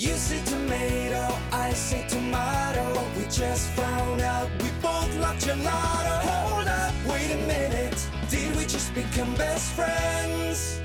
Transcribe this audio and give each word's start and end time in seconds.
You 0.00 0.14
say 0.14 0.42
tomato, 0.46 1.36
I 1.52 1.74
say 1.74 2.08
tomato. 2.08 3.06
We 3.18 3.24
just 3.24 3.68
found 3.72 4.22
out 4.22 4.48
we 4.62 4.70
both 4.80 5.14
love 5.18 5.36
gelato. 5.36 6.20
Hold 6.22 6.68
up, 6.68 6.94
wait 7.06 7.30
a 7.30 7.46
minute. 7.46 8.08
Did 8.30 8.56
we 8.56 8.62
just 8.62 8.94
become 8.94 9.34
best 9.34 9.74
friends? 9.74 10.80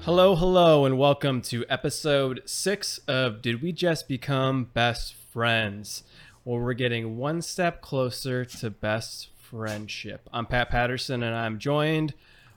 Hello, 0.00 0.34
hello, 0.34 0.84
and 0.84 0.98
welcome 0.98 1.40
to 1.42 1.64
episode 1.68 2.42
six 2.44 2.98
of 3.06 3.40
Did 3.40 3.62
We 3.62 3.70
Just 3.70 4.08
Become 4.08 4.64
Best 4.74 5.14
Friends? 5.14 6.02
Where 6.42 6.60
we're 6.60 6.72
getting 6.72 7.16
one 7.16 7.40
step 7.40 7.82
closer 7.82 8.44
to 8.44 8.68
best 8.68 9.28
friendship. 9.36 10.28
I'm 10.32 10.46
Pat 10.46 10.70
Patterson, 10.70 11.22
and 11.22 11.36
I'm 11.36 11.60
joined 11.60 12.14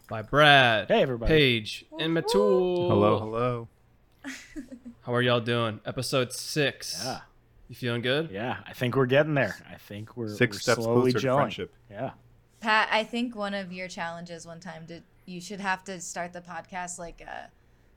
by 0.08 0.24
Brad, 0.24 0.88
Hey, 0.88 1.04
everybody. 1.04 1.32
Paige, 1.32 1.86
and 2.00 2.18
Mittul. 2.18 2.88
Hello, 2.88 3.20
hello. 3.20 3.68
How 5.02 5.14
are 5.14 5.22
y'all 5.22 5.40
doing? 5.42 5.80
Episode 5.86 6.32
six. 6.34 7.02
Yeah, 7.04 7.22
You 7.68 7.76
feeling 7.76 8.02
good? 8.02 8.30
yeah. 8.32 8.58
I 8.68 8.74
think 8.74 8.96
we're 8.96 9.06
getting 9.06 9.34
there. 9.34 9.56
I 9.72 9.76
think 9.76 10.16
we're 10.18 10.28
Six 10.30 10.58
we're 10.58 10.60
steps 10.60 10.84
slowly 10.84 11.12
closer 11.14 11.28
to 11.28 11.36
friendship. 11.36 11.74
Yeah. 11.90 12.12
Pat, 12.60 12.90
I 12.92 13.04
think 13.04 13.36
one 13.36 13.54
of 13.54 13.72
your 13.72 13.88
challenges 13.88 14.46
one 14.46 14.60
time 14.60 14.86
did 14.86 15.04
you 15.26 15.40
should 15.40 15.60
have 15.62 15.84
to 15.86 16.02
start 16.02 16.34
the 16.34 16.42
podcast 16.42 17.00
like 17.00 17.22
a 17.22 17.50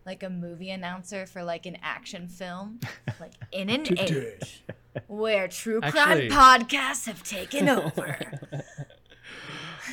like 0.04 0.22
a 0.22 0.30
movie 0.30 0.70
announcer 0.70 1.27
for 1.27 1.42
like 1.44 1.64
an 1.66 1.77
action 1.82 2.28
film, 2.28 2.80
like 3.20 3.32
in 3.52 3.68
an 3.70 3.86
age 3.98 4.62
where 5.08 5.48
true 5.48 5.80
crime 5.80 5.94
Actually- 5.94 6.28
podcasts 6.30 7.06
have 7.06 7.22
taken 7.24 7.68
over. 7.68 8.16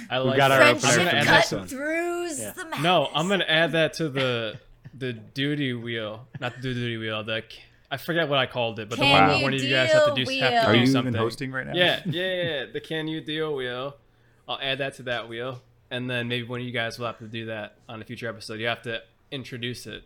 I 0.10 0.20
We've 0.20 0.28
like 0.30 0.38
got 0.38 0.52
our 0.52 0.60
that. 0.60 0.76
opener 0.78 0.80
Friendship 0.80 1.00
I'm 1.00 1.06
gonna 1.06 1.10
from 1.26 1.34
add 1.34 1.44
cut 1.44 1.58
one. 1.60 1.68
throughs 1.68 2.40
Yeah. 2.40 2.52
the 2.52 2.64
madness. 2.66 2.82
No, 2.82 3.10
I'm 3.14 3.28
gonna 3.30 3.46
add 3.48 3.72
that 3.74 3.94
to 3.94 4.10
the 4.10 4.60
the 5.00 5.14
duty 5.14 5.74
wheel, 5.74 6.28
not 6.40 6.56
the 6.56 6.62
duty 6.62 6.98
wheel. 6.98 7.24
The 7.24 7.44
I 7.92 7.98
forget 7.98 8.30
what 8.30 8.38
I 8.38 8.46
called 8.46 8.80
it, 8.80 8.90
but 8.90 9.00
the 9.00 9.06
one 9.06 9.28
where 9.28 9.38
you 9.38 9.44
one 9.44 9.54
of 9.54 9.64
you 9.64 9.70
guys 9.70 9.92
have 9.92 10.08
to 10.08 10.14
do, 10.14 10.26
deal 10.26 10.42
have 10.44 10.64
to? 10.64 10.70
Are 10.70 10.74
do 10.74 10.80
you 10.80 10.88
something. 10.88 11.14
even 11.14 11.20
hosting 11.20 11.52
right 11.52 11.66
now? 11.66 11.74
Yeah, 11.74 12.02
yeah, 12.06 12.44
yeah. 12.44 12.66
The 12.72 12.80
can 12.80 13.08
you 13.08 13.22
deal 13.22 13.56
wheel. 13.56 13.96
I'll 14.48 14.60
add 14.62 14.80
that 14.80 14.96
to 14.96 15.04
that 15.04 15.30
wheel, 15.30 15.62
and 15.90 16.10
then 16.10 16.28
maybe 16.28 16.48
one 16.48 16.60
of 16.60 16.66
you 16.66 16.72
guys 16.72 17.00
will 17.00 17.08
have 17.08 17.20
to 17.20 17.28
do 17.28 17.48
that 17.48 17.78
on 17.88 18.02
a 18.02 18.06
future 18.06 18.28
episode. 18.28 18.60
You 18.60 18.68
have 18.68 18.82
to 18.84 19.02
introduce 19.32 19.86
it 19.86 20.04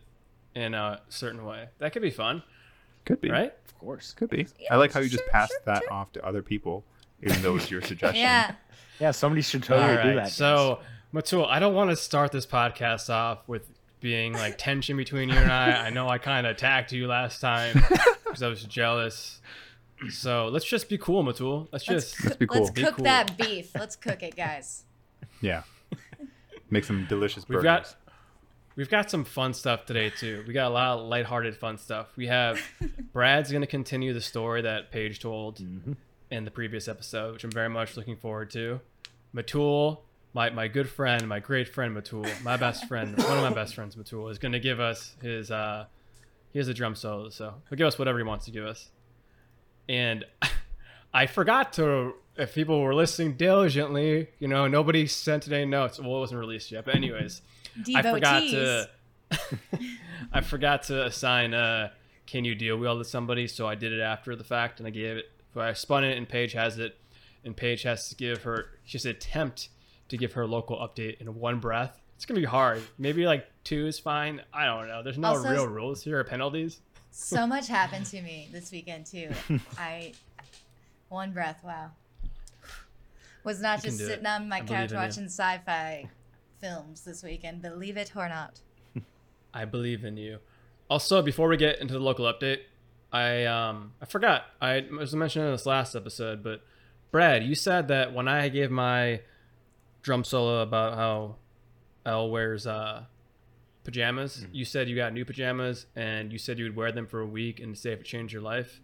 in 0.54 0.74
a 0.74 1.00
certain 1.08 1.44
way. 1.44 1.68
That 1.78 1.92
could 1.92 2.02
be 2.02 2.10
fun, 2.10 2.42
Could 3.04 3.20
be. 3.20 3.30
right? 3.30 3.52
Of 3.66 3.78
course. 3.78 4.12
Could 4.12 4.30
be. 4.30 4.46
Yeah, 4.58 4.74
I 4.74 4.76
like 4.76 4.92
how 4.92 5.00
you 5.00 5.08
just 5.08 5.24
sure, 5.24 5.32
passed 5.32 5.52
sure, 5.52 5.74
that 5.74 5.82
sure. 5.82 5.92
off 5.92 6.12
to 6.12 6.24
other 6.24 6.42
people, 6.42 6.84
even 7.22 7.42
though 7.42 7.56
it's 7.56 7.70
your 7.70 7.82
suggestion. 7.82 8.20
Yeah. 8.20 8.54
Yeah. 9.00 9.10
Somebody 9.10 9.42
should 9.42 9.62
All 9.70 9.78
totally 9.78 9.96
right. 9.96 10.02
do 10.10 10.14
that. 10.16 10.30
So, 10.30 10.80
Mittul, 11.12 11.46
I 11.48 11.58
don't 11.58 11.74
want 11.74 11.90
to 11.90 11.96
start 11.96 12.32
this 12.32 12.46
podcast 12.46 13.10
off 13.10 13.40
with 13.46 13.68
being 14.04 14.34
like 14.34 14.58
tension 14.58 14.98
between 14.98 15.30
you 15.30 15.38
and 15.38 15.50
I. 15.50 15.86
I 15.86 15.90
know 15.90 16.06
I 16.10 16.18
kind 16.18 16.46
of 16.46 16.50
attacked 16.54 16.92
you 16.92 17.06
last 17.06 17.40
time 17.40 17.82
because 18.24 18.42
I 18.42 18.48
was 18.48 18.62
jealous. 18.64 19.40
So 20.10 20.48
let's 20.48 20.66
just 20.66 20.90
be 20.90 20.98
cool, 20.98 21.24
Mittul. 21.24 21.68
Let's 21.72 21.88
Let's, 21.88 22.12
just. 22.12 22.22
Let's 22.24 22.36
be 22.36 22.46
let's 22.50 22.68
cool. 22.68 22.74
Be 22.74 22.82
cook 22.82 22.96
cool. 22.96 23.04
that 23.04 23.38
beef. 23.38 23.70
Let's 23.74 23.96
cook 23.96 24.22
it, 24.22 24.36
guys. 24.36 24.84
Yeah. 25.40 25.64
Make 26.70 26.84
some 26.84 27.06
delicious 27.06 27.46
We've 27.48 27.56
burgers. 27.56 27.64
got 27.64 27.96
we've 28.76 28.88
got 28.88 29.10
some 29.10 29.24
fun 29.24 29.52
stuff 29.52 29.84
today 29.84 30.08
too. 30.08 30.42
We 30.46 30.54
got 30.54 30.68
a 30.68 30.74
lot 30.74 30.98
of 30.98 31.06
lighthearted 31.06 31.56
fun 31.56 31.76
stuff. 31.76 32.08
We 32.16 32.28
have 32.28 32.60
Brad's 33.12 33.50
going 33.50 33.60
to 33.60 33.66
continue 33.66 34.14
the 34.14 34.22
story 34.22 34.62
that 34.62 34.90
Paige 34.90 35.20
told 35.20 35.58
mm-hmm. 35.58 35.92
in 36.30 36.44
the 36.44 36.50
previous 36.50 36.88
episode, 36.88 37.34
which 37.34 37.44
I'm 37.44 37.50
very 37.50 37.68
much 37.68 37.96
looking 37.96 38.16
forward 38.16 38.50
to. 38.52 38.80
Mittul, 39.34 39.98
my 40.34 40.50
my 40.50 40.68
good 40.68 40.88
friend, 40.88 41.26
my 41.28 41.38
great 41.38 41.68
friend 41.68 41.96
Mittul, 41.96 42.28
my 42.42 42.56
best 42.56 42.86
friend, 42.86 43.16
one 43.16 43.38
of 43.38 43.42
my 43.42 43.54
best 43.54 43.74
friends, 43.74 43.96
Mittul, 43.96 44.30
is 44.30 44.38
going 44.38 44.52
to 44.52 44.60
give 44.60 44.80
us 44.80 45.14
his 45.22 45.50
uh 45.50 45.86
he 46.52 46.58
has 46.58 46.68
a 46.68 46.74
drum 46.74 46.94
solo, 46.94 47.30
so 47.30 47.54
he'll 47.68 47.78
give 47.78 47.86
us 47.86 47.98
whatever 47.98 48.18
he 48.18 48.24
wants 48.24 48.44
to 48.44 48.50
give 48.50 48.64
us. 48.64 48.90
And 49.88 50.24
I 51.14 51.26
forgot 51.26 51.72
to 51.74 52.14
if 52.36 52.54
people 52.54 52.80
were 52.80 52.94
listening 52.94 53.34
diligently, 53.34 54.28
you 54.40 54.48
know, 54.48 54.66
nobody 54.66 55.06
sent 55.06 55.50
any 55.50 55.64
notes. 55.64 56.00
Well, 56.00 56.16
it 56.16 56.20
wasn't 56.20 56.40
released 56.40 56.72
yet, 56.72 56.84
but 56.84 56.96
anyways. 56.96 57.40
I 57.94 58.02
forgot 58.02 58.40
to 58.40 58.90
I 60.32 60.40
forgot 60.40 60.82
to 60.84 61.06
assign 61.06 61.54
uh 61.54 61.90
can 62.26 62.44
you 62.44 62.54
deal 62.54 62.76
wheel 62.76 62.98
to 62.98 63.04
somebody, 63.04 63.46
so 63.46 63.68
I 63.68 63.76
did 63.76 63.92
it 63.92 64.00
after 64.00 64.34
the 64.34 64.44
fact 64.44 64.80
and 64.80 64.86
I 64.86 64.90
gave 64.90 65.16
it 65.16 65.30
I 65.56 65.72
spun 65.74 66.02
it 66.02 66.18
and 66.18 66.28
Paige 66.28 66.54
has 66.54 66.78
it 66.78 66.96
and 67.44 67.56
Paige 67.56 67.82
has 67.82 68.08
to 68.08 68.16
give 68.16 68.42
her 68.42 68.70
to 68.88 69.08
attempt 69.08 69.68
to 70.08 70.16
give 70.16 70.32
her 70.34 70.46
local 70.46 70.76
update 70.78 71.20
in 71.20 71.34
one 71.34 71.60
breath. 71.60 72.00
It's 72.16 72.26
gonna 72.26 72.40
be 72.40 72.46
hard. 72.46 72.82
Maybe 72.98 73.26
like 73.26 73.46
two 73.64 73.86
is 73.86 73.98
fine. 73.98 74.40
I 74.52 74.66
don't 74.66 74.88
know. 74.88 75.02
There's 75.02 75.18
no 75.18 75.28
Also- 75.28 75.50
real 75.50 75.66
rules 75.66 76.02
here 76.02 76.18
or 76.20 76.24
penalties. 76.24 76.80
So 77.10 77.46
much 77.46 77.68
happened 77.68 78.06
to 78.06 78.20
me 78.22 78.48
this 78.52 78.70
weekend 78.72 79.06
too. 79.06 79.30
I 79.78 80.12
one 81.08 81.32
breath, 81.32 81.62
wow. 81.64 81.90
Was 83.44 83.60
not 83.60 83.78
You 83.84 83.90
just 83.90 83.98
do 83.98 84.04
it. 84.04 84.08
sitting 84.08 84.26
on 84.26 84.48
my 84.48 84.58
I 84.58 84.60
couch 84.62 84.92
watching 84.92 85.24
sci-fi 85.26 86.08
films 86.60 87.02
this 87.02 87.22
weekend, 87.22 87.60
believe 87.60 87.96
it 87.96 88.12
or 88.16 88.28
not. 88.28 88.60
I 89.54 89.64
believe 89.66 90.04
in 90.04 90.16
you. 90.16 90.38
Also, 90.88 91.20
before 91.22 91.48
we 91.48 91.56
get 91.56 91.78
into 91.80 91.92
the 91.94 92.00
local 92.00 92.24
update, 92.32 92.60
I 93.12 93.44
um 93.44 93.92
I 94.00 94.06
forgot. 94.06 94.44
I 94.60 94.86
was 94.98 95.14
mentioning 95.14 95.46
in 95.48 95.52
this 95.54 95.66
last 95.66 95.94
episode, 95.94 96.42
but 96.42 96.62
Brad, 97.10 97.44
you 97.44 97.54
said 97.54 97.88
that 97.88 98.12
when 98.14 98.28
I 98.28 98.48
gave 98.48 98.70
my 98.70 99.20
drum 100.04 100.22
solo 100.22 100.60
about 100.60 100.94
how 100.94 101.36
Elle 102.06 102.30
wears 102.30 102.66
uh 102.66 103.04
pajamas, 103.82 104.38
Mm-hmm. 104.38 104.54
you 104.54 104.64
said 104.64 104.88
you 104.88 104.94
got 104.96 105.12
new 105.12 105.24
pajamas 105.24 105.86
and 105.96 106.32
you 106.32 106.38
said 106.38 106.58
you 106.58 106.64
would 106.64 106.76
wear 106.76 106.92
them 106.92 107.06
for 107.06 107.20
a 107.20 107.26
week 107.26 107.58
and 107.60 107.76
say 107.76 107.92
if 107.92 108.00
it 108.00 108.04
changed 108.06 108.32
your 108.32 108.42
life. 108.42 108.80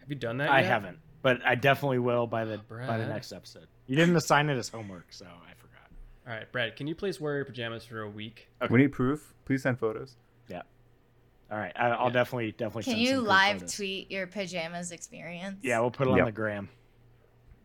Have 0.00 0.08
you 0.08 0.14
done 0.16 0.38
that? 0.38 0.48
I 0.50 0.60
yet? 0.60 0.70
haven't, 0.70 0.98
but 1.22 1.38
I 1.44 1.54
definitely 1.56 1.98
will 1.98 2.26
by 2.26 2.44
the 2.46 2.58
by 2.58 2.96
the 2.96 3.06
next 3.06 3.32
episode. 3.32 3.66
You 3.86 3.96
didn't 3.96 4.16
assign 4.16 4.48
it 4.48 4.56
as 4.56 4.68
homework, 4.68 5.06
so 5.12 5.26
I 5.26 5.52
forgot. 5.54 5.90
All 6.26 6.32
right, 6.32 6.50
Brad, 6.50 6.76
can 6.76 6.86
you 6.86 6.94
please 6.94 7.20
wear 7.20 7.36
your 7.36 7.44
pajamas 7.44 7.84
for 7.84 8.00
a 8.02 8.08
week? 8.08 8.48
We 8.70 8.78
need 8.78 8.92
proof. 8.92 9.34
Please 9.44 9.62
send 9.64 9.78
photos. 9.78 10.16
Yeah. 10.48 10.62
All 11.50 11.58
right. 11.58 11.72
I, 11.76 11.88
I'll 11.88 12.06
Yeah. 12.06 12.12
definitely 12.12 12.52
definitely. 12.52 12.84
Can 12.84 12.92
send 12.94 13.02
you 13.02 13.16
some 13.16 13.24
live 13.24 13.56
photos. 13.58 13.74
tweet 13.76 14.10
your 14.10 14.26
pajamas 14.28 14.92
experience? 14.92 15.58
Yeah, 15.62 15.80
we'll 15.80 15.90
put 15.90 16.06
it 16.06 16.10
on 16.12 16.24
the 16.24 16.32
gram. 16.32 16.68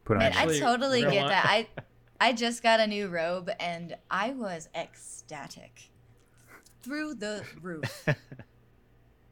Put 0.03 0.17
on. 0.17 0.19
Man, 0.23 0.33
I 0.35 0.59
totally 0.59 1.01
get 1.01 1.27
that. 1.27 1.45
I 1.47 1.67
I 2.19 2.33
just 2.33 2.63
got 2.63 2.79
a 2.79 2.87
new 2.87 3.07
robe 3.07 3.49
and 3.59 3.95
I 4.09 4.31
was 4.31 4.69
ecstatic. 4.75 5.89
Through 6.81 7.15
the 7.15 7.43
roof. 7.61 8.05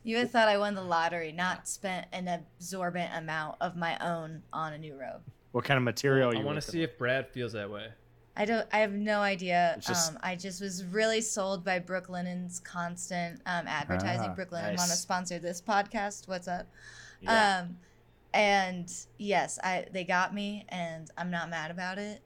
You 0.06 0.18
would 0.18 0.32
thought 0.32 0.50
I 0.50 0.58
won 0.58 0.76
the 0.76 0.84
lottery, 0.84 1.32
not 1.32 1.68
spent 1.68 2.08
an 2.12 2.28
absorbent 2.28 3.16
amount 3.16 3.56
of 3.62 3.78
my 3.78 3.98
own 4.00 4.44
on 4.52 4.74
a 4.74 4.78
new 4.78 4.96
robe. 5.00 5.22
What 5.54 5.64
kind 5.64 5.78
of 5.78 5.84
material 5.84 6.32
I 6.36 6.40
you 6.40 6.46
want 6.46 6.62
to 6.62 6.62
see 6.62 6.84
if 6.84 6.98
Brad 6.98 7.30
feels 7.30 7.54
that 7.54 7.70
way. 7.72 7.88
I 8.36 8.46
don't. 8.46 8.68
I 8.74 8.80
have 8.80 8.92
no 8.92 9.22
idea. 9.22 9.78
Just- 9.80 10.12
um, 10.12 10.20
I 10.22 10.36
just 10.36 10.60
was 10.60 10.84
really 10.84 11.22
sold 11.22 11.64
by 11.64 11.80
Brooklinen's 11.80 12.60
constant 12.60 13.40
um, 13.46 13.68
advertising. 13.68 14.32
Ah, 14.32 14.36
Brooklinen 14.36 14.76
want 14.78 14.90
to 14.90 14.98
sponsor 14.98 15.40
this 15.40 15.62
podcast. 15.62 16.28
What's 16.28 16.48
up? 16.48 16.68
Yeah. 17.22 17.60
Um, 17.62 17.78
and 18.34 18.92
yes, 19.20 19.60
I 19.64 19.86
they 19.94 20.04
got 20.04 20.34
me, 20.34 20.66
and 20.70 21.10
I'm 21.18 21.30
not 21.30 21.50
mad 21.52 21.70
about 21.72 22.00
it. 22.00 22.23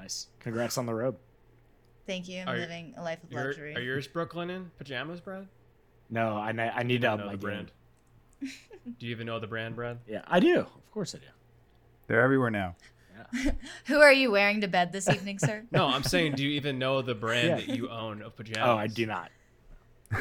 Nice. 0.00 0.28
Congrats 0.40 0.78
on 0.78 0.86
the 0.86 0.94
robe. 0.94 1.18
Thank 2.06 2.28
you. 2.28 2.40
I'm 2.40 2.48
Are- 2.48 2.56
living 2.58 2.94
a 2.96 3.02
life 3.02 3.22
of 3.22 3.30
Your, 3.30 3.44
luxury. 3.46 3.76
are 3.76 3.80
yours 3.80 4.08
Brooklinen 4.08 4.66
pajamas, 4.78 5.20
Brad? 5.20 5.46
No, 6.08 6.36
I 6.36 6.52
ne- 6.52 6.70
I 6.74 6.82
need 6.82 6.94
You 6.94 6.98
to 7.00 7.06
up 7.08 7.12
um, 7.14 7.20
know 7.20 7.26
my 7.26 7.32
the 7.32 7.38
brand. 7.38 7.70
game. 8.40 8.50
Do 8.98 9.06
you 9.06 9.12
even 9.12 9.26
know 9.26 9.38
the 9.38 9.46
brand, 9.46 9.76
Brad? 9.76 9.98
Yeah, 10.08 10.22
I 10.26 10.40
do. 10.40 10.60
Of 10.60 10.90
course 10.90 11.14
I 11.14 11.18
do. 11.18 11.24
They're 12.06 12.22
everywhere 12.22 12.50
now. 12.50 12.74
Who 13.86 14.00
are 14.00 14.12
you 14.12 14.30
wearing 14.30 14.62
to 14.62 14.68
bed 14.68 14.90
this 14.92 15.08
evening, 15.08 15.38
sir? 15.38 15.64
No, 15.70 15.86
I'm 15.86 16.02
saying, 16.02 16.32
do 16.36 16.42
you 16.42 16.50
even 16.52 16.78
know 16.78 17.02
the 17.02 17.14
brand 17.14 17.48
Yeah. 17.48 17.56
that 17.66 17.68
you 17.76 17.90
own 17.90 18.22
of 18.22 18.34
pajamas? 18.36 18.62
Oh, 18.66 18.76
I 18.76 18.86
do 18.86 19.04
not. 19.06 19.30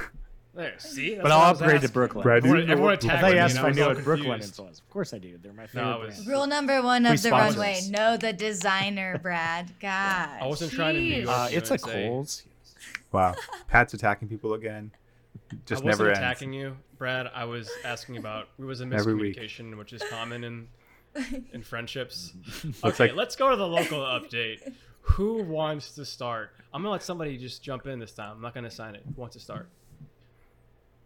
There, 0.54 0.74
see. 0.80 1.12
That's 1.12 1.22
But 1.24 1.32
I'll 1.32 1.52
upgrade 1.52 1.81
to. 1.81 1.90
Brooklyn. 1.90 2.24
Brad, 2.24 2.44
do 2.44 2.50
Everyone, 2.50 2.62
you 2.62 2.68
know 2.68 2.72
everyone 2.74 2.92
what- 2.92 3.06
I 3.06 3.07
attacked 3.19 3.34
me, 3.34 3.40
asked 3.40 3.56
if 3.57 3.63
I 3.63 3.69
knew 3.69 3.75
so 3.75 3.88
what 3.90 4.04
Brooklyn 4.04 4.30
confused. 4.40 4.60
was. 4.60 4.80
Of 4.80 4.90
course 4.90 5.13
I 5.13 5.19
do. 5.19 5.38
They're 5.42 5.54
my 5.54 5.68
favorite. 5.68 5.90
No, 5.92 6.00
was- 6.00 6.28
Rule 6.28 6.48
number 6.48 6.81
one 6.81 7.06
of 7.06 7.12
the 7.13 7.18
sponsor 7.18 7.60
runway: 7.60 7.81
know 7.90 8.18
the 8.18 8.34
designer, 8.34 9.19
Brad. 9.19 9.72
God, 9.80 10.30
I 10.42 10.48
wasn't 10.48 10.72
trying 10.72 10.96
to 10.96 11.01
be 11.01 11.12
jeez. 11.12 11.24
York. 11.24 11.30
Uh, 11.38 11.50
it's 11.51 11.69
a 11.69 11.74
and 11.74 11.81
say- 11.81 12.07
Coles. 12.07 12.44
Wow. 13.12 13.36
Pat's 13.68 13.94
attacking 13.94 14.28
people 14.28 14.54
again. 14.54 14.92
Just 15.66 15.81
I 15.81 15.86
wasn't 15.86 16.00
never 16.07 16.12
attacking 16.12 16.54
ends. 16.54 16.63
you, 16.63 16.78
Brad. 16.98 17.30
I 17.34 17.45
was 17.45 17.69
asking 17.86 18.18
about. 18.18 18.50
It 18.60 18.63
was 18.66 18.81
a 18.81 18.86
Every 18.86 19.13
miscommunication, 19.13 19.78
which 19.78 19.94
is 19.94 20.02
common 20.10 20.44
in 20.44 20.68
in 21.54 21.62
friendships. 21.63 22.34
Okay, 22.84 23.06
like- 23.07 23.16
let's 23.16 23.36
go 23.36 23.50
to 23.50 23.56
the 23.56 23.68
local 23.68 24.00
update. 24.00 24.74
Who 25.02 25.42
wants 25.44 25.95
to 25.95 26.06
start? 26.06 26.52
I'm 26.74 26.81
gonna 26.81 26.92
let 26.92 27.02
somebody 27.04 27.38
just 27.38 27.63
jump 27.63 27.88
in 27.88 28.00
this 28.00 28.12
time. 28.12 28.31
I'm 28.36 28.42
not 28.42 28.54
gonna 28.54 28.69
sign 28.72 28.95
it. 28.95 29.04
Who 29.06 29.19
wants 29.22 29.36
to 29.36 29.40
start? 29.42 29.68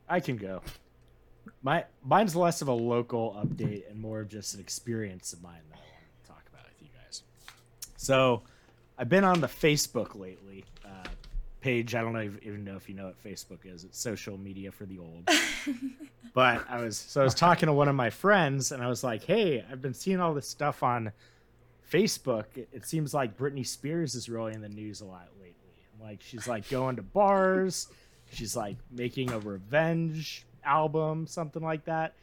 I 0.07 0.19
can 0.19 0.37
go. 0.37 0.61
My 1.61 1.85
mine's 2.03 2.35
less 2.35 2.61
of 2.61 2.67
a 2.67 2.73
local 2.73 3.33
update 3.43 3.89
and 3.89 3.99
more 3.99 4.21
of 4.21 4.29
just 4.29 4.53
an 4.53 4.59
experience 4.59 5.33
of 5.33 5.41
mine 5.41 5.61
that 5.69 5.77
I 5.77 5.79
want 5.79 6.23
to 6.23 6.29
talk 6.29 6.43
about 6.51 6.65
with 6.65 6.81
you 6.81 6.89
guys. 7.03 7.23
So, 7.97 8.43
I've 8.97 9.09
been 9.09 9.23
on 9.23 9.41
the 9.41 9.47
Facebook 9.47 10.15
lately. 10.15 10.65
Uh, 10.85 11.07
Paige. 11.61 11.95
I 11.95 12.01
don't 12.01 12.13
know 12.13 12.19
if, 12.19 12.41
even 12.43 12.63
know 12.63 12.75
if 12.75 12.87
you 12.87 12.95
know 12.95 13.05
what 13.05 13.23
Facebook 13.23 13.65
is. 13.65 13.83
It's 13.83 13.99
social 13.99 14.37
media 14.37 14.71
for 14.71 14.85
the 14.85 14.99
old. 14.99 15.29
but 16.33 16.63
I 16.69 16.81
was 16.81 16.97
so 16.97 17.21
I 17.21 17.23
was 17.23 17.33
talking 17.35 17.67
to 17.67 17.73
one 17.73 17.87
of 17.87 17.95
my 17.95 18.09
friends, 18.09 18.71
and 18.71 18.83
I 18.83 18.87
was 18.87 19.03
like, 19.03 19.23
"Hey, 19.23 19.63
I've 19.69 19.81
been 19.81 19.93
seeing 19.93 20.19
all 20.19 20.33
this 20.33 20.47
stuff 20.47 20.83
on 20.83 21.11
Facebook. 21.89 22.45
It, 22.55 22.69
it 22.71 22.85
seems 22.85 23.13
like 23.13 23.37
Britney 23.37 23.65
Spears 23.65 24.15
is 24.15 24.27
really 24.27 24.53
in 24.53 24.61
the 24.61 24.69
news 24.69 25.01
a 25.01 25.05
lot 25.05 25.27
lately. 25.39 25.53
Like 26.01 26.21
she's 26.21 26.47
like 26.47 26.69
going 26.69 26.95
to 26.97 27.01
bars, 27.01 27.87
she's 28.33 28.55
like 28.55 28.77
making 28.91 29.31
a 29.31 29.39
revenge 29.39 30.45
album, 30.63 31.27
something 31.27 31.63
like 31.63 31.85
that. 31.85 32.13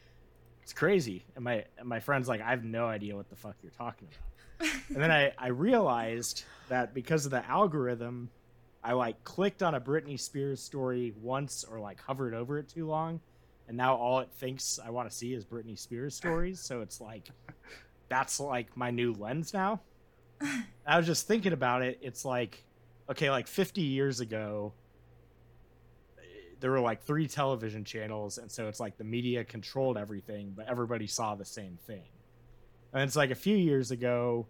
It's 0.63 0.73
crazy. 0.73 1.25
And 1.35 1.43
my 1.43 1.65
and 1.77 1.87
my 1.87 1.99
friend's 1.99 2.27
like, 2.27 2.41
I 2.41 2.49
have 2.49 2.63
no 2.63 2.87
idea 2.87 3.15
what 3.15 3.29
the 3.29 3.35
fuck 3.35 3.55
you're 3.63 3.71
talking 3.71 4.07
about. 4.59 4.69
and 4.89 4.97
then 4.97 5.11
I 5.11 5.33
I 5.37 5.47
realized 5.47 6.43
that 6.69 6.93
because 6.93 7.25
of 7.25 7.31
the 7.31 7.45
algorithm, 7.47 8.29
I 8.83 8.93
like 8.93 9.23
clicked 9.23 9.63
on 9.63 9.75
a 9.75 9.81
Britney 9.81 10.19
Spears 10.19 10.61
story 10.61 11.13
once 11.21 11.63
or 11.63 11.79
like 11.79 11.99
hovered 12.01 12.33
over 12.33 12.57
it 12.57 12.69
too 12.69 12.87
long, 12.87 13.19
and 13.67 13.77
now 13.77 13.95
all 13.95 14.19
it 14.19 14.29
thinks 14.37 14.79
I 14.83 14.89
want 14.89 15.09
to 15.09 15.15
see 15.15 15.33
is 15.33 15.45
Britney 15.45 15.77
Spears 15.77 16.15
stories. 16.15 16.59
So 16.59 16.81
it's 16.81 17.01
like 17.01 17.29
that's 18.09 18.39
like 18.39 18.75
my 18.75 18.91
new 18.91 19.13
lens 19.13 19.53
now. 19.53 19.81
I 20.85 20.97
was 20.97 21.05
just 21.05 21.27
thinking 21.27 21.53
about 21.53 21.81
it. 21.81 21.99
It's 22.01 22.25
like 22.25 22.63
okay, 23.09 23.29
like 23.29 23.47
50 23.47 23.81
years 23.81 24.19
ago, 24.21 24.73
there 26.61 26.71
were 26.71 26.79
like 26.79 27.03
three 27.03 27.27
television 27.27 27.83
channels, 27.83 28.37
and 28.37 28.51
so 28.51 28.67
it's 28.67 28.79
like 28.79 28.97
the 28.97 29.03
media 29.03 29.43
controlled 29.43 29.97
everything, 29.97 30.53
but 30.55 30.67
everybody 30.67 31.07
saw 31.07 31.35
the 31.35 31.45
same 31.45 31.77
thing. 31.87 32.05
And 32.93 33.03
it's 33.03 33.15
like 33.15 33.31
a 33.31 33.35
few 33.35 33.55
years 33.57 33.91
ago, 33.91 34.47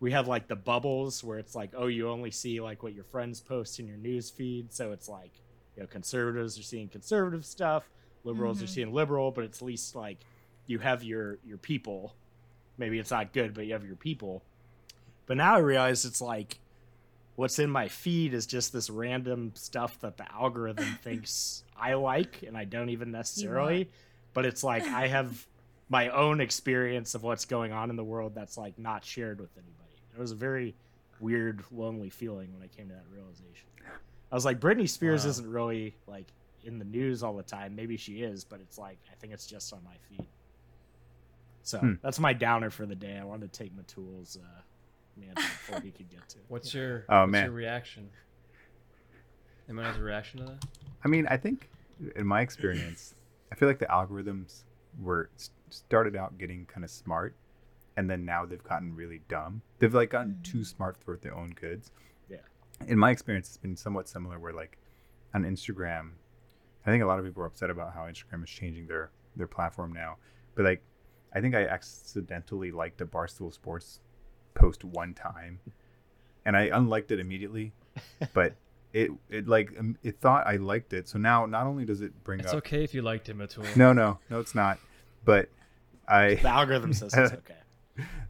we 0.00 0.12
had 0.12 0.26
like 0.26 0.46
the 0.48 0.56
bubbles 0.56 1.24
where 1.24 1.38
it's 1.38 1.54
like, 1.54 1.70
oh, 1.76 1.88
you 1.88 2.08
only 2.08 2.30
see 2.30 2.60
like 2.60 2.82
what 2.82 2.94
your 2.94 3.04
friends 3.04 3.40
post 3.40 3.80
in 3.80 3.86
your 3.86 3.96
news 3.96 4.30
feed. 4.30 4.72
So 4.72 4.92
it's 4.92 5.08
like, 5.08 5.32
you 5.76 5.82
know, 5.82 5.88
conservatives 5.88 6.58
are 6.58 6.62
seeing 6.62 6.88
conservative 6.88 7.44
stuff, 7.44 7.90
liberals 8.24 8.62
are 8.62 8.66
Mhm. 8.66 8.68
seeing 8.68 8.92
liberal, 8.92 9.30
but 9.32 9.44
it's 9.44 9.58
at 9.60 9.66
least 9.66 9.96
like 9.96 10.18
you 10.66 10.78
have 10.78 11.02
your 11.02 11.38
your 11.44 11.58
people. 11.58 12.14
Maybe 12.76 12.98
it's 12.98 13.10
not 13.10 13.32
good, 13.32 13.54
but 13.54 13.66
you 13.66 13.72
have 13.72 13.84
your 13.84 13.96
people. 13.96 14.44
But 15.26 15.36
now 15.36 15.56
I 15.56 15.58
realize 15.58 16.04
it's 16.04 16.20
like 16.20 16.60
what's 17.38 17.60
in 17.60 17.70
my 17.70 17.86
feed 17.86 18.34
is 18.34 18.46
just 18.46 18.72
this 18.72 18.90
random 18.90 19.52
stuff 19.54 19.96
that 20.00 20.16
the 20.16 20.26
algorithm 20.32 20.98
thinks 21.04 21.62
I 21.76 21.94
like 21.94 22.42
and 22.42 22.56
I 22.56 22.64
don't 22.64 22.88
even 22.90 23.12
necessarily. 23.12 23.90
But 24.34 24.44
it's 24.44 24.64
like 24.64 24.82
I 24.82 25.06
have 25.06 25.46
my 25.88 26.08
own 26.08 26.40
experience 26.40 27.14
of 27.14 27.22
what's 27.22 27.44
going 27.44 27.70
on 27.70 27.90
in 27.90 27.96
the 27.96 28.02
world 28.02 28.34
that's 28.34 28.58
like 28.58 28.76
not 28.76 29.04
shared 29.04 29.40
with 29.40 29.56
anybody. 29.56 30.02
It 30.12 30.18
was 30.18 30.32
a 30.32 30.34
very 30.34 30.74
weird, 31.20 31.62
lonely 31.70 32.10
feeling 32.10 32.52
when 32.52 32.60
I 32.62 32.66
came 32.66 32.88
to 32.88 32.94
that 32.94 33.06
realization. 33.08 33.68
I 34.32 34.34
was 34.34 34.44
like, 34.44 34.58
Britney 34.58 34.88
Spears 34.88 35.22
Wow. 35.24 35.30
isn't 35.30 35.48
really 35.48 35.96
like 36.08 36.26
in 36.64 36.80
the 36.80 36.84
news 36.84 37.22
all 37.22 37.36
the 37.36 37.44
time. 37.44 37.76
Maybe 37.76 37.96
she 37.96 38.14
is, 38.22 38.44
but 38.44 38.60
it's 38.60 38.78
like 38.78 38.98
I 39.12 39.14
think 39.14 39.32
it's 39.32 39.46
just 39.46 39.72
on 39.72 39.84
my 39.84 39.94
feed. 40.08 40.28
So 41.62 41.78
Hmm. 41.78 41.92
that's 42.02 42.18
my 42.18 42.32
downer 42.32 42.70
for 42.70 42.84
the 42.84 42.96
day. 42.96 43.16
I 43.16 43.22
wanted 43.24 43.52
to 43.52 43.58
take 43.62 43.72
Mittul's 43.76 44.36
uh, 44.36 44.62
man 45.18 45.34
before 45.34 45.80
he 45.80 45.90
could 45.90 46.10
get 46.10 46.28
to. 46.30 46.38
What's 46.48 46.72
your 46.72 47.04
Oh, 47.08 47.22
what's 47.22 47.32
man. 47.32 47.44
your 47.44 47.54
reaction? 47.54 48.08
Anyone 49.68 49.84
has 49.84 49.98
a 49.98 50.02
reaction 50.02 50.40
to 50.40 50.46
that? 50.46 50.64
I 51.04 51.08
mean, 51.08 51.26
I 51.28 51.36
think 51.36 51.68
in 52.16 52.26
my 52.26 52.40
experience, 52.40 53.14
I 53.52 53.54
feel 53.54 53.68
like 53.68 53.78
the 53.78 53.86
algorithms 53.86 54.62
were 55.00 55.30
started 55.70 56.16
out 56.16 56.38
getting 56.38 56.64
kind 56.66 56.84
of 56.84 56.90
smart, 56.90 57.34
and 57.96 58.08
then 58.08 58.24
now 58.24 58.46
they've 58.46 58.62
gotten 58.62 58.94
really 58.94 59.20
dumb. 59.28 59.62
They've 59.78 59.92
like 59.92 60.10
gotten 60.10 60.38
mm. 60.40 60.44
too 60.44 60.64
smart 60.64 60.96
for 61.04 61.18
their 61.18 61.34
own 61.34 61.50
goods. 61.50 61.90
Yeah. 62.30 62.38
In 62.86 62.98
my 62.98 63.10
experience, 63.10 63.48
it's 63.48 63.56
been 63.56 63.76
somewhat 63.76 64.08
similar. 64.08 64.38
Where 64.38 64.52
like 64.52 64.78
on 65.34 65.44
Instagram, 65.44 66.12
I 66.86 66.90
think 66.90 67.02
a 67.02 67.06
lot 67.06 67.18
of 67.18 67.24
people 67.24 67.42
are 67.42 67.46
upset 67.46 67.70
about 67.70 67.92
how 67.94 68.02
Instagram 68.02 68.44
is 68.44 68.50
changing 68.50 68.86
their 68.86 69.10
their 69.36 69.46
platform 69.46 69.92
now. 69.92 70.16
But 70.54 70.64
like, 70.64 70.82
I 71.34 71.40
think 71.40 71.54
I 71.54 71.66
accidentally 71.66 72.72
liked 72.72 73.00
a 73.00 73.06
Barstool 73.06 73.52
Sports 73.52 74.00
post 74.58 74.84
one 74.84 75.14
time, 75.14 75.60
and 76.44 76.56
I 76.56 76.64
unliked 76.72 77.10
it 77.10 77.20
immediately, 77.20 77.72
but 78.34 78.54
it 78.92 79.10
it 79.28 79.46
like 79.46 79.72
um, 79.78 79.96
it 80.02 80.18
thought 80.20 80.46
I 80.46 80.56
liked 80.56 80.92
it. 80.92 81.08
So 81.08 81.18
now 81.18 81.46
not 81.46 81.66
only 81.66 81.84
does 81.84 82.00
it 82.00 82.24
bring 82.24 82.40
It's 82.40 82.52
up 82.52 82.58
okay 82.58 82.82
if 82.84 82.94
you 82.94 83.02
liked 83.02 83.28
him, 83.28 83.38
Atul. 83.38 83.76
no 83.76 83.92
no 83.92 84.18
no 84.30 84.40
it's 84.40 84.54
not, 84.54 84.78
but 85.24 85.48
I 86.08 86.34
The 86.36 86.48
algorithm 86.48 86.92
says 86.92 87.14
it's 87.14 87.32
okay. 87.42 87.54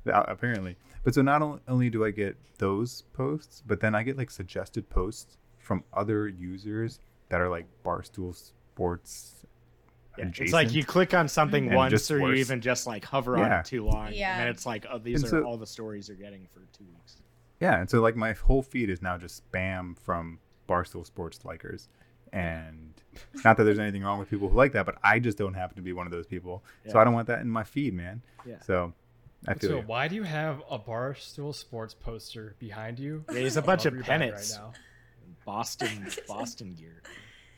apparently. 0.07 0.77
But 1.05 1.15
so 1.15 1.23
not 1.23 1.43
only 1.69 1.91
do 1.91 2.05
I 2.05 2.11
get 2.11 2.37
those 2.59 3.03
posts, 3.13 3.63
but 3.67 3.81
then 3.81 3.95
I 3.95 4.03
get 4.03 4.17
like 4.19 4.31
suggested 4.31 4.91
posts 4.91 5.39
from 5.59 5.85
other 5.93 6.29
users 6.29 6.99
that 7.29 7.41
are 7.41 7.49
like 7.49 7.67
Barstool 7.85 8.35
Sports. 8.35 9.38
Yeah, 10.19 10.31
it's 10.45 10.53
like 10.53 10.73
you 10.73 10.85
click 10.85 11.15
on 11.15 11.29
something 11.29 11.73
once, 11.73 11.91
just 11.91 12.11
or 12.11 12.19
you 12.21 12.33
even 12.35 12.61
just 12.61 12.87
like 12.87 13.05
hover 13.05 13.37
on 13.39 13.51
it 13.53 13.65
too 13.65 13.85
long, 13.85 14.13
Yeah. 14.13 14.41
and 14.41 14.49
it's 14.49 14.67
like, 14.67 14.87
oh, 14.91 14.99
these 14.99 15.23
And 15.23 15.25
are 15.33 15.43
so- 15.43 15.45
all 15.45 15.57
the 15.57 15.67
stories 15.67 16.09
you're 16.09 16.17
getting 16.17 16.47
for 16.53 16.61
two 16.77 16.85
weeks. 16.85 17.17
Yeah, 17.61 17.81
and 17.81 17.89
so 17.91 18.01
like 18.01 18.15
my 18.17 18.33
whole 18.35 18.63
feed 18.63 18.89
is 18.91 19.03
now 19.03 19.17
just 19.19 19.43
spam 19.51 19.99
from 19.99 20.39
Barstool 20.69 21.05
Sports 21.05 21.41
likers. 21.45 21.89
And 22.33 22.93
not 23.45 23.57
that 23.57 23.65
there's 23.65 23.79
anything 23.79 24.03
wrong 24.05 24.19
with 24.19 24.29
people 24.29 24.49
who 24.51 24.57
like 24.57 24.73
that, 24.73 24.85
but 24.87 24.97
I 25.03 25.19
just 25.19 25.39
don't 25.39 25.55
happen 25.55 25.77
to 25.77 25.83
be 25.83 25.93
one 25.95 26.07
of 26.07 26.13
those 26.13 26.27
people. 26.27 26.63
So 26.89 26.99
I 26.99 27.05
don't 27.05 27.15
want 27.15 27.27
that 27.29 27.41
in 27.41 27.49
my 27.49 27.65
feed, 27.65 27.95
man. 27.95 28.21
Yeah. 28.47 28.61
So 28.61 28.93
I 29.47 29.55
feel 29.55 29.71
So 29.71 29.77
you. 29.79 29.83
why 29.83 30.09
do 30.09 30.15
you 30.15 30.25
have 30.25 30.63
a 30.71 30.79
Barstool 30.79 31.55
Sports 31.55 31.95
poster 31.95 32.55
behind 32.59 32.99
you? 32.99 33.25
Yeah, 33.33 33.41
he's 33.41 33.57
a 33.57 33.63
I 33.63 33.67
bunch 33.67 33.87
of 33.87 33.99
pennants. 34.01 34.53
right 34.57 34.63
now. 34.63 34.73
Boston, 35.47 36.07
Boston 36.29 36.75
gear. 36.75 37.03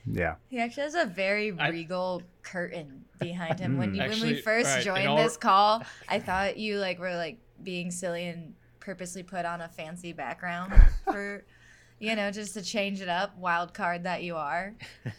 Yeah. 0.06 0.36
He 0.48 0.58
actually 0.58 0.84
has 0.84 0.94
a 0.94 1.04
very 1.06 1.52
I- 1.58 1.68
regal 1.68 2.22
curtain 2.42 3.04
behind 3.18 3.58
him. 3.60 3.76
When 3.78 3.92
Mm. 3.92 3.94
you, 3.96 4.08
when 4.10 4.20
we 4.34 4.40
first 4.40 4.66
alright, 4.68 4.78
in 4.80 4.84
joined 4.94 5.08
all- 5.08 5.16
this 5.18 5.36
call, 5.36 5.82
I 6.08 6.18
thought 6.20 6.56
you 6.56 6.78
like 6.78 6.98
were 6.98 7.14
like 7.16 7.38
being 7.62 7.90
silly 7.90 8.26
and 8.28 8.54
purposely 8.80 9.22
put 9.22 9.44
on 9.44 9.60
a 9.60 9.68
fancy 9.68 10.12
background 10.12 10.72
for, 11.04 11.44
you 11.98 12.16
know, 12.16 12.30
just 12.30 12.54
to 12.54 12.62
change 12.62 13.00
it 13.02 13.08
up. 13.08 13.36
Wild 13.36 13.74
card 13.74 14.04
that 14.04 14.22
you 14.22 14.36
are. 14.36 14.74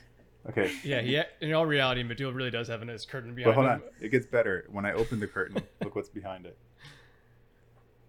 Okay. 0.49 0.71
Yeah, 0.83 1.01
he, 1.01 1.21
in 1.45 1.53
all 1.53 1.67
reality, 1.67 2.03
Mittul 2.03 2.33
really 2.33 2.49
does 2.49 2.67
have 2.67 2.81
a 2.81 2.85
nice 2.85 3.05
curtain 3.05 3.35
behind 3.35 3.53
But 3.55 3.61
behind 3.61 3.81
hold 3.83 3.89
him. 3.91 3.95
on. 3.99 4.03
It 4.03 4.09
gets 4.09 4.25
better. 4.25 4.65
When 4.71 4.87
I 4.87 4.93
open 4.93 5.19
the 5.19 5.27
curtain, 5.27 5.61
look 5.83 5.95
what's 5.95 6.09
behind 6.09 6.47
it. 6.47 6.57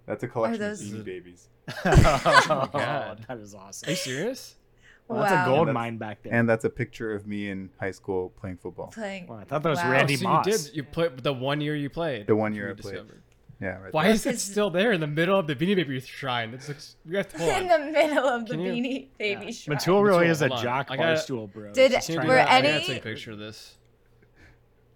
That's 0.06 0.22
a 0.22 0.28
collection 0.28 0.58
those- 0.60 0.80
of 0.80 1.00
Beanie 1.00 1.04
Babies. 1.04 1.48
oh, 1.84 2.70
God. 2.72 3.26
that 3.28 3.36
is 3.36 3.54
awesome. 3.54 3.86
Are 3.86 3.90
you 3.90 3.96
serious? 3.96 4.56
Well, 5.14 5.22
that's 5.22 5.46
a 5.46 5.50
gold 5.50 5.68
And 5.68 5.68
that's- 5.68 5.74
mine 5.74 5.96
back 5.98 6.22
there. 6.22 6.32
And 6.34 6.48
that's 6.48 6.64
a 6.64 6.70
picture 6.70 7.14
of 7.14 7.26
me 7.26 7.48
in 7.50 7.70
high 7.80 7.90
school 7.90 8.32
playing 8.40 8.58
football. 8.58 8.88
Playing. 8.88 9.26
Well, 9.26 9.38
I 9.38 9.44
thought 9.44 9.62
that 9.62 9.68
was 9.70 9.78
Wow. 9.78 9.90
Randy 9.92 10.14
oh, 10.14 10.16
so 10.18 10.24
Moss. 10.28 10.46
you 10.46 10.52
did. 10.52 10.76
You 10.76 10.82
played 10.84 11.18
the 11.18 11.32
one 11.32 11.60
year 11.60 11.76
you 11.76 11.90
played. 11.90 12.26
The 12.26 12.36
one 12.36 12.54
year 12.54 12.70
I 12.70 12.74
played. 12.74 12.92
discovered. 12.94 13.22
Yeah, 13.60 13.78
right. 13.80 13.92
Why 13.92 14.04
there. 14.06 14.12
is 14.14 14.26
it 14.26 14.40
still 14.40 14.70
there 14.70 14.90
in 14.90 15.00
the 15.00 15.06
middle 15.06 15.38
of 15.38 15.46
the 15.46 15.54
Beanie 15.54 15.76
Baby 15.76 16.00
shrine? 16.00 16.52
It's 16.52 16.66
like 16.68 16.78
we 17.08 17.16
have 17.16 17.28
to 17.28 17.58
In 17.58 17.68
the 17.68 17.78
middle 17.92 18.26
of 18.26 18.46
the 18.46 18.56
you- 18.56 18.62
beanie 18.72 19.08
baby 19.18 19.44
Yeah. 19.46 19.50
shrine. 19.52 19.78
Mittul 19.78 20.02
really 20.04 20.26
Mittul, 20.26 20.30
is 20.30 20.42
a 20.42 20.48
hold 20.48 20.58
on. 20.58 20.64
jock 20.64 20.86
I 20.90 20.96
gotta- 20.96 21.12
barstool 21.16 21.52
bro. 21.52 21.72
Did- 21.72 21.92
Just 21.92 22.06
Can 22.08 22.14
you 22.14 22.16
trying 22.18 22.26
do 22.26 22.30
Were 22.30 22.34
that? 22.38 22.44
to- 22.46 22.52
I 22.52 22.60
gotta 22.62 22.74
any- 22.74 22.86
take 22.86 22.98
a 22.98 23.02
picture 23.02 23.30
of 23.30 23.38
this. 23.38 23.78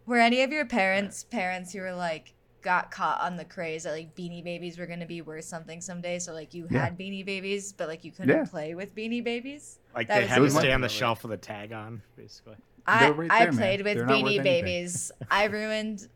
Were 0.05 0.19
any 0.19 0.43
of 0.43 0.51
your 0.53 0.67
parents 0.67 1.25
parents 1.25 1.73
who 1.73 1.81
were 1.81 1.95
like 1.95 2.33
got 2.67 2.91
caught 2.91 3.21
on 3.21 3.37
the 3.37 3.45
craze 3.45 3.85
that 3.85 3.93
like 3.93 4.15
beanie 4.17 4.43
babies 4.43 4.77
were 4.77 4.87
gonna 4.87 5.07
be 5.07 5.23
worth 5.23 5.45
something 5.45 5.81
someday? 5.81 6.19
So 6.19 6.33
like 6.33 6.53
you 6.53 6.67
Yeah. 6.69 6.85
had 6.87 6.99
beanie 6.99 7.25
babies, 7.25 7.73
but 7.73 7.87
like 7.89 8.03
you 8.05 8.11
couldn't 8.11 8.37
Yeah. 8.37 8.45
play 8.45 8.75
with 8.75 8.95
beanie 8.95 9.23
babies. 9.23 9.79
like 9.95 10.09
that 10.09 10.15
they 10.17 10.21
was 10.23 10.31
had 10.31 10.39
to 10.41 10.51
stay 10.67 10.73
on 10.73 10.81
the 10.81 10.89
shelf 10.89 11.23
with 11.23 11.33
a 11.33 11.37
tag 11.37 11.73
on, 11.73 12.03
basically. 12.17 12.57
I 12.87 12.99
They're 13.05 13.13
right 13.13 13.31
I 13.31 13.39
there, 13.45 13.53
man. 13.53 13.59
played 13.61 13.83
with 13.85 13.97
They're 13.99 14.07
beanie 14.07 14.43
babies. 14.43 15.13
I 15.31 15.45
ruined 15.45 16.09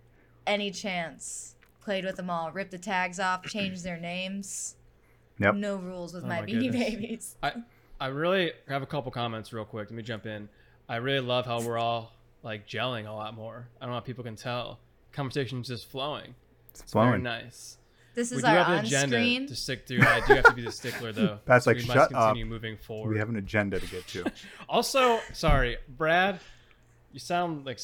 any 0.46 0.70
chance. 0.72 1.54
Played 1.80 2.04
with 2.04 2.16
them 2.16 2.28
all. 2.28 2.50
Ripped 2.52 2.72
the 2.72 2.78
tags 2.78 3.18
off. 3.20 3.44
Changed 3.44 3.82
their 3.84 3.96
names. 3.98 4.76
Yep. 5.38 5.54
No 5.54 5.76
rules 5.76 6.12
with 6.12 6.24
Oh 6.24 6.28
my, 6.28 6.40
my 6.40 6.46
beanie 6.46 6.72
babies. 6.72 7.36
I 7.42 7.52
I 8.00 8.08
really 8.08 8.52
have 8.68 8.82
a 8.82 8.86
couple 8.86 9.10
comments 9.12 9.52
real 9.52 9.64
quick. 9.64 9.88
Let 9.90 9.96
me 9.96 10.02
jump 10.02 10.26
in. 10.26 10.48
I 10.88 10.96
really 10.96 11.20
love 11.20 11.46
how 11.46 11.60
we're 11.62 11.78
all 11.78 12.12
like 12.42 12.66
gelling 12.66 13.06
a 13.08 13.12
lot 13.12 13.34
more. 13.34 13.68
I 13.80 13.84
don't 13.84 13.92
know 13.92 13.98
if 13.98 14.04
people 14.04 14.24
can 14.24 14.36
tell. 14.36 14.78
Conversation's 15.12 15.68
just 15.68 15.88
flowing. 15.90 16.34
It's 16.70 16.80
It's 16.82 16.92
very 16.92 17.06
flowing. 17.08 17.22
nice. 17.22 17.76
This 18.14 18.32
is 18.32 18.32
We 18.32 18.36
is 18.38 18.42
do 18.44 18.48
our 18.48 18.54
have 18.64 18.78
an 18.80 18.84
agenda 18.86 19.16
screen. 19.16 19.46
to 19.46 19.54
stick 19.56 19.86
through. 19.86 20.02
I 20.02 20.20
do 20.26 20.34
have 20.34 20.44
to 20.44 20.52
be 20.52 20.62
the 20.62 20.72
stickler 20.72 21.12
though. 21.12 21.38
That's 21.44 21.64
so 21.64 21.70
like, 21.70 21.78
we 21.78 21.84
must 21.84 21.94
shut 21.96 22.10
continue 22.10 22.44
up. 22.44 22.48
moving 22.50 22.76
forward. 22.76 23.10
We 23.12 23.18
have 23.18 23.28
an 23.28 23.36
agenda 23.36 23.78
to 23.80 23.86
get 23.86 24.06
to. 24.08 24.24
Also, 24.68 25.20
sorry, 25.32 25.78
Brad, 25.88 26.40
you 27.12 27.20
sound 27.20 27.66
like 27.66 27.78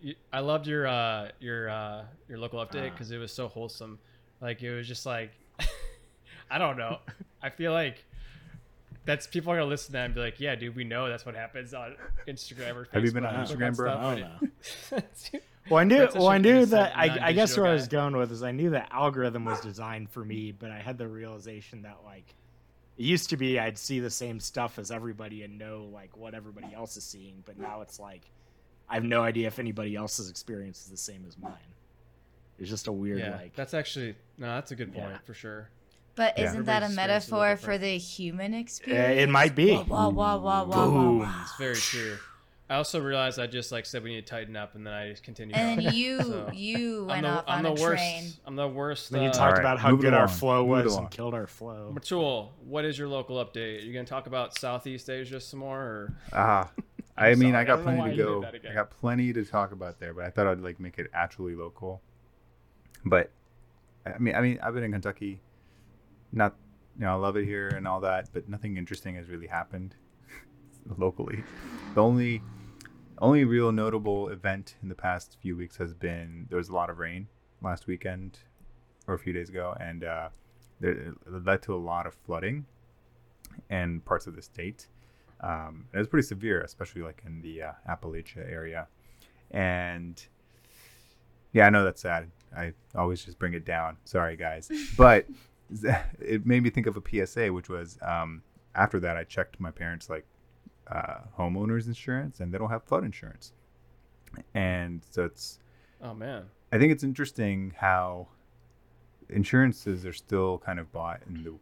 you, 0.00 0.14
I 0.32 0.40
loved 0.40 0.66
your 0.66 0.86
uh 0.86 1.28
your 1.40 1.68
uh 1.70 2.04
your 2.28 2.38
local 2.38 2.64
update 2.64 2.88
Ah. 2.88 2.90
because 2.90 3.10
it 3.10 3.18
was 3.18 3.32
so 3.32 3.48
wholesome. 3.48 3.98
Like 4.40 4.62
it 4.62 4.74
was 4.74 4.86
just 4.88 5.06
like 5.06 5.32
I 6.50 6.58
don't 6.58 6.76
know. 6.76 6.98
I 7.42 7.50
feel 7.50 7.72
like 7.72 8.04
that's 9.04 9.26
people 9.26 9.52
are 9.52 9.56
gonna 9.56 9.68
listen 9.68 9.88
to 9.88 9.92
that 9.94 10.04
and 10.06 10.14
be 10.14 10.20
like, 10.20 10.38
yeah, 10.38 10.54
dude, 10.54 10.76
we 10.76 10.84
know 10.84 11.08
that's 11.08 11.26
what 11.26 11.34
happens 11.34 11.74
on 11.74 11.96
Instagram 12.28 12.76
or 12.76 12.84
Facebook. 12.84 12.92
Have 12.92 13.04
you 13.04 13.12
been 13.12 13.26
on 13.26 13.34
Instagram, 13.46 13.74
bro? 13.76 13.92
I 13.92 14.20
don't 14.20 14.52
it- 15.02 15.44
Well, 15.70 15.78
I 15.78 15.84
knew. 15.84 16.08
Well, 16.14 16.28
I 16.28 16.38
knew 16.38 16.66
that. 16.66 16.96
I, 16.96 17.04
I 17.04 17.32
guess 17.32 17.56
non-digital 17.56 17.62
where 17.62 17.70
I 17.70 17.74
was 17.74 17.88
going 17.88 18.16
with 18.16 18.32
is 18.32 18.42
I 18.42 18.50
knew 18.52 18.70
that 18.70 18.88
algorithm 18.90 19.44
was 19.44 19.60
designed 19.60 20.10
for 20.10 20.24
me, 20.24 20.52
but 20.52 20.70
I 20.70 20.78
had 20.78 20.98
the 20.98 21.06
realization 21.08 21.82
that 21.82 21.98
like 22.04 22.34
It 22.98 23.04
used 23.04 23.30
to 23.30 23.36
be 23.36 23.58
I'd 23.58 23.78
see 23.78 24.00
the 24.00 24.10
same 24.10 24.40
stuff 24.40 24.78
as 24.78 24.90
everybody 24.90 25.42
and 25.44 25.58
know 25.58 25.88
like 25.92 26.16
what 26.16 26.34
everybody 26.34 26.74
else 26.74 26.96
is 26.96 27.04
seeing, 27.04 27.42
but 27.46 27.58
now 27.58 27.80
it's 27.80 27.98
like 28.00 28.22
I 28.88 28.94
have 28.94 29.04
no 29.04 29.22
idea 29.22 29.46
if 29.46 29.58
anybody 29.58 29.94
else's 29.96 30.28
experience 30.28 30.82
is 30.84 30.90
the 30.90 30.96
same 30.96 31.24
as 31.26 31.38
mine. 31.38 31.74
It's 32.58 32.68
just 32.68 32.86
a 32.88 32.92
weird 32.92 33.20
yeah, 33.20 33.36
like 33.36 33.54
that's 33.54 33.72
actually 33.74 34.16
no, 34.38 34.46
that's 34.48 34.72
a 34.72 34.76
good 34.76 34.92
point 34.92 35.10
Yeah. 35.12 35.18
for 35.24 35.34
sure. 35.34 35.70
But 36.16 36.36
Yeah. 36.38 36.50
isn't 36.50 36.64
that 36.66 36.82
a 36.82 36.86
Everybody's 36.86 36.98
experience 36.98 37.24
is 37.24 37.30
a 37.30 37.34
metaphor 37.34 37.56
for 37.56 37.78
the 37.78 37.96
human 37.98 38.52
Uh, 38.52 38.58
experience? 38.58 39.20
it 39.20 39.28
might 39.30 39.54
be. 39.54 39.70
Wah, 39.72 39.84
wah, 39.84 40.08
wah, 40.10 40.36
wah, 40.36 40.64
wah, 40.64 40.86
Boom. 40.86 41.18
wah, 41.20 41.24
wah. 41.24 41.42
It's 41.42 41.56
very 41.56 41.76
true. 41.76 42.18
I 42.72 42.76
also 42.76 43.00
realized 43.00 43.38
I 43.38 43.46
just 43.46 43.70
like 43.70 43.84
said 43.84 44.02
we 44.02 44.14
need 44.14 44.26
to 44.26 44.30
tighten 44.30 44.56
up, 44.56 44.74
and 44.74 44.86
then 44.86 44.94
I 44.94 45.10
just 45.10 45.22
continued. 45.22 45.56
And 45.56 45.78
on. 45.78 45.84
then 45.84 45.94
you 45.94 46.20
So, 46.22 46.50
you 46.54 47.00
I'm 47.02 47.06
went 47.08 47.22
the, 47.24 47.28
off 47.28 47.44
I'm 47.46 47.58
on 47.58 47.62
the 47.64 47.68
a 47.68 47.84
worst. 47.84 48.02
train. 48.02 48.24
I'm 48.46 48.56
the 48.56 48.66
worst. 48.68 49.10
Then 49.10 49.22
you 49.24 49.28
uh, 49.28 49.32
talked 49.32 49.58
Alright, 49.58 49.60
about 49.60 49.78
how 49.78 49.90
move 49.90 50.00
it 50.00 50.02
good 50.04 50.14
our 50.14 50.26
flow 50.26 50.66
Move 50.66 50.78
it 50.78 50.84
was 50.84 50.92
along. 50.94 51.04
and 51.04 51.12
killed 51.12 51.34
our 51.34 51.46
flow. 51.46 51.94
Mittul, 51.94 52.48
what 52.64 52.86
is 52.86 52.98
your 52.98 53.08
local 53.08 53.44
update? 53.44 53.84
you 53.84 53.92
gonna 53.92 54.06
talk 54.06 54.26
about 54.26 54.58
Southeast 54.58 55.10
Asia 55.10 55.38
some 55.38 55.60
more? 55.60 55.78
Or 55.80 56.14
Ah, 56.32 56.70
I 57.14 57.28
I'm 57.28 57.38
mean, 57.40 57.50
sorry, 57.50 57.56
I 57.58 57.60
I 57.60 57.64
got 57.64 57.76
don't 57.76 57.84
plenty 57.84 58.16
to 58.16 58.16
go. 58.16 58.44
I 58.70 58.72
got 58.72 58.90
plenty 58.90 59.32
to 59.34 59.44
talk 59.44 59.72
about 59.72 60.00
there, 60.00 60.14
but 60.14 60.24
I 60.24 60.30
thought 60.30 60.46
I'd 60.46 60.60
like 60.60 60.80
make 60.80 60.98
it 60.98 61.08
actually 61.12 61.54
local. 61.54 62.00
But 63.04 63.30
I 64.06 64.16
mean, 64.16 64.34
I 64.34 64.40
mean, 64.40 64.58
I've 64.62 64.72
been 64.72 64.84
in 64.84 64.92
Kentucky. 64.92 65.42
Not, 66.32 66.54
you 66.98 67.04
know, 67.04 67.12
I 67.12 67.16
love 67.16 67.36
it 67.36 67.44
here 67.44 67.68
and 67.68 67.86
all 67.86 68.00
that, 68.00 68.30
but 68.32 68.48
nothing 68.48 68.78
interesting 68.78 69.16
has 69.16 69.28
really 69.28 69.46
happened 69.48 69.94
locally. 70.96 71.44
The 71.94 72.00
only, 72.02 72.40
only 73.22 73.44
real 73.44 73.70
notable 73.70 74.28
event 74.28 74.74
in 74.82 74.88
the 74.88 74.94
past 74.94 75.38
few 75.40 75.56
weeks 75.56 75.76
has 75.76 75.94
been 75.94 76.46
there 76.50 76.58
was 76.58 76.68
a 76.68 76.74
lot 76.74 76.90
of 76.90 76.98
rain 76.98 77.28
last 77.62 77.86
weekend 77.86 78.40
or 79.06 79.14
a 79.14 79.18
few 79.18 79.32
days 79.32 79.48
ago, 79.48 79.74
and 79.80 80.04
uh, 80.04 80.28
there, 80.80 80.90
it 80.90 81.14
led 81.26 81.62
to 81.62 81.74
a 81.74 81.76
lot 81.76 82.06
of 82.06 82.14
flooding 82.26 82.66
in 83.70 84.00
parts 84.00 84.26
of 84.26 84.34
the 84.34 84.42
state. 84.42 84.88
Um, 85.40 85.86
it 85.94 85.98
was 85.98 86.08
pretty 86.08 86.26
severe, 86.26 86.60
especially 86.62 87.02
like 87.02 87.22
in 87.24 87.40
the 87.42 87.62
uh, 87.62 87.72
Appalachia 87.88 88.50
area. 88.50 88.88
And 89.52 90.24
yeah, 91.52 91.66
I 91.66 91.70
know 91.70 91.84
that's 91.84 92.02
sad. 92.02 92.28
I 92.56 92.72
always 92.94 93.24
just 93.24 93.38
bring 93.38 93.54
it 93.54 93.64
down. 93.64 93.96
Sorry, 94.04 94.36
guys. 94.36 94.70
But 94.96 95.26
it 96.20 96.44
made 96.44 96.62
me 96.62 96.70
think 96.70 96.86
of 96.86 96.96
a 96.96 97.26
PSA, 97.26 97.52
which 97.52 97.68
was 97.68 97.98
um, 98.02 98.42
after 98.74 99.00
that, 99.00 99.16
I 99.16 99.24
checked 99.24 99.58
my 99.58 99.70
parents' 99.70 100.10
like 100.10 100.26
uh, 100.92 101.20
homeowners 101.38 101.86
insurance, 101.86 102.40
and 102.40 102.52
they 102.52 102.58
don't 102.58 102.70
have 102.70 102.84
flood 102.84 103.04
insurance. 103.04 103.52
And 104.54 105.02
so 105.10 105.24
it's 105.24 105.58
oh 106.00 106.14
man, 106.14 106.44
I 106.72 106.78
think 106.78 106.92
it's 106.92 107.02
interesting 107.04 107.72
how 107.76 108.28
insurances 109.28 110.04
are 110.06 110.12
still 110.12 110.58
kind 110.58 110.78
of 110.78 110.92
bought 110.92 111.20
in 111.26 111.58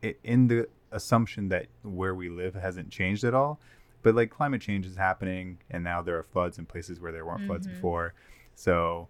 the 0.00 0.16
in 0.24 0.48
the 0.48 0.68
assumption 0.90 1.48
that 1.48 1.66
where 1.82 2.14
we 2.14 2.28
live 2.28 2.54
hasn't 2.54 2.90
changed 2.90 3.24
at 3.24 3.34
all. 3.34 3.60
But 4.02 4.14
like 4.16 4.30
climate 4.30 4.60
change 4.60 4.84
is 4.86 4.96
happening, 4.96 5.58
and 5.70 5.84
now 5.84 6.02
there 6.02 6.18
are 6.18 6.22
floods 6.24 6.58
in 6.58 6.66
places 6.66 7.00
where 7.00 7.12
there 7.12 7.24
weren't 7.24 7.46
floods 7.46 7.66
Mhm. 7.66 7.70
before. 7.70 8.14
So 8.54 9.08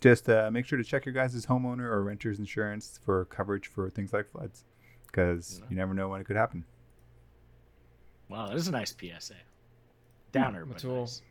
just 0.00 0.28
uh, 0.28 0.50
make 0.50 0.66
sure 0.66 0.78
to 0.78 0.84
check 0.84 1.04
your 1.06 1.12
guys' 1.14 1.46
homeowner 1.46 1.84
or 1.84 2.02
renter's 2.02 2.38
insurance 2.38 2.98
for 3.04 3.26
coverage 3.26 3.66
for 3.68 3.88
things 3.90 4.12
like 4.12 4.30
floods, 4.30 4.64
because 5.06 5.62
you 5.68 5.76
never 5.76 5.92
know 5.94 6.08
when 6.08 6.20
it 6.20 6.24
could 6.24 6.36
happen. 6.36 6.64
Wow, 8.28 8.48
that 8.48 8.56
is 8.56 8.68
a 8.68 8.72
nice 8.72 8.94
PSA. 8.98 9.34
Hmm, 9.34 9.38
Downer, 10.32 10.64
but 10.64 10.78
Mittul, 10.78 11.00
nice. 11.00 11.22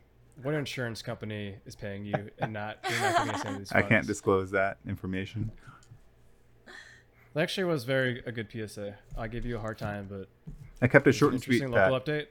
what 0.42 0.54
insurance 0.54 1.02
company 1.02 1.56
is 1.66 1.74
paying 1.76 2.04
you 2.04 2.30
and 2.38 2.52
not? 2.52 2.78
You're 2.88 3.00
not 3.00 3.16
giving 3.18 3.34
us 3.34 3.44
any 3.44 3.58
these 3.58 3.72
I 3.72 3.80
can't 3.80 3.90
funds? 3.92 4.06
disclose 4.08 4.50
that 4.52 4.78
information. 4.88 5.50
That 7.34 7.42
actually 7.42 7.64
was 7.64 7.84
very 7.84 8.22
a 8.26 8.32
good 8.32 8.48
PSA. 8.50 8.94
I 9.18 9.26
gave 9.28 9.44
you 9.44 9.56
a 9.56 9.60
hard 9.60 9.76
time, 9.78 10.06
but 10.08 10.28
I 10.80 10.86
kept 10.86 11.06
it 11.06 11.10
it's 11.10 11.18
short 11.18 11.32
an 11.32 11.36
and 11.36 11.42
sweet. 11.42 11.56
interesting 11.62 11.72
local 11.72 11.98
Pat. 12.00 12.06
update. 12.06 12.26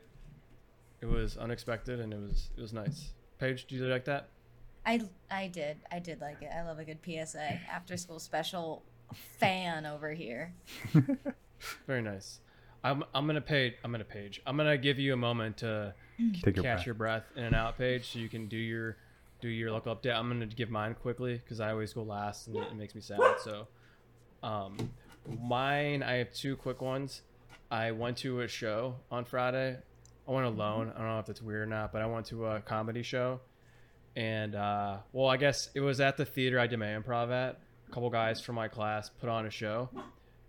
It 1.01 1.07
was 1.07 1.35
unexpected 1.37 1.99
and 1.99 2.13
it 2.13 2.19
was 2.19 2.49
it 2.57 2.61
was 2.61 2.71
nice. 2.73 3.11
Paige, 3.37 3.65
do 3.67 3.75
you 3.75 3.85
like 3.85 4.05
that? 4.05 4.29
I 4.85 5.01
I 5.29 5.47
did 5.47 5.77
I 5.91 5.99
did 5.99 6.21
like 6.21 6.41
it. 6.41 6.49
I 6.55 6.63
love 6.63 6.79
a 6.79 6.85
good 6.85 6.99
PSA 7.05 7.59
after 7.69 7.97
school 7.97 8.19
special 8.19 8.83
fan 9.13 9.85
over 9.85 10.13
here. 10.13 10.53
Very 11.87 12.01
nice. 12.01 12.39
I'm 12.83 13.03
I'm 13.13 13.25
gonna 13.27 13.41
Paige. 13.41 13.73
I'm 13.83 13.91
gonna 13.91 14.03
Paige. 14.03 14.41
I'm 14.45 14.57
gonna 14.57 14.77
give 14.77 14.99
you 14.99 15.13
a 15.13 15.17
moment 15.17 15.57
to 15.57 15.93
Take 16.43 16.55
your 16.57 16.63
catch 16.63 16.63
breath. 16.63 16.85
your 16.85 16.95
breath 16.95 17.23
in 17.35 17.43
and 17.45 17.55
out, 17.55 17.77
Paige, 17.77 18.11
so 18.11 18.19
you 18.19 18.29
can 18.29 18.47
do 18.47 18.57
your 18.57 18.97
do 19.41 19.47
your 19.47 19.71
local 19.71 19.95
update. 19.95 20.15
I'm 20.15 20.27
gonna 20.29 20.45
give 20.47 20.69
mine 20.69 20.95
quickly 20.95 21.35
because 21.35 21.59
I 21.59 21.71
always 21.71 21.93
go 21.93 22.03
last 22.03 22.47
and 22.47 22.57
it 22.57 22.75
makes 22.75 22.93
me 22.95 23.01
sad. 23.01 23.19
So, 23.43 23.67
um, 24.41 24.77
mine 25.41 26.03
I 26.03 26.13
have 26.15 26.33
two 26.33 26.55
quick 26.57 26.81
ones. 26.81 27.21
I 27.71 27.91
went 27.91 28.17
to 28.17 28.41
a 28.41 28.47
show 28.47 28.95
on 29.09 29.25
Friday. 29.25 29.77
I 30.27 30.31
went 30.31 30.45
alone. 30.45 30.91
I 30.95 30.99
don't 30.99 31.07
know 31.07 31.19
if 31.19 31.25
that's 31.25 31.41
weird 31.41 31.63
or 31.63 31.65
not, 31.71 31.91
but 31.91 32.01
I 32.01 32.05
went 32.05 32.25
to 32.27 32.45
a 32.47 32.61
comedy 32.61 33.03
show, 33.03 33.41
and 34.15 34.55
uh, 34.55 34.97
well, 35.11 35.27
I 35.27 35.37
guess 35.37 35.69
it 35.73 35.81
was 35.81 35.99
at 35.99 36.17
the 36.17 36.25
theater 36.25 36.59
I 36.59 36.67
did 36.67 36.79
my 36.79 36.87
improv 36.87 37.31
at. 37.31 37.59
A 37.87 37.91
couple 37.91 38.09
guys 38.09 38.39
from 38.41 38.55
my 38.55 38.67
class 38.67 39.09
put 39.09 39.29
on 39.29 39.45
a 39.45 39.49
show, 39.49 39.89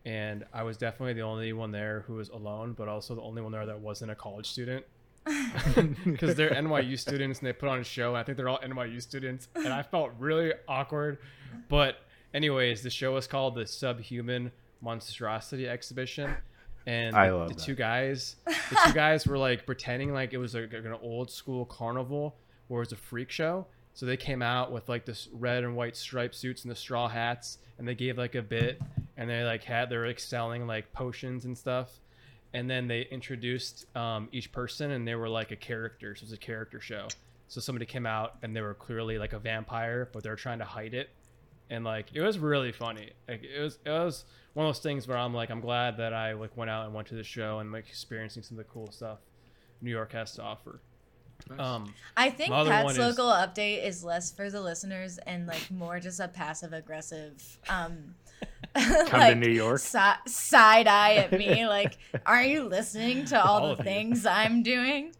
and 0.04 0.44
I 0.52 0.62
was 0.62 0.76
definitely 0.76 1.14
the 1.14 1.22
only 1.22 1.52
one 1.52 1.70
there 1.70 2.04
who 2.06 2.14
was 2.14 2.28
alone, 2.28 2.74
but 2.76 2.88
also 2.88 3.14
the 3.14 3.22
only 3.22 3.42
one 3.42 3.52
there 3.52 3.66
that 3.66 3.80
wasn't 3.80 4.10
a 4.10 4.14
college 4.14 4.48
student. 4.50 4.84
Because 6.04 6.34
they're 6.34 6.50
NYU 6.50 6.98
students 6.98 7.38
and 7.38 7.48
they 7.48 7.52
put 7.54 7.68
on 7.68 7.78
a 7.78 7.84
show, 7.84 8.10
and 8.10 8.18
I 8.18 8.22
think 8.22 8.36
they're 8.36 8.48
all 8.48 8.58
NYU 8.58 9.00
students, 9.00 9.48
and 9.54 9.68
I 9.68 9.82
felt 9.82 10.12
really 10.18 10.52
awkward. 10.68 11.18
But, 11.68 11.96
anyways, 12.34 12.82
the 12.82 12.90
show 12.90 13.14
was 13.14 13.26
called 13.26 13.54
the 13.54 13.66
Subhuman 13.66 14.52
Monstrosity 14.82 15.66
Exhibition, 15.66 16.34
and 16.86 17.16
I 17.16 17.30
the, 17.30 17.36
love 17.36 17.48
the 17.48 17.54
that. 17.54 17.62
two 17.62 17.74
guys, 17.74 18.36
the 18.46 18.78
two 18.84 18.92
guys 18.92 19.26
were 19.26 19.38
like 19.38 19.64
pretending 19.64 20.12
like 20.12 20.34
it 20.34 20.38
was 20.38 20.54
like 20.54 20.72
an 20.74 20.96
old 21.02 21.30
school 21.30 21.64
carnival 21.64 22.36
where 22.68 22.82
it 22.82 22.86
was 22.86 22.92
a 22.92 22.96
freak 22.96 23.30
show. 23.30 23.66
So 23.94 24.06
they 24.06 24.16
came 24.16 24.42
out 24.42 24.72
with 24.72 24.88
like 24.88 25.06
this 25.06 25.28
red 25.32 25.64
and 25.64 25.76
white 25.76 25.96
striped 25.96 26.34
suits 26.34 26.62
and 26.62 26.70
the 26.70 26.76
straw 26.76 27.08
hats, 27.08 27.58
and 27.78 27.88
they 27.88 27.94
gave 27.94 28.18
like 28.18 28.34
a 28.34 28.42
bit, 28.42 28.80
and 29.16 29.28
they 29.28 29.42
like 29.44 29.64
had 29.64 29.90
they 29.90 29.96
were 29.96 30.06
like 30.06 30.20
selling 30.20 30.66
like 30.66 30.92
potions 30.92 31.44
and 31.44 31.56
stuff, 31.56 32.00
and 32.52 32.68
then 32.70 32.88
they 32.88 33.02
introduced 33.10 33.86
um, 33.96 34.28
each 34.32 34.52
person, 34.52 34.90
and 34.90 35.06
they 35.06 35.14
were 35.14 35.28
like 35.28 35.50
a 35.50 35.56
character. 35.56 36.14
So 36.14 36.20
it 36.22 36.26
was 36.26 36.32
a 36.32 36.36
character 36.36 36.80
show. 36.80 37.08
So 37.48 37.60
somebody 37.60 37.86
came 37.86 38.06
out 38.06 38.36
and 38.42 38.56
they 38.56 38.62
were 38.62 38.74
clearly 38.74 39.18
like 39.18 39.32
a 39.32 39.38
vampire, 39.38 40.08
but 40.12 40.22
they 40.22 40.30
were 40.30 40.36
trying 40.36 40.58
to 40.58 40.64
hide 40.64 40.94
it, 40.94 41.10
and 41.70 41.84
like 41.84 42.06
it 42.14 42.20
was 42.22 42.38
really 42.38 42.72
funny. 42.72 43.10
Like 43.28 43.44
it 43.44 43.60
was 43.60 43.78
it 43.84 43.90
was 43.90 44.24
one 44.54 44.66
of 44.66 44.74
those 44.74 44.82
things 44.82 45.06
where 45.06 45.18
I'm 45.18 45.34
like 45.34 45.50
I'm 45.50 45.60
glad 45.60 45.96
that 45.98 46.12
I 46.14 46.32
like 46.32 46.56
went 46.56 46.70
out 46.70 46.86
and 46.86 46.94
went 46.94 47.08
to 47.08 47.14
the 47.14 47.24
show 47.24 47.58
and 47.58 47.70
like 47.72 47.88
experiencing 47.88 48.42
some 48.42 48.58
of 48.58 48.66
the 48.66 48.72
cool 48.72 48.90
stuff 48.90 49.18
New 49.82 49.90
York 49.90 50.12
has 50.12 50.32
to 50.36 50.42
offer. 50.42 50.80
Um, 51.58 51.92
I 52.16 52.30
think 52.30 52.50
My 52.50 52.60
other 52.60 52.70
Pat's 52.70 52.84
one 52.84 52.92
is- 52.94 52.98
local 52.98 53.26
update 53.26 53.84
is 53.84 54.02
less 54.04 54.30
for 54.30 54.50
the 54.50 54.60
listeners 54.62 55.18
and 55.18 55.46
like 55.46 55.68
more 55.70 55.98
just 56.00 56.20
a 56.20 56.28
passive 56.28 56.72
aggressive 56.72 57.58
um 57.68 58.14
Come 58.74 59.20
to 59.20 59.34
New 59.36 59.52
York. 59.52 59.78
si- 59.78 59.98
side 60.26 60.86
eye 60.88 61.14
at 61.14 61.32
me 61.32 61.66
like 61.68 61.96
are 62.26 62.42
you 62.42 62.64
listening 62.64 63.24
to 63.26 63.40
all, 63.42 63.60
All 63.60 63.66
the 63.68 63.72
of 63.74 63.78
you. 63.80 63.84
things 63.84 64.26
I'm 64.26 64.62
doing? 64.62 65.12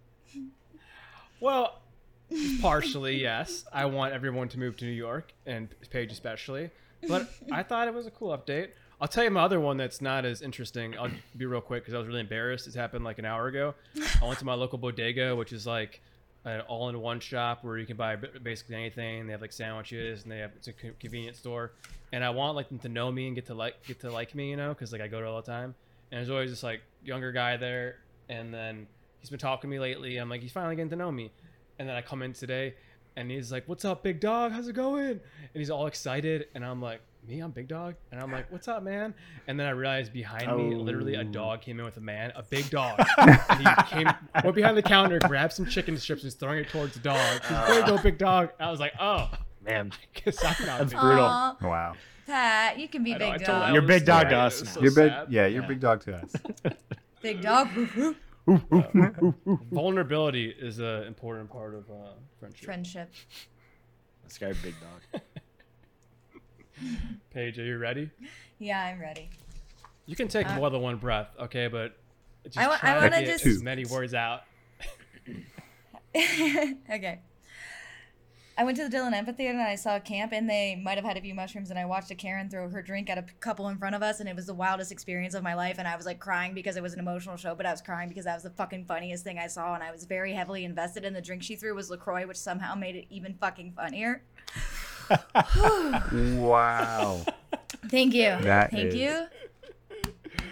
Well, 1.40 1.80
partially, 2.60 3.20
yes. 3.20 3.64
I 3.72 3.84
want 3.86 4.12
everyone 4.12 4.48
to 4.50 4.58
move 4.58 4.76
to 4.78 4.84
New 4.84 4.90
York, 4.92 5.32
and 5.46 5.68
Paige 5.90 6.12
especially. 6.12 6.70
But 7.06 7.28
I 7.52 7.62
thought 7.62 7.86
it 7.86 7.94
was 7.94 8.06
a 8.06 8.10
cool 8.10 8.36
update. 8.36 8.70
I'll 9.00 9.08
tell 9.08 9.24
you 9.24 9.30
my 9.30 9.42
other 9.42 9.60
one 9.60 9.76
that's 9.76 10.00
not 10.00 10.24
as 10.24 10.40
interesting. 10.40 10.96
I'll 10.98 11.10
be 11.36 11.44
real 11.44 11.60
quick 11.60 11.82
because 11.82 11.92
I 11.94 11.98
was 11.98 12.06
really 12.06 12.20
embarrassed. 12.20 12.66
It 12.66 12.74
happened 12.74 13.04
like 13.04 13.18
an 13.18 13.24
hour 13.26 13.46
ago. 13.48 13.74
I 14.22 14.26
went 14.26 14.38
to 14.38 14.44
my 14.46 14.54
local 14.54 14.78
bodega, 14.78 15.36
which 15.36 15.52
is 15.52 15.66
like 15.66 16.00
an 16.44 16.60
all-in-one 16.62 17.20
shop 17.20 17.64
where 17.64 17.78
you 17.78 17.86
can 17.86 17.96
buy 17.96 18.16
basically 18.16 18.76
anything. 18.76 19.26
They 19.26 19.32
have 19.32 19.40
like 19.40 19.52
sandwiches, 19.52 20.22
and 20.22 20.32
they 20.32 20.38
have 20.38 20.52
it's 20.56 20.68
a 20.68 20.72
convenience 20.72 21.38
store. 21.38 21.72
And 22.12 22.22
I 22.22 22.30
want 22.30 22.54
like 22.54 22.68
them 22.68 22.78
to 22.80 22.88
know 22.88 23.10
me 23.10 23.26
and 23.26 23.34
get 23.34 23.46
to 23.46 23.54
like 23.54 23.84
get 23.86 24.00
to 24.00 24.10
like 24.10 24.34
me, 24.34 24.50
you 24.50 24.56
know, 24.56 24.68
because 24.68 24.92
like 24.92 25.00
I 25.00 25.08
go 25.08 25.18
there 25.18 25.26
all 25.26 25.40
the 25.40 25.50
time. 25.50 25.74
And 26.10 26.18
there's 26.18 26.30
always 26.30 26.50
this 26.50 26.62
like 26.62 26.82
younger 27.02 27.32
guy 27.32 27.56
there, 27.56 27.96
and 28.28 28.52
then 28.52 28.86
he's 29.20 29.30
been 29.30 29.38
talking 29.38 29.70
to 29.70 29.74
me 29.74 29.80
lately. 29.80 30.16
I'm 30.18 30.28
like, 30.28 30.42
he's 30.42 30.52
finally 30.52 30.76
getting 30.76 30.90
to 30.90 30.96
know 30.96 31.10
me. 31.10 31.32
And 31.78 31.88
then 31.88 31.96
I 31.96 32.02
come 32.02 32.22
in 32.22 32.34
today, 32.34 32.74
and 33.16 33.30
he's 33.30 33.50
like, 33.50 33.66
"What's 33.66 33.84
up, 33.84 34.02
big 34.02 34.20
dog? 34.20 34.52
How's 34.52 34.68
it 34.68 34.74
going?" 34.74 35.08
And 35.08 35.20
he's 35.54 35.70
all 35.70 35.86
excited, 35.86 36.46
and 36.54 36.64
I'm 36.64 36.80
like, 36.80 37.00
"Me, 37.26 37.40
I'm 37.40 37.50
big 37.50 37.68
dog." 37.68 37.94
And 38.12 38.20
I'm 38.20 38.30
like, 38.32 38.50
"What's 38.52 38.68
up, 38.68 38.82
man?" 38.82 39.14
And 39.46 39.58
then 39.58 39.66
I 39.66 39.70
realized 39.70 40.12
behind 40.12 40.56
me, 40.56 40.74
literally 40.74 41.14
a 41.14 41.20
Oh. 41.20 41.24
dog 41.24 41.60
came 41.62 41.78
in 41.78 41.84
with 41.84 41.96
a 41.96 42.00
man, 42.00 42.32
a 42.36 42.42
big 42.42 42.68
dog. 42.70 42.98
and 43.18 43.38
he 43.58 43.66
came, 43.86 44.08
went 44.42 44.54
behind 44.56 44.76
the 44.76 44.82
counter, 44.82 45.18
grabbed 45.20 45.52
some 45.52 45.66
chicken 45.66 45.96
strips, 45.96 46.22
and 46.22 46.26
was 46.28 46.34
throwing 46.34 46.58
it 46.58 46.68
towards 46.68 46.94
the 46.94 47.00
dog. 47.00 47.40
He's, 47.40 47.48
there 47.50 47.80
you 47.80 47.86
go, 47.86 47.98
big 47.98 48.18
dog. 48.18 48.50
I 48.60 48.70
was 48.70 48.80
like, 48.80 48.92
"Oh, 49.00 49.30
Man, 49.64 49.92
guess 50.12 50.44
I'm 50.44 50.66
not 50.66 50.78
That's 50.80 50.92
big 50.92 51.00
brutal. 51.00 51.24
Aw, 51.24 51.56
Wow. 51.62 51.94
Pat, 52.26 52.78
you 52.78 52.86
can 52.88 53.02
be 53.02 53.14
I 53.14 53.18
know, 53.18 53.30
big 53.32 53.44
told 53.44 53.60
dog. 53.60 53.72
You're 53.74 53.82
Ellis 53.82 53.88
big 54.00 54.04
dog 54.06 54.28
to 54.28 54.36
us 54.36 54.60
was 54.60 54.68
so 54.70 54.80
you're 54.82 54.94
big. 54.94 55.12
Yeah, 55.30 55.46
you're 55.46 55.62
Yeah. 55.62 55.68
big 55.68 55.80
dog 55.80 56.00
to 56.04 56.16
us. 56.16 56.32
Big 57.22 57.40
dog. 57.40 57.68
Vulnerability 59.72 60.48
is 60.58 60.78
an 60.78 61.04
important 61.04 61.50
part 61.50 61.74
of 61.74 61.90
uh, 61.90 61.94
friendship. 62.38 62.64
Friendship. 62.64 63.10
this 64.24 64.38
guy 64.38 64.52
big 64.62 64.74
dog. 64.80 65.22
Paige, 67.32 67.58
are 67.58 67.64
you 67.64 67.78
ready? 67.78 68.10
Yeah, 68.58 68.82
I'm 68.84 69.00
ready. 69.00 69.30
You 70.06 70.16
can 70.16 70.28
take 70.28 70.48
Uh, 70.48 70.56
more 70.56 70.70
than 70.70 70.80
one 70.82 70.96
breath, 70.96 71.28
okay, 71.40 71.66
but 71.68 71.96
just 72.44 72.58
I 72.58 72.66
wa- 72.68 72.78
I 72.82 73.08
try 73.08 73.20
to 73.20 73.26
just- 73.26 73.46
as 73.46 73.62
many 73.62 73.84
words 73.84 74.14
out. 74.14 74.42
okay. 76.16 77.20
I 78.56 78.62
went 78.62 78.76
to 78.76 78.84
the 78.84 78.88
Dillon 78.88 79.14
Amphitheater 79.14 79.58
and 79.58 79.66
I 79.66 79.74
saw 79.74 79.96
a 79.96 80.00
camp, 80.00 80.30
and 80.32 80.48
they 80.48 80.76
might 80.76 80.96
have 80.96 81.04
had 81.04 81.16
a 81.16 81.20
few 81.20 81.34
mushrooms. 81.34 81.70
And 81.70 81.78
I 81.78 81.86
watched 81.86 82.12
a 82.12 82.14
Karen 82.14 82.48
throw 82.48 82.68
her 82.68 82.82
drink 82.82 83.10
at 83.10 83.18
a 83.18 83.24
couple 83.40 83.68
in 83.68 83.78
front 83.78 83.96
of 83.96 84.02
us, 84.04 84.20
and 84.20 84.28
it 84.28 84.36
was 84.36 84.46
the 84.46 84.54
wildest 84.54 84.92
experience 84.92 85.34
of 85.34 85.42
my 85.42 85.54
life. 85.54 85.80
And 85.80 85.88
I 85.88 85.96
was 85.96 86.06
like 86.06 86.20
crying 86.20 86.54
because 86.54 86.76
it 86.76 86.82
was 86.82 86.92
an 86.92 87.00
emotional 87.00 87.36
show, 87.36 87.56
but 87.56 87.66
I 87.66 87.72
was 87.72 87.82
crying 87.82 88.08
because 88.08 88.26
that 88.26 88.34
was 88.34 88.44
the 88.44 88.50
fucking 88.50 88.84
funniest 88.84 89.24
thing 89.24 89.40
I 89.40 89.48
saw. 89.48 89.74
And 89.74 89.82
I 89.82 89.90
was 89.90 90.04
very 90.04 90.34
heavily 90.34 90.64
invested. 90.64 91.04
And 91.04 91.16
the 91.16 91.20
drink 91.20 91.42
she 91.42 91.56
threw 91.56 91.74
was 91.74 91.90
LaCroix, 91.90 92.28
which 92.28 92.36
somehow 92.36 92.76
made 92.76 92.94
it 92.94 93.06
even 93.10 93.34
fucking 93.34 93.72
funnier. 93.74 94.22
Wow. 96.12 97.20
Thank 97.88 98.14
you. 98.14 98.36
That 98.42 98.70
Thank 98.70 98.88
is- 98.88 98.94
you. 98.94 99.26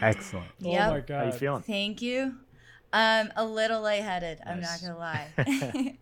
Excellent. 0.00 0.48
Oh 0.64 0.70
Yep. 0.72 0.90
my 0.90 1.00
god. 1.00 1.08
How 1.10 1.22
are 1.22 1.26
you 1.26 1.32
feeling? 1.32 1.62
Thank 1.62 2.02
you. 2.02 2.34
Um, 2.92 3.30
a 3.36 3.44
little 3.44 3.80
lightheaded. 3.80 4.40
I'm 4.46 4.60
not 4.60 4.80
gonna 4.82 4.98
lie. 4.98 5.28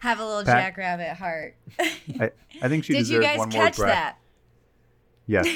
Have 0.00 0.20
a 0.20 0.24
little 0.26 0.44
Pat- 0.44 0.74
jackrabbit 0.74 1.16
heart. 1.16 1.56
I, 1.78 2.30
I 2.62 2.68
think 2.68 2.84
she 2.84 2.92
Did 2.94 3.08
you 3.08 3.18
deserves 3.20 3.26
guys 3.26 3.38
one 3.38 3.48
more 3.50 3.62
catch 3.64 3.76
breath. 3.76 3.92
that? 3.92 4.18
Yes. 5.26 5.48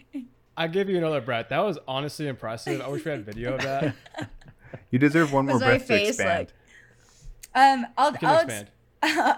I 0.56 0.66
give 0.68 0.88
you 0.90 0.98
another 0.98 1.20
breath. 1.20 1.48
That 1.50 1.60
was 1.60 1.78
honestly 1.88 2.26
impressive. 2.28 2.80
I 2.80 2.88
wish 2.88 3.04
we 3.04 3.10
had 3.10 3.24
video 3.24 3.54
of 3.54 3.62
that. 3.62 3.94
You 4.90 4.98
deserve 4.98 5.32
one 5.32 5.46
more 5.46 5.54
Was 5.54 5.62
my 5.62 5.68
breath 5.68 5.80
to 5.82 5.86
face 5.86 6.08
expand. 6.10 6.52
Um, 7.54 7.86
I'll, 7.96 8.12
You 8.12 8.18
can 8.18 8.28
I'll 8.28 8.34
ex- 8.36 8.44
expand. 8.44 8.68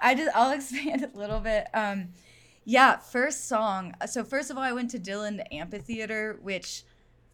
I 0.02 0.14
just 0.16 0.36
I'll 0.36 0.50
expand 0.52 1.08
a 1.14 1.16
little 1.18 1.40
bit. 1.40 1.66
Um, 1.72 2.08
yeah, 2.64 2.96
first 2.98 3.48
song. 3.48 3.94
So 4.06 4.24
first 4.24 4.50
of 4.50 4.56
all, 4.56 4.62
I 4.62 4.72
went 4.72 4.90
to 4.92 4.98
Dillon 4.98 5.40
Amphitheater, 5.52 6.38
which 6.42 6.84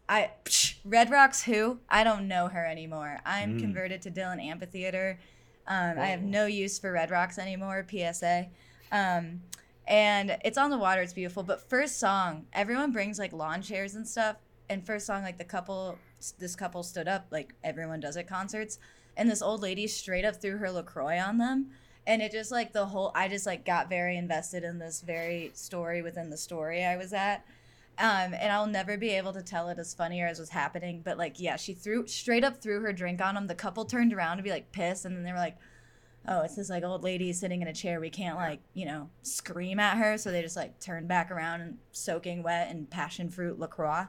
I 0.07 0.31
psh, 0.45 0.75
Red 0.83 1.11
Rocks 1.11 1.43
who 1.43 1.79
I 1.89 2.03
don't 2.03 2.27
know 2.27 2.47
her 2.47 2.65
anymore. 2.65 3.19
I'm 3.25 3.57
Mm. 3.57 3.59
converted 3.59 4.01
to 4.03 4.09
Dillon 4.09 4.39
Amphitheater. 4.39 5.19
Um, 5.67 5.99
I 5.99 6.07
have 6.07 6.23
no 6.23 6.47
use 6.47 6.79
for 6.79 6.91
Red 6.91 7.11
Rocks 7.11 7.37
anymore. 7.37 7.85
PSA. 7.87 8.47
Um, 8.91 9.41
and 9.87 10.37
it's 10.43 10.57
on 10.57 10.71
the 10.71 10.77
water. 10.79 11.01
It's 11.01 11.13
beautiful. 11.13 11.43
But 11.43 11.69
first 11.69 11.99
song, 11.99 12.47
everyone 12.53 12.91
brings 12.91 13.19
like 13.19 13.33
lawn 13.33 13.61
chairs 13.61 13.93
and 13.95 14.07
stuff. 14.07 14.37
And 14.67 14.85
first 14.85 15.05
song, 15.05 15.21
like 15.23 15.37
the 15.37 15.43
couple, 15.43 15.97
this 16.39 16.55
couple 16.55 16.81
stood 16.83 17.07
up, 17.07 17.27
like 17.31 17.53
everyone 17.63 17.99
does 17.99 18.17
at 18.17 18.27
concerts. 18.27 18.79
And 19.17 19.29
this 19.29 19.41
old 19.41 19.61
lady 19.61 19.85
straight 19.87 20.25
up 20.25 20.35
threw 20.41 20.57
her 20.57 20.71
LaCroix 20.71 21.19
on 21.19 21.37
them, 21.39 21.71
and 22.09 22.23
it 22.23 22.31
just 22.31 22.51
like 22.51 22.73
the 22.73 22.87
whole. 22.87 23.11
I 23.13 23.27
just 23.27 23.45
like 23.45 23.65
got 23.65 23.87
very 23.87 24.17
invested 24.17 24.63
in 24.63 24.79
this 24.79 25.01
very 25.01 25.51
story 25.53 26.01
within 26.01 26.31
the 26.31 26.37
story 26.37 26.83
I 26.83 26.97
was 26.97 27.13
at. 27.13 27.45
Um, 27.99 28.33
and 28.33 28.51
I'll 28.51 28.65
never 28.65 28.97
be 28.97 29.09
able 29.09 29.33
to 29.33 29.43
tell 29.43 29.69
it 29.69 29.77
as 29.77 29.93
funny 29.93 30.21
or 30.21 30.27
as 30.27 30.39
was 30.39 30.49
happening, 30.49 31.01
but 31.03 31.17
like, 31.17 31.37
yeah, 31.37 31.57
she 31.57 31.73
threw 31.73 32.07
straight 32.07 32.45
up 32.45 32.61
threw 32.61 32.81
her 32.81 32.93
drink 32.93 33.21
on 33.21 33.35
them. 33.35 33.45
The 33.47 33.55
couple 33.55 33.85
turned 33.85 34.13
around 34.13 34.37
to 34.37 34.43
be 34.43 34.49
like 34.49 34.71
pissed, 34.71 35.05
and 35.05 35.15
then 35.15 35.23
they 35.23 35.31
were 35.31 35.37
like, 35.37 35.57
oh, 36.27 36.41
it's 36.41 36.55
this 36.55 36.69
like 36.69 36.83
old 36.83 37.03
lady 37.03 37.31
sitting 37.31 37.61
in 37.61 37.67
a 37.67 37.73
chair. 37.73 37.99
We 37.99 38.09
can't 38.09 38.37
like, 38.37 38.61
you 38.73 38.85
know, 38.85 39.09
scream 39.21 39.79
at 39.79 39.97
her. 39.97 40.17
So 40.17 40.31
they 40.31 40.41
just 40.41 40.55
like 40.55 40.79
turned 40.79 41.07
back 41.07 41.29
around 41.29 41.61
and 41.61 41.77
soaking 41.91 42.41
wet 42.41 42.69
and 42.71 42.89
passion 42.89 43.29
fruit 43.29 43.59
LaCroix, 43.59 44.07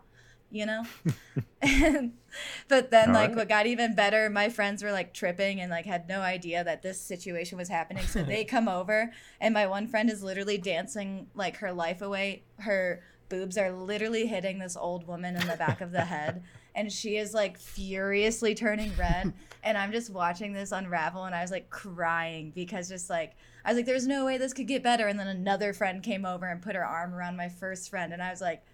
you 0.51 0.67
know? 0.67 0.85
And- 1.63 2.13
but 2.69 2.91
then 2.91 3.09
All 3.09 3.15
like 3.15 3.31
right. 3.31 3.37
what 3.37 3.49
got 3.49 3.67
even 3.67 3.95
better, 3.95 4.31
my 4.31 4.49
friends 4.49 4.83
were 4.83 4.93
like 4.93 5.13
tripping 5.13 5.61
and 5.61 5.71
like 5.71 5.87
had 5.87 6.09
no 6.09 6.21
idea 6.21 6.63
that 6.65 6.83
this 6.83 7.01
situation 7.01 7.59
was 7.59 7.69
happening. 7.69 8.05
So 8.07 8.23
they 8.23 8.45
come 8.45 8.69
over 8.69 9.13
and 9.41 9.53
my 9.53 9.67
one 9.67 9.87
friend 9.89 10.11
is 10.11 10.23
literally 10.23 10.59
dancing 10.59 11.27
like 11.35 11.59
her 11.59 11.73
life 11.73 12.03
away. 12.03 12.45
Her 12.61 13.03
boobs 13.29 13.57
are 13.57 13.73
literally 13.73 14.27
hitting 14.27 14.59
this 14.59 14.77
old 14.77 15.07
woman 15.07 15.37
in 15.37 15.47
the 15.47 15.57
back 15.57 15.81
of 15.81 15.93
the 15.93 16.05
head 16.05 16.43
and 16.75 16.93
she 16.93 17.17
is 17.17 17.33
like 17.33 17.59
furiously 17.59 18.55
turning 18.55 18.93
red 18.99 19.33
and 19.63 19.79
i'm 19.79 19.93
just 19.93 20.11
watching 20.11 20.53
this 20.53 20.73
unravel 20.73 21.25
and 21.25 21.35
i 21.35 21.41
was 21.41 21.53
like 21.53 21.71
crying 21.71 22.51
because 22.57 22.89
just 22.89 23.09
like 23.09 23.37
i 23.65 23.71
was 23.71 23.77
like 23.77 23.87
there's 23.87 24.07
no 24.07 24.25
way 24.25 24.37
this 24.37 24.53
could 24.53 24.67
get 24.67 24.83
better 24.83 25.07
and 25.07 25.17
then 25.17 25.29
another 25.29 25.73
friend 25.73 26.03
came 26.03 26.27
over 26.27 26.45
and 26.47 26.61
put 26.61 26.75
her 26.75 26.85
arm 26.85 27.15
around 27.15 27.37
my 27.37 27.49
first 27.49 27.89
friend 27.89 28.13
and 28.13 28.21
i 28.21 28.31
was 28.31 28.41
like 28.41 28.65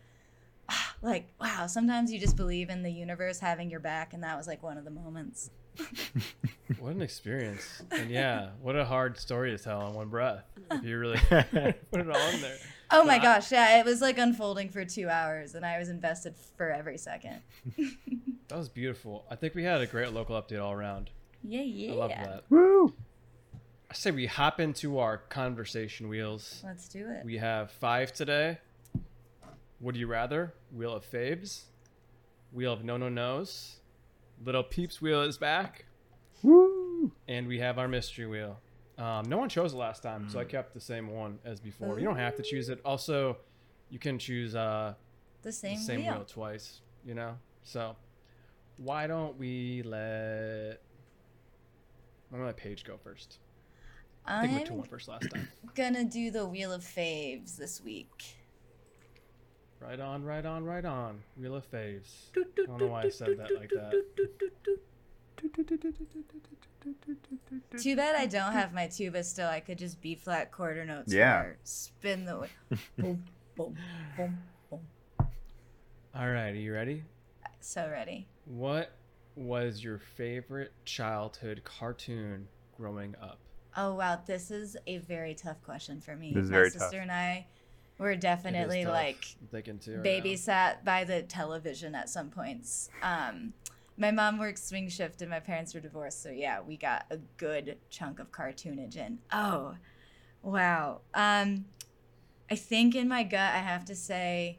like 1.02 1.29
wow 1.40 1.66
sometimes 1.66 2.12
you 2.12 2.18
just 2.18 2.37
believe 2.37 2.70
in 2.70 2.83
the 2.83 2.90
universe 2.90 3.38
having 3.38 3.70
your 3.70 3.81
back 3.81 4.12
and 4.14 4.22
that 4.22 4.37
was 4.37 4.46
like 4.46 4.62
one 4.62 4.76
of 4.79 4.85
the 4.85 4.90
moments 4.90 5.50
What 6.81 6.94
an 6.94 7.02
experience. 7.02 7.83
And 7.92 8.11
yeah, 8.11 8.48
what 8.61 8.76
a 8.76 8.85
hard 8.85 9.18
story 9.18 9.57
to 9.57 9.62
tell 9.62 9.87
in 9.88 9.94
one 9.94 10.09
breath. 10.09 10.42
If 10.70 10.83
you 10.85 10.98
really 10.98 11.18
put 11.29 12.00
it 12.00 12.11
all 12.11 12.29
in 12.31 12.40
there. 12.40 12.57
oh 12.90 13.05
my 13.05 13.18
Wow. 13.18 13.22
gosh 13.22 13.52
yeah 13.52 13.79
it 13.79 13.85
was 13.85 14.00
like 14.00 14.16
unfolding 14.18 14.68
for 14.70 14.85
two 14.85 15.09
hours 15.09 15.55
and 15.55 15.64
i 15.66 15.79
was 15.79 15.88
invested 15.88 16.35
for 16.57 16.70
every 16.70 16.96
second 16.98 17.40
That 18.48 18.57
was 18.59 18.68
beautiful. 18.68 19.26
I 19.31 19.35
think 19.37 19.55
we 19.55 19.64
had 19.64 19.81
a 19.81 19.87
great 19.87 20.12
local 20.12 20.40
update 20.40 20.62
all 20.62 20.72
around. 20.72 21.11
yeah 21.44 21.61
yeah 21.62 21.92
I 21.92 21.94
love 21.96 22.11
that. 22.11 22.44
Woo! 22.48 22.94
I 23.90 23.94
say 23.94 24.11
we 24.11 24.26
hop 24.26 24.59
into 24.61 24.98
our 24.98 25.18
conversation 25.18 26.09
wheels. 26.09 26.62
let's 26.64 26.88
do 26.88 27.07
it 27.11 27.24
We 27.24 27.37
have 27.38 27.70
five 27.70 28.12
today. 28.12 28.59
Would 29.81 29.97
you 29.97 30.07
rather? 30.07 30.55
Wheel 30.73 30.93
of 30.95 31.05
faves. 31.11 31.65
Wheel 32.53 32.73
of 32.73 32.85
no 32.85 32.97
no 32.97 33.09
nos. 33.09 33.77
Little 34.45 34.62
peeps 34.62 35.01
wheel 35.01 35.23
is 35.23 35.39
back. 35.39 35.85
Woo! 36.43 37.12
And 37.29 37.47
we 37.47 37.59
have 37.59 37.79
our 37.79 37.89
mystery 37.89 38.27
wheel. 38.27 38.59
Um, 38.99 39.25
no 39.29 39.37
one 39.37 39.49
chose 39.51 39.75
it 39.75 39.77
last 39.77 40.03
time, 40.03 40.27
Mm. 40.27 40.33
so 40.33 40.39
I 40.39 40.45
kept 40.45 40.73
the 40.73 40.81
same 40.81 41.09
one 41.11 41.39
as 41.45 41.61
before. 41.61 41.99
You 41.99 42.07
don't 42.07 42.17
have 42.17 42.35
to 42.37 42.43
choose 42.43 42.69
it. 42.71 42.81
Also, 42.85 43.37
you 43.91 43.99
can 43.99 44.19
choose 44.19 44.55
uh, 44.55 44.95
the 45.43 45.49
the 45.49 45.53
same, 45.53 45.79
same 45.79 46.01
wheel. 46.03 46.15
wheel 46.15 46.25
twice, 46.25 46.81
you 47.05 47.15
know? 47.15 47.37
So, 47.62 47.95
why 48.79 49.07
don't 49.07 49.37
we 49.39 49.83
let. 49.83 50.81
I'm 52.31 52.39
gonna 52.39 52.47
let 52.47 52.57
Paige 52.57 52.85
go 52.85 52.97
first. 52.97 53.39
I 54.25 54.41
think 54.41 54.53
we 54.53 54.57
went 54.57 54.67
2 54.67 54.73
i'm 54.73 54.79
1 54.81 54.89
first 54.89 55.09
last 55.09 55.31
time. 55.31 55.49
gonna 55.75 56.05
do 56.05 56.31
the 56.31 56.47
wheel 56.47 56.73
of 56.73 56.83
faves 56.83 57.57
this 57.57 57.81
week 57.83 58.25
Right 59.81 60.01
on, 60.01 60.25
right 60.25 60.45
on, 60.45 60.65
right 60.65 60.85
on. 60.85 61.21
Wheel 61.37 61.57
of 61.57 61.71
faves. 61.71 62.31
I 62.37 62.43
don't 62.67 62.79
know 62.79 62.87
why 62.87 63.03
I 63.03 63.09
said 63.11 63.39
that 63.39 63.55
like 63.55 63.71
that. 63.71 63.93
Too 67.81 67.97
bad 67.97 68.17
I 68.17 68.27
don't 68.27 68.53
have 68.53 68.73
my 68.73 68.87
tuba 68.87 69.23
still. 69.23 69.49
I 69.49 69.61
could 69.61 69.79
just 69.79 70.01
B 70.01 70.15
flat 70.15 70.51
quarter 70.51 70.85
notes. 70.85 71.12
Yeah. 71.12 71.41
Or 71.41 71.57
spin 71.65 72.25
the 72.25 72.39
wheel. 72.39 72.49
boom, 72.99 73.25
boom, 73.57 73.77
boom, 74.17 74.39
boom. 74.71 74.81
All 76.15 76.31
right, 76.31 76.51
are 76.51 76.55
you 76.55 76.73
ready? 76.73 77.03
So 77.61 77.89
ready. 77.91 78.27
What 78.47 78.93
was 79.35 79.85
your 79.85 79.99
favorite 79.99 80.73
childhood 80.85 81.62
cartoon 81.65 82.49
growing 82.77 83.15
up? 83.21 83.39
Oh 83.77 83.95
wow, 83.95 84.19
this 84.25 84.51
is 84.51 84.77
a 84.87 84.99
very 84.99 85.35
tough 85.35 85.62
question 85.62 86.01
for 86.01 86.17
me. 86.17 86.33
This 86.33 86.45
is 86.45 86.51
my 86.51 86.57
very 86.57 86.71
sister 86.71 86.93
tough. 86.93 87.03
and 87.03 87.12
I 87.12 87.47
were 87.98 88.14
definitely 88.16 88.85
like 88.85 89.37
thinking 89.50 89.78
too. 89.78 89.96
right 89.96 90.22
babysat 90.22 90.85
by 90.85 91.04
the 91.04 91.22
television 91.22 91.94
at 91.94 92.09
some 92.09 92.30
points. 92.30 92.90
Um, 93.02 93.54
my 93.98 94.11
mom 94.11 94.38
worked 94.38 94.59
swing 94.59 94.88
shift 94.88 95.22
and 95.22 95.30
my 95.30 95.40
parents 95.40 95.74
were 95.74 95.80
divorced, 95.80 96.22
so 96.22 96.30
yeah, 96.30 96.61
we 96.61 96.76
got 96.76 97.06
a 97.11 97.16
good 97.38 97.78
chunk 97.88 98.18
of 98.18 98.30
cartoonage 98.30 98.96
in. 98.96 99.18
Oh, 99.32 99.74
wow. 100.42 101.00
Um, 101.14 101.64
I 102.50 102.56
think 102.56 102.94
in 102.94 103.09
my 103.09 103.22
gut, 103.22 103.54
I 103.54 103.59
have 103.59 103.87
to 103.87 103.94
say, 103.94 104.59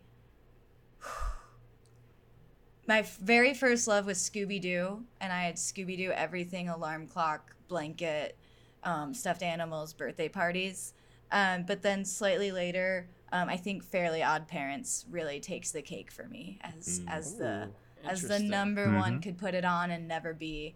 my 2.88 3.04
very 3.22 3.54
first 3.54 3.88
love 3.88 4.08
was 4.08 4.18
Scooby 4.18 4.60
Doo, 4.60 5.04
and 5.22 5.32
I 5.32 5.44
had 5.44 5.56
Scooby 5.56 5.98
Doo 5.98 6.12
everything 6.12 6.70
alarm 6.70 7.08
clock, 7.08 7.56
blanket, 7.68 8.36
um, 8.84 9.14
stuffed 9.14 9.44
animals, 9.44 9.94
birthday 9.94 10.30
parties. 10.30 10.94
Um, 11.32 11.64
but 11.68 11.82
then 11.82 12.06
slightly 12.06 12.52
later, 12.52 13.08
um, 13.32 13.50
I 13.50 13.58
think 13.58 13.84
Fairly 13.84 14.24
Odd 14.24 14.48
Parents 14.48 15.06
really 15.10 15.40
takes 15.40 15.72
the 15.72 15.82
cake 15.82 16.12
for 16.12 16.26
me 16.28 16.60
as 16.62 17.02
as 17.08 17.36
the 17.36 17.70
Ooh, 18.04 18.08
as 18.08 18.22
the 18.22 18.40
number 18.40 18.94
one 18.96 19.18
Mhm. 19.20 19.24
could 19.24 19.38
put 19.38 19.54
it 19.54 19.66
on 19.66 19.92
and 19.92 20.08
never 20.08 20.34
be 20.34 20.76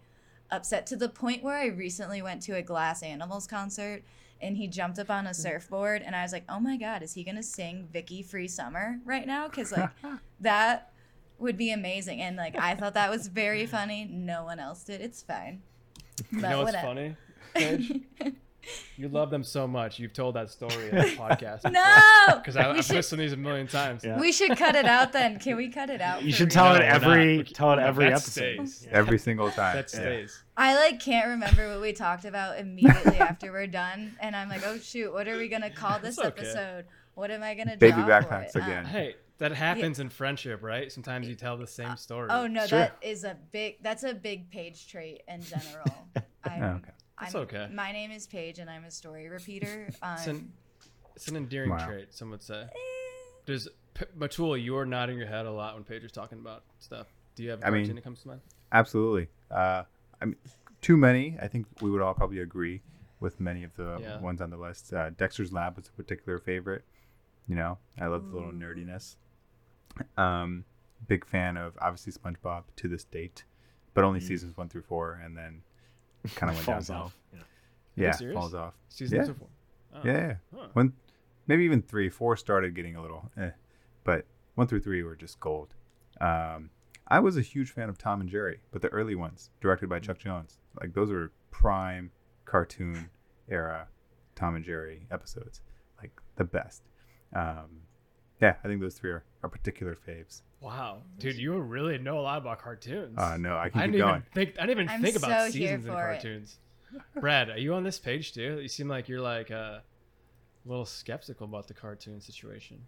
upset 0.50 0.86
to 0.88 0.96
the 0.96 1.08
point 1.08 1.42
where 1.42 1.56
I 1.56 1.66
recently 1.66 2.20
went 2.20 2.42
to 2.42 2.52
a 2.56 2.62
Glass 2.62 3.02
Animals 3.02 3.46
concert 3.46 4.02
and 4.40 4.56
he 4.56 4.66
jumped 4.68 4.98
up 4.98 5.08
on 5.08 5.26
a 5.26 5.32
surfboard 5.32 6.02
and 6.02 6.14
I 6.16 6.22
was 6.22 6.32
like, 6.32 6.44
"Oh 6.48 6.60
my 6.60 6.76
god, 6.76 7.02
is 7.02 7.14
he 7.14 7.24
going 7.24 7.36
to 7.36 7.42
sing 7.42 7.88
Vicky 7.90 8.22
Free 8.22 8.48
Summer 8.48 8.98
right 9.04 9.26
now?" 9.26 9.48
cuz 9.48 9.72
like 9.72 9.90
that 10.40 10.92
would 11.38 11.56
be 11.56 11.70
amazing 11.72 12.20
and 12.20 12.36
like 12.36 12.54
I 12.58 12.74
thought 12.74 12.94
that 12.94 13.08
was 13.10 13.28
very 13.28 13.66
funny. 13.78 14.04
No 14.04 14.44
one 14.44 14.58
else 14.60 14.84
did. 14.84 15.00
It's 15.00 15.22
fine. 15.22 15.62
You 16.30 16.40
But 16.42 16.50
know 16.50 16.62
what's 16.62 16.74
whatever. 16.76 16.86
funny? 16.88 17.16
Paige? 18.62 18.84
you 18.96 19.08
love 19.08 19.30
them 19.30 19.42
so 19.44 19.66
much. 19.66 19.98
You've 19.98 20.12
told 20.12 20.36
that 20.36 20.50
story 20.50 20.88
in 20.90 20.96
the 20.96 21.02
podcast. 21.16 21.70
no. 21.70 21.82
Because 22.36 22.56
I've 22.56 22.76
should 22.84 22.96
listened 22.96 23.18
to 23.18 23.22
these 23.24 23.32
a 23.32 23.36
million 23.36 23.66
times. 23.66 24.04
Yeah. 24.04 24.18
we 24.18 24.32
should 24.32 24.56
cut 24.56 24.74
it 24.74 24.84
out 24.86 25.12
then. 25.12 25.38
Can 25.38 25.56
we 25.56 25.68
cut 25.68 25.90
it 25.90 26.00
out? 26.00 26.22
You 26.22 26.32
should 26.32 26.50
tell 26.50 26.66
No, 26.66 26.74
it 26.76 26.78
we're 26.80 26.86
not. 26.86 27.02
every 27.02 27.44
tell 27.44 27.72
it 27.72 27.78
every 27.80 28.06
episode. 28.06 28.66
stays. 28.68 28.86
Every 28.90 29.18
single 29.18 29.50
time. 29.50 29.76
That 29.76 29.92
Yeah. 29.92 30.00
stays. 30.00 30.42
I 30.56 30.74
like 30.76 31.00
can't 31.00 31.28
remember 31.28 31.68
what 31.68 31.80
we 31.80 31.92
talked 31.92 32.24
about 32.24 32.58
immediately 32.58 33.18
after 33.18 33.50
we're 33.52 33.66
done, 33.66 34.16
and 34.20 34.34
I'm 34.36 34.48
like, 34.48 34.66
oh 34.66 34.78
shoot, 34.78 35.12
what 35.12 35.26
are 35.28 35.36
we 35.36 35.48
gonna 35.48 35.70
call 35.70 35.98
this 35.98 36.18
okay. 36.18 36.28
episode? 36.28 36.84
What 37.14 37.30
am 37.30 37.42
I 37.42 37.54
gonna 37.54 37.76
do? 37.76 37.90
Baby 37.90 38.02
backpacks 38.02 38.54
again. 38.54 38.84
Um, 38.86 38.90
Hey, 38.90 39.16
that 39.38 39.52
happens 39.52 39.98
in 39.98 40.08
friendship, 40.08 40.62
right? 40.62 40.90
Sometimes 40.92 41.28
you 41.28 41.34
tell 41.34 41.56
the 41.56 41.66
same 41.66 41.96
story. 41.96 42.28
Oh 42.30 42.46
no, 42.46 42.66
Sure. 42.66 42.78
that 42.78 42.96
is 43.02 43.24
a 43.24 43.36
big. 43.50 43.76
That's 43.82 44.04
a 44.04 44.14
big 44.14 44.50
Paige 44.50 44.86
trait 44.88 45.22
in 45.28 45.42
general. 45.42 46.06
I'm, 46.44 46.62
Oh, 46.62 46.66
okay. 46.76 46.90
That's 47.22 47.34
I'm- 47.34 47.44
okay. 47.44 47.68
My 47.72 47.92
name 47.92 48.10
is 48.10 48.26
Paige, 48.26 48.58
and 48.58 48.68
I'm 48.68 48.84
a 48.84 48.90
story 48.90 49.28
repeater. 49.28 49.86
It's 49.88 49.98
Um, 50.02 50.18
an, 50.36 50.52
it's 51.14 51.28
an 51.28 51.36
endearing 51.36 51.70
Wow. 51.70 51.86
trait, 51.86 52.12
some 52.12 52.30
would 52.30 52.42
say. 52.42 52.68
Does 53.46 53.68
P- 53.94 54.06
Mittul, 54.16 54.62
you 54.62 54.76
are 54.76 54.86
nodding 54.86 55.18
your 55.18 55.26
head 55.26 55.46
a 55.46 55.50
lot 55.50 55.74
when 55.74 55.84
Paige 55.84 56.04
is 56.04 56.12
talking 56.12 56.38
about 56.38 56.64
stuff. 56.78 57.06
Do 57.34 57.42
you 57.42 57.50
have 57.50 57.60
a 57.60 57.66
I 57.66 57.68
cartoon 57.70 57.86
mean- 57.88 57.96
that 57.96 58.02
comes 58.04 58.22
to 58.22 58.28
mind? 58.28 58.40
Absolutely. 58.72 59.28
Uh, 59.50 59.84
I 60.20 60.24
mean, 60.24 60.36
too 60.80 60.96
many. 60.96 61.36
I 61.40 61.46
think 61.48 61.66
we 61.82 61.90
would 61.90 62.00
all 62.00 62.14
probably 62.14 62.38
agree 62.40 62.82
with 63.20 63.38
many 63.38 63.62
of 63.64 63.74
the 63.76 63.98
Yeah. 64.00 64.18
ones 64.20 64.40
on 64.40 64.50
the 64.50 64.56
list. 64.56 64.92
Uh, 64.92 65.10
Dexter's 65.10 65.52
Lab 65.52 65.76
was 65.76 65.88
a 65.88 65.92
particular 65.92 66.38
favorite. 66.38 66.84
You 67.46 67.54
know, 67.56 67.78
I 68.00 68.06
love 68.06 68.28
the 68.30 68.34
little 68.34 68.52
nerdiness. 68.52 69.16
Um, 70.16 70.64
big 71.06 71.26
fan 71.26 71.56
of 71.56 71.76
obviously 71.80 72.12
SpongeBob 72.12 72.64
to 72.76 72.88
this 72.88 73.04
date, 73.04 73.44
but 73.94 74.04
only 74.04 74.20
seasons 74.20 74.56
one 74.56 74.68
through 74.68 74.82
four, 74.82 75.12
and 75.14 75.36
then 75.36 75.62
kind 76.34 76.50
of 76.50 76.56
went 76.56 76.66
falls 76.66 76.88
downhill. 76.88 77.06
off. 77.06 77.16
Yeah. 77.32 77.40
Yeah, 77.94 78.12
serious? 78.12 78.34
falls 78.34 78.54
off. 78.54 78.74
Season 78.88 79.18
yeah. 79.18 79.24
two, 79.24 79.34
four. 79.34 79.48
Oh. 79.94 80.00
Yeah, 80.04 80.12
yeah. 80.12 80.34
Huh. 80.54 80.66
When 80.72 80.92
maybe 81.46 81.64
even 81.64 81.82
three, 81.82 82.08
four 82.08 82.36
started 82.36 82.74
getting 82.74 82.96
a 82.96 83.02
little, 83.02 83.30
eh, 83.36 83.50
but 84.04 84.26
one 84.54 84.66
through 84.66 84.80
three 84.80 85.02
were 85.02 85.16
just 85.16 85.40
gold. 85.40 85.74
Um, 86.20 86.70
I 87.08 87.20
was 87.20 87.36
a 87.36 87.42
huge 87.42 87.70
fan 87.70 87.88
of 87.88 87.98
Tom 87.98 88.20
and 88.20 88.30
Jerry, 88.30 88.60
but 88.70 88.80
the 88.80 88.88
early 88.88 89.14
ones, 89.14 89.50
directed 89.60 89.88
by 89.88 89.98
Chuck 89.98 90.18
Jones, 90.18 90.58
like 90.80 90.94
those 90.94 91.10
were 91.10 91.32
prime 91.50 92.10
cartoon 92.44 93.10
era 93.48 93.88
Tom 94.34 94.54
and 94.56 94.64
Jerry 94.64 95.06
episodes, 95.10 95.60
like 96.00 96.12
the 96.36 96.44
best. 96.44 96.82
Um, 97.34 97.82
yeah, 98.42 98.56
I 98.64 98.68
think 98.68 98.80
those 98.80 98.94
three 98.94 99.10
are, 99.10 99.24
are 99.44 99.48
particular 99.48 99.96
faves. 100.06 100.42
Wow, 100.60 101.02
dude, 101.18 101.36
you 101.36 101.58
really 101.58 101.96
know 101.98 102.18
a 102.18 102.22
lot 102.22 102.38
about 102.38 102.60
cartoons. 102.60 103.16
Uh, 103.16 103.36
no, 103.36 103.56
I 103.56 103.68
can 103.68 103.80
I 103.80 103.84
keep 103.84 103.92
didn't 103.92 104.06
going. 104.06 104.16
even 104.16 104.26
think. 104.34 104.56
I 104.58 104.66
didn't 104.66 104.70
even 104.70 104.88
I'm 104.88 105.02
think 105.02 105.16
about 105.16 105.30
so 105.30 105.58
here 105.58 105.68
seasons 105.68 105.86
in 105.86 105.92
cartoons. 105.92 106.58
Brad, 107.20 107.50
are 107.50 107.58
you 107.58 107.74
on 107.74 107.84
this 107.84 107.98
page 107.98 108.32
too? 108.32 108.58
You 108.60 108.68
seem 108.68 108.88
like 108.88 109.08
you're 109.08 109.20
like 109.20 109.50
uh, 109.50 109.54
a 109.54 109.82
little 110.66 110.84
skeptical 110.84 111.46
about 111.46 111.68
the 111.68 111.74
cartoon 111.74 112.20
situation. 112.20 112.82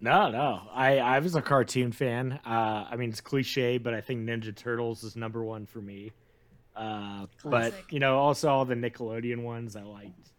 No, 0.00 0.30
no. 0.30 0.62
I 0.72 0.98
I 0.98 1.18
was 1.20 1.34
a 1.34 1.42
cartoon 1.42 1.92
fan. 1.92 2.40
Uh, 2.44 2.86
I 2.90 2.96
mean, 2.96 3.10
it's 3.10 3.20
cliche, 3.20 3.78
but 3.78 3.94
I 3.94 4.00
think 4.00 4.28
Ninja 4.28 4.54
Turtles 4.54 5.04
is 5.04 5.14
number 5.14 5.44
one 5.44 5.66
for 5.66 5.80
me. 5.80 6.12
Uh, 6.74 7.26
but 7.44 7.74
you 7.90 8.00
know, 8.00 8.18
also 8.18 8.48
all 8.48 8.64
the 8.64 8.74
Nickelodeon 8.74 9.42
ones. 9.42 9.76
I 9.76 9.82
liked 9.82 10.30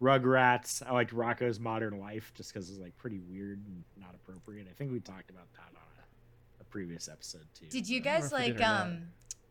Rugrats. 0.00 0.82
I 0.86 0.92
liked 0.92 1.14
Rocko's 1.14 1.58
Modern 1.58 1.98
Life 1.98 2.32
just 2.34 2.52
because 2.52 2.70
it's 2.70 2.78
like 2.78 2.96
pretty 2.96 3.18
weird 3.18 3.60
and 3.66 3.84
not 3.96 4.14
appropriate. 4.14 4.66
I 4.70 4.74
think 4.74 4.92
we 4.92 5.00
talked 5.00 5.30
about 5.30 5.52
that 5.54 5.70
on 5.74 5.82
a, 5.98 6.62
a 6.62 6.64
previous 6.64 7.08
episode 7.08 7.46
too. 7.54 7.66
did 7.66 7.88
you 7.88 8.00
I 8.00 8.02
don't 8.02 8.14
know 8.14 8.20
guys 8.20 8.32
if 8.32 8.38
we 8.38 8.46
did 8.52 8.60
like 8.60 8.68
um, 8.68 8.98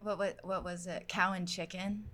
what 0.01 0.17
what 0.17 0.39
what 0.43 0.63
was 0.63 0.87
it? 0.87 1.07
Cow 1.07 1.33
and 1.33 1.47
chicken. 1.47 2.05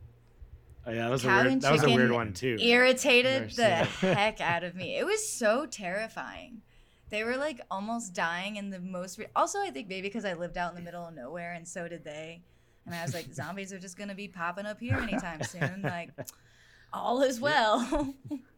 Oh, 0.86 0.92
yeah, 0.92 1.06
that 1.06 1.12
was 1.12 1.24
a 1.24 1.28
weird. 1.28 1.62
That 1.62 1.72
was 1.72 1.84
a 1.84 1.90
weird 1.90 2.12
one 2.12 2.34
too. 2.34 2.58
Irritated 2.60 3.52
the 3.52 3.68
heck 3.70 4.42
out 4.42 4.64
of 4.64 4.76
me. 4.76 4.98
It 4.98 5.06
was 5.06 5.28
so 5.28 5.66
terrifying. 5.66 6.62
They 7.10 7.24
were 7.24 7.38
like 7.38 7.62
almost 7.72 8.14
dying 8.14 8.58
in 8.58 8.70
the 8.70 8.80
most. 8.80 9.18
Re- 9.18 9.28
also, 9.36 9.60
I 9.60 9.70
think 9.70 9.88
maybe 9.88 10.08
because 10.08 10.26
I 10.26 10.34
lived 10.34 10.58
out 10.58 10.72
in 10.72 10.76
the 10.76 10.82
middle 10.82 11.06
of 11.08 11.14
nowhere, 11.14 11.54
and 11.54 11.68
so 11.68 11.88
did 11.88 12.04
they. 12.04 12.42
And 12.86 12.94
I 12.94 13.02
was 13.04 13.14
like, 13.14 13.32
zombies 13.34 13.72
are 13.72 13.80
just 13.80 13.98
gonna 13.98 14.16
be 14.16 14.28
popping 14.28 14.66
up 14.66 14.80
here 14.80 14.96
anytime 14.96 15.42
soon. 15.44 15.84
Like, 15.84 16.10
all 16.94 17.22
is 17.24 17.40
well. 17.40 18.14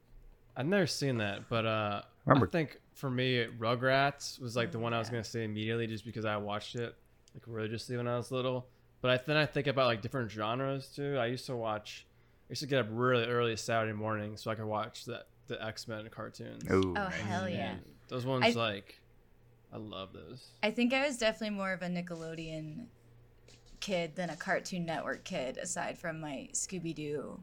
I've 0.58 0.66
never 0.66 0.88
seen 0.88 1.18
that, 1.18 1.50
but 1.50 1.66
uh, 1.66 2.02
Remember- 2.26 2.48
I 2.48 2.50
think 2.50 2.80
for 2.94 3.10
me, 3.10 3.46
Rugrats 3.60 4.40
was 4.40 4.56
like 4.56 4.72
the 4.72 4.80
one 4.80 4.94
I 4.94 5.00
was 5.00 5.10
gonna 5.10 5.24
say 5.24 5.44
immediately, 5.44 5.88
just 5.88 6.06
because 6.06 6.26
I 6.26 6.38
watched 6.38 6.76
it 6.76 6.96
like 7.34 7.44
religiously 7.48 7.98
when 7.98 8.08
I 8.08 8.16
was 8.18 8.32
little. 8.32 8.68
But 9.02 9.12
I, 9.12 9.24
then 9.28 9.38
I 9.38 9.46
think 9.46 9.68
about 9.68 9.88
like 9.88 10.02
different 10.02 10.32
genres 10.32 10.88
too. 10.88 11.18
I 11.18 11.26
used 11.28 11.46
to 11.48 11.56
watch. 11.56 12.06
I 12.48 12.52
used 12.52 12.62
to 12.62 12.68
get 12.68 12.80
up 12.80 12.88
really 12.90 13.26
early 13.26 13.56
Saturday 13.58 13.94
morning 13.94 14.38
so 14.38 14.50
I 14.52 14.56
could 14.56 14.66
watch 14.66 15.06
the 15.06 15.24
the 15.48 15.64
X 15.64 15.88
Men 15.88 16.08
cartoons. 16.10 16.64
Ooh, 16.72 16.92
Oh, 16.92 16.94
nice. 16.94 17.14
hell 17.16 17.50
yeah. 17.50 17.72
And 17.72 17.82
Those 18.08 18.26
ones 18.26 18.46
I- 18.46 18.52
like, 18.60 19.00
I 19.74 19.78
love 19.78 20.14
those. 20.14 20.48
I 20.64 20.72
think 20.72 20.94
I 20.94 21.06
was 21.06 21.18
definitely 21.18 21.56
more 21.58 21.74
of 21.74 21.82
a 21.82 21.88
Nickelodeon 21.88 22.86
kid 23.82 24.16
than 24.16 24.30
a 24.30 24.36
Cartoon 24.36 24.86
Network 24.86 25.24
kid, 25.26 25.58
aside 25.58 26.00
from 26.00 26.20
my 26.22 26.48
Scooby 26.54 26.96
Doo. 26.96 27.40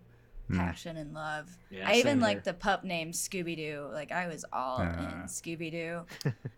Passion 0.56 0.96
and 0.96 1.12
love. 1.14 1.50
Yeah, 1.70 1.88
I 1.88 1.94
even 1.94 2.12
same 2.14 2.20
liked 2.20 2.44
the 2.44 2.52
pup 2.54 2.84
named 2.84 3.14
Scooby 3.14 3.56
Doo. 3.56 3.88
Like 3.92 4.12
I 4.12 4.28
was 4.28 4.44
all 4.52 4.80
in 4.80 4.88
Ah. 4.88 5.22
Scooby 5.26 5.70
Doo. 5.70 6.02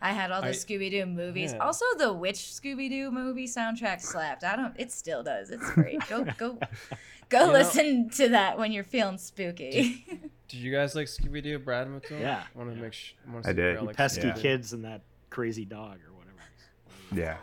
I 0.02 0.12
had 0.12 0.30
all 0.32 0.42
the 0.42 0.48
Scooby 0.48 0.90
Doo 0.90 1.06
movies. 1.06 1.52
yeah. 1.52 1.58
Also, 1.58 1.84
the 1.98 2.12
Witch 2.12 2.36
Scooby 2.36 2.88
Doo 2.88 3.10
movie 3.10 3.46
soundtrack 3.46 4.00
slapped. 4.00 4.44
I 4.44 4.56
don't. 4.56 4.74
It 4.78 4.92
still 4.92 5.22
does. 5.22 5.50
It's 5.50 5.70
great. 5.72 6.06
Go 6.08 6.24
go 6.38 6.58
go 7.28 7.40
You 7.40 7.46
know- 7.46 7.52
listen 7.52 8.10
to 8.10 8.28
that 8.30 8.58
when 8.58 8.72
you're 8.72 8.84
feeling 8.84 9.18
spooky. 9.18 10.04
Did 10.48 10.58
you 10.60 10.72
guys 10.72 10.94
like 10.94 11.06
Scooby 11.06 11.42
Doo, 11.42 11.58
Brad 11.58 11.86
and 11.86 11.94
Matilda? 11.96 12.22
Yeah. 12.22 12.42
I 12.54 12.58
want 12.58 12.74
to 12.74 12.80
make 12.80 12.92
sure. 12.92 13.16
I, 13.26 13.32
wanna 13.32 13.40
I 13.40 13.42
see 13.46 13.50
if 13.50 13.56
did. 13.78 13.82
like 13.82 13.96
pesky 13.96 14.22
Scooby-Doo. 14.22 14.40
kids 14.40 14.72
and 14.72 14.84
that 14.84 15.02
crazy 15.30 15.64
dog 15.64 15.98
or 16.06 16.12
whatever. 16.14 16.42
Yeah. 17.14 17.36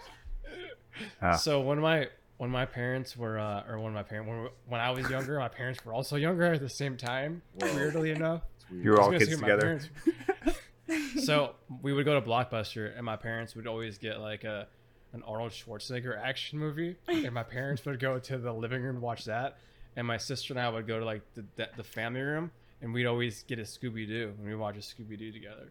Ah. 1.22 1.36
So 1.36 1.62
when 1.62 1.80
my 1.80 2.08
when 2.42 2.50
my 2.50 2.66
parents 2.66 3.16
were 3.16 3.38
uh, 3.38 3.62
or 3.70 3.80
when 3.80 3.94
my 3.94 4.02
parent 4.02 4.28
when, 4.28 4.48
when 4.68 4.82
I 4.82 4.90
was 4.90 5.08
younger, 5.12 5.38
my 5.38 5.48
parents 5.48 5.86
were 5.86 5.94
also 5.94 6.16
younger 6.16 6.46
at 6.46 6.60
the 6.60 6.70
same 6.70 6.98
time. 6.98 7.44
Weirdly 7.62 8.10
enough, 8.10 8.42
You 8.72 8.90
were 8.90 9.00
all 9.00 9.12
kids 9.12 9.30
together. 9.30 9.80
parents- 10.88 11.24
so 11.24 11.54
we 11.84 11.94
would 11.94 12.04
go 12.04 12.20
to 12.20 12.26
Blockbuster, 12.28 12.98
and 12.98 13.06
my 13.06 13.16
parents 13.16 13.56
would 13.56 13.68
always 13.68 14.00
get 14.00 14.20
like 14.20 14.44
a 14.44 14.68
an 15.14 15.22
Arnold 15.22 15.52
Schwarzenegger 15.52 16.20
action 16.20 16.58
movie, 16.58 16.96
and 17.08 17.32
my 17.32 17.44
parents 17.44 17.86
would 17.86 18.00
go 18.00 18.18
to 18.18 18.40
the 18.40 18.52
living 18.52 18.82
room 18.82 18.96
to 18.96 19.02
watch 19.02 19.26
that, 19.26 19.60
and 19.96 20.08
my 20.08 20.18
sister 20.18 20.52
and 20.52 20.60
I 20.60 20.68
would 20.68 20.88
go 20.88 20.98
to 20.98 21.06
like 21.06 21.22
the 21.36 21.46
the, 21.58 21.70
the 21.78 21.84
family 21.84 22.22
room, 22.22 22.50
and 22.82 22.92
we'd 22.92 23.06
always 23.06 23.44
get 23.44 23.60
a 23.60 23.64
Scooby 23.66 24.08
Doo, 24.08 24.34
and 24.36 24.48
we 24.48 24.56
watch 24.56 24.78
a 24.78 24.80
Scooby 24.80 25.16
Doo 25.16 25.32
together. 25.32 25.70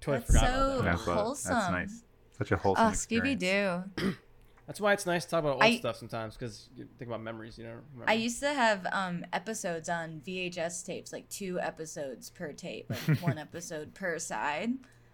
Totally 0.00 0.18
That's 0.20 0.26
forgot 0.30 0.46
so- 0.54 0.78
about 0.78 0.84
that. 0.84 1.14
Wholesome. 1.14 1.52
that's 1.52 1.70
nice. 1.72 2.02
Such 2.38 2.52
a 2.52 2.56
wholesome 2.56 2.86
oh, 2.86 2.90
Scooby 2.90 3.32
experience. 3.32 3.90
Doo. 3.96 4.14
That's 4.70 4.80
why 4.80 4.92
it's 4.92 5.04
nice 5.04 5.24
to 5.24 5.30
talk 5.32 5.40
about 5.40 5.54
old 5.54 5.64
I- 5.64 5.78
stuff 5.78 5.96
sometimes, 5.96 6.36
because 6.36 6.68
you 6.76 6.86
think 6.96 7.08
about 7.08 7.20
memories, 7.24 7.58
you 7.58 7.64
know. 7.64 7.70
remember. 7.92 8.04
I 8.08 8.12
used 8.12 8.38
to 8.38 8.54
have 8.54 8.86
um, 8.92 9.24
episodes 9.32 9.88
on 9.88 10.22
VHS 10.24 10.86
tapes, 10.86 11.12
like 11.12 11.28
two 11.28 11.58
episodes 11.58 12.30
per 12.30 12.52
tape, 12.52 12.88
like 12.88 13.18
one 13.20 13.36
episode 13.36 13.94
per 13.94 14.20
side, 14.20 14.70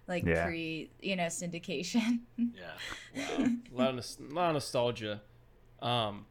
like 0.06 0.26
Yeah. 0.26 0.44
pre, 0.44 0.90
you 1.00 1.16
know, 1.16 1.22
syndication. 1.28 2.20
Yeah. 2.36 2.44
Wow. 3.16 3.46
a 3.72 3.72
lot 3.72 3.98
of 3.98 4.04
a 4.30 4.34
lot 4.34 4.48
of 4.48 4.52
nostalgia. 4.56 5.22
Um, 5.80 6.26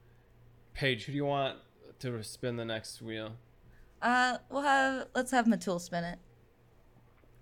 Paige, 0.76 1.06
who 1.06 1.12
do 1.12 1.16
you 1.16 1.26
want 1.26 1.58
to 2.02 2.22
spin 2.24 2.58
the 2.58 2.66
next 2.66 3.02
wheel? 3.02 3.32
uh, 4.04 4.38
we'll 4.52 4.62
have 4.62 5.08
let's 5.16 5.32
have 5.32 5.48
Mittul 5.48 5.82
spin 5.82 6.04
it. 6.04 6.20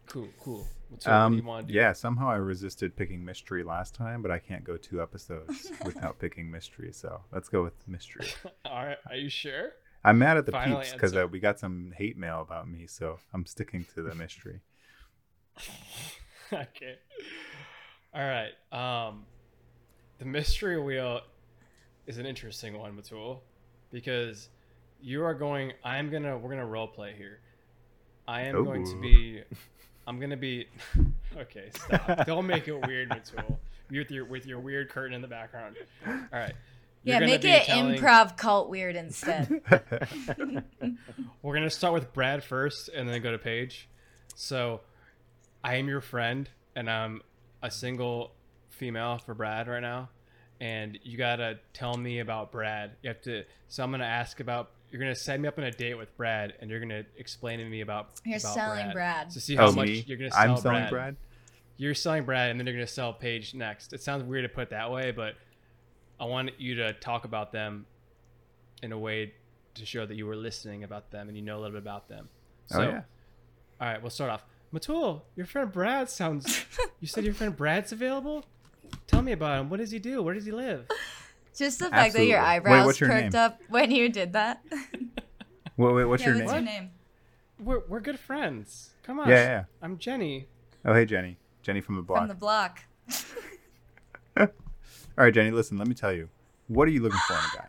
Cool, 0.06 0.30
cool. 0.40 0.66
What's 0.94 1.06
what 1.08 1.12
you 1.12 1.18
Um, 1.40 1.46
want 1.46 1.68
to 1.68 1.74
do? 1.74 1.78
yeah, 1.80 1.94
somehow 1.94 2.30
I 2.30 2.36
resisted 2.36 2.96
picking 2.96 3.24
mystery 3.26 3.64
last 3.64 3.96
time, 3.96 4.22
but 4.22 4.32
I 4.32 4.40
can't 4.40 4.64
go 4.64 4.78
two 4.78 5.02
episodes 5.02 5.72
without 5.86 6.20
picking 6.20 6.50
mystery. 6.52 6.92
So 6.94 7.22
let's 7.32 7.50
go 7.50 7.64
with 7.64 7.74
mystery. 7.88 8.28
All 8.66 8.86
right. 8.86 8.98
Are 9.10 9.16
you 9.16 9.30
sure? 9.30 9.72
I'm 10.04 10.18
mad 10.20 10.38
at 10.38 10.46
the 10.46 10.52
Final 10.52 10.80
peeps 10.80 10.94
because 10.94 11.16
uh, 11.16 11.28
we 11.32 11.40
got 11.40 11.60
some 11.60 11.94
hate 11.98 12.18
mail 12.18 12.42
about 12.42 12.68
me, 12.70 12.88
so 12.88 13.20
I'm 13.34 13.46
sticking 13.46 13.86
to 13.96 14.02
the 14.04 14.14
mystery. 14.24 14.60
okay. 16.52 16.96
All 18.14 18.22
right. 18.22 18.52
Um, 18.72 19.26
the 20.20 20.26
mystery 20.26 20.80
wheel 20.82 21.22
is 22.06 22.18
an 22.18 22.26
interesting 22.26 22.78
one, 22.78 22.96
Mittul, 22.96 23.40
because 23.92 24.50
you 25.02 25.24
are 25.24 25.34
going. 25.34 25.74
I'm 25.84 26.10
gonna. 26.12 26.38
We're 26.38 26.50
gonna 26.52 26.66
role 26.66 26.88
play 26.88 27.14
here. 27.18 27.40
I 28.28 28.42
am 28.44 28.64
going 28.64 28.86
to 28.86 29.00
be. 29.02 29.42
I'm 30.08 30.20
gonna 30.20 30.38
be. 30.38 30.68
Okay, 31.36 31.72
stop. 31.74 32.26
Don't 32.28 32.46
make 32.46 32.68
it 32.68 32.80
weird, 32.86 33.10
Mittul. 33.10 33.58
With 33.90 34.12
your 34.12 34.24
with 34.26 34.46
your 34.46 34.60
weird 34.60 34.90
curtain 34.90 35.16
in 35.16 35.22
the 35.24 35.28
background. 35.28 35.78
All 36.06 36.14
right. 36.32 36.54
You're 37.04 37.20
yeah, 37.22 37.26
make 37.26 37.44
it 37.44 37.64
telling- 37.64 37.96
improv 38.00 38.38
cult 38.38 38.70
weird 38.70 38.96
instead. 38.96 39.50
We're 41.42 41.54
gonna 41.56 41.72
start 41.72 41.96
with 41.96 42.14
Brad 42.14 42.44
first, 42.44 42.90
and 42.90 43.10
then 43.10 43.20
go 43.24 43.32
to 43.32 43.40
Paige. 43.40 43.90
So, 44.36 44.82
I 45.64 45.78
am 45.78 45.88
your 45.88 46.02
friend, 46.02 46.48
and 46.76 46.88
I'm 46.88 47.24
a 47.64 47.72
single 47.72 48.34
female 48.70 49.18
for 49.18 49.34
Brad 49.34 49.68
right 49.68 49.82
now, 49.82 50.10
and 50.62 51.00
you 51.02 51.18
gotta 51.18 51.58
tell 51.74 51.98
me 51.98 52.20
about 52.20 52.52
Brad. 52.52 52.92
You 53.02 53.08
have 53.08 53.22
to. 53.22 53.44
So 53.70 53.84
I'm 53.84 53.90
gonna 53.90 54.04
ask 54.04 54.40
about. 54.40 54.70
You're 54.94 55.00
gonna 55.00 55.16
set 55.16 55.40
me 55.40 55.48
up 55.48 55.58
on 55.58 55.64
a 55.64 55.72
date 55.72 55.96
with 55.96 56.16
Brad, 56.18 56.54
and 56.60 56.70
you're 56.70 56.80
gonna 56.80 57.04
explain 57.18 57.58
to 57.58 57.66
me 57.66 57.82
about. 57.82 58.12
You're 58.24 58.38
about 58.38 58.54
selling 58.54 58.92
Brad. 58.92 59.32
to 59.32 59.42
see 59.42 59.56
how 59.56 59.70
oh, 59.70 59.72
much 59.72 59.88
me? 59.88 60.04
you're 60.06 60.20
gonna 60.20 60.30
sell 60.30 60.52
I'm 60.52 60.58
selling 60.58 60.78
Brad. 60.82 60.90
Brad. 60.92 61.16
You're 61.78 61.96
selling 61.96 62.26
Brad, 62.26 62.52
and 62.52 62.60
then 62.60 62.68
you're 62.68 62.76
gonna 62.76 62.86
sell 62.86 63.12
Paige 63.12 63.56
next. 63.56 63.94
It 63.94 64.04
sounds 64.04 64.24
weird 64.24 64.44
to 64.44 64.50
put 64.50 64.62
it 64.62 64.70
that 64.70 64.92
way, 64.92 65.10
but 65.10 65.34
I 66.20 66.26
want 66.26 66.52
you 66.60 66.76
to 66.76 66.94
talk 66.94 67.26
about 67.26 67.52
them 67.52 67.88
in 68.84 68.92
a 68.92 69.00
way 69.00 69.34
to 69.74 69.84
show 69.84 70.06
that 70.06 70.14
you 70.14 70.28
were 70.28 70.36
listening 70.36 70.84
about 70.84 71.10
them 71.10 71.28
and 71.28 71.36
you 71.36 71.42
know 71.42 71.56
a 71.56 71.62
little 71.62 71.72
bit 71.72 71.82
about 71.82 72.08
them. 72.08 72.30
Oh, 72.72 72.76
so, 72.76 72.82
oh 72.82 72.84
yeah. 72.84 73.02
all 73.82 73.88
right, 73.88 74.00
we'll 74.00 74.12
start 74.12 74.30
off. 74.30 74.46
Mittul, 74.72 75.22
your 75.36 75.48
friend 75.48 75.72
Brad 75.72 76.08
sounds. 76.08 76.66
You 77.00 77.08
said 77.08 77.26
your 77.26 77.34
friend 77.34 77.58
Brad's 77.58 77.92
available. 77.92 78.46
Tell 79.08 79.24
me 79.24 79.32
about 79.32 79.60
him. 79.60 79.70
What 79.72 79.80
does 79.80 79.90
he 79.90 79.98
do? 79.98 80.22
Where 80.22 80.36
does 80.36 80.46
he 80.46 80.52
live? 80.52 80.88
Just 81.56 81.80
the 81.80 81.90
fact 81.90 82.14
that 82.14 82.26
your 82.26 82.38
Absolutely. 82.40 82.72
Wait, 82.72 82.78
eyebrows 82.80 83.00
your 83.00 83.10
perked 83.10 83.34
name? 83.34 83.42
up 83.42 83.62
when 83.70 83.92
you 83.92 84.10
did 84.10 84.34
that. 84.34 84.64
Wait, 85.76 85.94
wait, 85.94 86.06
what's 86.06 86.22
yeah, 86.22 86.30
your 86.36 86.38
what's 86.46 86.52
name? 86.54 86.64
What's 86.64 86.72
your 86.74 86.82
name? 86.82 86.92
We're 87.60 87.82
we're 87.88 88.00
good 88.00 88.20
friends. 88.20 88.92
Come 89.04 89.20
on. 89.20 89.28
Yeah, 89.28 89.36
yeah. 89.44 89.64
I'm 89.82 89.98
Jenny. 89.98 90.48
Oh, 90.86 90.94
hey, 90.94 91.06
Jenny. 91.06 91.38
Jenny 91.64 91.82
from 91.82 91.96
the 91.96 92.04
block. 92.04 92.20
From 92.20 92.28
the 92.28 92.36
block. 92.36 92.80
All 94.38 94.48
right, 95.18 95.34
Jenny. 95.34 95.52
Listen, 95.52 95.78
let 95.78 95.88
me 95.88 95.94
tell 95.96 96.12
you. 96.14 96.30
What 96.68 96.88
are 96.88 96.92
you 96.92 97.02
looking 97.02 97.20
for 97.28 97.34
in 97.34 97.40
a 97.40 97.58
guy? 97.58 97.68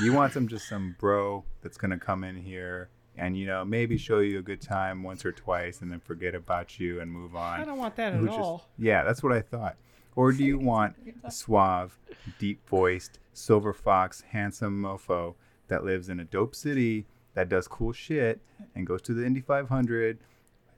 You 0.00 0.12
want 0.12 0.32
some 0.32 0.46
just 0.48 0.68
some 0.68 0.94
bro 0.98 1.44
that's 1.62 1.76
gonna 1.78 1.98
come 1.98 2.22
in 2.24 2.36
here 2.36 2.90
and 3.16 3.36
you 3.36 3.46
know 3.46 3.64
maybe 3.64 3.96
show 3.96 4.18
you 4.18 4.38
a 4.38 4.42
good 4.42 4.60
time 4.60 5.02
once 5.02 5.24
or 5.24 5.32
twice 5.32 5.80
and 5.80 5.90
then 5.90 6.00
forget 6.00 6.34
about 6.34 6.78
you 6.78 7.00
and 7.00 7.10
move 7.10 7.34
on. 7.34 7.60
I 7.60 7.64
don't 7.64 7.78
want 7.78 7.96
that 7.96 8.12
at 8.12 8.20
Who 8.20 8.26
just- 8.26 8.38
all. 8.38 8.68
yeah, 8.78 9.04
that's 9.04 9.22
what 9.22 9.32
I 9.32 9.40
thought. 9.40 9.76
Or 10.16 10.32
do 10.32 10.42
you 10.44 10.58
want 10.58 10.96
a 11.22 11.30
suave, 11.30 11.98
deep 12.38 12.66
voiced, 12.68 13.18
silver 13.34 13.72
fox, 13.74 14.22
handsome 14.22 14.82
mofo 14.82 15.34
that 15.68 15.84
lives 15.84 16.08
in 16.08 16.18
a 16.20 16.24
dope 16.24 16.54
city 16.54 17.04
that 17.34 17.48
does 17.50 17.68
cool 17.68 17.92
shit 17.92 18.40
and 18.74 18.86
goes 18.86 19.02
to 19.02 19.14
the 19.14 19.24
Indy 19.26 19.40
500? 19.42 20.18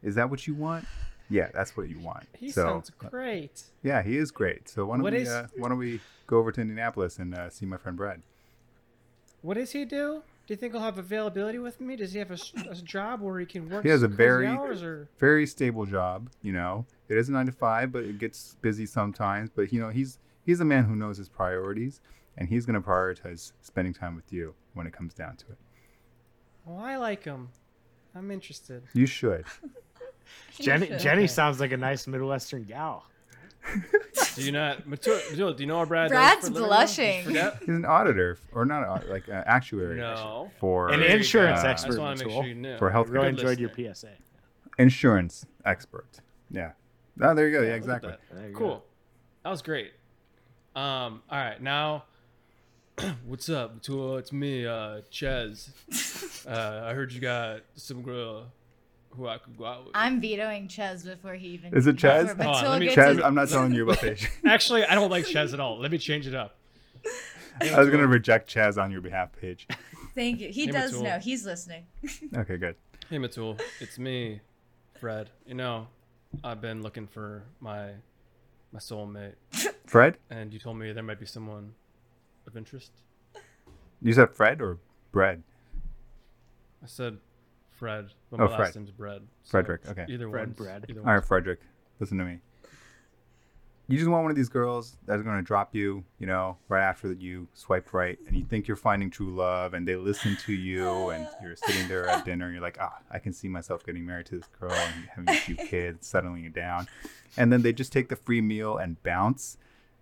Is 0.02 0.16
that 0.16 0.28
what 0.28 0.46
you 0.46 0.54
want? 0.54 0.84
Yeah, 1.30 1.48
that's 1.54 1.76
what 1.76 1.88
you 1.88 1.98
want. 2.00 2.26
He 2.36 2.50
so, 2.50 2.64
sounds 2.64 2.90
great. 2.90 3.62
yeah, 3.82 4.02
he 4.02 4.16
is 4.16 4.30
great. 4.30 4.68
So 4.68 4.86
why 4.86 4.96
don't 4.96 5.02
What 5.04 5.12
we 5.12 5.20
is- 5.20 5.28
uh, 5.28 5.46
why 5.56 5.68
don't 5.68 5.78
we 5.78 6.00
go 6.26 6.38
over 6.38 6.50
to 6.52 6.60
Indianapolis 6.60 7.18
and 7.18 7.34
uh, 7.34 7.48
see 7.50 7.66
my 7.66 7.76
friend 7.76 7.96
Brad? 7.96 8.22
What 9.42 9.54
does 9.54 9.70
he 9.70 9.84
do? 9.84 10.22
Do 10.46 10.54
you 10.54 10.56
think 10.56 10.72
he'll 10.72 10.82
have 10.82 10.98
availability 10.98 11.58
with 11.58 11.80
me? 11.80 11.94
Does 11.94 12.12
he 12.14 12.18
have 12.18 12.30
a 12.30 12.74
job 12.82 13.20
where 13.20 13.38
he 13.38 13.46
can 13.46 13.68
work? 13.68 13.84
He 13.84 13.90
has 13.90 14.02
a 14.02 14.08
very- 14.08 14.46
Very 15.18 15.46
stable 15.46 15.84
job, 15.84 16.30
you 16.42 16.52
know. 16.52 16.86
It 17.08 17.16
is 17.16 17.28
a 17.28 17.32
nine 17.32 17.46
to 17.46 17.52
five, 17.52 17.90
but 17.92 18.04
it 18.04 18.18
gets 18.18 18.56
busy 18.60 18.86
sometimes. 18.86 19.50
But 19.54 19.72
you 19.72 19.80
know, 19.80 19.88
he's 19.88 20.18
he's 20.44 20.60
a 20.60 20.64
man 20.64 20.84
who 20.84 20.94
knows 20.96 21.16
his 21.18 21.28
priorities, 21.28 22.00
and 22.36 22.48
he's 22.48 22.66
going 22.66 22.80
to 22.80 22.86
prioritize 22.86 23.52
spending 23.62 23.94
time 23.94 24.14
with 24.16 24.32
you 24.32 24.54
when 24.74 24.86
it 24.86 24.92
comes 24.92 25.14
down 25.14 25.36
to 25.36 25.46
it. 25.50 25.58
well, 26.64 26.78
I 26.78 26.96
like 26.96 27.24
him. 27.24 27.48
I'm 28.14 28.30
interested. 28.30 28.82
You 28.94 29.06
should. 29.06 29.44
Jenny 30.58 30.86
should. 30.88 30.98
Jenny 30.98 31.22
Okay. 31.22 31.26
sounds 31.28 31.60
like 31.60 31.72
a 31.72 31.76
nice 31.76 32.06
Midwestern 32.06 32.64
gal. 32.64 33.06
Do 34.34 34.42
you 34.42 34.52
not, 34.52 34.82
Mittul, 34.88 35.20
Mittul, 35.32 35.56
do 35.56 35.62
you 35.62 35.66
know 35.66 35.78
what 35.78 35.88
Brad 35.88 36.08
Brad's 36.10 36.48
does 36.48 36.56
for 36.56 36.64
a 36.64 36.68
living 36.68 36.70
now? 36.70 36.86
Did 36.86 37.26
you 37.26 37.34
blushing. 37.34 37.58
He's 37.66 37.74
an 37.76 37.84
auditor, 37.84 38.38
or 38.52 38.64
not 38.64 39.02
an 39.02 39.10
like 39.10 39.26
an 39.28 39.42
actuary. 39.46 39.96
No. 39.98 40.50
For 40.60 40.88
An 40.90 41.00
There 41.00 41.08
you 41.08 41.14
go. 41.14 41.16
insurance 41.18 41.60
I 41.60 41.70
expert, 41.72 41.88
just 41.88 41.98
want 41.98 42.18
to 42.20 42.24
make 42.26 42.34
sure 42.34 42.44
you 42.46 42.54
knew. 42.54 42.78
For 42.78 42.90
health- 42.90 43.08
I 43.08 43.12
really 43.12 43.24
Good 43.32 43.40
enjoyed 43.40 43.58
listener. 43.60 43.84
your 43.84 43.94
PSA. 43.94 44.08
insurance 44.78 45.44
expert. 45.64 46.20
Yeah. 46.50 46.70
Oh, 47.20 47.34
there 47.34 47.48
you 47.48 47.52
go. 47.58 47.62
Yeah, 47.62 47.68
Look 47.70 47.76
exactly. 47.78 48.10
that. 48.10 48.20
There 48.32 48.46
you 48.48 48.52
go. 48.54 48.58
Cool. 48.58 48.84
That 49.44 49.50
was 49.50 49.62
great. 49.62 49.92
Um. 50.76 51.22
All 51.30 51.38
right. 51.38 51.60
Now, 51.60 52.04
what's 53.26 53.48
up, 53.48 53.80
Mittul? 53.80 54.18
It's 54.18 54.32
me, 54.32 54.66
uh, 54.66 55.00
Ches. 55.10 55.70
Uh, 56.46 56.86
I 56.86 56.94
heard 56.94 57.12
you 57.12 57.20
got 57.20 57.60
some 57.74 58.00
girl 58.00 58.46
who 59.10 59.26
I 59.28 59.36
could 59.36 59.58
go 59.58 59.66
out 59.66 59.84
with. 59.84 59.90
I'm 59.94 60.18
vetoing 60.18 60.66
Ches 60.68 61.02
before 61.02 61.34
he 61.34 61.48
even. 61.48 61.74
Is 61.76 61.86
it 61.86 61.98
Ches? 61.98 62.32
before 62.32 62.44
Hold 62.54 62.56
Mittul 62.64 62.68
let 62.70 62.80
me- 62.80 62.86
gets 62.86 62.96
Chaz, 62.96 63.24
I'm 63.24 63.34
not 63.34 63.48
telling 63.50 63.74
you 63.74 63.82
about 63.82 63.98
Paige. 64.00 64.30
Actually, 64.46 64.84
I 64.84 64.94
don't 64.94 65.10
like 65.10 65.26
Ches 65.26 65.52
at 65.52 65.60
all. 65.60 65.78
Let 65.78 65.90
me 65.90 65.98
change 65.98 66.26
it 66.26 66.34
up. 66.34 66.56
Hey, 67.60 67.70
I 67.74 67.80
was 67.80 67.90
gonna 67.90 68.06
reject 68.06 68.48
Chaz 68.54 68.82
on 68.82 68.90
your 68.90 69.02
behalf, 69.02 69.30
Paige. 69.38 69.66
Thank 70.14 70.40
you. 70.40 70.48
He 70.48 70.66
Hey, 70.66 70.70
does 70.72 70.94
Mittul. 70.94 71.02
know. 71.02 71.18
He's 71.18 71.44
listening. 71.44 71.84
Okay, 72.34 72.56
good. 72.56 72.76
Hey, 73.10 73.18
Mittul. 73.18 73.60
It's 73.80 73.98
me, 73.98 74.40
Fred. 74.98 75.28
You 75.44 75.54
know, 75.54 75.88
I've 76.44 76.60
been 76.60 76.82
looking 76.82 77.06
for 77.06 77.42
my 77.60 77.90
my 78.72 78.78
soulmate, 78.78 79.34
Fred? 79.86 80.18
and 80.30 80.52
you 80.52 80.58
told 80.58 80.76
me 80.78 80.92
there 80.92 81.02
might 81.02 81.18
be 81.20 81.26
someone 81.26 81.72
of 82.46 82.56
interest. 82.56 82.92
You 84.02 84.12
said 84.12 84.30
Fred 84.34 84.60
or 84.60 84.78
Bread? 85.10 85.42
I 86.82 86.86
said 86.86 87.18
Fred, 87.70 88.08
but 88.30 88.40
oh, 88.40 88.48
my 88.48 88.54
Oh, 88.56 88.58
last 88.58 88.76
name's 88.76 88.90
Bread. 88.90 89.22
so 89.42 89.50
Frederick, 89.52 89.88
okay. 89.88 90.04
Either 90.08 90.28
one. 90.28 90.32
Fred 90.32 90.46
one. 90.48 90.52
Bread. 90.54 90.86
Either 90.88 91.00
All 91.00 91.06
right, 91.06 91.14
one's- 91.14 91.26
Frederick, 91.28 91.60
listen 91.98 92.18
to 92.18 92.24
me. 92.24 92.38
You 93.90 93.96
just 93.96 94.10
want 94.10 94.22
one 94.22 94.30
of 94.30 94.36
these 94.36 94.50
girls 94.50 94.98
that's 95.06 95.22
going 95.22 95.36
to 95.36 95.42
drop 95.42 95.74
you, 95.74 96.04
you 96.18 96.26
know, 96.26 96.58
right 96.68 96.82
after 96.82 97.08
that 97.08 97.22
you 97.22 97.48
swipe 97.54 97.94
right, 97.94 98.18
and 98.26 98.36
you 98.36 98.44
think 98.44 98.68
you're 98.68 98.76
finding 98.76 99.08
true 99.08 99.34
love, 99.34 99.72
and 99.72 99.88
they 99.88 99.96
listen 99.96 100.36
to 100.44 100.52
you, 100.52 101.08
and 101.08 101.26
you're 101.42 101.56
sitting 101.56 101.88
there 101.88 102.06
at 102.06 102.26
dinner, 102.26 102.44
and 102.44 102.54
you're 102.54 102.62
like, 102.62 102.76
ah, 102.78 102.98
I 103.10 103.18
can 103.18 103.32
see 103.32 103.48
myself 103.48 103.86
getting 103.86 104.04
married 104.04 104.26
to 104.26 104.36
this 104.36 104.48
girl 104.60 104.72
and 104.72 105.08
having 105.14 105.30
a 105.30 105.38
few 105.40 105.56
kids, 105.68 106.06
settling 106.06 106.44
it 106.44 106.52
down, 106.52 106.86
and 107.38 107.50
then 107.50 107.62
they 107.62 107.72
just 107.72 107.90
take 107.90 108.10
the 108.10 108.16
free 108.16 108.42
meal 108.42 108.76
and 108.76 109.02
bounce. 109.02 109.56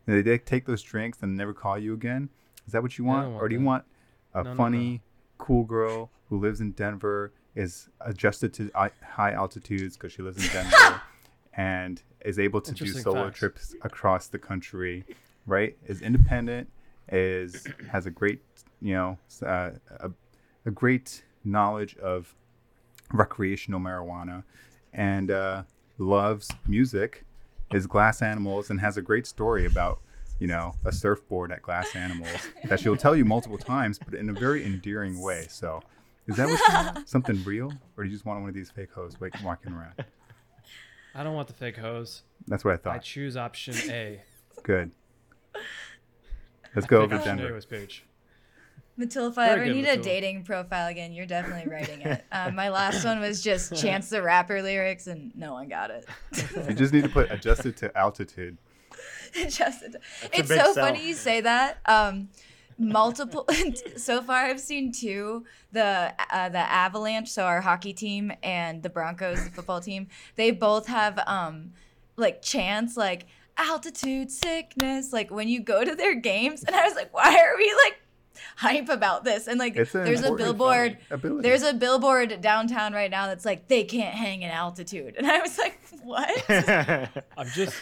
And 0.09 0.25
they 0.25 0.39
take 0.39 0.67
those 0.67 0.83
drinks 0.83 1.19
and 1.23 1.37
never 1.37 1.53
call 1.53 1.79
you 1.79 1.93
again. 1.93 2.29
Is 2.67 2.73
that 2.73 2.83
what 2.83 2.99
you 2.99 3.05
want, 3.05 3.31
want 3.31 3.43
or 3.43 3.49
do 3.49 3.55
you 3.55 3.61
that. 3.61 3.67
want 3.67 3.85
a 4.35 4.43
No, 4.43 4.51
no, 4.51 4.57
funny, 4.57 5.03
cool 5.39 5.65
girl 5.65 6.11
who 6.29 6.41
lives 6.41 6.61
in 6.61 6.73
Denver, 6.73 7.33
is 7.55 7.89
adjusted 8.01 8.53
to 8.55 8.71
high 8.75 9.31
altitudes 9.31 9.97
because 9.97 10.13
she 10.13 10.23
lives 10.23 10.45
in 10.45 10.53
Denver, 10.53 11.01
and 11.55 12.03
is 12.27 12.41
able 12.41 12.61
to 12.61 12.75
do 12.75 12.87
solo 12.87 13.27
facts. 13.27 13.39
trips 13.39 13.75
across 13.83 14.27
the 14.27 14.39
country, 14.39 15.05
right? 15.47 15.77
Is 15.87 16.03
independent, 16.03 16.69
is 17.11 17.67
has 17.89 18.05
a 18.07 18.11
great, 18.11 18.41
you 18.83 18.95
know, 18.95 19.19
uh, 19.43 19.71
a, 20.01 20.11
a 20.67 20.71
great 20.73 21.23
knowledge 21.45 21.97
of 21.99 22.35
recreational 23.13 23.79
marijuana, 23.79 24.43
and 24.93 25.31
uh, 25.31 25.63
loves 25.99 26.51
music, 26.67 27.25
is 27.73 27.87
Glass 27.87 28.21
Animals, 28.23 28.71
and 28.71 28.81
has 28.81 28.97
a 28.97 29.03
great 29.03 29.27
story 29.27 29.65
about. 29.65 30.01
You 30.39 30.49
know, 30.49 30.75
a 30.85 30.93
surfboard 30.93 31.51
at 31.51 31.63
Glass 31.63 31.97
Animals 31.97 32.37
that 32.69 32.79
she'll 32.79 32.95
tell 32.95 33.17
you 33.17 33.25
multiple 33.25 33.57
times, 33.57 33.99
but 33.99 34.13
in 34.13 34.29
a 34.29 34.35
very 34.35 34.67
endearing 34.67 35.23
way. 35.23 35.47
So, 35.49 35.81
is 36.27 36.37
that 36.37 36.47
what? 36.47 37.09
Something 37.09 37.43
real, 37.43 37.73
or 37.97 38.05
do 38.05 38.11
you 38.11 38.15
just 38.15 38.27
want 38.27 38.41
one 38.41 38.51
of 38.51 38.55
these 38.55 38.69
fake 38.71 38.93
hoes 38.93 39.19
wak- 39.19 39.43
walking 39.43 39.73
around? 39.73 39.95
I 41.17 41.25
don't 41.25 41.35
want 41.35 41.49
the 41.49 41.55
fake 41.55 41.79
hose. 41.79 42.23
That's 42.47 42.65
what 42.65 42.75
I 42.75 42.77
thought. 42.77 42.95
I 42.95 42.99
choose 42.99 43.37
option 43.37 43.75
A. 43.91 44.21
Good. 44.63 44.93
Let's 46.75 46.87
go 46.87 46.99
over 46.99 47.15
to 47.15 47.17
option 47.17 47.39
A 47.39 47.43
Denver. 47.43 47.55
was 47.55 47.65
Paige. 47.65 48.05
Mittul, 48.99 49.31
if 49.31 49.39
I 49.39 49.49
Very 49.49 49.61
ever 49.61 49.65
good, 49.67 49.75
need 49.77 49.89
a 49.89 49.97
dating 49.99 50.45
profile 50.45 50.89
again, 50.89 51.13
you're 51.13 51.27
definitely 51.27 51.71
writing 51.71 52.01
it. 52.01 52.25
Um, 52.33 52.55
my 52.55 52.71
last 52.71 53.05
one 53.05 53.21
was 53.21 53.43
just 53.43 53.77
Chance 53.81 54.09
the 54.09 54.23
Rapper 54.23 54.63
lyrics, 54.63 55.07
and 55.07 55.37
no 55.37 55.53
one 55.53 55.69
got 55.69 55.91
it. 55.91 56.07
You 56.69 56.75
just 56.75 56.95
need 56.95 57.05
to 57.05 57.11
put 57.11 57.31
adjusted 57.31 57.77
to 57.79 57.97
altitude. 57.97 58.57
just, 59.49 59.85
it's 60.33 60.49
so 60.49 60.73
sell. 60.73 60.75
funny 60.75 61.07
you 61.07 61.13
say 61.13 61.43
that. 61.43 61.79
Um, 61.85 62.31
multiple. 62.79 63.47
so 63.97 64.23
far, 64.23 64.45
I've 64.45 64.61
seen 64.61 64.93
two. 64.93 65.45
The 65.73 66.15
uh, 66.31 66.49
the 66.49 66.59
Avalanche, 66.59 67.29
so 67.29 67.45
our 67.45 67.61
hockey 67.61 67.93
team, 67.93 68.33
and 68.43 68.83
the 68.83 68.91
Broncos, 68.91 69.45
the 69.45 69.51
football 69.51 69.81
team. 69.81 70.09
They 70.37 70.51
both 70.51 70.87
have 70.87 71.19
um, 71.27 71.73
like 72.17 72.43
chants 72.43 72.97
like 72.97 73.27
altitude 73.57 74.31
sickness. 74.31 75.13
Like 75.13 75.31
when 75.31 75.49
you 75.49 75.61
go 75.61 75.85
to 75.85 75.95
their 75.95 76.15
games, 76.15 76.63
and 76.65 76.75
I 76.75 76.85
was 76.85 76.95
like, 76.95 77.13
why 77.13 77.35
are 77.35 77.57
we 77.57 77.75
like 77.85 78.01
hype 78.57 78.89
about 78.89 79.25
this? 79.25 79.47
And 79.47 79.59
like, 79.59 79.77
an 79.77 79.87
there's 79.93 80.23
a 80.23 80.33
billboard. 80.33 80.99
There's 81.11 81.63
a 81.63 81.75
billboard 81.75 82.41
downtown 82.41 82.93
right 82.93 83.11
now 83.11 83.27
that's 83.27 83.45
like 83.45 83.69
they 83.69 83.85
can't 83.85 84.15
hang 84.15 84.43
in 84.43 84.51
altitude, 84.51 85.17
and 85.17 85.27
I 85.27 85.41
was 85.41 85.59
like, 85.59 85.81
what? 86.03 86.45
I'm 87.37 87.49
just. 87.49 87.75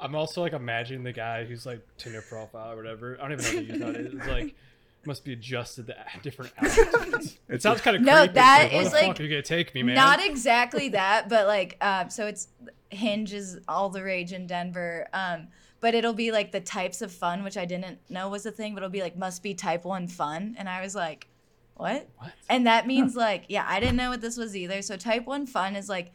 I'm 0.00 0.14
also 0.14 0.42
like 0.42 0.52
imagining 0.52 1.04
the 1.04 1.12
guy 1.12 1.44
who's 1.44 1.64
like 1.66 1.80
Tinder 1.98 2.22
profile 2.22 2.72
or 2.72 2.76
whatever. 2.76 3.18
I 3.22 3.28
don't 3.28 3.40
even 3.40 3.44
know 3.44 3.56
what 3.56 3.66
to 3.66 3.72
use 3.72 3.80
nowadays. 3.80 4.12
It's 4.14 4.26
like 4.26 4.54
must 5.06 5.24
be 5.24 5.32
adjusted 5.34 5.86
to 5.88 5.92
a- 5.98 6.22
different 6.22 6.52
altitudes. 6.56 7.38
It 7.48 7.62
sounds 7.62 7.80
kind 7.82 7.96
of 7.96 8.02
No, 8.02 8.18
creepy. 8.20 8.32
that 8.34 8.62
It's 8.64 8.72
where 8.72 8.82
is, 8.82 8.90
the 8.90 8.96
like, 8.96 9.06
fuck 9.08 9.20
are 9.20 9.22
you 9.22 9.28
gonna 9.28 9.42
take 9.42 9.74
me, 9.74 9.82
man? 9.82 9.94
Not 9.94 10.24
exactly 10.24 10.88
that, 10.90 11.28
but 11.28 11.46
like, 11.46 11.76
uh, 11.80 12.08
so 12.08 12.26
it's 12.26 12.48
Hinge 12.90 13.32
is 13.32 13.58
all 13.68 13.88
the 13.90 14.02
rage 14.02 14.32
in 14.32 14.46
Denver. 14.46 15.06
Um, 15.12 15.48
but 15.80 15.94
it'll 15.94 16.14
be 16.14 16.32
like 16.32 16.52
the 16.52 16.60
types 16.60 17.02
of 17.02 17.12
fun, 17.12 17.44
which 17.44 17.56
I 17.58 17.66
didn't 17.66 17.98
know 18.08 18.28
was 18.30 18.46
a 18.46 18.50
thing, 18.50 18.72
but 18.74 18.78
it'll 18.78 18.88
be 18.90 19.02
like 19.02 19.16
must 19.18 19.42
be 19.42 19.52
type 19.54 19.84
one 19.84 20.08
fun, 20.08 20.54
and 20.58 20.68
I 20.68 20.80
was 20.80 20.94
like, 20.94 21.28
what? 21.76 22.08
What? 22.18 22.32
And 22.48 22.66
that 22.66 22.86
means 22.86 23.14
like, 23.14 23.44
yeah, 23.48 23.66
I 23.68 23.80
didn't 23.80 23.96
know 23.96 24.08
what 24.10 24.20
this 24.22 24.36
was 24.38 24.56
either. 24.56 24.80
So 24.80 24.96
type 24.96 25.26
one 25.26 25.46
fun 25.46 25.76
is 25.76 25.88
like 25.88 26.12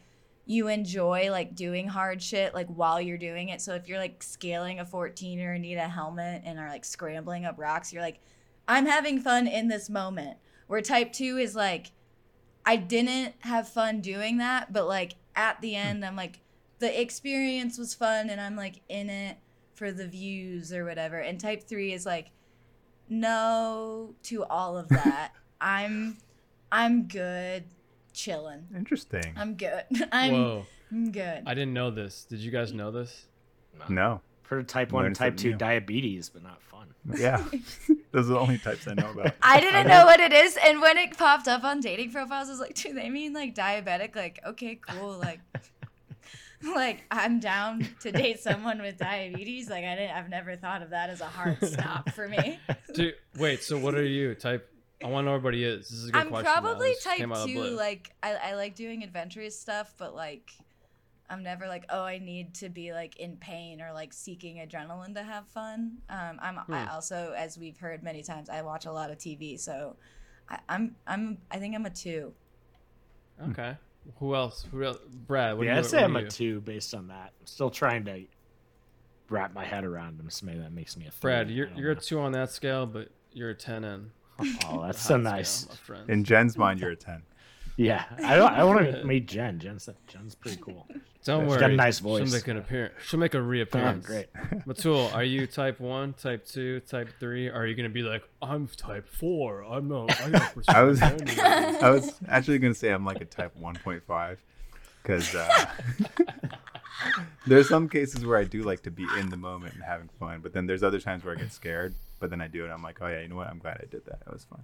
you 0.50 0.66
enjoy 0.66 1.30
like 1.30 1.54
doing 1.54 1.86
hard 1.86 2.20
shit 2.20 2.52
like 2.54 2.66
while 2.66 3.00
you're 3.00 3.16
doing 3.16 3.50
it. 3.50 3.60
So 3.60 3.74
if 3.74 3.86
you're 3.86 4.00
like 4.00 4.20
scaling 4.20 4.80
a 4.80 4.84
14er 4.84 5.54
and 5.54 5.62
need 5.62 5.76
a 5.76 5.86
helmet 5.86 6.42
and 6.44 6.58
are 6.58 6.68
like 6.68 6.84
scrambling 6.84 7.44
up 7.44 7.54
rocks, 7.56 7.92
you're 7.92 8.02
like, 8.02 8.18
I'm 8.66 8.84
having 8.84 9.20
fun 9.20 9.46
in 9.46 9.68
this 9.68 9.88
moment. 9.88 10.38
Where 10.66 10.82
type 10.82 11.12
two 11.12 11.36
is 11.36 11.54
like, 11.54 11.92
I 12.66 12.74
didn't 12.74 13.36
have 13.40 13.68
fun 13.68 14.00
doing 14.00 14.38
that, 14.38 14.72
but 14.72 14.88
like 14.88 15.14
at 15.36 15.60
the 15.60 15.74
hmm. 15.74 15.86
end, 15.86 16.04
I'm 16.04 16.16
like, 16.16 16.40
the 16.80 17.00
experience 17.00 17.78
was 17.78 17.94
fun 17.94 18.28
and 18.28 18.40
I'm 18.40 18.56
like 18.56 18.80
in 18.88 19.08
it 19.08 19.38
for 19.74 19.92
the 19.92 20.08
views 20.08 20.72
or 20.72 20.84
whatever. 20.84 21.18
And 21.18 21.38
type 21.38 21.62
three 21.62 21.92
is 21.92 22.04
like, 22.04 22.32
no 23.08 24.16
to 24.24 24.42
all 24.46 24.76
of 24.76 24.88
that. 24.88 25.30
I'm 25.60 26.18
I'm 26.72 27.06
good 27.06 27.64
chilling. 28.12 28.66
Interesting. 28.76 29.34
I'm 29.36 29.54
good. 29.54 29.84
I'm 30.12 30.32
Whoa. 30.32 30.66
Good. 31.12 31.42
I 31.46 31.54
didn't 31.54 31.72
know 31.72 31.90
this. 31.90 32.24
Did 32.24 32.40
you 32.40 32.50
guys 32.50 32.72
know 32.72 32.90
this? 32.90 33.26
No. 33.88 34.20
For 34.42 34.62
type 34.64 34.90
one, 34.92 35.02
Learn 35.02 35.06
and 35.08 35.16
type 35.16 35.36
two 35.36 35.50
new. 35.50 35.56
diabetes, 35.56 36.28
but 36.28 36.42
not 36.42 36.60
fun. 36.62 36.88
Yeah. 37.16 37.42
Those 38.12 38.26
are 38.28 38.34
the 38.34 38.38
only 38.38 38.58
types 38.58 38.86
I 38.88 38.94
know 38.94 39.10
about. 39.12 39.34
I 39.40 39.60
didn't 39.60 39.86
know 39.86 40.04
what 40.04 40.18
it 40.20 40.32
is, 40.32 40.58
and 40.62 40.80
when 40.82 40.98
it 40.98 41.16
popped 41.16 41.46
up 41.48 41.62
on 41.64 41.80
dating 41.80 42.10
profiles, 42.12 42.48
I 42.48 42.50
was 42.50 42.60
like, 42.60 42.74
"Do 42.74 42.92
they 42.92 43.08
mean 43.08 43.32
like 43.32 43.54
diabetic?" 43.54 44.14
Like, 44.16 44.40
okay, 44.44 44.74
cool. 44.74 45.16
Like, 45.16 45.40
like 46.74 47.04
I'm 47.10 47.40
down 47.40 47.88
to 48.00 48.12
date 48.12 48.40
someone 48.40 48.82
with 48.82 48.98
diabetes. 48.98 49.70
Like, 49.70 49.84
I 49.84 49.94
didn't. 49.94 50.16
I've 50.16 50.28
never 50.28 50.56
thought 50.56 50.82
of 50.82 50.90
that 50.90 51.08
as 51.08 51.20
a 51.20 51.26
hard 51.26 51.64
stop 51.64 52.10
for 52.10 52.28
me. 52.28 52.58
Dude, 52.92 53.14
wait. 53.38 53.62
So 53.62 53.78
what 53.78 53.94
are 53.94 54.04
you? 54.04 54.34
Type. 54.34 54.69
I 55.02 55.06
want 55.08 55.24
to 55.24 55.26
know 55.26 55.30
what 55.32 55.36
everybody 55.38 55.64
is. 55.64 55.88
This 55.88 55.98
is 55.98 56.08
a 56.08 56.12
good 56.12 56.18
I'm 56.20 56.28
question. 56.28 56.52
now. 56.54 56.60
probably 56.60 56.88
This 56.90 57.04
type 57.04 57.16
came 57.16 57.32
out 57.32 57.38
of 57.38 57.46
the 57.46 57.54
two. 57.54 57.76
Like, 57.76 58.12
I, 58.22 58.34
I 58.34 58.54
like 58.54 58.74
doing 58.74 59.02
adventurous 59.02 59.58
stuff, 59.58 59.94
but 59.96 60.14
like, 60.14 60.50
I'm 61.30 61.42
never 61.42 61.66
like, 61.68 61.84
oh, 61.90 62.02
I 62.02 62.18
need 62.18 62.54
to 62.56 62.68
be 62.68 62.92
like 62.92 63.16
in 63.16 63.36
pain 63.36 63.80
or 63.80 63.92
like 63.92 64.12
seeking 64.12 64.56
adrenaline 64.56 65.14
to 65.14 65.22
have 65.22 65.46
fun. 65.48 65.98
Um, 66.10 66.38
I'm 66.42 66.58
I 66.58 66.84
Hmm. 66.84 66.90
also, 66.92 67.32
as 67.36 67.56
we've 67.56 67.78
heard 67.78 68.02
many 68.02 68.22
times, 68.22 68.50
I 68.50 68.62
watch 68.62 68.84
a 68.84 68.92
lot 68.92 69.10
of 69.10 69.18
TV, 69.18 69.58
so 69.58 69.96
I, 70.48 70.58
I'm 70.68 70.96
I'm 71.06 71.38
I 71.50 71.58
think 71.58 71.74
I'm 71.76 71.86
a 71.86 71.90
two. 71.90 72.34
Okay. 73.50 73.76
Who 74.18 74.34
else? 74.34 74.66
Who 74.70 74.82
else? 74.84 74.98
Brad. 75.08 75.56
What 75.56 75.66
yeah, 75.66 75.74
do 75.74 75.78
I 75.78 75.82
you, 75.82 75.88
say 75.88 75.96
what 75.98 76.04
I'm 76.04 76.16
a 76.16 76.28
two 76.28 76.60
based 76.62 76.94
on 76.94 77.08
that. 77.08 77.32
I'm 77.40 77.46
still 77.46 77.70
trying 77.70 78.04
to 78.06 78.24
wrap 79.28 79.54
my 79.54 79.64
head 79.64 79.84
around 79.84 80.18
them, 80.18 80.28
so 80.30 80.44
maybe 80.46 80.58
that 80.58 80.72
makes 80.72 80.96
me 80.96 81.06
a 81.06 81.10
three. 81.10 81.30
Brad, 81.30 81.50
you're 81.50 81.68
you're 81.76 81.92
a 81.92 81.96
two 81.96 82.18
on 82.18 82.32
that 82.32 82.50
scale, 82.50 82.86
but 82.86 83.08
you're 83.32 83.50
a 83.50 83.54
ten 83.54 83.84
in. 83.84 84.10
Oh, 84.68 84.82
that's 84.82 85.00
so 85.06 85.16
nice. 85.16 85.66
scale. 85.84 85.98
In 86.08 86.24
Jen's 86.24 86.56
mind, 86.56 86.80
you're 86.80 86.90
a 86.90 86.96
10. 86.96 87.22
Yeah, 87.76 88.04
I 88.22 88.36
don't. 88.36 88.52
I 88.52 88.62
want 88.64 88.80
to 88.92 89.04
meet 89.04 89.26
Jen. 89.26 89.58
Jen's 89.58 89.88
Jen's 90.06 90.34
pretty 90.34 90.58
cool. 90.60 90.86
Don't 91.24 91.44
She's 91.44 91.48
worry. 91.50 91.60
got 91.60 91.70
a 91.70 91.76
nice 91.76 91.98
She'll 92.00 92.08
voice. 92.08 92.30
make 92.32 92.46
an 92.48 92.58
appearance. 92.58 92.92
She'll 93.06 93.20
make 93.20 93.32
a 93.32 93.40
reappearance. 93.40 94.04
great. 94.04 94.26
Mittul, 94.66 95.14
are 95.14 95.24
you 95.24 95.46
type 95.46 95.80
one, 95.80 96.12
type 96.12 96.44
two, 96.46 96.80
type 96.80 97.08
three? 97.18 97.48
Or 97.48 97.54
are 97.54 97.66
you 97.66 97.74
gonna 97.74 97.88
be 97.88 98.02
like, 98.02 98.22
I'm 98.42 98.68
type 98.76 99.08
four. 99.08 99.64
I'm 99.64 99.88
not. 99.88 100.10
I 100.20 100.28
got 100.30 100.52
I 100.68 100.82
was. 100.82 101.00
I 101.00 101.88
was 101.90 102.12
actually 102.28 102.58
gonna 102.58 102.74
say 102.74 102.90
I'm 102.90 103.06
like 103.06 103.22
a 103.22 103.24
type 103.24 103.52
1.5 103.58 104.36
because 105.02 105.34
uh, 105.34 105.66
there's 107.46 107.68
some 107.68 107.88
cases 107.88 108.24
where 108.26 108.38
I 108.38 108.44
do 108.44 108.62
like 108.62 108.82
to 108.82 108.90
be 108.90 109.06
in 109.18 109.30
the 109.30 109.36
moment 109.36 109.74
and 109.74 109.82
having 109.82 110.08
fun, 110.18 110.40
but 110.42 110.52
then 110.52 110.66
there's 110.66 110.82
other 110.82 111.00
times 111.00 111.24
where 111.24 111.34
I 111.36 111.38
get 111.38 111.52
scared. 111.52 111.94
But 112.18 112.30
then 112.30 112.40
I 112.40 112.48
do 112.48 112.64
it. 112.66 112.68
I'm 112.70 112.82
like, 112.82 112.98
oh 113.00 113.06
yeah, 113.06 113.20
you 113.22 113.28
know 113.28 113.36
what? 113.36 113.46
I'm 113.48 113.58
glad 113.58 113.78
I 113.82 113.86
did 113.90 114.04
that. 114.06 114.18
It 114.26 114.32
was 114.32 114.44
fun. 114.44 114.62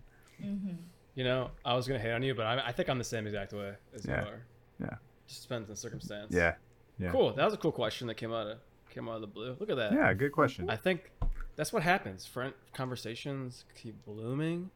You 1.15 1.25
know, 1.25 1.51
I 1.65 1.75
was 1.75 1.87
gonna 1.89 1.99
hate 2.01 2.12
on 2.12 2.23
you, 2.23 2.35
but 2.35 2.45
I, 2.47 2.67
I 2.69 2.73
think 2.73 2.91
I'm 2.91 2.99
the 2.99 3.05
same 3.05 3.27
exact 3.27 3.53
way 3.55 3.73
as 3.95 4.05
Yeah. 4.05 4.23
you 4.23 4.29
are. 4.29 4.47
Yeah. 4.81 4.97
Just 5.27 5.43
depends 5.43 5.67
on 5.69 5.71
the 5.75 5.77
circumstance. 5.81 6.33
Yeah. 6.35 6.55
Yeah. 6.99 7.11
Cool. 7.11 7.33
That 7.35 7.45
was 7.45 7.55
a 7.55 7.57
cool 7.57 7.73
question 7.73 8.07
that 8.09 8.17
came 8.17 8.33
out 8.33 8.47
of 8.47 8.59
came 8.91 9.09
out 9.09 9.15
of 9.17 9.21
the 9.23 9.27
blue. 9.27 9.57
Look 9.59 9.71
at 9.71 9.77
that. 9.77 9.93
Yeah. 9.93 10.12
Good 10.12 10.33
question. 10.33 10.69
I 10.69 10.77
think 10.77 11.11
that's 11.57 11.73
what 11.73 11.83
happens. 11.83 12.27
Friend 12.27 12.53
conversations 12.75 13.65
keep 13.81 14.05
blooming. 14.05 14.71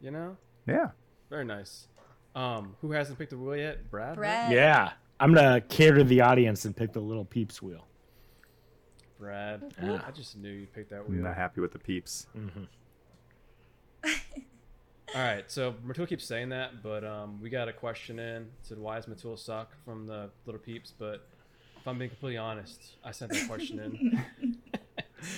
You 0.00 0.10
know, 0.12 0.36
Yeah. 0.66 0.90
very 1.30 1.44
nice. 1.44 1.88
Um, 2.34 2.76
who 2.80 2.92
hasn't 2.92 3.18
picked 3.18 3.30
the 3.30 3.36
wheel 3.36 3.56
yet? 3.56 3.90
Brad. 3.90 4.10
right? 4.10 4.16
Brad. 4.16 4.52
Yeah, 4.52 4.92
I'm 5.22 5.32
gonna 5.32 5.60
cater 5.60 5.98
to 5.98 6.04
the 6.04 6.20
audience 6.20 6.64
and 6.64 6.76
pick 6.76 6.92
the 6.92 7.00
little 7.00 7.24
peeps 7.24 7.62
wheel. 7.62 7.86
Brad. 9.20 9.62
Yeah. 9.80 10.00
I 10.04 10.10
just 10.10 10.36
knew 10.36 10.50
you 10.50 10.66
picked 10.66 10.90
that 10.90 11.04
I'm 11.06 11.22
not 11.22 11.36
happy 11.36 11.60
with 11.60 11.70
the 11.70 11.78
peeps. 11.78 12.26
All 15.14 15.20
right, 15.20 15.44
so 15.46 15.76
Mittul 15.86 16.08
keeps 16.08 16.24
saying 16.24 16.48
that, 16.48 16.82
but 16.82 17.04
um, 17.04 17.38
we 17.40 17.50
got 17.50 17.68
a 17.68 17.72
question 17.72 18.18
in. 18.18 18.42
It 18.42 18.48
said, 18.62 18.78
"Why 18.78 18.96
does 18.96 19.06
Mittul 19.06 19.38
suck?" 19.38 19.70
from 19.84 20.08
the 20.08 20.28
little 20.44 20.60
peeps. 20.60 20.92
But 20.98 21.28
if 21.78 21.86
I'm 21.86 21.98
being 21.98 22.10
completely 22.10 22.38
honest, 22.38 22.96
I 23.04 23.12
sent 23.12 23.30
that 23.32 23.46
question 23.46 23.78
in. 23.78 24.58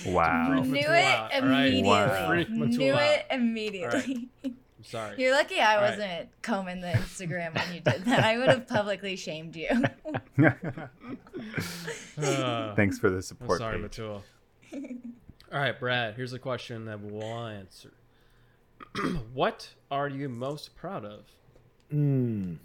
Wow. 0.07 0.63
Freak 0.63 0.71
Knew 0.71 0.79
it 0.79 1.05
out, 1.05 1.31
all 1.31 1.41
right? 1.41 1.67
immediately. 1.67 1.83
Wow. 1.83 2.27
Freak 2.27 2.49
Mittul 2.49 2.77
Knew 2.77 2.95
it 2.95 3.25
immediately. 3.29 4.29
I'm 4.85 4.91
sorry. 4.91 5.15
You're 5.21 5.31
lucky 5.33 5.59
I 5.59 5.75
All 5.75 5.81
right. 5.81 5.89
wasn't 5.91 6.29
combing 6.41 6.81
the 6.81 6.87
Instagram 6.87 7.55
when 7.55 7.73
you 7.73 7.81
did 7.81 8.05
that. 8.05 8.23
I 8.23 8.37
would 8.37 8.49
have 8.49 8.67
publicly 8.67 9.15
shamed 9.15 9.55
you. 9.55 9.67
Uh, 10.37 10.37
Thanks 12.75 12.99
for 12.99 13.09
the 13.09 13.17
I'm 13.17 13.21
support. 13.21 13.59
sorry, 13.59 13.79
Paige. 13.81 13.91
Mittul. 13.97 14.21
All 15.53 15.59
right, 15.59 15.79
Brad. 15.79 16.15
Here's 16.15 16.33
a 16.33 16.39
question 16.39 16.85
that 16.85 16.99
we'll 17.01 17.23
answer. 17.47 17.93
what 19.33 19.69
are 19.89 20.07
you 20.07 20.29
most 20.29 20.75
proud 20.75 21.05
of? 21.05 21.25
Mm. 21.93 22.57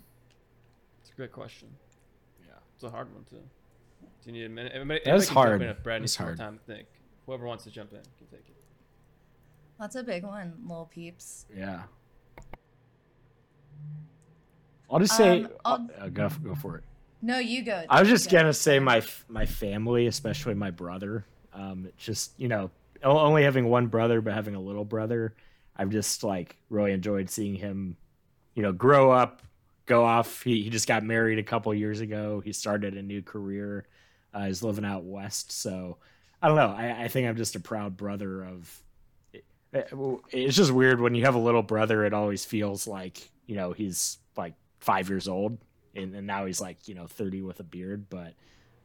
It's 1.01 1.11
a 1.11 1.15
great 1.15 1.33
question. 1.33 1.69
Yeah, 2.47 2.55
it's 2.75 2.85
a 2.85 2.91
hard 2.91 3.13
one 3.15 3.25
too. 3.25 3.37
Do 4.23 4.27
you 4.27 4.33
need 4.33 4.45
a 4.45 4.49
minute? 4.49 4.73
Everybody, 4.75 5.01
That's 5.05 5.25
everybody 5.25 5.27
can 5.27 5.35
jump 5.35 5.49
hard. 5.49 5.63
in 5.63 5.69
If 5.69 5.83
Brad 5.83 6.01
needs 6.03 6.17
That's 6.17 6.25
hard. 6.25 6.39
time 6.39 6.59
to 6.59 6.75
think. 6.75 6.87
Whoever 7.27 7.47
wants 7.47 7.65
to 7.65 7.71
jump 7.71 7.93
in 7.93 8.01
can 8.19 8.27
take 8.31 8.41
it. 8.49 8.57
That's 9.79 9.95
a 9.97 10.03
big 10.03 10.25
one, 10.25 10.55
little 10.67 10.91
peeps. 10.93 11.47
Yeah. 11.57 11.83
I'll 14.91 14.99
just 14.99 15.17
say, 15.17 15.43
Um, 15.45 15.51
I'll- 15.65 15.89
uh, 16.01 16.09
go 16.09 16.29
go 16.43 16.55
for 16.55 16.77
it. 16.79 16.85
No, 17.23 17.39
you 17.39 17.63
go. 17.63 17.85
I 17.89 18.01
was 18.01 18.09
just 18.09 18.31
go. 18.31 18.39
gonna 18.39 18.53
say 18.55 18.79
my 18.79 19.03
my 19.29 19.47
family, 19.47 20.07
especially 20.07 20.55
my 20.55 20.71
brother. 20.71 21.25
Um, 21.53 21.89
just 21.99 22.33
you 22.39 22.49
know 22.49 22.71
only 23.05 23.43
having 23.45 23.67
one 23.69 23.87
brother, 23.87 24.21
but 24.21 24.33
having 24.35 24.55
a 24.55 24.61
little 24.61 24.85
brother, 24.85 25.35
I've 25.77 25.91
just 25.91 26.25
like 26.25 26.57
really 26.71 26.93
enjoyed 26.93 27.31
seeing 27.31 27.55
him, 27.55 27.97
you 28.55 28.63
know, 28.63 28.73
grow 28.73 29.11
up, 29.11 29.43
go 29.87 30.05
off. 30.05 30.43
He 30.43 30.63
he 30.63 30.71
just 30.71 30.89
got 30.89 31.03
married 31.05 31.39
a 31.39 31.43
couple 31.43 31.73
years 31.75 32.01
ago. 32.01 32.41
He 32.41 32.53
started 32.53 32.97
a 32.97 33.03
new 33.03 33.23
career. 33.23 33.87
Uh, 34.33 34.47
he's 34.47 34.63
living 34.63 34.85
out 34.85 35.05
west, 35.05 35.51
so 35.53 35.99
I 36.41 36.49
don't 36.49 36.57
know. 36.57 36.71
I, 36.71 37.05
I 37.05 37.09
think 37.09 37.29
I'm 37.29 37.37
just 37.37 37.55
a 37.57 37.61
proud 37.61 37.97
brother 37.97 38.45
of. 38.45 38.83
it- 39.33 39.45
It's 40.33 40.57
just 40.57 40.71
weird 40.73 41.01
when 41.01 41.15
you 41.15 41.25
have 41.27 41.35
a 41.35 41.39
little 41.41 41.63
brother. 41.63 42.05
It 42.05 42.13
always 42.15 42.45
feels 42.45 42.87
like 42.87 43.29
you 43.51 43.57
know 43.57 43.73
he's 43.73 44.19
like 44.37 44.55
five 44.79 45.09
years 45.09 45.27
old, 45.27 45.59
and, 45.97 46.15
and 46.15 46.25
now 46.27 46.47
he's 46.47 46.61
like 46.61 46.87
you 46.87 46.95
know 46.95 47.07
30 47.09 47.43
with 47.43 47.59
a 47.59 47.65
beard. 47.65 48.07
But 48.09 48.35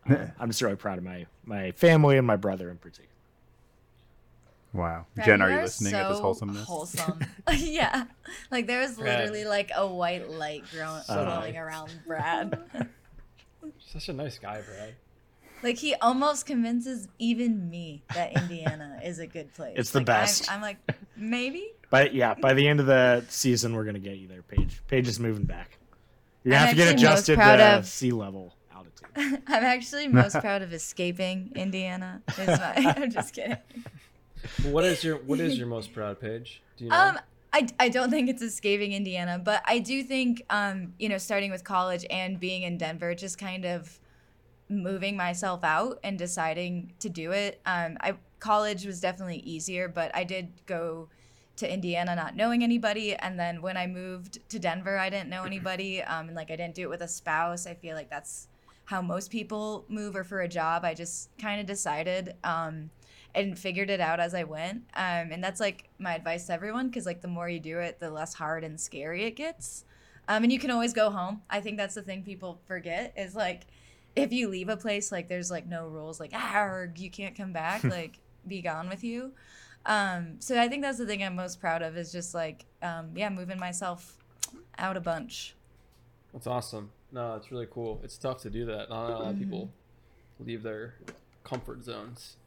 uh, 0.10 0.25
I'm 0.39 0.49
just 0.49 0.62
really 0.63 0.75
proud 0.75 0.97
of 0.97 1.04
my 1.04 1.28
my 1.45 1.71
family 1.73 2.17
and 2.17 2.25
my 2.25 2.36
brother 2.36 2.69
in 2.71 2.78
particular. 2.78 3.10
Wow. 4.73 5.06
Brad, 5.15 5.25
Jen, 5.25 5.39
you 5.39 5.45
are 5.45 5.51
you 5.51 5.62
listening 5.62 5.93
at 5.93 6.10
this 6.10 6.17
so 6.17 6.23
wholesomeness? 6.23 6.65
Wholesome. 6.67 7.19
yeah. 7.54 8.06
Like 8.51 8.67
there 8.67 8.82
was 8.82 8.95
Brad. 8.97 9.19
literally 9.19 9.45
like 9.45 9.71
a 9.75 9.88
white 9.88 10.30
light 10.30 10.63
growing, 10.71 11.01
Uh, 11.08 11.49
around 11.56 11.91
Brad. 12.06 12.60
Such 13.80 14.10
a 14.10 14.13
nice 14.13 14.38
guy, 14.38 14.62
Brad. 14.62 14.95
like 15.63 15.78
he 15.78 15.95
almost 15.95 16.45
convinces 16.45 17.08
even 17.19 17.69
me 17.69 18.04
that 18.13 18.36
Indiana 18.36 18.99
is 19.04 19.19
a 19.19 19.28
good 19.28 19.54
place. 19.54 19.75
It's 19.78 19.91
the 19.91 19.99
Like, 19.99 20.10
I'm- 20.10 20.21
best. 20.23 20.51
I'm, 20.51 20.62
like, 20.62 20.78
maybe. 21.15 21.71
But 21.96 22.14
yeah, 22.14 22.34
by 22.34 22.54
the 22.54 22.68
end 22.68 22.82
of 22.82 22.88
the 22.88 23.24
season, 23.30 23.74
we're 23.74 23.86
gonna 23.86 24.00
get 24.00 24.18
you 24.18 24.28
there, 24.28 24.42
Paige. 24.42 24.82
Paige 24.90 25.08
is 25.08 25.18
moving 25.18 25.46
back. 25.46 25.78
You're 26.44 26.52
gonna 26.52 26.64
I'm 26.64 26.68
have 26.68 26.78
to 26.78 26.84
get 26.84 26.94
adjusted 26.94 27.36
to 27.38 27.78
of- 27.78 27.86
sea 27.86 28.12
level 28.12 28.54
altitude. 28.76 29.08
I'm 29.48 29.64
actually 29.64 30.10
most 30.10 30.38
proud 30.42 30.62
of 30.62 30.74
escaping 30.74 31.54
Indiana. 31.56 32.22
Is 32.38 32.48
my, 32.48 32.74
I'm 32.98 33.10
just 33.10 33.34
kidding. 33.34 33.56
What 34.64 34.84
is 34.84 35.06
your 35.06 35.20
What 35.20 35.40
is 35.40 35.58
your 35.58 35.68
most 35.68 35.94
proud 35.94 36.20
Paige? 36.20 36.62
Do 36.76 36.84
you 36.84 36.90
know? 36.90 36.98
Um, 36.98 37.20
I, 37.54 37.66
I 37.80 37.88
don't 37.88 38.10
think 38.10 38.28
it's 38.30 38.42
escaping 38.42 38.92
Indiana, 38.92 39.40
but 39.42 39.62
I 39.66 39.80
do 39.80 40.04
think, 40.04 40.44
um, 40.50 40.96
you 41.00 41.08
know, 41.08 41.18
starting 41.18 41.50
with 41.50 41.64
college 41.64 42.06
and 42.10 42.38
being 42.42 42.64
in 42.64 42.78
Denver, 42.78 43.16
just 43.16 43.38
kind 43.38 43.64
of 43.64 44.02
moving 44.68 45.16
myself 45.16 45.64
out 45.64 46.00
and 46.04 46.20
deciding 46.20 46.92
to 47.00 47.08
do 47.08 47.32
it. 47.32 47.62
Um, 47.66 47.96
I 48.02 48.16
college 48.40 48.86
was 48.86 49.00
definitely 49.00 49.38
easier, 49.38 49.88
but 49.88 50.14
I 50.14 50.26
did 50.26 50.52
go 50.66 51.08
to 51.58 51.72
Indiana 51.72 52.15
not 52.15 52.36
knowing 52.36 52.63
anybody, 52.63 53.15
and 53.15 53.39
then 53.39 53.62
when 53.62 53.78
I 53.78 53.88
moved 53.88 54.39
to 54.50 54.60
Denver, 54.60 54.98
I 54.98 55.10
didn't 55.10 55.30
know 55.30 55.44
anybody, 55.44 56.02
um, 56.04 56.28
and 56.28 56.36
like 56.36 56.52
I 56.52 56.56
didn't 56.56 56.76
do 56.76 56.84
it 56.84 56.89
with 56.89 57.02
a 57.02 57.08
spouse. 57.08 57.68
I 57.68 57.74
feel 57.74 57.96
like 57.96 58.10
that's 58.10 58.48
how 58.86 59.02
most 59.02 59.32
people 59.32 59.86
move 59.89 60.15
or 60.15 60.24
for 60.24 60.41
a 60.41 60.48
job. 60.48 60.86
I 60.86 60.94
just 60.94 61.30
kind 61.38 61.60
of 61.60 61.65
decided. 61.65 62.36
Um, 62.44 62.91
and 63.36 63.60
figured 63.60 63.89
it 63.89 64.00
out 64.00 64.20
as 64.20 64.34
I 64.34 64.45
went. 64.45 64.84
Um, 64.93 65.32
and 65.32 65.43
that's 65.43 65.60
like 65.60 65.89
my 65.99 66.16
advice 66.16 66.47
to 66.47 66.53
everyone 66.53 66.88
because 66.88 67.06
like 67.06 67.22
the 67.22 67.28
more 67.28 67.49
you 67.49 67.60
do 67.60 67.80
it, 67.80 67.99
the 67.99 68.10
less 68.10 68.34
hard 68.34 68.64
and 68.64 68.80
scary 68.80 69.26
it 69.26 69.36
gets. 69.36 69.84
Um, 70.28 70.43
and 70.43 70.51
you 70.51 70.58
can 70.58 70.72
always 70.72 70.93
go 70.93 71.12
home. 71.12 71.41
I 71.49 71.60
think 71.60 71.78
that's 71.78 71.95
the 71.95 72.01
thing 72.01 72.24
people 72.24 72.62
forget 72.66 73.14
is 73.16 73.36
like 73.36 73.68
if 74.16 74.32
you 74.32 74.47
leave 74.47 74.70
a 74.70 74.78
place, 74.78 75.12
like 75.12 75.28
there's 75.28 75.51
like 75.51 75.68
no 75.68 75.88
rules, 75.88 76.20
like 76.20 76.32
ah, 76.34 76.86
you 76.95 77.12
can't 77.12 77.36
come 77.36 77.51
back, 77.53 77.84
like 77.84 78.20
be 78.47 78.62
gone 78.62 78.89
with 78.89 79.03
you. 79.03 79.34
Um, 79.86 80.36
so 80.40 80.60
I 80.60 80.68
think 80.68 80.82
that's 80.82 80.98
the 80.98 81.06
thing 81.06 81.24
I'm 81.24 81.36
most 81.36 81.60
proud 81.60 81.82
of 81.82 81.96
is 81.98 82.12
just 82.12 82.34
like 82.34 82.66
um, 82.82 83.12
yeah, 83.16 83.30
moving 83.30 83.60
myself 83.60 84.18
out 84.78 84.98
a 84.98 85.02
bunch. 85.02 85.56
That's 86.34 86.48
awesome. 86.48 86.92
No, 87.12 87.36
it's 87.36 87.52
really 87.52 87.68
cool. 87.70 88.02
It's 88.04 88.18
tough 88.18 88.42
to 88.42 88.50
do 88.50 88.66
that. 88.66 88.90
Not 88.90 89.10
a 89.10 89.14
lot 89.18 89.32
of 89.32 89.40
people 89.40 89.72
leave 90.40 90.64
their 90.64 90.96
comfort 91.44 91.84
zones. 91.84 92.38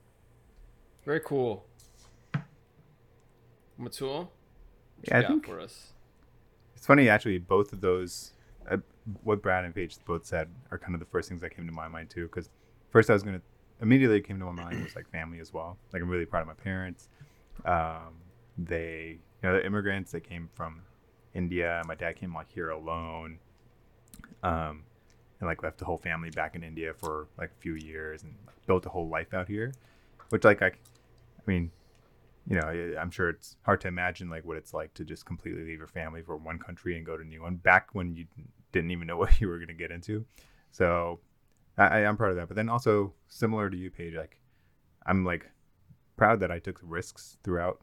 Very 1.04 1.20
cool. 1.20 1.64
Mittul, 3.80 4.18
what 4.18 4.28
Yeah, 5.04 5.18
I 5.18 5.22
got 5.22 5.30
think 5.30 5.46
for 5.46 5.60
us? 5.60 5.92
it's 6.76 6.86
funny 6.86 7.08
actually. 7.08 7.38
Both 7.38 7.72
of 7.72 7.80
those, 7.80 8.32
uh, 8.68 8.78
what 9.22 9.40
Brad 9.40 9.64
and 9.64 9.74
Paige 9.74 9.96
both 10.04 10.26
said 10.26 10.48
are 10.70 10.78
kind 10.78 10.94
of 10.94 11.00
the 11.00 11.06
first 11.06 11.28
things 11.28 11.40
that 11.40 11.50
came 11.54 11.66
to 11.66 11.72
my 11.72 11.88
mind 11.88 12.10
too. 12.10 12.24
Because 12.24 12.50
first 12.90 13.08
I 13.08 13.12
was 13.12 13.22
gonna 13.22 13.40
immediately 13.80 14.20
came 14.20 14.38
to 14.40 14.44
my 14.44 14.64
mind 14.64 14.82
was 14.82 14.96
like 14.96 15.08
family 15.10 15.38
as 15.38 15.52
well. 15.52 15.78
Like 15.92 16.02
I'm 16.02 16.08
really 16.08 16.26
proud 16.26 16.40
of 16.40 16.48
my 16.48 16.54
parents. 16.54 17.08
Um, 17.68 18.14
they, 18.56 19.18
you 19.42 19.48
know, 19.48 19.52
they're 19.52 19.66
immigrants. 19.66 20.10
They 20.10 20.20
came 20.20 20.48
from 20.54 20.80
India. 21.34 21.82
My 21.86 21.94
dad 21.94 22.16
came 22.16 22.34
like 22.34 22.50
here 22.50 22.70
alone. 22.70 23.38
Um, 24.42 24.84
and 25.40 25.46
like 25.48 25.62
left 25.62 25.78
the 25.78 25.84
whole 25.84 25.98
family 25.98 26.30
back 26.30 26.56
in 26.56 26.64
India 26.64 26.92
for 26.94 27.28
like 27.38 27.50
a 27.50 27.60
few 27.60 27.74
years 27.74 28.22
and 28.22 28.34
built 28.66 28.86
a 28.86 28.88
whole 28.88 29.08
life 29.08 29.34
out 29.34 29.46
here, 29.48 29.72
which 30.30 30.44
like 30.44 30.62
I, 30.62 30.66
I 30.68 30.72
mean, 31.46 31.70
you 32.48 32.56
know, 32.56 32.96
I'm 32.98 33.10
sure 33.10 33.28
it's 33.28 33.56
hard 33.62 33.80
to 33.82 33.88
imagine 33.88 34.30
like 34.30 34.44
what 34.44 34.56
it's 34.56 34.72
like 34.74 34.94
to 34.94 35.04
just 35.04 35.26
completely 35.26 35.62
leave 35.62 35.78
your 35.78 35.86
family 35.86 36.22
for 36.22 36.36
one 36.36 36.58
country 36.58 36.96
and 36.96 37.04
go 37.06 37.16
to 37.16 37.22
a 37.22 37.26
new 37.26 37.42
one 37.42 37.56
back 37.56 37.90
when 37.92 38.14
you 38.14 38.26
didn't 38.72 38.90
even 38.90 39.06
know 39.06 39.16
what 39.22 39.40
you 39.40 39.48
were 39.48 39.58
going 39.58 39.68
to 39.68 39.74
get 39.74 39.90
into. 39.90 40.24
So 40.72 41.20
I- 41.76 42.04
I'm 42.04 42.16
proud 42.16 42.30
of 42.30 42.36
that. 42.36 42.48
But 42.48 42.56
then 42.56 42.68
also 42.68 43.12
similar 43.28 43.68
to 43.70 43.76
you, 43.76 43.90
Paige, 43.90 44.14
like 44.14 44.38
I'm 45.06 45.24
like 45.24 45.48
proud 46.18 46.40
that 46.40 46.50
I 46.50 46.58
took 46.58 46.78
risks 46.82 47.38
throughout 47.42 47.80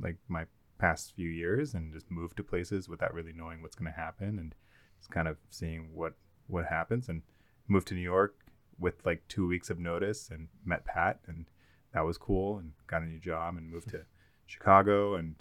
like 0.00 0.16
my 0.28 0.44
past 0.78 1.12
few 1.16 1.28
years 1.28 1.74
and 1.74 1.92
just 1.92 2.10
moved 2.10 2.36
to 2.36 2.44
places 2.44 2.88
without 2.88 3.12
really 3.12 3.32
knowing 3.32 3.60
what's 3.60 3.74
going 3.74 3.92
to 3.92 3.98
happen 3.98 4.38
and 4.38 4.54
just 5.00 5.10
kind 5.10 5.26
of 5.26 5.36
seeing 5.50 5.90
what 5.92 6.12
what 6.46 6.66
happens 6.66 7.08
and 7.08 7.22
moved 7.66 7.88
to 7.88 7.94
New 7.94 8.00
York 8.00 8.36
with 8.78 8.94
like 9.04 9.26
two 9.26 9.46
weeks 9.48 9.70
of 9.70 9.78
notice 9.78 10.30
and 10.30 10.48
met 10.64 10.84
Pat 10.84 11.18
and 11.26 11.46
that 11.92 12.04
was 12.04 12.16
cool 12.16 12.58
and 12.58 12.72
got 12.86 13.02
a 13.02 13.06
new 13.06 13.18
job 13.18 13.56
and 13.56 13.70
moved 13.70 13.88
to 13.88 14.02
Chicago 14.46 15.16
and 15.16 15.34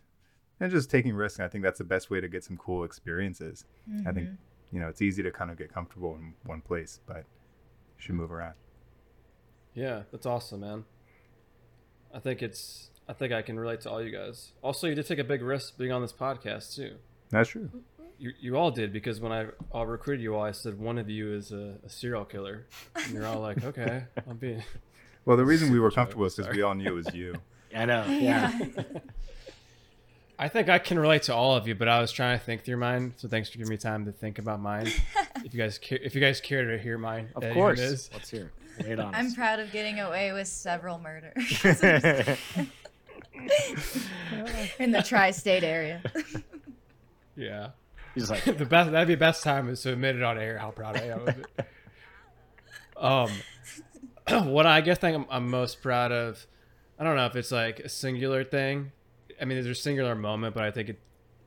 and 0.59 0.71
just 0.71 0.89
taking 0.89 1.13
risks. 1.13 1.39
I 1.39 1.47
think 1.47 1.63
that's 1.63 1.77
the 1.77 1.83
best 1.83 2.09
way 2.09 2.19
to 2.19 2.27
get 2.27 2.43
some 2.43 2.57
cool 2.57 2.83
experiences. 2.83 3.65
I 4.07 4.11
think 4.11 4.27
mm-hmm. 4.27 4.75
you 4.75 4.79
know 4.79 4.87
it's 4.87 5.01
easy 5.01 5.21
to 5.21 5.31
kind 5.31 5.51
of 5.51 5.57
get 5.57 5.71
comfortable 5.71 6.15
in 6.15 6.33
one 6.45 6.61
place, 6.61 6.99
but 7.05 7.17
you 7.17 7.23
should 7.97 8.15
mm. 8.15 8.19
move 8.19 8.31
around. 8.31 8.55
Yeah, 9.75 10.01
that's 10.11 10.25
awesome, 10.25 10.61
man. 10.61 10.85
I 12.17 12.19
think 12.19 12.41
it's. 12.41 12.89
I 13.07 13.13
think 13.13 13.31
I 13.31 13.41
can 13.41 13.57
relate 13.59 13.79
to 13.81 13.89
all 13.91 14.01
you 14.03 14.09
guys. 14.11 14.51
Also, 14.61 14.87
you 14.87 14.95
did 14.95 15.05
take 15.07 15.19
a 15.19 15.23
big 15.23 15.41
risk 15.41 15.77
being 15.77 15.91
on 15.93 16.01
this 16.01 16.11
podcast 16.11 16.75
too. 16.75 16.95
That's 17.29 17.49
true. 17.49 17.69
You, 18.19 18.31
you 18.39 18.57
all 18.57 18.71
did 18.71 18.91
because 18.91 19.21
when 19.21 19.31
I 19.31 19.45
all 19.71 19.85
recruited 19.85 20.23
you 20.23 20.35
all, 20.35 20.41
I 20.43 20.51
said 20.51 20.77
one 20.79 20.97
of 20.97 21.09
you 21.09 21.33
is 21.33 21.51
a, 21.51 21.75
a 21.85 21.89
serial 21.89 22.25
killer, 22.25 22.65
and 22.95 23.13
you're 23.13 23.25
all 23.27 23.39
like, 23.39 23.63
okay, 23.63 24.03
I'll 24.27 24.33
be. 24.33 24.57
Well, 25.25 25.35
the 25.35 25.43
reason 25.43 25.73
we 25.73 25.79
were 25.81 25.91
comfortable 25.91 26.23
is 26.23 26.35
because 26.35 26.55
we 26.55 26.61
all 26.61 26.73
knew 26.73 26.87
it 26.87 26.93
was 26.93 27.13
you. 27.13 27.35
I 27.75 27.83
know. 27.85 28.05
Yeah. 28.09 28.57
I 30.39 30.47
think 30.49 30.69
I 30.69 30.77
can 30.79 30.99
relate 30.99 31.23
to 31.23 31.33
all 31.35 31.55
of 31.55 31.67
you, 31.67 31.73
but 31.75 31.87
I 31.87 31.99
was 31.99 32.11
trying 32.11 32.37
to 32.39 32.45
think 32.45 32.63
through 32.63 32.77
mine. 32.77 33.13
So 33.17 33.27
thanks 33.27 33.49
for 33.49 33.57
giving 33.57 33.71
me 33.71 33.77
time 33.77 34.05
to 34.05 34.11
think 34.11 34.37
about 34.39 34.61
mine. 34.61 34.87
if 35.43 35.53
you 35.53 35.59
guys 35.59 35.77
care, 35.79 35.97
if 36.01 36.13
you 36.13 36.21
guys 36.21 36.39
care 36.39 36.63
to 36.69 36.77
hear 36.77 36.97
mine, 36.97 37.29
Of 37.35 37.53
course. 37.53 37.79
it 37.79 37.83
is. 37.83 38.09
Let's 38.13 38.29
hear 38.29 38.43
it. 38.43 38.51
Lay 38.83 38.91
it 38.91 38.99
on 38.99 39.13
I'm 39.15 39.33
proud 39.33 39.59
of 39.59 39.71
getting 39.71 39.99
away 39.99 40.33
with 40.33 40.47
several 40.47 40.99
murders 40.99 41.63
in 44.79 44.91
the 44.91 45.03
tri-state 45.03 45.63
area. 45.63 46.01
Yeah. 47.35 47.69
He's 48.15 48.29
like, 48.29 48.43
the 48.45 48.65
best 48.65 48.91
that'd 48.91 49.07
be 49.07 49.13
the 49.13 49.19
best 49.19 49.43
time 49.43 49.69
is 49.69 49.81
to 49.83 49.93
admit 49.93 50.15
it 50.15 50.23
on 50.23 50.37
air 50.37 50.57
how 50.57 50.71
proud 50.71 50.97
I 50.97 51.05
am 51.07 51.21
of 51.21 51.27
it. 51.29 51.47
Um, 52.97 53.29
what 54.51 54.65
I 54.65 54.81
guess 54.81 54.97
think 54.97 55.15
I'm, 55.15 55.25
I'm 55.29 55.49
most 55.49 55.81
proud 55.81 56.11
of, 56.11 56.45
I 56.97 57.03
don't 57.03 57.15
know 57.15 57.27
if 57.27 57.35
it's 57.35 57.51
like 57.51 57.79
a 57.79 57.89
singular 57.89 58.43
thing. 58.43 58.91
I 59.39 59.45
mean, 59.45 59.61
there's 59.61 59.77
a 59.77 59.81
singular 59.81 60.15
moment, 60.15 60.55
but 60.55 60.63
I 60.63 60.71
think 60.71 60.89
it, 60.89 60.99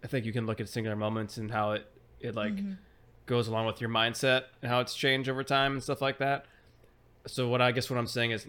I 0.05 0.07
think 0.07 0.25
you 0.25 0.33
can 0.33 0.47
look 0.47 0.61
at 0.61 0.69
singular 0.69 0.97
moments 0.97 1.37
and 1.37 1.51
how 1.51 1.73
it 1.73 1.87
it 2.21 2.37
like 2.37 2.53
goes 3.27 3.49
along 3.49 3.67
with 3.67 3.81
your 3.81 3.91
mindset 3.91 4.45
and 4.63 4.71
how 4.71 4.81
it's 4.81 4.95
changed 4.95 5.29
over 5.29 5.43
time 5.43 5.73
and 5.73 5.83
stuff 5.83 6.01
like 6.01 6.19
that. 6.19 6.47
So 7.27 7.49
what 7.49 7.61
I 7.61 7.73
guess 7.73 7.91
what 7.91 7.99
I'm 7.99 8.07
saying 8.07 8.31
is, 8.33 8.47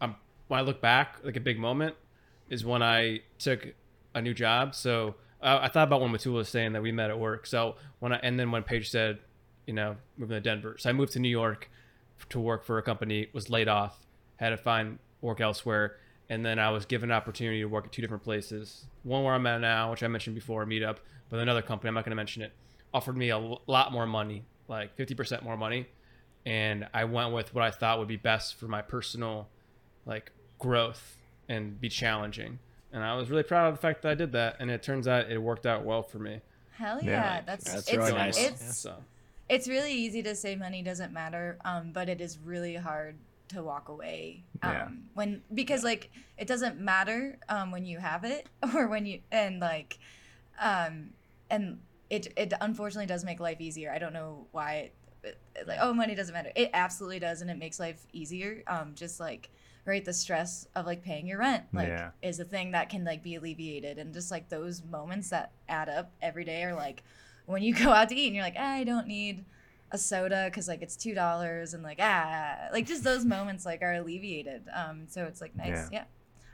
I'm 0.00 0.16
when 0.48 0.58
I 0.58 0.62
look 0.62 0.80
back, 0.80 1.18
like 1.22 1.36
a 1.36 1.40
big 1.40 1.58
moment 1.58 1.94
is 2.48 2.64
when 2.64 2.82
I 2.82 3.20
took 3.38 3.66
a 4.14 4.22
new 4.22 4.34
job. 4.34 4.74
So 4.74 5.16
uh, 5.42 5.60
I 5.62 5.68
thought 5.68 5.86
about 5.86 6.00
when 6.00 6.10
Matula 6.10 6.34
was 6.34 6.48
saying 6.48 6.72
that 6.72 6.82
we 6.82 6.92
met 6.92 7.10
at 7.10 7.18
work. 7.18 7.46
So 7.46 7.76
when 8.00 8.12
I 8.12 8.16
and 8.16 8.38
then 8.38 8.50
when 8.50 8.62
Paige 8.62 8.90
said, 8.90 9.18
you 9.66 9.74
know, 9.74 9.96
moving 10.16 10.34
to 10.34 10.40
Denver. 10.40 10.76
So 10.78 10.90
I 10.90 10.92
moved 10.92 11.12
to 11.12 11.18
New 11.18 11.28
York 11.28 11.70
to 12.30 12.40
work 12.40 12.64
for 12.64 12.78
a 12.78 12.82
company, 12.82 13.28
was 13.32 13.50
laid 13.50 13.68
off, 13.68 14.00
had 14.36 14.50
to 14.50 14.56
find 14.56 14.98
work 15.20 15.40
elsewhere, 15.40 15.96
and 16.28 16.44
then 16.44 16.58
I 16.58 16.70
was 16.70 16.84
given 16.84 17.10
an 17.10 17.16
opportunity 17.16 17.60
to 17.60 17.66
work 17.66 17.86
at 17.86 17.92
two 17.92 18.02
different 18.02 18.24
places. 18.24 18.86
One 19.02 19.24
where 19.24 19.34
I'm 19.34 19.46
at 19.46 19.60
now, 19.60 19.90
which 19.90 20.02
I 20.02 20.08
mentioned 20.08 20.34
before, 20.34 20.64
Meetup, 20.66 20.98
but 21.28 21.40
another 21.40 21.62
company, 21.62 21.88
I'm 21.88 21.94
not 21.94 22.04
going 22.04 22.10
to 22.10 22.16
mention 22.16 22.42
it, 22.42 22.52
offered 22.92 23.16
me 23.16 23.30
a 23.30 23.38
lot 23.38 23.92
more 23.92 24.06
money, 24.06 24.44
like 24.68 24.96
50% 24.96 25.42
more 25.42 25.56
money, 25.56 25.86
and 26.48 26.88
I 26.94 27.04
went 27.04 27.34
with 27.34 27.54
what 27.54 27.62
I 27.62 27.70
thought 27.70 27.98
would 27.98 28.08
be 28.08 28.16
best 28.16 28.54
for 28.54 28.68
my 28.68 28.80
personal 28.80 29.48
like 30.06 30.32
growth 30.58 31.18
and 31.48 31.78
be 31.78 31.90
challenging. 31.90 32.58
And 32.90 33.04
I 33.04 33.14
was 33.16 33.28
really 33.28 33.42
proud 33.42 33.68
of 33.68 33.74
the 33.74 33.80
fact 33.80 34.00
that 34.02 34.10
I 34.10 34.14
did 34.14 34.32
that, 34.32 34.56
and 34.58 34.70
it 34.70 34.82
turns 34.82 35.06
out 35.06 35.30
it 35.30 35.36
worked 35.38 35.66
out 35.66 35.84
well 35.84 36.02
for 36.02 36.18
me. 36.18 36.40
Hell 36.72 37.02
Yeah. 37.02 37.10
yeah, 37.10 37.40
that's 37.44 37.64
That's 37.66 37.88
it's, 37.88 37.96
really 37.96 38.12
nice. 38.12 38.38
It's 38.38 38.78
So 38.78 39.04
it's 39.50 39.68
really 39.68 39.92
easy 39.92 40.22
to 40.22 40.34
say 40.34 40.56
money 40.56 40.82
doesn't 40.82 41.12
matter, 41.12 41.58
um, 41.66 41.92
but 41.92 42.08
it 42.08 42.20
is 42.20 42.38
really 42.38 42.76
hard 42.76 43.18
to 43.48 43.62
walk 43.62 43.88
away 43.88 44.44
um, 44.62 44.72
Yeah. 44.72 44.88
when 45.14 45.42
because 45.52 45.84
like 45.84 46.10
it 46.38 46.46
doesn't 46.46 46.80
matter 46.80 47.38
um, 47.48 47.70
when 47.70 47.84
you 47.84 47.98
have 47.98 48.24
it 48.24 48.46
or 48.74 48.86
when 48.88 49.04
you 49.06 49.20
and 49.30 49.60
like 49.60 49.98
um, 50.60 51.10
and 51.50 51.80
it 52.10 52.32
it 52.36 52.54
unfortunately 52.60 53.06
does 53.06 53.22
make 53.24 53.38
life 53.38 53.60
easier. 53.60 53.92
I 53.92 53.98
don't 53.98 54.14
know 54.14 54.46
why 54.52 54.74
it, 54.74 54.94
it- 55.54 55.66
like 55.68 55.78
oh 55.80 55.92
money 55.92 56.14
doesn't 56.14 56.32
matter. 56.34 56.52
It 56.54 56.70
absolutely 56.72 57.18
does, 57.18 57.40
and 57.42 57.50
it 57.50 57.58
makes 57.58 57.78
life 57.80 58.06
easier. 58.12 58.62
Um, 58.66 58.92
just 58.94 59.18
like 59.20 59.50
right, 59.84 60.04
the 60.04 60.12
stress 60.12 60.66
of 60.76 60.84
like 60.86 61.02
paying 61.02 61.26
your 61.26 61.38
rent 61.38 61.64
like 61.72 61.88
Yeah. 61.88 62.10
is 62.22 62.38
a 62.40 62.44
thing 62.44 62.72
that 62.72 62.90
can 62.90 63.04
like 63.04 63.22
be 63.22 63.34
alleviated, 63.36 63.98
and 63.98 64.12
just 64.14 64.30
like 64.30 64.48
those 64.48 64.82
moments 64.84 65.30
that 65.30 65.52
add 65.68 65.88
up 65.88 66.12
every 66.22 66.44
day 66.44 66.62
are 66.64 66.74
like 66.74 67.02
when 67.46 67.62
you 67.62 67.74
go 67.84 67.90
out 67.90 68.08
to 68.10 68.14
eat 68.14 68.26
and 68.26 68.34
you're 68.36 68.44
like 68.44 68.56
"Ah, 68.58 68.74
I 68.74 68.84
don't 68.84 69.06
need 69.06 69.44
a 69.90 69.96
soda 69.98 70.44
because 70.50 70.68
like 70.68 70.82
it's 70.82 70.96
two 70.96 71.14
dollars 71.14 71.72
and 71.72 71.82
like 71.82 71.98
ah 72.00 72.68
like 72.72 72.86
just 72.86 73.02
those 73.04 73.24
moments 73.36 73.64
like 73.66 73.80
are 73.82 73.94
alleviated. 73.94 74.62
Um, 74.74 75.06
so 75.08 75.24
it's 75.24 75.40
like 75.40 75.56
nice, 75.56 75.68
Yeah. 75.68 75.88
yeah. 75.92 76.04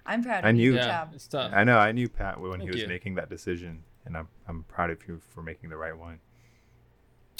I'm 0.07 0.23
proud 0.23 0.45
I 0.45 0.51
of 0.51 0.57
you. 0.57 0.63
knew- 0.73 0.79
Good 0.79 0.87
yeah, 0.87 1.05
job. 1.05 1.11
it's 1.15 1.27
tough. 1.27 1.51
I 1.55 1.65
know. 1.65 1.79
I 1.79 1.91
knew 1.93 2.09
Pat 2.09 2.39
when 2.41 2.61
he 2.61 2.69
was 2.71 2.83
you. 2.83 2.87
making 2.89 3.15
that 3.17 3.29
decision, 3.31 3.83
and 4.07 4.17
I'm 4.17 4.29
I'm 4.47 4.63
proud 4.65 4.91
of 4.91 5.07
you 5.09 5.21
for 5.31 5.43
making 5.43 5.71
the 5.71 5.77
right 5.77 5.97
one. 5.99 6.21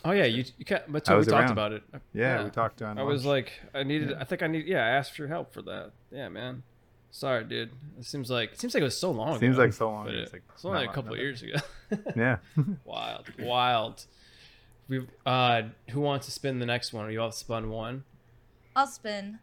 Oh 0.05 0.13
yeah, 0.13 0.25
you 0.25 0.45
you 0.59 0.65
can't. 0.65 0.85
But 0.87 1.09
we 1.09 1.25
talked 1.25 1.29
around. 1.29 1.51
about 1.51 1.73
it. 1.73 1.83
Yeah, 2.13 2.45
we 2.45 2.51
talked 2.51 2.83
on. 2.83 2.99
I 2.99 3.03
was 3.03 3.25
like, 3.25 3.53
I 3.75 3.83
needed. 3.83 4.13
I 4.13 4.25
think 4.25 4.43
I 4.43 4.47
need. 4.47 4.67
Yeah, 4.67 4.85
I 4.85 4.91
asked 4.91 5.13
for 5.13 5.23
your 5.23 5.29
help 5.29 5.53
for 5.53 5.63
that. 5.63 5.93
Yeah, 6.11 6.29
man. 6.29 6.63
Sorry, 7.11 7.45
dude. 7.45 7.71
It 7.99 8.05
seems 8.05 8.29
like 8.29 8.53
it 8.53 8.61
seems 8.61 8.75
like 8.75 8.81
it 8.83 8.85
was 8.85 8.99
so 8.99 9.13
long. 9.13 9.39
Seems 9.39 9.57
ago, 9.57 9.65
like 9.65 9.73
so 9.73 9.89
long. 9.89 10.07
but 10.07 10.15
It's 10.15 10.33
like 10.33 10.43
it's 10.53 10.65
only 10.65 10.81
not 10.81 10.91
a 10.91 10.93
couple 10.93 11.13
not 11.13 11.21
years 11.21 11.43
ago. 11.43 11.55
yeah. 12.17 12.39
wild, 12.85 13.31
wild. 13.39 14.05
We 14.89 15.07
uh, 15.25 15.63
who 15.91 16.01
wants 16.01 16.27
to 16.27 16.33
spin 16.33 16.59
the 16.59 16.67
next 16.67 16.93
one? 16.93 17.07
We 17.07 17.17
all 17.17 17.33
spun 17.33 17.71
one. 17.71 18.05
I'll 18.77 18.89
spin. 18.89 19.39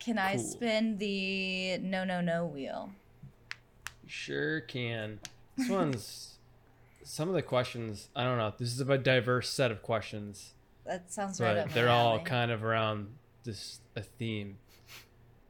Can 0.00 0.18
I 0.18 0.36
spin 0.36 0.98
the 0.98 1.78
no 1.78 2.04
no 2.04 2.20
no 2.20 2.44
wheel? 2.44 2.90
You 4.02 4.08
sure 4.08 4.60
can. 4.60 5.20
This 5.56 5.68
one's. 5.68 6.31
Some 7.04 7.28
of 7.28 7.34
the 7.34 7.42
questions, 7.42 8.08
I 8.14 8.24
don't 8.24 8.38
know. 8.38 8.52
This 8.58 8.72
is 8.72 8.80
a 8.80 8.98
diverse 8.98 9.48
set 9.50 9.70
of 9.70 9.82
questions, 9.82 10.54
That 10.86 11.12
sounds 11.12 11.40
right 11.40 11.54
but 11.54 11.58
up 11.68 11.72
they're 11.72 11.88
all 11.88 12.14
alley. 12.14 12.24
kind 12.24 12.50
of 12.50 12.64
around 12.64 13.08
this 13.44 13.80
a 13.96 14.02
theme, 14.02 14.58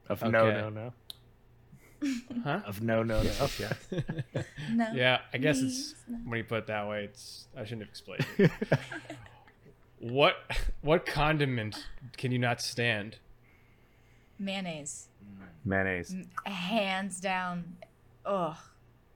of 0.08 0.22
no, 0.22 0.46
Okay. 0.46 0.60
no, 0.60 0.68
no. 0.70 0.92
huh? 2.44 2.60
Of 2.66 2.82
no, 2.82 3.02
no, 3.02 3.22
no. 3.22 3.30
Yeah. 3.58 3.72
no. 4.72 4.86
yeah, 4.92 5.18
I 5.32 5.38
guess 5.38 5.60
it's 5.60 5.94
no. 6.08 6.18
when 6.24 6.38
you 6.38 6.44
put 6.44 6.58
it 6.58 6.66
that 6.66 6.88
way. 6.88 7.04
It's 7.04 7.46
I 7.56 7.62
shouldn't 7.64 7.82
have 7.82 7.88
explained. 7.90 8.26
It. 8.38 8.50
what 10.00 10.34
what 10.80 11.06
condiment 11.06 11.86
can 12.16 12.32
you 12.32 12.38
not 12.38 12.60
stand? 12.60 13.18
mayonnaise, 14.38 15.06
Mayonnaise. 15.64 16.12
M- 16.12 16.52
hands 16.52 17.20
down. 17.20 17.76
Ugh, 18.26 18.56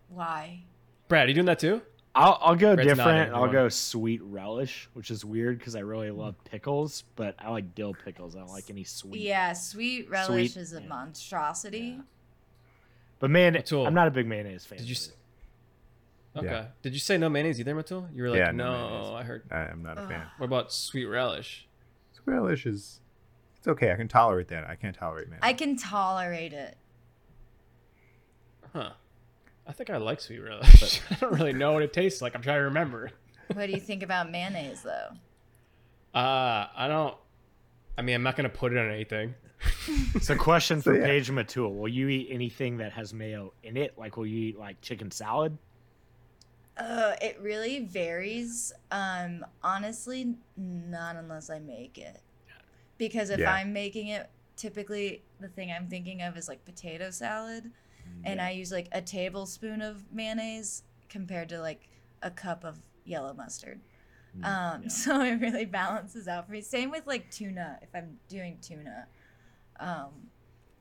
why? 0.08 0.62
Brad, 1.08 1.24
are 1.26 1.28
you 1.28 1.34
doing 1.34 1.46
that 1.46 1.58
too? 1.58 1.82
I'll, 2.16 2.38
I'll 2.40 2.56
go 2.56 2.74
Red's 2.74 2.88
different. 2.88 3.34
I'll 3.34 3.52
go 3.52 3.68
sweet 3.68 4.22
relish, 4.22 4.88
which 4.94 5.10
is 5.10 5.22
weird 5.22 5.58
because 5.58 5.76
I 5.76 5.80
really 5.80 6.10
love 6.10 6.34
mm. 6.34 6.50
pickles, 6.50 7.04
but 7.14 7.34
I 7.38 7.50
like 7.50 7.74
dill 7.74 7.92
pickles. 7.92 8.34
I 8.34 8.38
don't 8.38 8.48
like 8.48 8.70
any 8.70 8.84
sweet. 8.84 9.20
Yeah, 9.20 9.52
sweet 9.52 10.08
relish 10.08 10.52
Sweet, 10.52 10.60
is 10.62 10.72
a 10.72 10.80
yeah. 10.80 10.88
monstrosity. 10.88 12.00
But 13.18 13.30
man, 13.30 13.54
Mittul, 13.54 13.86
I'm 13.86 13.92
not 13.92 14.08
a 14.08 14.10
big 14.10 14.26
mayonnaise 14.26 14.64
fan. 14.64 14.78
Did 14.78 14.88
you? 14.88 14.92
either. 14.92 14.98
s- 14.98 15.12
Okay. 16.36 16.46
Yeah. 16.48 16.66
Did 16.82 16.92
you 16.92 16.98
say 16.98 17.16
no 17.16 17.30
mayonnaise 17.30 17.58
either, 17.60 17.74
Mittul? 17.74 18.14
You 18.14 18.24
were 18.24 18.30
like, 18.30 18.38
Yeah, 18.38 18.50
no 18.50 19.10
no. 19.10 19.14
I 19.14 19.22
heard. 19.22 19.42
I, 19.50 19.60
I'm 19.60 19.82
not 19.82 19.98
a 19.98 20.06
fan. 20.06 20.22
What 20.38 20.46
about 20.46 20.72
sweet 20.72 21.06
relish? 21.06 21.66
Sweet 22.12 22.34
relish 22.34 22.66
is. 22.66 23.00
It's 23.58 23.66
okay. 23.68 23.90
I 23.90 23.96
can 23.96 24.08
tolerate 24.08 24.48
that. 24.48 24.68
I 24.68 24.74
can't 24.74 24.94
tolerate 24.94 25.28
mayonnaise. 25.28 25.40
I 25.42 25.52
can 25.54 25.76
tolerate 25.76 26.52
it. 26.52 26.76
Huh. 28.72 28.90
I 29.68 29.72
think 29.72 29.90
I 29.90 29.96
like 29.96 30.20
sweet 30.20 30.38
relish. 30.38 31.00
I 31.10 31.14
don't 31.16 31.32
really 31.34 31.52
know 31.52 31.72
what 31.72 31.82
it 31.82 31.92
tastes 31.92 32.22
like. 32.22 32.34
I'm 32.34 32.42
trying 32.42 32.58
to 32.58 32.64
remember. 32.64 33.10
What 33.52 33.66
do 33.66 33.72
you 33.72 33.80
think 33.80 34.02
about 34.02 34.30
mayonnaise 34.30 34.82
though? 34.82 35.08
Uh, 36.18 36.66
I 36.74 36.86
don't. 36.88 37.14
I 37.98 38.02
mean, 38.02 38.14
I'm 38.14 38.22
not 38.22 38.36
gonna 38.36 38.48
put 38.48 38.72
it 38.72 38.78
on 38.78 38.90
anything. 38.90 39.34
So, 40.20 40.36
question 40.36 40.80
So, 40.82 40.90
for 40.90 40.98
yeah. 40.98 41.04
Paige 41.06 41.30
Mittul: 41.30 41.74
Will 41.76 41.88
you 41.88 42.08
eat 42.08 42.28
anything 42.30 42.76
that 42.78 42.92
has 42.92 43.14
mayo 43.14 43.52
in 43.62 43.76
it? 43.76 43.96
Like, 43.96 44.16
will 44.16 44.26
you 44.26 44.48
eat 44.48 44.58
like 44.58 44.80
chicken 44.80 45.10
salad? 45.10 45.56
Uh, 46.76 47.14
it 47.22 47.38
really 47.40 47.80
varies. 47.80 48.72
Um, 48.90 49.44
honestly, 49.62 50.34
not 50.56 51.16
unless 51.16 51.48
I 51.50 51.58
make 51.60 51.98
it. 51.98 52.20
Because 52.98 53.30
if 53.30 53.38
Yeah. 53.38 53.52
I'm 53.52 53.72
making 53.72 54.08
it, 54.08 54.28
typically 54.56 55.22
the 55.40 55.48
thing 55.48 55.70
I'm 55.72 55.86
thinking 55.88 56.20
of 56.22 56.36
is 56.36 56.48
like 56.48 56.64
potato 56.64 57.10
salad, 57.10 57.70
and 58.24 58.40
I 58.40 58.50
use 58.50 58.72
like 58.72 58.88
a 58.92 59.00
tablespoon 59.02 59.82
of 59.82 60.04
mayonnaise 60.12 60.82
compared 61.08 61.48
to 61.50 61.60
like 61.60 61.88
a 62.22 62.30
cup 62.30 62.64
of 62.64 62.78
yellow 63.04 63.32
mustard. 63.34 63.80
Um, 64.42 64.82
yeah. 64.82 64.88
so 64.88 65.20
it 65.22 65.40
really 65.40 65.64
balances 65.64 66.28
out 66.28 66.46
for 66.46 66.52
me. 66.52 66.60
Same 66.60 66.90
with 66.90 67.06
like 67.06 67.30
tuna. 67.30 67.78
If 67.82 67.88
I'm 67.94 68.18
doing 68.28 68.58
tuna, 68.60 69.06
um, 69.80 70.10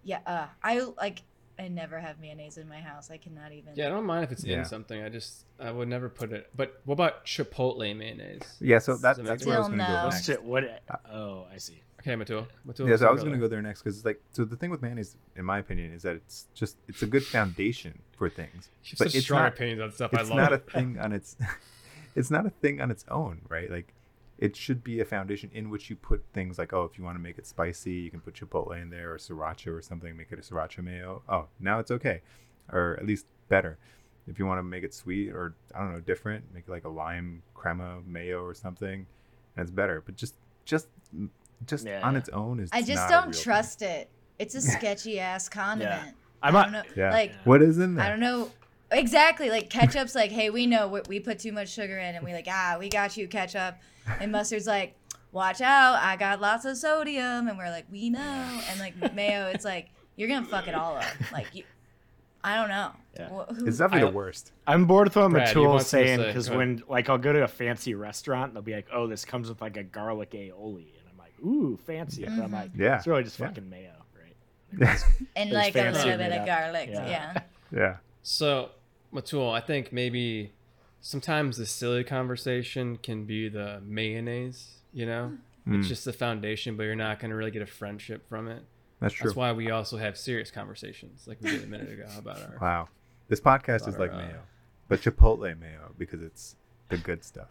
yeah, 0.03 0.19
uh, 0.25 0.47
I 0.63 0.79
like. 0.97 1.23
I 1.57 1.69
never 1.69 1.97
have 2.01 2.19
mayonnaise 2.19 2.57
in 2.57 2.67
my 2.67 2.81
house. 2.81 3.09
I 3.09 3.15
cannot 3.15 3.53
even. 3.53 3.75
Yeah, 3.75 3.85
I 3.85 3.89
don't 3.89 4.03
mind 4.05 4.25
if 4.25 4.31
it's 4.33 4.43
Yeah. 4.43 4.57
in 4.59 4.65
something. 4.65 5.01
I 5.01 5.07
just 5.07 5.45
I 5.57 5.71
would 5.71 5.87
never 5.87 6.09
put 6.09 6.33
it. 6.33 6.49
But 6.53 6.81
what 6.83 6.95
about 6.95 7.25
chipotle 7.25 7.95
mayonnaise? 7.95 8.41
Yeah, 8.59 8.79
so 8.79 8.97
that, 8.97 9.15
Does 9.15 9.25
that's 9.25 9.45
make 9.45 9.47
where 9.47 9.55
I 9.55 9.59
was 9.59 9.67
Still 9.67 9.77
going 9.77 9.87
to 9.87 9.93
no. 9.93 10.01
go 10.01 10.09
next. 10.09 10.29
it? 10.29 10.43
What? 10.43 10.63
Oh, 11.09 11.47
I 11.53 11.55
see. 11.57 11.81
Okay, 12.05 12.15
Mittul. 12.15 12.45
Mittul. 12.67 12.87
Yeah, 12.87 12.97
so 12.97 13.07
I 13.07 13.11
was 13.11 13.21
going 13.21 13.33
to 13.33 13.39
go 13.39 13.47
there 13.47 13.63
next 13.63 13.81
because 13.81 13.97
it's 13.97 14.05
like 14.05 14.21
so 14.31 14.45
the 14.45 14.55
thing 14.55 14.69
with 14.69 14.83
mayonnaise, 14.83 15.17
in 15.35 15.43
my 15.43 15.57
opinion, 15.57 15.91
is 15.91 16.03
that 16.03 16.15
it's 16.15 16.45
just 16.53 16.77
it's 16.87 17.01
a 17.01 17.07
good 17.07 17.23
foundation 17.23 17.97
for 18.15 18.29
things, 18.29 18.69
but 18.91 18.97
such 18.97 19.15
it's 19.15 19.25
strong 19.25 19.41
not 19.41 19.53
opinions 19.53 19.81
on 19.81 19.91
stuff. 19.91 20.13
I 20.13 20.21
it's 20.21 20.29
not 20.29 20.53
a 20.53 20.59
thing 20.59 20.99
on 20.99 21.11
its 21.19 21.35
it's 22.15 22.29
not 22.29 22.45
a 22.45 22.51
thing 22.51 22.79
on 22.79 22.91
its 22.91 23.05
own, 23.09 23.41
right? 23.49 23.71
Like 23.71 23.91
it 24.37 24.55
should 24.55 24.83
be 24.83 24.99
a 24.99 25.05
foundation 25.05 25.49
in 25.51 25.71
which 25.71 25.89
you 25.89 25.95
put 25.95 26.23
things 26.31 26.59
like 26.59 26.73
oh, 26.73 26.83
if 26.83 26.99
you 26.99 27.03
want 27.03 27.15
to 27.15 27.21
make 27.21 27.39
it 27.39 27.47
spicy, 27.47 27.93
you 27.93 28.11
can 28.11 28.19
put 28.19 28.35
chipotle 28.35 28.79
in 28.79 28.91
there 28.91 29.13
or 29.13 29.17
sriracha 29.17 29.75
or 29.75 29.81
something, 29.81 30.15
make 30.15 30.31
it 30.31 30.37
a 30.37 30.43
sriracha 30.43 30.83
mayo. 30.83 31.23
Oh, 31.27 31.47
now 31.59 31.79
it's 31.79 31.89
okay, 31.89 32.21
or 32.71 32.97
at 32.99 33.07
least 33.07 33.25
better. 33.49 33.79
If 34.27 34.37
you 34.37 34.45
want 34.45 34.59
to 34.59 34.63
make 34.63 34.83
it 34.83 34.93
sweet 34.93 35.31
or 35.31 35.55
I 35.73 35.79
don't 35.79 35.93
know, 35.93 36.01
different, 36.01 36.53
make 36.53 36.65
it 36.67 36.71
like 36.71 36.85
a 36.85 36.89
lime 36.89 37.41
crema 37.55 38.01
mayo 38.05 38.43
or 38.43 38.53
something, 38.53 39.07
and 39.57 39.63
it's 39.63 39.71
better. 39.71 40.03
But 40.05 40.15
just 40.15 40.35
just 40.65 40.87
just 41.67 41.85
Yeah. 41.85 42.01
on 42.03 42.15
its 42.15 42.29
own 42.29 42.59
is 42.59 42.69
I 42.73 42.81
just 42.81 42.95
not 42.95 43.09
don't 43.09 43.23
real 43.25 43.33
thing. 43.33 43.43
trust 43.43 43.81
it. 43.81 44.09
It's 44.39 44.55
a 44.55 44.61
sketchy 44.61 45.19
ass 45.19 45.47
condiment. 45.49 46.15
I'm 46.43 46.55
I 46.55 46.63
don't 46.63 46.71
know. 46.73 46.83
Yeah. 46.95 47.11
Like 47.11 47.33
What 47.43 47.61
is 47.61 47.77
in 47.79 47.95
there? 47.95 48.05
I 48.05 48.09
don't 48.09 48.19
know 48.19 48.51
exactly. 48.91 49.49
Like 49.49 49.69
ketchup's 49.69 50.15
like, 50.15 50.31
hey, 50.31 50.49
we 50.49 50.67
know 50.67 50.87
we, 50.87 51.01
we 51.07 51.19
put 51.19 51.39
too 51.39 51.51
much 51.51 51.69
sugar 51.69 51.97
in, 51.97 52.15
and 52.15 52.23
we 52.25 52.33
like, 52.33 52.47
ah, 52.49 52.77
we 52.79 52.89
got 52.89 53.17
you, 53.17 53.27
ketchup. 53.27 53.75
And 54.19 54.31
mustard's 54.31 54.67
like, 54.67 54.95
watch 55.31 55.61
out, 55.61 55.95
I 56.01 56.15
got 56.17 56.39
lots 56.41 56.65
of 56.65 56.77
sodium, 56.77 57.47
and 57.47 57.57
we're 57.57 57.69
like, 57.71 57.85
we 57.91 58.09
know. 58.09 58.59
And 58.69 58.79
like 58.79 59.13
mayo, 59.15 59.47
it's 59.47 59.65
like 59.65 59.89
you're 60.15 60.29
gonna 60.29 60.45
fuck 60.45 60.67
it 60.67 60.75
all 60.75 60.97
up. 60.97 61.05
Like 61.31 61.47
you, 61.53 61.63
I 62.43 62.55
don't 62.57 62.69
know. 62.69 62.91
Yeah. 63.17 63.29
Wh- 63.29 63.55
who- 63.55 63.65
It's 63.67 63.77
definitely 63.79 64.07
I- 64.07 64.11
the 64.11 64.15
worst. 64.15 64.51
I'm 64.67 64.85
bored 64.85 65.07
with 65.07 65.15
what 65.15 65.31
Brad, 65.31 65.47
Mittul 65.55 65.67
want 65.67 65.81
is 65.81 65.87
something 65.87 66.07
to 66.07 66.15
saying 66.17 66.27
because 66.27 66.49
Go 66.49 66.57
when 66.57 66.83
like 66.87 67.09
I'll 67.09 67.17
go 67.17 67.33
to 67.33 67.43
a 67.43 67.47
fancy 67.47 67.95
restaurant, 67.95 68.53
they'll 68.53 68.61
be 68.61 68.75
like, 68.75 68.87
"Oh, 68.93 69.07
this 69.07 69.25
comes 69.25 69.49
with 69.49 69.61
like 69.61 69.77
a 69.77 69.83
garlic 69.83 70.31
aioli," 70.31 70.51
and 70.51 70.53
I'm 70.53 70.73
like, 70.75 70.94
"Ooh, 71.43 71.77
fancy!" 71.85 72.23
But 72.25 72.31
I'm 72.43 72.51
like, 72.51 72.71
Yeah. 72.75 72.97
it's 72.97 73.07
really 73.07 73.23
just 73.23 73.39
Yeah. 73.39 73.47
fucking 73.47 73.69
mayo, 73.69 73.91
right? 74.19 74.99
and 75.35 75.51
like 75.51 75.75
a 75.75 75.91
little 75.91 76.17
bit 76.17 76.31
of 76.31 76.45
garlic. 76.45 76.89
Yeah. 76.91 77.07
Yeah. 77.07 77.41
Yeah. 77.71 77.97
So, 78.21 78.69
Mittul, 79.13 79.51
I 79.53 79.59
think 79.59 79.91
maybe 79.91 80.53
sometimes 81.01 81.57
the 81.57 81.65
silly 81.65 82.03
conversation 82.03 82.97
can 82.97 83.25
be 83.25 83.49
the 83.49 83.81
mayonnaise. 83.83 84.75
You 84.93 85.05
know, 85.07 85.37
it's 85.67 85.87
Mm. 85.87 85.89
just 85.89 86.05
the 86.05 86.13
foundation, 86.13 86.77
but 86.77 86.83
you're 86.83 86.95
not 86.95 87.19
going 87.19 87.31
to 87.31 87.35
really 87.35 87.51
get 87.51 87.61
a 87.63 87.65
friendship 87.65 88.29
from 88.29 88.47
it. 88.47 88.63
That's 89.01 89.13
true. 89.13 89.27
That's 89.29 89.35
why 89.35 89.51
we 89.51 89.71
also 89.71 89.97
have 89.97 90.15
serious 90.17 90.51
conversations, 90.51 91.27
like 91.27 91.41
we 91.41 91.49
did 91.51 91.63
a 91.63 91.67
minute 91.67 91.91
ago 91.91 92.05
about 92.17 92.37
our. 92.41 92.57
Wow. 92.61 92.87
This 93.27 93.41
podcast 93.41 93.87
is 93.87 93.95
About 93.95 93.99
like 93.99 94.11
our, 94.13 94.21
uh, 94.21 94.25
mayo, 94.27 94.41
but 94.87 95.01
Chipotle 95.01 95.59
mayo 95.59 95.93
because 95.97 96.21
it's 96.21 96.55
the 96.89 96.97
good 96.97 97.23
stuff. 97.23 97.49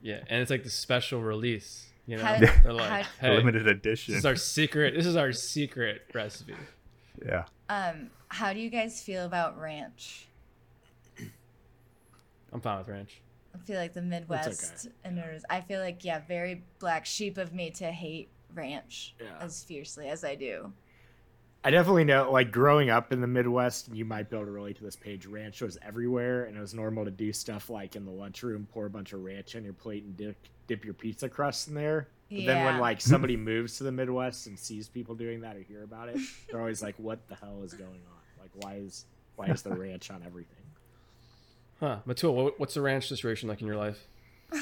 Yeah, 0.00 0.20
and 0.28 0.42
it's 0.42 0.50
like 0.50 0.64
the 0.64 0.70
special 0.70 1.22
release. 1.22 1.86
You 2.06 2.18
know, 2.18 2.24
How- 2.24 2.38
they're 2.38 2.72
like, 2.72 3.04
how- 3.04 3.10
hey, 3.28 3.36
Limited 3.36 3.66
edition. 3.66 4.12
this 4.12 4.18
is 4.20 4.26
our 4.26 4.36
secret. 4.36 4.94
This 4.94 5.06
is 5.06 5.16
our 5.16 5.32
secret 5.32 6.02
recipe. 6.12 6.54
yeah. 7.24 7.44
Um, 7.68 8.10
how 8.28 8.52
do 8.52 8.60
you 8.60 8.68
guys 8.70 9.02
feel 9.02 9.24
about 9.24 9.58
ranch? 9.58 10.26
I'm 12.52 12.60
fine 12.60 12.78
with 12.78 12.88
ranch. 12.88 13.20
I 13.54 13.58
feel 13.58 13.78
like 13.78 13.94
the 13.94 14.02
Midwest 14.02 14.88
and 15.04 15.16
Northern- 15.16 15.40
I 15.48 15.60
feel 15.60 15.80
like 15.80 16.04
yeah, 16.04 16.20
very 16.26 16.62
black 16.78 17.06
sheep 17.06 17.38
of 17.38 17.52
me 17.52 17.70
to 17.72 17.90
hate 17.90 18.28
ranch 18.52 19.14
Yeah. 19.20 19.38
as 19.40 19.64
fiercely 19.64 20.08
as 20.08 20.24
I 20.24 20.34
do. 20.34 20.72
I 21.64 21.70
definitely 21.70 22.04
know, 22.04 22.30
like 22.30 22.52
growing 22.52 22.90
up 22.90 23.10
in 23.10 23.22
the 23.22 23.26
Midwest, 23.26 23.88
you 23.92 24.04
might 24.04 24.28
be 24.28 24.36
able 24.36 24.44
to 24.46 24.52
relate 24.52 24.76
to 24.76 24.84
this 24.84 24.96
Paige. 24.96 25.24
Ranch 25.26 25.62
was 25.62 25.78
everywhere, 25.82 26.44
and 26.44 26.56
it 26.56 26.60
was 26.60 26.74
normal 26.74 27.06
to 27.06 27.10
do 27.10 27.32
stuff 27.32 27.70
like 27.70 27.96
in 27.96 28.04
the 28.04 28.10
lunchroom, 28.10 28.68
pour 28.72 28.84
a 28.86 28.90
bunch 28.90 29.14
of 29.14 29.24
ranch 29.24 29.56
on 29.56 29.64
your 29.64 29.72
plate 29.72 30.04
and 30.04 30.16
dip 30.16 30.36
dip 30.66 30.84
your 30.84 30.94
pizza 30.94 31.28
crust 31.28 31.68
in 31.68 31.74
there. 31.74 32.08
But 32.30 32.46
then 32.46 32.64
when 32.64 32.78
like 32.78 33.00
somebody 33.00 33.36
moves 33.36 33.78
to 33.78 33.84
the 33.84 33.92
Midwest 33.92 34.46
and 34.46 34.58
sees 34.58 34.88
people 34.88 35.14
doing 35.14 35.40
that 35.40 35.56
or 35.56 35.62
hear 35.62 35.82
about 35.84 36.10
it, 36.10 36.18
they're 36.50 36.60
always 36.60 36.82
like, 36.82 36.96
"What 36.98 37.26
the 37.28 37.34
hell 37.36 37.62
is 37.64 37.72
going 37.72 37.90
on? 37.90 38.40
Like, 38.40 38.50
why 38.62 38.76
is 38.76 39.06
why 39.36 39.46
is 39.46 39.62
there 39.62 39.74
ranch 39.76 40.10
on 40.10 40.22
everything?" 40.26 40.56
Huh, 41.80 41.98
Mittul, 42.06 42.52
what's 42.58 42.74
the 42.74 42.82
ranch 42.82 43.08
situation 43.08 43.48
like 43.48 43.60
in 43.60 43.66
your 43.66 43.76
life? 43.76 44.06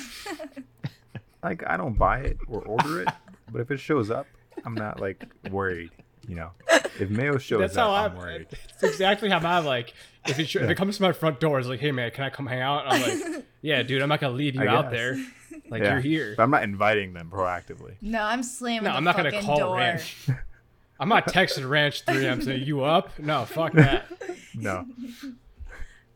Like 1.43 1.65
I 1.67 1.77
don't 1.77 1.99
buy 1.99 2.21
it 2.21 2.39
or 2.47 2.63
order 2.63 3.03
it, 3.03 3.09
but 3.51 3.61
if 3.61 3.71
it 3.73 3.81
shows 3.81 4.11
up, 4.11 4.27
I'm 4.65 4.75
not 4.75 5.01
like 5.01 5.25
worried. 5.51 5.91
You 6.29 6.37
know, 6.37 6.51
if 6.99 7.11
mayo 7.11 7.39
shows 7.39 7.61
That's 7.61 7.77
up, 7.77 7.89
how 7.89 7.95
I'm 7.95 8.11
I'm. 8.13 8.17
worried. 8.19 8.47
It's 8.75 8.83
exactly 8.83 9.29
how 9.31 9.39
I'm 9.39 9.65
like. 9.65 9.95
If 10.27 10.39
it, 10.39 10.49
sh- 10.49 10.57
if 10.57 10.71
it 10.71 10.77
comes 10.77 10.97
to 10.99 11.03
my 11.03 11.11
front 11.13 11.41
door, 11.41 11.59
it's 11.59 11.67
like, 11.69 11.81
hey 11.81 11.91
man, 11.91 12.11
can 12.13 12.23
I 12.25 12.31
come 12.31 12.47
hang 12.47 12.61
out? 12.61 12.85
I'm 12.87 13.03
like, 13.03 13.45
yeah, 13.63 13.83
dude, 13.83 14.01
I'm 14.03 14.09
not 14.09 14.21
gonna 14.21 14.35
leave 14.35 14.55
you 14.55 14.63
I 14.63 14.67
out 14.69 14.85
guess. 14.85 14.93
there. 14.93 15.17
Like 15.69 15.83
Yeah. 15.83 15.93
you're 15.93 16.01
here. 16.01 16.35
But 16.37 16.43
I'm 16.45 16.51
not 16.51 16.63
inviting 16.65 17.13
them 17.15 17.31
proactively. 17.33 17.95
No, 18.03 18.23
I'm 18.23 18.43
slamming 18.43 18.85
No, 18.85 18.91
the 18.91 18.97
I'm 18.97 19.05
not 19.05 19.17
gonna 19.17 19.41
call 19.43 19.59
door. 19.59 19.77
ranch. 19.77 20.17
I'm 21.01 21.09
not 21.09 21.27
texting 21.29 21.69
ranch 21.69 22.03
3 22.05 22.29
I'm 22.29 22.41
saying 22.43 22.63
you 22.67 22.83
up. 22.85 23.19
No, 23.19 23.45
fuck 23.47 23.73
that. 23.75 24.07
No. 24.55 24.87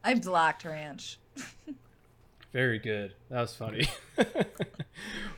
I 0.05 0.15
blocked 0.15 0.65
ranch. 0.65 1.19
Very 2.53 2.79
good. 2.79 3.15
That 3.31 3.41
was 3.43 3.55
funny. 3.55 3.89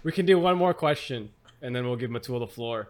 we 0.02 0.12
can 0.12 0.26
do 0.26 0.38
one 0.38 0.56
more 0.56 0.74
question, 0.74 1.30
and 1.62 1.74
then 1.74 1.84
we'll 1.86 1.96
give 1.96 2.10
Mittul 2.10 2.38
the 2.40 2.46
floor. 2.46 2.88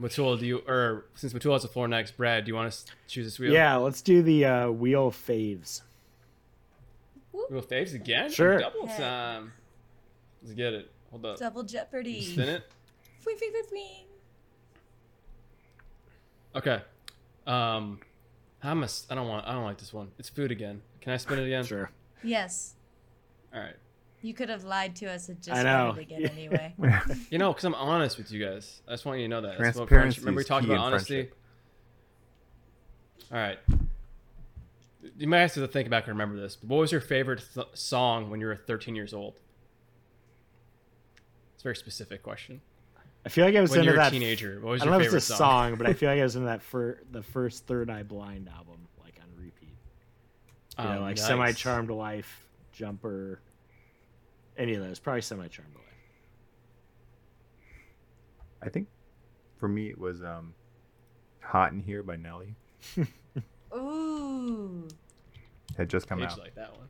Mittul, 0.00 0.38
do 0.38 0.46
you 0.46 0.58
or 0.66 1.06
since 1.14 1.32
Mittul 1.32 1.52
has 1.52 1.62
the 1.62 1.68
floor 1.68 1.86
next, 1.86 2.16
Brad, 2.16 2.44
do 2.44 2.48
you 2.48 2.54
want 2.54 2.72
to 2.72 2.92
choose 3.06 3.26
this 3.26 3.38
wheel? 3.38 3.52
Yeah, 3.52 3.76
let's 3.76 4.00
do 4.00 4.22
the 4.22 4.44
uh, 4.44 4.70
wheel 4.70 5.10
faves. 5.10 5.82
Wheel 7.50 7.62
faves 7.62 7.94
again? 7.94 8.30
Sure. 8.30 8.58
Double 8.58 8.86
Heck. 8.86 8.98
time. 8.98 9.52
Let's 10.42 10.54
get 10.54 10.72
it. 10.72 10.90
Hold 11.10 11.26
up. 11.26 11.38
Double 11.38 11.62
Jeopardy. 11.62 12.22
Spin 12.22 12.48
it. 12.48 12.64
Fwing, 13.24 13.34
fwing, 13.34 13.50
fwing, 13.52 13.72
fwing. 13.72 14.04
Okay. 16.56 16.82
Um, 17.46 18.00
I'm 18.62 18.82
a, 18.82 18.88
I 19.10 19.14
don't 19.14 19.28
want. 19.28 19.46
I 19.46 19.52
don't 19.52 19.64
like 19.64 19.78
this 19.78 19.92
one. 19.92 20.10
It's 20.18 20.28
food 20.28 20.50
again. 20.50 20.82
Can 21.00 21.12
I 21.12 21.16
spin 21.16 21.38
it 21.38 21.46
again? 21.46 21.64
Sure. 21.64 21.90
Yes. 22.22 22.74
All 23.54 23.60
right. 23.60 23.76
You 24.22 24.34
could 24.34 24.48
have 24.50 24.64
lied 24.64 24.96
to 24.96 25.06
us 25.06 25.28
and 25.28 25.38
just 25.42 25.50
I 25.50 25.62
read 25.62 25.64
know. 25.64 25.90
it 25.92 25.98
again 26.02 26.24
anyway. 26.26 26.74
You 27.30 27.38
know, 27.38 27.52
because 27.52 27.64
I'm 27.64 27.74
honest 27.74 28.18
with 28.18 28.30
you 28.30 28.44
guys. 28.44 28.82
I 28.86 28.92
just 28.92 29.04
want 29.06 29.18
you 29.18 29.24
to 29.24 29.28
know 29.28 29.40
that. 29.40 29.58
That's 29.58 29.78
what 29.78 29.88
Transparency 29.88 30.20
friendship- 30.20 30.24
Remember 30.24 30.38
we 30.40 30.44
talked 30.44 30.64
about 30.66 30.78
honesty. 30.78 31.28
All 33.32 33.38
right. 33.38 33.58
You 35.16 35.26
might 35.28 35.38
have 35.40 35.54
to 35.54 35.66
think 35.68 35.88
back 35.88 36.04
and 36.06 36.14
remember 36.14 36.40
this. 36.40 36.56
But 36.56 36.68
what 36.68 36.78
was 36.80 36.92
your 36.92 37.00
favorite 37.00 37.42
th- 37.54 37.66
song 37.74 38.30
when 38.30 38.40
you 38.40 38.46
were 38.46 38.56
13 38.56 38.94
years 38.94 39.14
old? 39.14 39.34
It's 41.54 41.62
a 41.62 41.64
very 41.64 41.76
specific 41.76 42.22
question. 42.22 42.60
I 43.24 43.28
feel 43.28 43.44
like 43.44 43.54
I 43.54 43.60
was 43.60 43.70
When 43.70 43.80
into 43.80 43.92
you're 43.92 44.00
a 44.00 44.04
that. 44.04 44.10
teenager, 44.12 44.60
what 44.60 44.70
was 44.72 44.82
I 44.82 44.84
your 44.86 44.92
don't 44.92 44.98
know 45.00 45.04
if 45.04 45.06
favorite 45.08 45.16
it's 45.18 45.30
a 45.30 45.36
song? 45.36 45.70
song, 45.72 45.78
but 45.78 45.86
I 45.86 45.92
feel 45.92 46.08
like 46.10 46.20
I 46.20 46.22
was 46.22 46.36
in 46.36 46.44
that 46.46 46.62
for 46.70 47.02
the 47.10 47.22
first 47.22 47.66
Third 47.66 47.90
Eye 47.90 48.02
Blind 48.02 48.48
album, 48.48 48.88
like 49.02 49.14
on 49.22 49.28
repeat. 49.42 49.68
You 50.78 50.84
know, 50.84 50.90
Oh, 50.98 51.00
like 51.02 51.16
nice. 51.16 51.26
Semi 51.26 51.52
Charmed 51.52 51.90
Life, 51.90 52.46
Jumper, 52.72 53.40
any 54.60 54.74
of 54.74 54.82
those. 54.84 54.98
Probably 55.00 55.22
Semi 55.22 55.48
Charmed 55.48 55.74
Life. 55.74 55.84
I 58.62 58.68
think 58.68 58.88
for 59.58 59.68
me 59.68 59.88
it 59.88 59.98
was 59.98 60.22
um, 60.22 60.54
"Hot 61.40 61.72
in 61.72 61.80
Here" 61.80 62.02
by 62.02 62.16
Nelly. 62.16 62.54
Ooh. 63.74 64.86
Had 65.76 65.88
just 65.88 66.06
come 66.08 66.18
Paige 66.20 66.30
out. 66.30 66.38
like 66.38 66.54
that 66.56 66.76
one. 66.76 66.88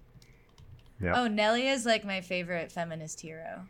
Yeah. 1.00 1.12
Oh, 1.22 1.28
Nelly 1.28 1.68
is 1.68 1.86
like 1.86 2.04
my 2.04 2.20
favorite 2.20 2.72
feminist 2.72 3.20
hero. 3.20 3.66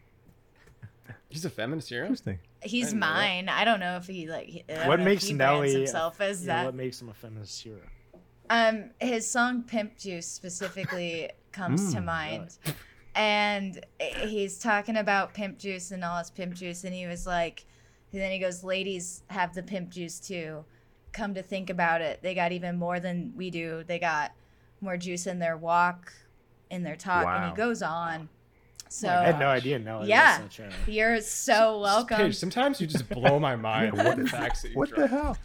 He's 1.29 1.45
a 1.45 1.51
feminist 1.51 1.89
hero. 1.91 2.05
Interesting. 2.05 2.39
He's 2.63 2.87
didn't 2.89 3.01
mine. 3.01 3.49
I 3.49 3.65
don't 3.65 3.81
know 3.81 3.97
if 3.97 4.07
he 4.07 4.29
like. 4.29 4.65
I 4.69 4.89
What 4.89 5.01
makes 5.01 5.25
he 5.25 5.35
Nelly 5.35 5.73
himself 5.73 6.21
as 6.21 6.45
Yeah, 6.47 6.55
that? 6.57 6.65
what 6.67 6.75
makes 6.75 7.01
him 7.01 7.09
a 7.09 7.15
feminist 7.15 7.63
hero? 7.63 7.81
Um, 8.49 8.91
his 9.01 9.31
song 9.31 9.63
"Pimp 9.63 9.97
Juice" 9.97 10.27
specifically 10.27 11.31
comes 11.53 11.93
to 11.95 12.01
Mm, 12.01 12.05
mind, 12.05 12.59
and 13.21 13.85
he's 14.01 14.59
talking 14.59 14.97
about 14.97 15.35
pimp 15.35 15.59
juice 15.59 15.91
and 15.91 16.03
all 16.03 16.17
his 16.19 16.31
pimp 16.31 16.55
juice, 16.55 16.85
and 16.85 16.95
he 16.95 17.07
was 17.07 17.27
like, 17.27 17.67
and 18.13 18.21
then 18.21 18.33
he 18.33 18.39
goes, 18.39 18.65
"Ladies 18.65 19.23
have 19.29 19.55
the 19.55 19.63
pimp 19.63 19.91
juice 19.91 20.19
too. 20.19 20.65
Come 21.13 21.35
to 21.35 21.43
think 21.43 21.69
about 21.71 22.01
it, 22.01 22.21
they 22.23 22.35
got 22.35 22.53
even 22.53 22.79
more 22.79 22.99
than 22.99 23.33
we 23.37 23.51
do. 23.51 23.85
They 23.87 23.99
got 23.99 24.33
more 24.81 24.97
juice 24.97 25.27
in 25.27 25.39
their 25.39 25.57
walk, 25.57 26.13
in 26.71 26.83
their 26.83 26.97
talk." 26.97 27.27
And 27.27 27.51
he 27.51 27.57
goes 27.57 27.83
on. 27.83 28.29
So 28.89 29.09
I 29.09 29.25
had 29.27 29.39
no 29.39 29.49
idea. 29.49 29.79
No, 29.79 30.03
Yeah. 30.03 30.39
Such 30.39 30.61
a, 30.61 30.71
you're 30.91 31.21
so 31.21 31.79
welcome. 31.81 32.17
Paige, 32.17 32.37
sometimes 32.37 32.81
you 32.81 32.87
just 32.89 33.09
blow 33.09 33.39
my 33.39 33.55
mind 33.71 33.93
with 33.93 34.17
the 34.17 34.27
facts 34.27 34.63
that 34.63 34.75
What 34.75 34.89
the 34.91 34.97
drop. 35.07 35.11
hell? 35.11 35.39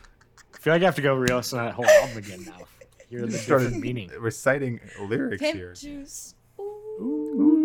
I 0.53 0.57
feel 0.57 0.73
like 0.73 0.81
I 0.81 0.85
have 0.85 0.95
to 0.95 1.01
go 1.03 1.13
re-listen 1.13 1.59
that 1.59 1.73
whole 1.73 1.85
album 1.85 2.17
again 2.17 2.43
now. 2.45 2.65
Hear 3.09 3.25
the 3.27 3.37
Started 3.37 3.75
meaning. 3.75 4.09
reciting 4.17 4.79
lyrics 4.99 5.41
Pimp 5.43 5.55
here. 5.57 5.73
juice. 5.75 6.33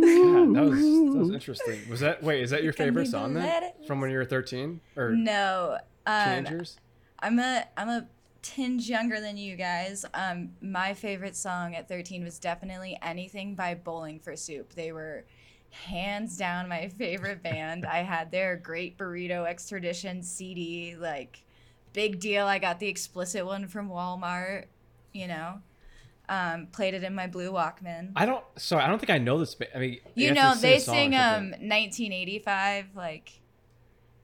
God, 0.01 0.55
that 0.55 0.63
was 0.65 0.81
that 0.81 1.19
was 1.19 1.31
interesting. 1.31 1.89
Was 1.91 2.01
that 2.01 2.23
wait? 2.23 2.43
Is 2.43 2.51
that 2.51 2.63
your 2.63 2.73
favorite 2.73 3.09
song 3.09 3.35
then? 3.35 3.73
From 3.87 4.01
when 4.01 4.11
you 4.11 4.19
were 4.19 4.25
thirteen 4.25 4.81
or 4.97 5.11
No. 5.11 5.79
Um, 6.07 6.45
teenagers? 6.45 6.79
I'm 7.21 7.39
a 7.39 7.65
I'm 7.77 7.89
a 7.89 8.07
tinge 8.43 8.89
younger 8.89 9.21
than 9.21 9.37
you 9.37 9.57
guys. 9.57 10.05
Um, 10.15 10.51
my 10.63 10.95
favorite 10.95 11.37
song 11.37 11.75
at 11.75 11.89
13 11.89 12.25
was 12.25 12.39
definitely 12.39 12.99
anything 13.03 13.55
by 13.55 13.75
Bowling 13.75 14.19
for 14.19 14.35
Soup. 14.35 14.73
They 14.75 14.93
were 14.93 15.25
hands 15.71 16.37
down 16.39 16.69
my 16.69 16.89
favorite 16.89 17.43
band. 17.43 17.85
I 17.85 17.99
had 17.99 18.31
their 18.31 18.57
Great 18.57 18.97
Burrito 18.97 19.47
Extradition 19.47 20.23
CD, 20.23 20.97
like 20.97 21.45
big 21.93 22.19
deal. 22.19 22.47
I 22.47 22.59
got 22.59 22.81
the 22.81 22.89
explicit 22.89 23.45
one 23.45 23.69
from 23.69 23.89
Walmart. 23.91 24.65
You 25.13 25.27
know, 25.29 25.61
um, 26.31 26.69
played 26.69 26.95
it 26.95 27.03
in 27.05 27.15
my 27.15 27.27
blue 27.27 27.51
Walkman. 27.53 28.13
I 28.17 28.25
don't. 28.25 28.45
Sorry, 28.57 28.83
I 28.83 28.87
don't 28.89 28.99
think 28.99 29.11
I 29.11 29.19
know 29.19 29.39
this. 29.39 29.55
I 29.75 29.79
mean, 29.79 29.99
You 30.15 30.29
have 30.29 30.37
know, 30.37 30.55
they 30.55 30.77
a 30.77 30.81
song 30.81 30.97
or 30.97 31.01
sing 31.01 31.15
um 31.17 31.51
1985 31.51 32.87
like 32.95 33.41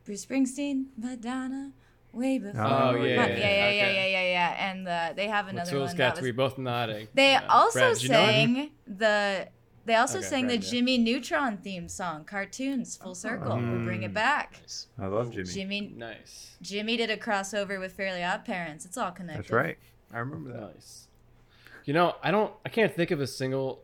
Bruce 0.04 0.24
Springsteen, 0.24 0.86
Madonna, 0.96 1.72
way 2.12 2.38
before. 2.38 2.60
Oh, 2.62 2.92
Oh, 2.98 3.04
yeah, 3.04 3.04
yeah, 3.04 3.26
yeah, 3.26 3.26
yeah, 3.26 3.26
yeah, 3.26 3.36
yeah, 3.36 3.66
okay. 3.68 3.94
yeah, 3.94 4.06
yeah, 4.06 4.30
yeah. 4.30 4.70
And 4.70 4.88
uh, 4.88 5.12
they 5.16 5.26
have 5.26 5.48
another 5.48 5.78
Let's 5.78 5.90
one. 5.90 5.96
got 5.96 6.14
That 6.14 6.20
to 6.20 6.22
be 6.22 6.30
both 6.30 6.56
nodding. 6.58 7.08
they 7.12 7.32
Yeah. 7.32 7.46
also 7.48 7.78
Brad, 7.80 7.94
did 7.94 8.02
you 8.04 8.08
know 8.10 8.24
sang 8.26 8.70
the. 8.86 9.48
They 9.84 9.94
also 9.94 10.18
Okay, 10.18 10.26
sang 10.26 10.46
the 10.48 10.54
yeah. 10.54 10.68
Jimmy 10.70 10.98
Neutron 10.98 11.58
theme 11.58 11.88
song, 11.88 12.24
cartoons, 12.24 12.96
full 12.96 13.14
circle. 13.14 13.54
We'll 13.56 13.84
bring 13.84 14.02
it 14.02 14.10
Mm. 14.10 14.14
back. 14.14 14.60
I 14.98 15.06
love 15.06 15.30
Jimmy. 15.30 15.44
Jimmy, 15.48 15.80
Nice, 15.96 16.56
Jimmy 16.60 16.96
did 16.96 17.08
a 17.10 17.16
crossover 17.16 17.78
with 17.78 17.92
Fairly 17.92 18.24
Odd 18.24 18.44
Parents. 18.44 18.84
It's 18.84 18.96
all 18.98 19.12
connected. 19.12 19.44
That's 19.44 19.52
right. 19.52 19.78
I 20.12 20.18
remember 20.18 20.52
that. 20.54 20.74
nice. 20.74 21.05
You 21.86 21.94
know, 21.94 22.14
I 22.22 22.30
don't. 22.30 22.52
I 22.64 22.68
can't 22.68 22.92
think 22.94 23.10
of 23.12 23.20
a 23.20 23.26
single 23.26 23.80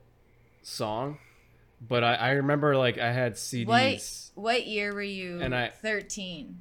song, 0.63 1.19
but 1.81 2.05
I, 2.05 2.15
I 2.15 2.31
remember 2.33 2.77
like 2.77 2.99
I 2.99 3.13
had 3.13 3.35
CDs. 3.35 3.67
What 3.67 4.43
what 4.45 4.67
year 4.67 4.93
were 4.93 5.01
you? 5.03 5.41
And 5.41 5.55
I- 5.55 5.69
13. 5.69 6.59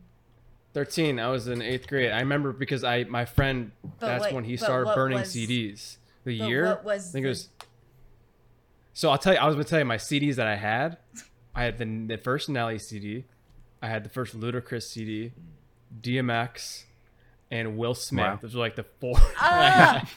13 0.74 1.20
i 1.20 1.28
was 1.28 1.50
in 1.50 1.62
eighth 1.62 1.86
grade 1.86 2.12
i 2.14 2.20
remember 2.22 2.54
because 2.54 2.86
i 2.86 3.04
my 3.04 3.26
friend 3.26 3.74
But 4.00 4.06
that's 4.08 4.22
what- 4.22 4.34
when 4.36 4.44
he 4.46 4.56
started 4.56 4.96
burning 4.96 5.20
was- 5.20 5.36
cds 5.36 5.98
the 6.24 6.40
but 6.40 6.48
year 6.48 6.66
what 6.66 6.86
was 6.86 7.10
i 7.10 7.12
think 7.12 7.24
the- 7.24 7.28
it 7.28 7.32
was 7.32 7.50
so 8.94 9.10
i'll 9.10 9.18
tell 9.18 9.34
you 9.34 9.40
i 9.40 9.46
was 9.46 9.56
gonna 9.56 9.66
tell 9.66 9.80
you 9.80 9.84
my 9.84 9.98
cds 9.98 10.36
that 10.36 10.48
i 10.48 10.56
had 10.56 10.96
i 11.54 11.64
had 11.66 11.78
the, 11.78 11.86
the 12.16 12.18
first 12.18 12.48
nelly 12.48 12.80
cd 12.80 13.26
i 13.82 13.90
had 13.90 14.06
the 14.06 14.10
first 14.10 14.40
ludacris 14.40 14.84
cd 14.84 15.34
dmx 16.02 16.84
and 17.52 17.78
will 17.78 17.94
smith 17.94 18.24
Wow. 18.26 18.40
those 18.42 18.56
were 18.56 18.62
like 18.62 18.78
the 18.78 18.86
four 19.02 19.16
Ah! 19.40 20.10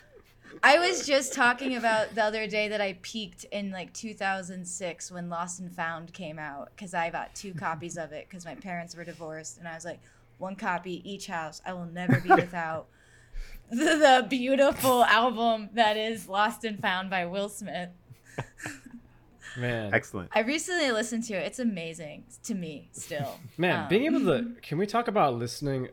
I 0.66 0.78
was 0.78 1.06
just 1.06 1.34
talking 1.34 1.76
about 1.76 2.14
the 2.14 2.24
other 2.24 2.46
day 2.46 2.68
that 2.68 2.80
I 2.80 2.98
peaked 3.02 3.44
in 3.44 3.70
like 3.70 3.92
2006 3.92 5.12
when 5.12 5.28
Lost 5.28 5.60
and 5.60 5.70
Found 5.74 6.14
came 6.14 6.38
out 6.38 6.70
because 6.74 6.94
I 6.94 7.10
got 7.10 7.34
two 7.34 7.52
copies 7.66 7.98
of 7.98 8.12
it 8.12 8.26
because 8.28 8.46
my 8.46 8.54
parents 8.54 8.96
were 8.96 9.04
divorced 9.04 9.58
and 9.58 9.68
I 9.68 9.74
was 9.74 9.84
like, 9.84 10.00
one 10.38 10.56
copy 10.56 11.02
each 11.08 11.26
house. 11.26 11.60
I 11.66 11.74
will 11.74 11.84
never 11.84 12.18
be 12.18 12.30
without 12.30 12.86
the, 13.70 13.76
the 13.76 14.26
beautiful 14.28 15.04
album 15.04 15.68
that 15.74 15.98
is 15.98 16.28
Lost 16.28 16.64
and 16.64 16.80
Found 16.80 17.10
by 17.10 17.26
Will 17.26 17.50
Smith. 17.50 17.90
man 19.58 19.92
Excellent. 19.92 20.30
I 20.34 20.40
recently 20.40 20.90
listened 20.92 21.24
to 21.24 21.34
it. 21.34 21.46
It's 21.46 21.58
amazing 21.58 22.24
to 22.42 22.54
me 22.54 22.88
still. 22.92 23.38
man 23.58 23.82
Um, 23.82 23.88
being 23.88 24.06
able 24.06 24.20
to 24.20 24.54
can 24.62 24.78
we 24.78 24.86
talk 24.86 25.08
about 25.08 25.34
listening 25.34 25.88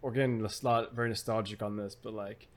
we're 0.00 0.10
getting 0.12 0.40
nostal- 0.40 0.90
very 0.92 1.10
nostalgic 1.10 1.62
on 1.62 1.76
this 1.76 1.94
but 1.94 2.14
like 2.14 2.40
be- 2.40 2.48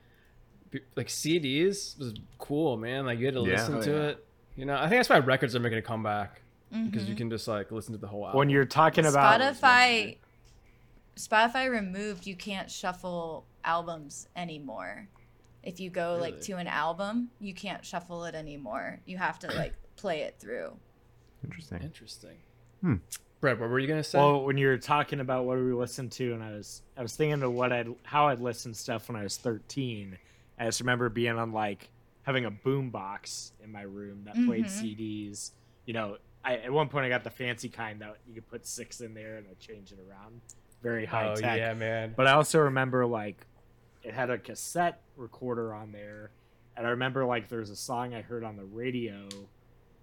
like 0.96 1.06
cds 1.08 1.98
was 1.98 2.14
cool 2.38 2.76
man 2.76 3.06
like 3.06 3.18
you 3.18 3.26
had 3.26 3.34
to 3.34 3.40
Yeah. 3.40 3.52
listen 3.56 3.74
Oh, 3.76 3.82
to 3.82 3.90
yeah. 3.90 4.02
it 4.08 4.26
you 4.56 4.64
know 4.64 4.74
i 4.76 4.80
think 4.88 4.92
that's 4.92 5.08
why 5.08 5.18
records 5.18 5.54
are 5.56 5.60
making 5.60 5.78
a 5.78 5.82
comeback 5.82 6.42
because 6.70 7.04
mhm. 7.04 7.08
you 7.08 7.14
can 7.14 7.30
just 7.30 7.48
like 7.48 7.70
listen 7.72 7.92
to 7.92 7.98
the 7.98 8.06
whole 8.06 8.24
album 8.26 8.38
When 8.38 8.50
you're 8.50 8.64
talking 8.66 9.06
about 9.06 9.40
Spotify 9.40 10.18
Spotify 11.16 11.70
removed 11.70 12.26
you 12.26 12.36
can't 12.36 12.70
shuffle 12.70 13.46
albums 13.64 14.28
anymore. 14.36 15.08
If 15.62 15.80
you 15.80 15.90
go 15.90 16.16
like 16.20 16.40
to 16.42 16.52
an 16.52 16.66
album, 16.68 17.30
you 17.40 17.52
can't 17.54 17.84
shuffle 17.84 18.24
it 18.24 18.34
anymore. 18.34 19.00
You 19.06 19.18
have 19.18 19.38
to 19.40 19.48
like 19.56 19.74
play 19.96 20.20
it 20.20 20.36
through. 20.38 20.76
Interesting. 21.44 21.82
interesting 21.82 22.36
Hmm. 22.80 22.94
brett 23.40 23.58
what 23.58 23.68
were 23.70 23.78
you 23.80 23.88
gonna 23.88 24.04
say 24.04 24.18
Well, 24.18 24.44
when 24.44 24.56
you 24.58 24.68
were 24.68 24.78
talking 24.78 25.18
about 25.20 25.44
what 25.46 25.56
we 25.58 25.72
listened 25.72 26.12
to, 26.12 26.32
and 26.34 26.42
I 26.42 26.52
was 26.52 26.82
I 26.96 27.02
was 27.02 27.16
thinking 27.16 27.42
of 27.42 27.52
what 27.52 27.72
I'd 27.72 27.88
how 28.04 28.28
I'd 28.28 28.40
listened 28.40 28.76
stuff 28.76 29.08
when 29.08 29.16
I 29.16 29.22
was 29.24 29.36
13. 29.38 30.16
I 30.58 30.64
just 30.66 30.80
remember 30.80 31.08
being 31.08 31.38
on 31.38 31.52
like 31.52 31.90
having 32.22 32.44
a 32.44 32.50
boom 32.50 32.90
box 32.90 33.52
in 33.62 33.72
my 33.72 33.82
room 33.82 34.22
that 34.24 34.34
played 34.46 34.66
Mhm. 34.66 34.68
CDs. 34.70 35.52
You 35.86 35.94
know, 35.94 36.18
I 36.44 36.56
at 36.56 36.72
one 36.72 36.88
point 36.88 37.04
I 37.06 37.08
got 37.08 37.24
the 37.24 37.30
fancy 37.30 37.68
kind 37.68 38.00
that 38.00 38.16
you 38.26 38.34
could 38.34 38.48
put 38.48 38.66
six 38.66 39.00
in 39.00 39.14
there 39.14 39.36
and 39.36 39.46
I 39.48 39.54
change 39.54 39.92
it 39.92 39.98
around. 39.98 40.40
Very 40.82 41.06
high 41.06 41.28
oh 41.30 41.34
tech. 41.36 41.58
yeah 41.58 41.74
man 41.74 42.14
But 42.16 42.26
I 42.28 42.32
also 42.32 42.60
remember 42.60 43.06
like 43.06 43.46
it 44.02 44.14
had 44.14 44.30
a 44.30 44.38
cassette 44.38 45.00
recorder 45.16 45.74
on 45.74 45.90
there, 45.92 46.30
and 46.76 46.86
I 46.86 46.90
remember 46.90 47.24
like 47.24 47.48
there 47.48 47.58
was 47.60 47.70
a 47.70 47.76
song 47.76 48.14
I 48.14 48.20
heard 48.22 48.44
on 48.44 48.56
the 48.56 48.64
radio. 48.64 49.28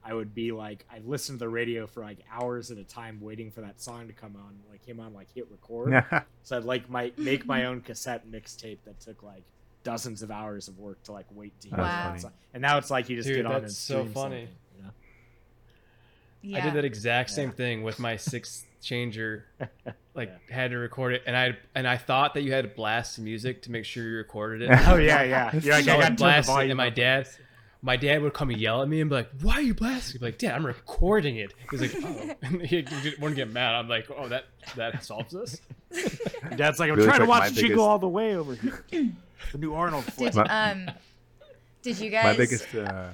I 0.07 0.13
would 0.13 0.35
be 0.35 0.51
like, 0.51 0.85
I 0.93 0.99
listened 0.99 1.39
to 1.39 1.45
the 1.45 1.49
radio 1.49 1.87
for 1.87 2.03
like 2.03 2.19
hours 2.29 2.69
at 2.69 2.77
a 2.77 2.83
time, 2.83 3.19
waiting 3.21 3.49
for 3.49 3.61
that 3.61 3.81
song 3.81 4.05
to 4.07 4.13
come 4.13 4.35
on. 4.35 4.59
Like 4.69 4.85
came 4.85 4.99
on, 4.99 5.13
like 5.13 5.31
hit 5.33 5.49
record. 5.49 6.03
So 6.43 6.57
I'd 6.57 6.63
like 6.63 6.89
my 6.89 7.11
make 7.17 7.45
my 7.47 7.65
own 7.65 7.81
cassette 7.81 8.27
mixtape 8.27 8.79
that 8.85 8.99
took 8.99 9.23
like 9.23 9.43
dozens 9.85 10.21
of 10.21 10.31
hours 10.31 10.67
of 10.67 10.77
work 10.77 11.01
to 11.03 11.13
like 11.13 11.25
wait 11.31 11.57
to 11.61 11.69
hear. 11.69 11.77
That's 11.77 12.23
that 12.23 12.33
And 12.53 12.61
now 12.61 12.77
it's 12.77 12.91
like 12.91 13.07
you 13.07 13.15
just 13.15 13.27
Dude, 13.29 13.37
get 13.37 13.45
on 13.45 13.55
and 13.63 13.71
so 13.71 14.03
funny. 14.05 14.49
you 14.77 14.83
know? 14.83 14.89
Yeah. 16.41 16.57
I 16.57 16.61
did 16.61 16.73
that 16.73 16.83
exact 16.83 17.29
same 17.29 17.49
Yeah. 17.49 17.55
thing 17.55 17.83
with 17.83 17.99
my 17.99 18.17
six 18.17 18.65
changer. 18.81 19.45
Like 20.17 20.49
had 20.49 20.71
to 20.71 20.77
record 20.77 21.13
it, 21.13 21.23
and 21.27 21.35
I 21.35 21.57
and 21.75 21.85
I 21.85 21.97
thought 21.97 22.35
that 22.35 22.43
you 22.43 22.53
had 22.53 22.61
to 22.63 22.69
blast 22.73 23.17
the 23.17 23.21
music 23.21 23.63
to 23.63 23.71
make 23.71 23.83
sure 23.83 24.07
you 24.07 24.15
recorded 24.15 24.61
it. 24.61 24.79
Oh 24.87 24.95
yeah, 24.95 25.23
yeah. 25.23 25.53
You're 25.61 25.73
like, 25.73 25.83
So 25.83 25.91
I 25.91 25.95
I 25.95 25.97
got 25.97 26.01
to 26.03 26.07
turn 26.07 26.15
blasted, 26.15 26.69
and 26.69 26.77
my 26.77 26.89
dad, 26.89 27.27
my 27.81 27.97
dad 27.97 28.21
would 28.21 28.33
come 28.33 28.49
and 28.49 28.57
yell 28.57 28.81
at 28.81 28.87
me 28.87 29.01
and 29.01 29.09
be 29.09 29.15
like, 29.17 29.29
"Why 29.41 29.55
are 29.55 29.61
you 29.61 29.73
blasting?" 29.73 30.15
I'd 30.15 30.21
be 30.21 30.25
like, 30.27 30.37
"Dad, 30.37 30.55
I'm 30.55 30.65
recording 30.65 31.35
it." 31.35 31.53
He's 31.69 31.81
like, 31.81 31.93
"Oh," 32.01 32.33
and 32.43 32.61
he 32.61 32.85
wouldn't 33.19 33.35
get 33.35 33.51
mad. 33.51 33.75
I'm 33.75 33.89
like, 33.89 34.07
"Oh, 34.09 34.29
that 34.29 34.45
that 34.77 35.03
solves 35.03 35.33
this." 35.33 35.59
Dad's 36.55 36.79
like, 36.79 36.89
I'm 36.89 36.95
Really 36.95 37.09
trying 37.09 37.19
to 37.19 37.25
watch 37.25 37.41
my 37.41 37.49
the 37.49 37.55
Jingle 37.61 37.83
all 37.83 37.99
the 37.99 38.07
way 38.07 38.37
over 38.37 38.55
here. 38.55 39.11
The 39.51 39.57
new 39.57 39.73
Arnold 39.73 40.05
flick. 40.05 40.33
Did 40.33 40.47
um 40.49 40.89
did 41.81 41.99
you 41.99 42.09
guys 42.09 42.25
my 42.25 42.35
biggest 42.37 42.73
uh 42.75 43.09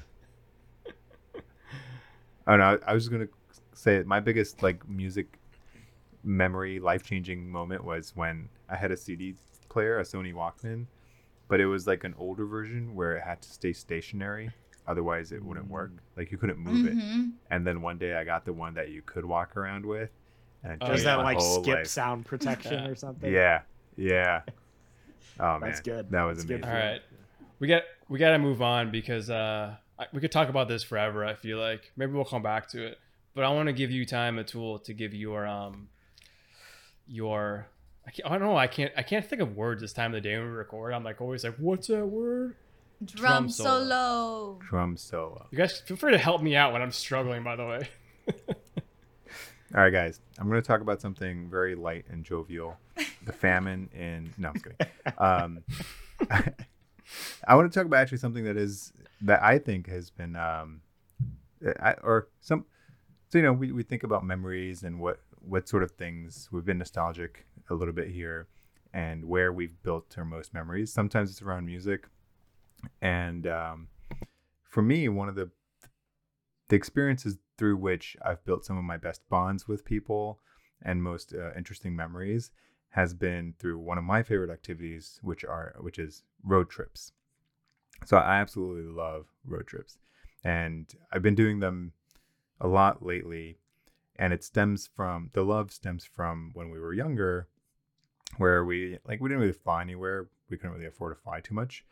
oh 2.47 2.55
no 2.57 2.79
i 2.87 2.93
was 2.93 3.07
gonna 3.09 3.27
say 3.73 4.03
my 4.05 4.19
biggest 4.19 4.63
like 4.63 4.87
music 4.87 5.37
memory 6.23 6.79
life-changing 6.79 7.49
moment 7.49 7.83
was 7.83 8.15
when 8.15 8.47
i 8.69 8.75
had 8.75 8.91
a 8.91 8.97
cd 8.97 9.35
player 9.69 9.99
a 9.99 10.03
sony 10.03 10.33
walkman 10.33 10.85
but 11.47 11.59
it 11.59 11.65
was 11.65 11.87
like 11.87 12.03
an 12.03 12.13
older 12.17 12.45
version 12.45 12.95
where 12.95 13.15
it 13.17 13.21
had 13.23 13.41
to 13.41 13.49
stay 13.49 13.73
stationary 13.73 14.49
otherwise 14.87 15.31
it 15.31 15.43
wouldn't 15.43 15.69
work 15.69 15.91
like 16.17 16.31
you 16.31 16.37
couldn't 16.37 16.57
move 16.59 16.85
it 16.85 16.95
Mhm. 16.97 17.31
and 17.49 17.65
then 17.67 17.81
one 17.81 17.97
day 17.97 18.15
i 18.15 18.23
got 18.23 18.45
the 18.45 18.53
one 18.53 18.73
that 18.75 18.89
you 18.89 19.01
could 19.01 19.25
walk 19.25 19.55
around 19.57 19.85
with 19.85 20.09
and 20.63 20.73
it 20.73 20.77
Oh, 20.81 20.87
Does 20.91 21.03
that 21.03 21.19
like 21.19 21.41
skip 21.41 21.75
life. 21.75 21.87
sound 21.87 22.25
protection 22.25 22.85
or 22.85 22.95
something? 22.95 23.31
yeah 23.31 23.61
yeah 23.97 24.41
oh 25.39 25.59
man 25.59 25.61
That's 25.61 25.79
good. 25.79 26.09
that 26.11 26.23
was 26.23 26.39
That's 26.39 26.47
good 26.47 26.63
amazing 26.63 26.69
All 26.75 26.89
right, 26.91 27.01
we 27.59 27.67
got 27.67 27.83
we 28.09 28.19
got 28.19 28.31
to 28.31 28.39
move 28.39 28.61
on 28.61 28.91
because 28.91 29.29
uh, 29.29 29.75
we 30.13 30.19
could 30.19 30.31
talk 30.31 30.49
about 30.49 30.67
this 30.67 30.83
forever. 30.83 31.25
I 31.25 31.33
feel 31.33 31.57
like 31.59 31.91
maybe 31.95 32.11
we'll 32.13 32.25
come 32.25 32.43
back 32.43 32.67
to 32.69 32.85
it, 32.85 32.99
but 33.33 33.43
I 33.43 33.49
want 33.49 33.67
to 33.67 33.73
give 33.73 33.91
you 33.91 34.05
time, 34.05 34.37
a 34.39 34.43
tool 34.43 34.79
to 34.79 34.93
give 34.93 35.13
your 35.13 35.45
um 35.47 35.87
your 37.07 37.67
I, 38.07 38.11
can't, 38.11 38.31
I 38.31 38.37
don't 38.37 38.47
know. 38.47 38.57
I 38.57 38.67
can't 38.67 38.91
I 38.97 39.03
can't 39.03 39.25
think 39.25 39.41
of 39.41 39.55
words 39.55 39.81
this 39.81 39.93
time 39.93 40.11
of 40.13 40.21
the 40.23 40.29
day 40.29 40.37
when 40.37 40.47
we 40.47 40.51
record. 40.51 40.93
I'm 40.93 41.03
like 41.03 41.21
always 41.21 41.43
like, 41.43 41.55
what's 41.57 41.87
that 41.87 42.05
word? 42.05 42.55
Drum, 43.03 43.21
Drum 43.31 43.49
solo. 43.49 43.79
solo. 43.79 44.59
drum 44.61 44.95
solo 44.97 45.47
You 45.49 45.57
guys 45.57 45.79
feel 45.79 45.97
free 45.97 46.11
to 46.11 46.19
help 46.19 46.41
me 46.43 46.55
out 46.55 46.71
when 46.71 46.83
I'm 46.83 46.91
struggling. 46.91 47.43
By 47.43 47.55
the 47.55 47.65
way. 47.65 47.89
All 49.73 49.81
right, 49.81 49.89
guys. 49.89 50.19
I'm 50.37 50.49
going 50.49 50.61
to 50.61 50.67
talk 50.67 50.81
about 50.81 50.99
something 50.99 51.49
very 51.49 51.75
light 51.75 52.03
and 52.09 52.25
jovial. 52.25 52.77
The 53.25 53.31
famine 53.31 53.89
in 53.93 54.33
no, 54.37 54.49
I'm 54.49 54.53
just 54.55 54.65
kidding. 54.65 54.93
Um, 55.17 55.63
I 57.47 57.55
want 57.55 57.71
to 57.71 57.79
talk 57.79 57.85
about 57.85 58.01
actually 58.01 58.17
something 58.17 58.43
that 58.43 58.57
is 58.57 58.91
that 59.21 59.41
I 59.41 59.59
think 59.59 59.87
has 59.87 60.09
been 60.09 60.35
um, 60.35 60.81
I, 61.79 61.93
or 62.03 62.27
some 62.41 62.65
so 63.29 63.37
you 63.37 63.45
know, 63.45 63.53
we, 63.53 63.71
we 63.71 63.83
think 63.83 64.03
about 64.03 64.25
memories 64.25 64.83
and 64.83 64.99
what 64.99 65.21
what 65.39 65.69
sort 65.69 65.83
of 65.83 65.91
things 65.91 66.49
we've 66.51 66.65
been 66.65 66.77
nostalgic 66.77 67.45
a 67.69 67.73
little 67.73 67.93
bit 67.93 68.09
here, 68.09 68.47
and 68.93 69.23
where 69.23 69.53
we've 69.53 69.81
built 69.83 70.13
our 70.17 70.25
most 70.25 70.53
memories. 70.53 70.91
Sometimes 70.91 71.31
it's 71.31 71.41
around 71.41 71.65
music, 71.65 72.07
and 73.01 73.47
um, 73.47 73.87
for 74.63 74.81
me, 74.81 75.07
one 75.07 75.29
of 75.29 75.35
the 75.35 75.49
the 76.71 76.77
experiences 76.77 77.37
through 77.57 77.75
which 77.75 78.15
I've 78.23 78.45
built 78.45 78.63
some 78.63 78.77
of 78.77 78.85
my 78.85 78.95
best 78.95 79.27
bonds 79.27 79.67
with 79.67 79.83
people 79.83 80.39
and 80.81 81.03
most 81.03 81.33
uh, 81.33 81.51
interesting 81.53 81.93
memories 81.97 82.49
has 82.91 83.13
been 83.13 83.55
through 83.59 83.77
one 83.77 83.97
of 83.97 84.05
my 84.05 84.23
favorite 84.23 84.49
activities, 84.49 85.19
which 85.21 85.43
are 85.43 85.75
which 85.81 85.99
is 85.99 86.23
road 86.45 86.69
trips. 86.69 87.11
So 88.05 88.15
I 88.15 88.39
absolutely 88.39 88.89
love 88.89 89.25
road 89.45 89.67
trips, 89.67 89.97
and 90.45 90.87
I've 91.11 91.21
been 91.21 91.35
doing 91.35 91.59
them 91.59 91.91
a 92.61 92.69
lot 92.69 93.05
lately. 93.05 93.57
And 94.15 94.31
it 94.31 94.43
stems 94.43 94.87
from 94.95 95.29
the 95.33 95.43
love 95.43 95.73
stems 95.73 96.05
from 96.05 96.51
when 96.53 96.69
we 96.69 96.79
were 96.79 96.93
younger, 96.93 97.47
where 98.37 98.63
we 98.63 98.97
like 99.05 99.19
we 99.19 99.27
didn't 99.27 99.41
really 99.41 99.51
fly 99.51 99.81
anywhere. 99.81 100.29
We 100.49 100.55
couldn't 100.55 100.75
really 100.75 100.87
afford 100.87 101.17
to 101.17 101.21
fly 101.21 101.41
too 101.41 101.53
much, 101.53 101.83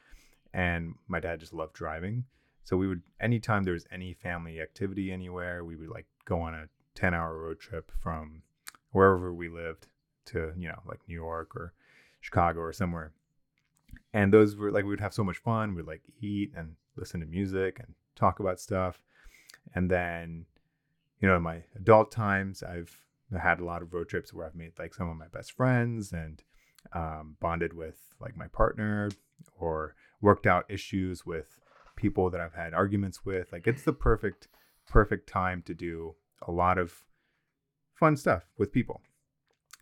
and 0.53 0.95
my 1.09 1.19
dad 1.19 1.41
just 1.41 1.53
loved 1.53 1.73
driving. 1.73 2.23
So 2.69 2.77
we 2.77 2.87
would 2.87 3.01
anytime 3.19 3.63
there 3.63 3.73
was 3.73 3.87
any 3.91 4.13
family 4.13 4.61
activity 4.61 5.11
anywhere, 5.11 5.65
we 5.65 5.75
would 5.75 5.89
like 5.89 6.05
go 6.25 6.39
on 6.41 6.53
a 6.53 6.69
ten 6.93 7.15
hour 7.15 7.35
road 7.35 7.59
trip 7.59 7.91
from 7.99 8.43
wherever 8.91 9.33
we 9.33 9.49
lived 9.49 9.87
to 10.25 10.53
you 10.55 10.67
know 10.67 10.79
like 10.85 10.99
New 11.07 11.15
York 11.15 11.55
or 11.55 11.73
Chicago 12.19 12.59
or 12.59 12.71
somewhere. 12.71 13.11
And 14.13 14.31
those 14.31 14.55
were 14.55 14.71
like 14.71 14.83
we 14.83 14.91
would 14.91 14.99
have 14.99 15.15
so 15.15 15.23
much 15.23 15.39
fun. 15.39 15.73
We'd 15.73 15.87
like 15.87 16.03
eat 16.21 16.51
and 16.55 16.75
listen 16.95 17.21
to 17.21 17.25
music 17.25 17.79
and 17.79 17.95
talk 18.15 18.39
about 18.39 18.59
stuff. 18.59 19.01
And 19.73 19.89
then, 19.89 20.45
you 21.19 21.27
know, 21.27 21.37
in 21.37 21.41
my 21.41 21.63
adult 21.75 22.11
times, 22.11 22.61
I've 22.61 22.95
had 23.35 23.61
a 23.61 23.65
lot 23.65 23.81
of 23.81 23.91
road 23.95 24.09
trips 24.09 24.31
where 24.31 24.45
I've 24.45 24.53
made 24.53 24.73
like 24.77 24.93
some 24.93 25.09
of 25.09 25.17
my 25.17 25.27
best 25.27 25.53
friends 25.53 26.11
and 26.11 26.43
um, 26.93 27.35
bonded 27.39 27.73
with 27.73 27.97
like 28.19 28.37
my 28.37 28.47
partner 28.47 29.09
or 29.57 29.95
worked 30.21 30.45
out 30.45 30.65
issues 30.69 31.25
with 31.25 31.59
people 31.99 32.29
that 32.29 32.39
I've 32.39 32.53
had 32.53 32.73
arguments 32.73 33.25
with. 33.25 33.51
Like 33.51 33.67
it's 33.67 33.83
the 33.83 33.93
perfect, 33.93 34.47
perfect 34.87 35.27
time 35.27 35.61
to 35.63 35.73
do 35.73 36.15
a 36.47 36.51
lot 36.51 36.77
of 36.77 37.03
fun 37.93 38.15
stuff 38.15 38.43
with 38.57 38.71
people. 38.71 39.01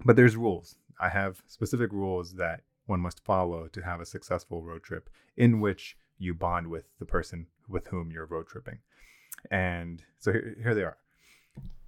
But 0.03 0.15
there's 0.15 0.35
rules. 0.35 0.75
I 0.99 1.09
have 1.09 1.43
specific 1.47 1.91
rules 1.93 2.33
that 2.33 2.61
one 2.87 2.99
must 2.99 3.23
follow 3.23 3.67
to 3.67 3.81
have 3.81 4.01
a 4.01 4.05
successful 4.05 4.63
road 4.63 4.83
trip 4.83 5.09
in 5.35 5.59
which 5.59 5.95
you 6.17 6.33
bond 6.33 6.67
with 6.67 6.85
the 6.97 7.05
person 7.05 7.45
with 7.69 7.87
whom 7.87 8.11
you're 8.11 8.25
road 8.25 8.47
tripping. 8.47 8.79
And 9.51 10.03
so 10.17 10.31
here, 10.31 10.55
here 10.61 10.73
they 10.73 10.83
are. 10.83 10.97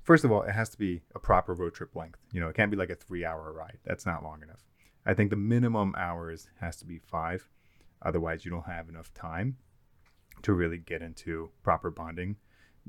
First 0.03 0.23
of 0.23 0.31
all, 0.31 0.43
it 0.43 0.51
has 0.51 0.69
to 0.69 0.77
be 0.77 1.01
a 1.15 1.19
proper 1.19 1.53
road 1.53 1.73
trip 1.73 1.95
length. 1.95 2.19
You 2.31 2.39
know, 2.39 2.49
it 2.49 2.55
can't 2.55 2.69
be 2.69 2.77
like 2.77 2.91
a 2.91 2.95
three 2.95 3.25
hour 3.25 3.51
ride. 3.51 3.79
That's 3.83 4.05
not 4.05 4.23
long 4.23 4.43
enough. 4.43 4.63
I 5.05 5.15
think 5.15 5.31
the 5.31 5.35
minimum 5.35 5.95
hours 5.97 6.49
has 6.59 6.77
to 6.77 6.85
be 6.85 6.99
five. 6.99 7.47
Otherwise, 8.03 8.45
you 8.45 8.51
don't 8.51 8.65
have 8.65 8.89
enough 8.89 9.11
time 9.13 9.57
to 10.43 10.53
really 10.53 10.77
get 10.77 11.01
into 11.01 11.49
proper 11.63 11.89
bonding 11.89 12.35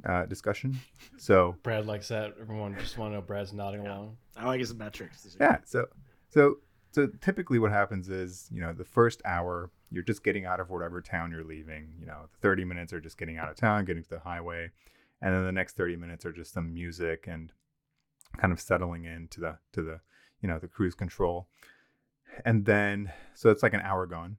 uh, 0.09 0.27
discussion. 0.27 0.79
So 1.19 1.57
Brad 1.63 1.87
likes 1.87 2.09
that. 2.09 2.35
Everyone 2.41 2.77
just 2.79 2.97
want 2.97 3.13
to 3.13 3.17
know 3.17 3.23
Brad's 3.23 3.53
nodding 3.53 3.87
along. 3.87 4.17
I 4.37 4.47
like 4.47 4.61
his 4.61 4.75
metrics. 4.75 5.37
yeah, 5.41 5.59
so 5.65 5.87
so 6.29 6.57
so 6.93 7.09
typically 7.21 7.59
what 7.59 7.73
happens 7.73 8.09
is 8.09 8.49
you 8.51 8.61
know 8.61 8.73
the 8.73 8.85
first 8.85 9.21
hour 9.25 9.71
you're 9.91 10.05
just 10.05 10.23
getting 10.23 10.47
out 10.47 10.61
of 10.61 10.71
whatever 10.71 11.01
town 11.01 11.31
you're 11.31 11.45
leaving. 11.45 11.93
You 11.99 12.07
know, 12.07 12.29
the 12.33 12.39
30 12.39 12.65
minutes 12.65 12.93
are 12.93 13.01
just 13.01 13.19
getting 13.19 13.39
out 13.39 13.49
of 13.49 13.57
town, 13.57 13.85
getting 13.85 14.03
to 14.05 14.09
the 14.09 14.21
highway, 14.21 14.71
and 15.21 15.35
then 15.35 15.45
the 15.45 15.53
next 15.53 15.77
30 15.77 15.97
minutes 15.97 16.25
are 16.25 16.33
just 16.33 16.53
some 16.53 16.73
music 16.73 17.27
and 17.27 17.53
kind 18.39 18.53
of 18.53 18.61
settling 18.61 19.05
into 19.05 19.41
the 19.41 19.59
to 19.73 19.83
the 19.83 20.01
you 20.41 20.49
know 20.49 20.59
the 20.59 20.69
cruise 20.69 20.95
control. 20.95 21.49
And 22.45 22.65
then 22.65 23.13
so 23.35 23.51
it's 23.51 23.63
like 23.63 23.75
an 23.75 23.81
hour 23.81 24.07
gone. 24.07 24.37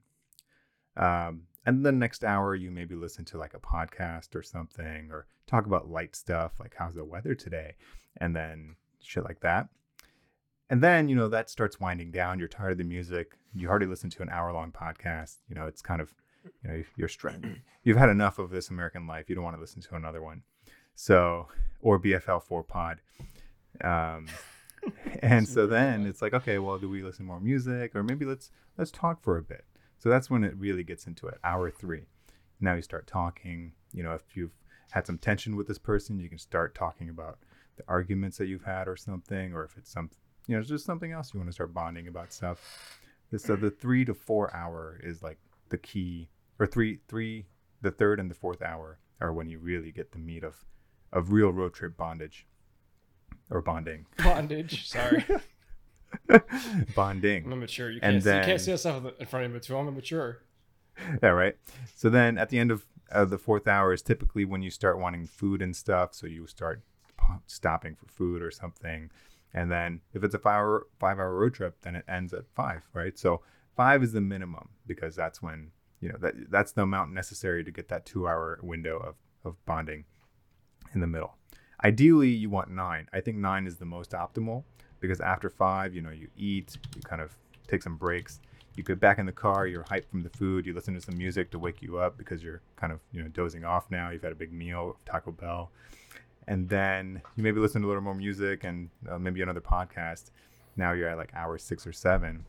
Um, 0.96 1.42
and 1.64 1.84
the 1.84 1.92
next 1.92 2.24
hour 2.24 2.54
you 2.54 2.70
maybe 2.70 2.94
listen 2.94 3.24
to 3.26 3.38
like 3.38 3.54
a 3.54 3.60
podcast 3.60 4.34
or 4.34 4.42
something 4.42 5.08
or 5.10 5.26
talk 5.46 5.66
about 5.66 5.88
light 5.90 6.16
stuff 6.16 6.58
like 6.58 6.74
how's 6.78 6.94
the 6.94 7.04
weather 7.04 7.34
today? 7.34 7.74
and 8.18 8.34
then 8.34 8.76
shit 9.00 9.24
like 9.24 9.40
that. 9.40 9.68
And 10.70 10.82
then 10.82 11.08
you 11.08 11.16
know 11.16 11.28
that 11.28 11.50
starts 11.50 11.80
winding 11.80 12.10
down. 12.10 12.38
You're 12.38 12.48
tired 12.48 12.72
of 12.72 12.78
the 12.78 12.84
music. 12.84 13.32
You 13.52 13.68
already 13.68 13.86
listened 13.86 14.12
to 14.12 14.22
an 14.22 14.30
hour 14.30 14.52
long 14.52 14.72
podcast. 14.72 15.36
You 15.48 15.54
know 15.54 15.66
it's 15.66 15.82
kind 15.82 16.00
of 16.00 16.14
you 16.62 16.70
know 16.70 16.82
you're 16.96 17.08
stressed 17.08 17.44
you've 17.84 17.96
had 17.96 18.08
enough 18.08 18.38
of 18.38 18.50
this 18.50 18.70
american 18.70 19.06
life. 19.06 19.28
You 19.28 19.34
don't 19.34 19.44
want 19.44 19.56
to 19.56 19.60
listen 19.60 19.82
to 19.82 19.96
another 19.96 20.22
one. 20.22 20.42
So 20.94 21.48
or 21.80 22.00
bfl4 22.00 22.66
pod. 22.66 23.00
Um 23.82 24.26
and 25.22 25.46
so 25.46 25.66
then 25.66 26.06
it's 26.06 26.22
like 26.22 26.34
okay 26.34 26.58
well 26.58 26.78
do 26.78 26.88
we 26.88 27.02
listen 27.02 27.26
more 27.26 27.40
music? 27.40 27.94
Or 27.94 28.02
maybe 28.02 28.24
let's 28.24 28.50
let's 28.78 28.90
talk 28.90 29.22
for 29.22 29.36
a 29.36 29.42
bit 29.42 29.64
so 30.02 30.08
that's 30.08 30.28
when 30.28 30.42
it 30.42 30.56
really 30.56 30.82
gets 30.82 31.06
into 31.06 31.28
it. 31.28 31.38
Hour 31.44 31.70
three. 31.70 32.06
Now 32.60 32.74
you 32.74 32.82
start 32.82 33.06
talking. 33.06 33.70
You 33.92 34.02
know, 34.02 34.14
if 34.14 34.36
you've 34.36 34.58
had 34.90 35.06
some 35.06 35.16
tension 35.16 35.54
with 35.54 35.68
this 35.68 35.78
person, 35.78 36.18
you 36.18 36.28
can 36.28 36.38
start 36.38 36.74
talking 36.74 37.08
about 37.08 37.38
the 37.76 37.84
arguments 37.86 38.36
that 38.38 38.46
you've 38.46 38.64
had 38.64 38.88
or 38.88 38.96
something, 38.96 39.52
or 39.52 39.62
if 39.62 39.76
it's 39.76 39.92
some, 39.92 40.10
you 40.48 40.56
know, 40.56 40.60
it's 40.60 40.68
just 40.68 40.84
something 40.84 41.12
else 41.12 41.32
you 41.32 41.38
want 41.38 41.50
to 41.50 41.52
start 41.52 41.72
bonding 41.72 42.08
about 42.08 42.32
stuff. 42.32 42.98
So 43.36 43.54
the 43.54 43.70
three 43.70 44.04
to 44.04 44.12
four 44.12 44.52
hour 44.52 44.98
is 45.04 45.22
like 45.22 45.38
the 45.68 45.78
key, 45.78 46.30
or 46.58 46.66
three, 46.66 46.98
three, 47.06 47.46
the 47.80 47.92
third 47.92 48.18
and 48.18 48.28
the 48.28 48.34
fourth 48.34 48.60
hour 48.60 48.98
are 49.20 49.32
when 49.32 49.48
you 49.48 49.60
really 49.60 49.92
get 49.92 50.10
the 50.10 50.18
meat 50.18 50.42
of, 50.42 50.64
of 51.12 51.30
real 51.30 51.52
road 51.52 51.74
trip 51.74 51.96
bondage, 51.96 52.48
or 53.50 53.62
bonding. 53.62 54.06
Bondage. 54.18 54.88
Sorry. 54.88 55.24
bonding. 56.94 57.44
I'm 57.44 57.52
immature. 57.52 57.90
You 57.90 58.00
can't, 58.00 58.22
see, 58.22 58.34
you 58.34 58.42
can't 58.42 58.60
see 58.60 58.70
yourself 58.70 59.04
in 59.18 59.26
front 59.26 59.46
of 59.46 59.52
me 59.52 59.60
too. 59.60 59.76
I'm 59.76 59.88
immature. 59.88 60.42
yeah, 61.22 61.30
right. 61.30 61.56
So 61.96 62.08
then 62.08 62.38
at 62.38 62.48
the 62.48 62.58
end 62.58 62.70
of 62.70 62.86
uh, 63.10 63.24
the 63.24 63.38
fourth 63.38 63.68
hour 63.68 63.92
is 63.92 64.02
typically 64.02 64.44
when 64.44 64.62
you 64.62 64.70
start 64.70 64.98
wanting 64.98 65.26
food 65.26 65.62
and 65.62 65.74
stuff. 65.74 66.14
So 66.14 66.26
you 66.26 66.46
start 66.46 66.82
stopping 67.46 67.94
for 67.94 68.06
food 68.06 68.42
or 68.42 68.50
something. 68.50 69.10
And 69.54 69.70
then 69.70 70.00
if 70.14 70.24
it's 70.24 70.34
a 70.34 70.38
five 70.38 70.56
hour, 70.56 70.86
five 70.98 71.18
hour 71.18 71.34
road 71.34 71.54
trip, 71.54 71.76
then 71.82 71.94
it 71.94 72.04
ends 72.08 72.32
at 72.32 72.44
five, 72.54 72.88
right? 72.94 73.18
So 73.18 73.42
five 73.76 74.02
is 74.02 74.12
the 74.12 74.20
minimum 74.20 74.70
because 74.86 75.14
that's 75.14 75.42
when, 75.42 75.70
you 76.00 76.08
know, 76.08 76.16
that 76.20 76.50
that's 76.50 76.72
the 76.72 76.82
amount 76.82 77.12
necessary 77.12 77.62
to 77.64 77.70
get 77.70 77.88
that 77.88 78.06
two 78.06 78.26
hour 78.26 78.58
window 78.62 78.98
of, 78.98 79.14
of 79.44 79.64
bonding 79.66 80.04
in 80.94 81.00
the 81.00 81.06
middle. 81.06 81.36
Ideally, 81.84 82.30
you 82.30 82.48
want 82.48 82.70
nine. 82.70 83.08
I 83.12 83.20
think 83.20 83.38
nine 83.38 83.66
is 83.66 83.76
the 83.76 83.84
most 83.84 84.12
optimal 84.12 84.64
because 85.02 85.20
after 85.20 85.50
five, 85.50 85.94
you 85.94 86.00
know, 86.00 86.10
you 86.10 86.28
eat, 86.38 86.78
you 86.96 87.02
kind 87.02 87.20
of 87.20 87.36
take 87.68 87.82
some 87.82 87.96
breaks. 87.96 88.40
You 88.74 88.82
get 88.82 89.00
back 89.00 89.18
in 89.18 89.26
the 89.26 89.32
car, 89.32 89.66
you're 89.66 89.84
hyped 89.84 90.08
from 90.08 90.22
the 90.22 90.30
food, 90.30 90.64
you 90.64 90.72
listen 90.72 90.94
to 90.94 91.00
some 91.00 91.18
music 91.18 91.50
to 91.50 91.58
wake 91.58 91.82
you 91.82 91.98
up 91.98 92.16
because 92.16 92.42
you're 92.42 92.62
kind 92.76 92.90
of, 92.90 93.00
you 93.12 93.20
know, 93.20 93.28
dozing 93.28 93.64
off 93.66 93.90
now. 93.90 94.08
You've 94.08 94.22
had 94.22 94.32
a 94.32 94.36
big 94.36 94.50
meal, 94.50 94.90
of 94.90 95.04
Taco 95.04 95.32
Bell. 95.32 95.70
And 96.48 96.68
then 96.68 97.20
you 97.36 97.42
maybe 97.42 97.60
listen 97.60 97.82
to 97.82 97.86
a 97.86 97.88
little 97.88 98.02
more 98.02 98.14
music 98.14 98.64
and 98.64 98.88
uh, 99.10 99.18
maybe 99.18 99.42
another 99.42 99.60
podcast. 99.60 100.30
Now 100.76 100.92
you're 100.92 101.08
at 101.08 101.18
like 101.18 101.34
hour 101.34 101.58
six 101.58 101.86
or 101.86 101.92
seven. 101.92 102.46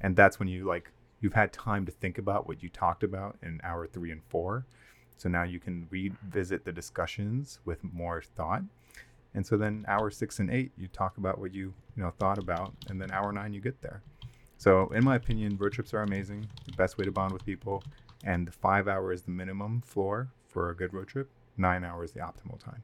And 0.00 0.14
that's 0.14 0.38
when 0.38 0.46
you 0.46 0.64
like, 0.64 0.92
you've 1.20 1.34
had 1.34 1.52
time 1.52 1.84
to 1.86 1.92
think 1.92 2.18
about 2.18 2.46
what 2.46 2.62
you 2.62 2.68
talked 2.68 3.02
about 3.02 3.36
in 3.42 3.60
hour 3.64 3.86
three 3.88 4.12
and 4.12 4.22
four. 4.28 4.66
So 5.16 5.28
now 5.28 5.42
you 5.42 5.58
can 5.58 5.88
revisit 5.90 6.64
the 6.64 6.72
discussions 6.72 7.58
with 7.64 7.82
more 7.82 8.22
thought. 8.22 8.62
And 9.34 9.44
so 9.46 9.56
then 9.56 9.84
hour 9.88 10.10
six 10.10 10.38
and 10.38 10.50
eight, 10.50 10.72
you 10.76 10.86
talk 10.88 11.18
about 11.18 11.38
what 11.38 11.52
you 11.52 11.74
you 11.96 12.02
know 12.02 12.10
thought 12.18 12.38
about, 12.38 12.72
and 12.88 13.00
then 13.00 13.10
hour 13.10 13.32
nine, 13.32 13.52
you 13.52 13.60
get 13.60 13.80
there. 13.82 14.02
So 14.58 14.88
in 14.90 15.04
my 15.04 15.16
opinion, 15.16 15.56
road 15.56 15.72
trips 15.72 15.92
are 15.92 16.02
amazing. 16.02 16.46
The 16.66 16.72
best 16.72 16.96
way 16.98 17.04
to 17.04 17.12
bond 17.12 17.32
with 17.32 17.44
people, 17.44 17.82
and 18.24 18.46
the 18.46 18.52
five 18.52 18.86
hours 18.88 19.20
is 19.20 19.24
the 19.26 19.32
minimum 19.32 19.82
floor 19.82 20.28
for 20.48 20.70
a 20.70 20.76
good 20.76 20.94
road 20.94 21.08
trip. 21.08 21.30
Nine 21.56 21.84
hours 21.84 22.12
the 22.12 22.20
optimal 22.20 22.58
time. 22.58 22.82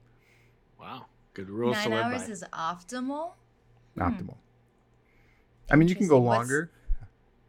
Wow. 0.78 1.06
Good 1.34 1.48
rules 1.50 1.76
to 1.82 1.88
Nine 1.88 1.98
hours 1.98 2.24
by. 2.24 2.30
is 2.32 2.44
optimal. 2.52 3.32
Hmm. 3.96 4.02
Optimal. 4.02 4.36
I 5.70 5.76
mean, 5.76 5.88
you 5.88 5.94
can 5.94 6.08
go 6.08 6.16
Interesting. 6.16 6.24
What's- 6.24 6.38
longer. 6.50 6.70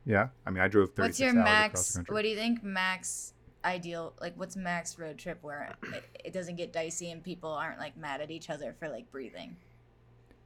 Yeah, 0.04 0.30
I 0.48 0.50
mean, 0.50 0.64
I 0.64 0.68
drove 0.68 0.94
36 0.94 1.00
What's 1.08 1.20
your 1.20 1.30
hours 1.30 1.38
across 1.38 1.70
max? 1.72 1.94
the 1.94 1.98
country. 2.00 2.14
What 2.14 2.22
do 2.24 2.28
you 2.30 2.36
think 2.36 2.64
max 2.64 3.34
ideal? 3.66 4.14
Like, 4.20 4.34
what's 4.38 4.56
max 4.56 4.98
road 5.00 5.18
trip 5.18 5.40
where 5.42 5.76
it, 5.94 6.04
it 6.26 6.34
doesn't 6.34 6.56
get 6.56 6.72
dicey 6.74 7.12
and 7.12 7.24
people 7.24 7.50
aren't 7.52 7.80
like 7.80 7.98
mad 7.98 8.22
at 8.22 8.32
each 8.32 8.50
other 8.50 8.76
for 8.80 8.90
like 8.90 9.12
breathing? 9.12 9.56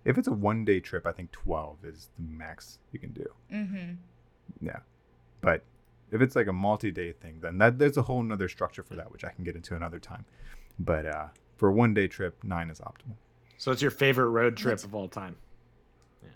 if 0.06 0.20
it's 0.20 0.28
a 0.28 0.32
one 0.32 0.64
day 0.64 0.80
trip, 0.80 1.08
I 1.08 1.12
think 1.12 1.32
12 1.32 1.84
is 1.84 2.10
the 2.16 2.24
max 2.24 2.78
you 2.92 3.00
can 3.00 3.12
do. 3.12 3.26
Mm-hmm. 3.52 3.94
Yeah. 4.62 4.78
But 5.42 5.64
if 6.12 6.22
it's 6.22 6.36
like 6.36 6.46
a 6.46 6.54
multi 6.54 6.92
day 6.92 7.12
thing, 7.12 7.40
then 7.42 7.58
that 7.58 7.80
there's 7.80 7.98
a 7.98 8.04
whole 8.04 8.22
nother 8.22 8.48
structure 8.48 8.84
for 8.84 8.96
that, 8.96 9.12
which 9.12 9.26
I 9.26 9.30
can 9.30 9.44
get 9.44 9.56
into 9.56 9.76
another 9.76 9.98
time. 9.98 10.26
But 10.78 11.08
uh, 11.08 11.28
for 11.58 11.70
a 11.70 11.74
one 11.74 11.96
day 11.96 12.08
trip, 12.08 12.38
nine 12.44 12.70
is 12.70 12.80
optimal. 12.80 13.16
So 13.58 13.72
it's 13.72 13.82
your 13.82 13.90
favorite 13.90 14.28
road 14.30 14.56
trip 14.58 14.74
What's- 14.74 14.84
of 14.84 14.94
all 14.94 15.08
time. 15.08 15.38
Yeah 16.22 16.30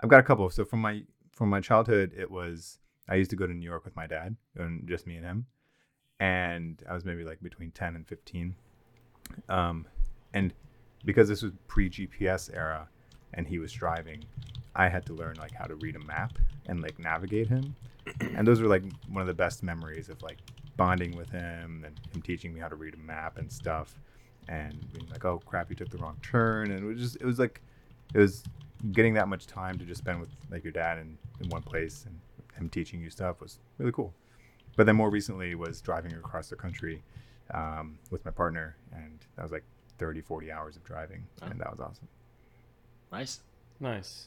i've 0.00 0.08
got 0.10 0.20
a 0.20 0.24
couple. 0.24 0.50
So 0.50 0.64
from 0.64 0.80
my 0.80 1.02
from 1.32 1.50
my 1.50 1.60
childhood, 1.60 2.12
it 2.16 2.30
was 2.30 2.78
I 3.08 3.16
used 3.16 3.30
to 3.30 3.36
go 3.36 3.46
to 3.46 3.52
New 3.52 3.64
York 3.64 3.84
with 3.84 3.96
my 3.96 4.06
dad 4.06 4.36
and 4.56 4.86
just 4.88 5.06
me 5.06 5.16
and 5.16 5.24
him, 5.24 5.46
and 6.20 6.82
I 6.88 6.94
was 6.94 7.04
maybe 7.04 7.24
like 7.24 7.42
between 7.42 7.70
ten 7.70 7.96
and 7.96 8.06
fifteen. 8.06 8.54
Um, 9.48 9.86
and 10.32 10.52
because 11.04 11.28
this 11.28 11.42
was 11.42 11.52
pre 11.68 11.90
GPS 11.90 12.54
era, 12.54 12.88
and 13.34 13.46
he 13.46 13.58
was 13.58 13.72
driving, 13.72 14.24
I 14.74 14.88
had 14.88 15.04
to 15.06 15.12
learn 15.12 15.36
like 15.36 15.52
how 15.52 15.66
to 15.66 15.74
read 15.76 15.96
a 15.96 16.04
map 16.04 16.38
and 16.66 16.80
like 16.80 16.98
navigate 16.98 17.48
him, 17.48 17.74
and 18.20 18.46
those 18.46 18.60
were 18.60 18.68
like 18.68 18.84
one 19.08 19.20
of 19.20 19.26
the 19.26 19.34
best 19.34 19.62
memories 19.62 20.08
of 20.08 20.20
like 20.22 20.38
bonding 20.76 21.16
with 21.16 21.30
him 21.30 21.84
and 21.86 22.00
him 22.12 22.22
teaching 22.22 22.52
me 22.52 22.60
how 22.60 22.68
to 22.68 22.74
read 22.74 22.94
a 22.94 22.98
map 22.98 23.38
and 23.38 23.52
stuff, 23.52 23.98
and 24.48 24.74
being 24.92 25.08
like, 25.10 25.24
oh 25.24 25.40
crap, 25.44 25.68
you 25.70 25.76
took 25.76 25.90
the 25.90 25.98
wrong 25.98 26.16
turn, 26.22 26.70
and 26.70 26.82
it 26.82 26.86
was 26.86 26.98
just 26.98 27.16
it 27.16 27.24
was 27.24 27.38
like 27.38 27.60
it 28.14 28.18
was 28.18 28.42
getting 28.92 29.14
that 29.14 29.28
much 29.28 29.46
time 29.46 29.78
to 29.78 29.84
just 29.84 30.00
spend 30.00 30.20
with 30.20 30.28
like 30.50 30.62
your 30.62 30.72
dad 30.72 30.98
in, 30.98 31.16
in 31.40 31.48
one 31.48 31.62
place 31.62 32.04
and 32.06 32.18
him 32.56 32.68
teaching 32.68 33.00
you 33.00 33.10
stuff 33.10 33.40
was 33.40 33.58
really 33.78 33.92
cool. 33.92 34.12
But 34.76 34.86
then 34.86 34.96
more 34.96 35.10
recently 35.10 35.54
was 35.54 35.80
driving 35.80 36.12
across 36.14 36.48
the 36.48 36.56
country 36.56 37.02
um, 37.52 37.98
with 38.10 38.24
my 38.24 38.30
partner, 38.30 38.76
and 38.92 39.18
that 39.36 39.42
was 39.42 39.52
like 39.52 39.64
30, 39.98 40.20
40 40.22 40.50
hours 40.50 40.76
of 40.76 40.84
driving, 40.84 41.24
Oh. 41.42 41.46
and 41.46 41.60
that 41.60 41.70
was 41.70 41.80
awesome. 41.80 42.08
Nice. 43.12 43.40
Nice. 43.80 44.26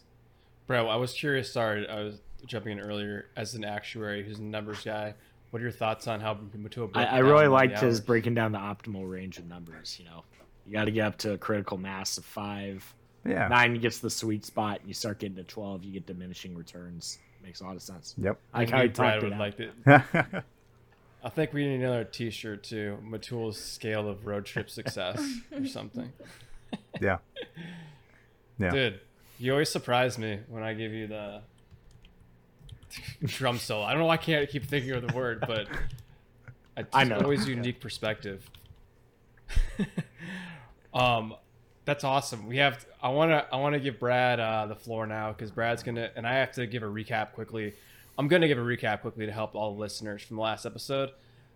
Bro, 0.67 0.87
I 0.87 0.95
was 0.95 1.13
curious. 1.13 1.51
Sorry, 1.51 1.87
I 1.87 2.01
was 2.03 2.21
jumping 2.45 2.73
in 2.77 2.79
earlier. 2.79 3.27
As 3.35 3.55
an 3.55 3.63
actuary 3.63 4.23
who's 4.23 4.39
a 4.39 4.43
numbers 4.43 4.83
guy, 4.83 5.13
what 5.49 5.59
are 5.61 5.63
your 5.63 5.71
thoughts 5.71 6.07
on 6.07 6.19
how 6.19 6.35
Mittul 6.57 6.91
I, 6.93 7.05
I 7.05 7.17
really 7.19 7.47
liked 7.47 7.79
his 7.79 7.99
breaking 8.01 8.33
down 8.35 8.51
the 8.51 8.57
optimal 8.59 9.09
range 9.09 9.37
of 9.37 9.47
numbers. 9.47 9.97
You 9.99 10.05
know, 10.05 10.23
you 10.65 10.73
got 10.73 10.85
to 10.85 10.91
get 10.91 11.05
up 11.05 11.17
to 11.19 11.33
a 11.33 11.37
critical 11.37 11.77
mass 11.77 12.17
of 12.17 12.25
five. 12.25 12.93
Yeah. 13.25 13.47
Nine 13.47 13.79
gets 13.79 13.99
the 13.99 14.09
sweet 14.09 14.45
spot, 14.45 14.79
and 14.79 14.87
you 14.87 14.93
start 14.93 15.19
getting 15.19 15.35
to 15.37 15.43
twelve, 15.43 15.83
you 15.83 15.91
get 15.93 16.05
diminishing 16.05 16.55
returns. 16.55 17.19
Makes 17.47 17.61
a 17.61 17.63
lot 17.63 17.75
of 17.77 17.81
sense. 17.81 18.13
Yep. 18.21 18.37
I 18.53 18.59
like 18.59 18.73
I 18.73 18.75
how 18.75 18.81
he 18.83 18.87
Brad 18.89 19.21
talked 19.21 19.23
would 19.23 19.31
it 19.31 19.35
out. 19.35 19.39
like 19.39 20.35
it. 20.37 20.43
I 21.23 21.29
think 21.29 21.53
we 21.53 21.65
need 21.65 21.79
another 21.79 22.03
T-shirt 22.03 22.61
too. 22.61 22.97
Mittul's 23.09 23.57
scale 23.57 24.09
of 24.09 24.25
road 24.27 24.45
trip 24.45 24.69
success 24.69 25.17
or 25.57 25.65
something. 25.67 26.11
Yeah. 27.01 27.17
Yeah. 28.59 28.71
Dude, 28.71 28.99
you 29.37 29.51
always 29.51 29.69
surprise 29.69 30.17
me 30.17 30.39
when 30.49 30.63
I 30.63 30.73
give 30.73 30.91
you 30.91 31.05
the 31.05 31.41
drum 33.23 33.59
solo. 33.59 33.83
I 33.85 33.91
don't 33.91 33.99
know 33.99 34.07
why 34.07 34.15
I 34.15 34.17
can't 34.17 34.49
keep 34.49 34.65
thinking 34.65 34.93
of 34.93 35.07
the 35.07 35.13
word, 35.15 35.43
but 35.45 35.67
it's 36.75 36.89
I 36.91 37.03
know. 37.03 37.19
always 37.19 37.47
unique 37.47 37.79
perspective. 37.79 38.49
um, 40.91 41.35
that's 41.87 42.03
awesome. 42.03 42.45
We 42.47 42.57
have. 42.57 42.85
I 43.01 43.09
want 43.09 43.31
to. 43.31 43.47
I 43.51 43.57
want 43.57 43.73
to 43.73 43.79
give 43.79 43.97
Brad 43.99 44.39
uh, 44.39 44.67
the 44.67 44.75
floor 44.75 45.07
now 45.07 45.31
because 45.31 45.49
Brad's 45.49 45.81
gonna, 45.81 46.11
and 46.15 46.27
I 46.27 46.35
have 46.35 46.51
to 46.51 46.67
give 46.67 46.83
a 46.83 46.85
recap 46.85 47.31
quickly. 47.31 47.73
I'm 48.19 48.27
gonna 48.27 48.47
give 48.47 48.57
a 48.59 48.61
recap 48.61 49.01
quickly 49.01 49.25
to 49.25 49.31
help 49.31 49.55
all 49.55 49.73
the 49.73 49.79
listeners 49.79 50.21
from 50.21 50.35
the 50.35 50.43
last 50.43 50.65
episode. 50.65 51.09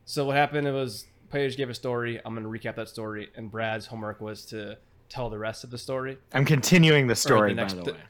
So 0.06 0.26
what 0.26 0.36
happened? 0.38 0.66
It 0.68 0.72
was 0.72 1.06
Paige 1.32 1.58
gave 1.58 1.70
a 1.70 1.74
story. 1.76 2.20
I'm 2.26 2.34
gonna 2.34 2.48
recap 2.48 2.76
that 2.78 2.90
story, 2.90 3.30
and 3.36 3.52
Brad's 3.52 3.86
homework 3.86 4.22
was 4.22 4.46
to 4.48 4.78
tell 5.10 5.30
the 5.30 5.38
rest 5.38 5.64
of 5.64 5.70
the 5.70 5.78
story. 5.78 6.18
I'm 6.34 6.46
continuing 6.46 7.06
the 7.08 7.16
story, 7.16 7.54
next- 7.54 7.74
by 7.74 7.80
the 7.80 7.86
the- 7.86 7.92
way. 7.94 8.04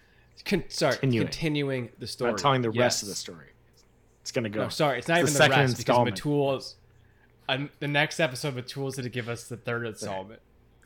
Con- 0.45 0.63
sorry, 0.69 0.95
Continuing. 0.97 1.28
continuing 1.28 1.89
the 1.99 2.07
story. 2.07 2.30
I'm 2.30 2.36
not 2.36 2.41
telling 2.41 2.61
the 2.61 2.72
rest 2.72 3.03
of 3.03 3.09
the 3.09 3.15
story. 3.15 3.47
It's 4.22 4.32
gonna 4.32 4.49
go. 4.49 4.63
No, 4.63 4.69
sorry, 4.69 4.99
it's 4.99 5.07
not 5.07 5.19
It's 5.22 5.32
even 5.32 5.34
the 5.34 5.38
the, 5.39 5.43
second 5.43 5.59
rest 5.59 5.78
because 5.78 6.05
installment. 6.07 6.15
Mittul. 6.17 6.76
Um, 7.49 7.69
the 7.80 7.88
next 7.88 8.19
episode, 8.19 8.55
Mittul's 8.55 8.95
going 8.95 9.03
to 9.03 9.09
give 9.09 9.28
us 9.28 9.47
the 9.49 9.57
third 9.57 9.86
installment, 9.86 10.39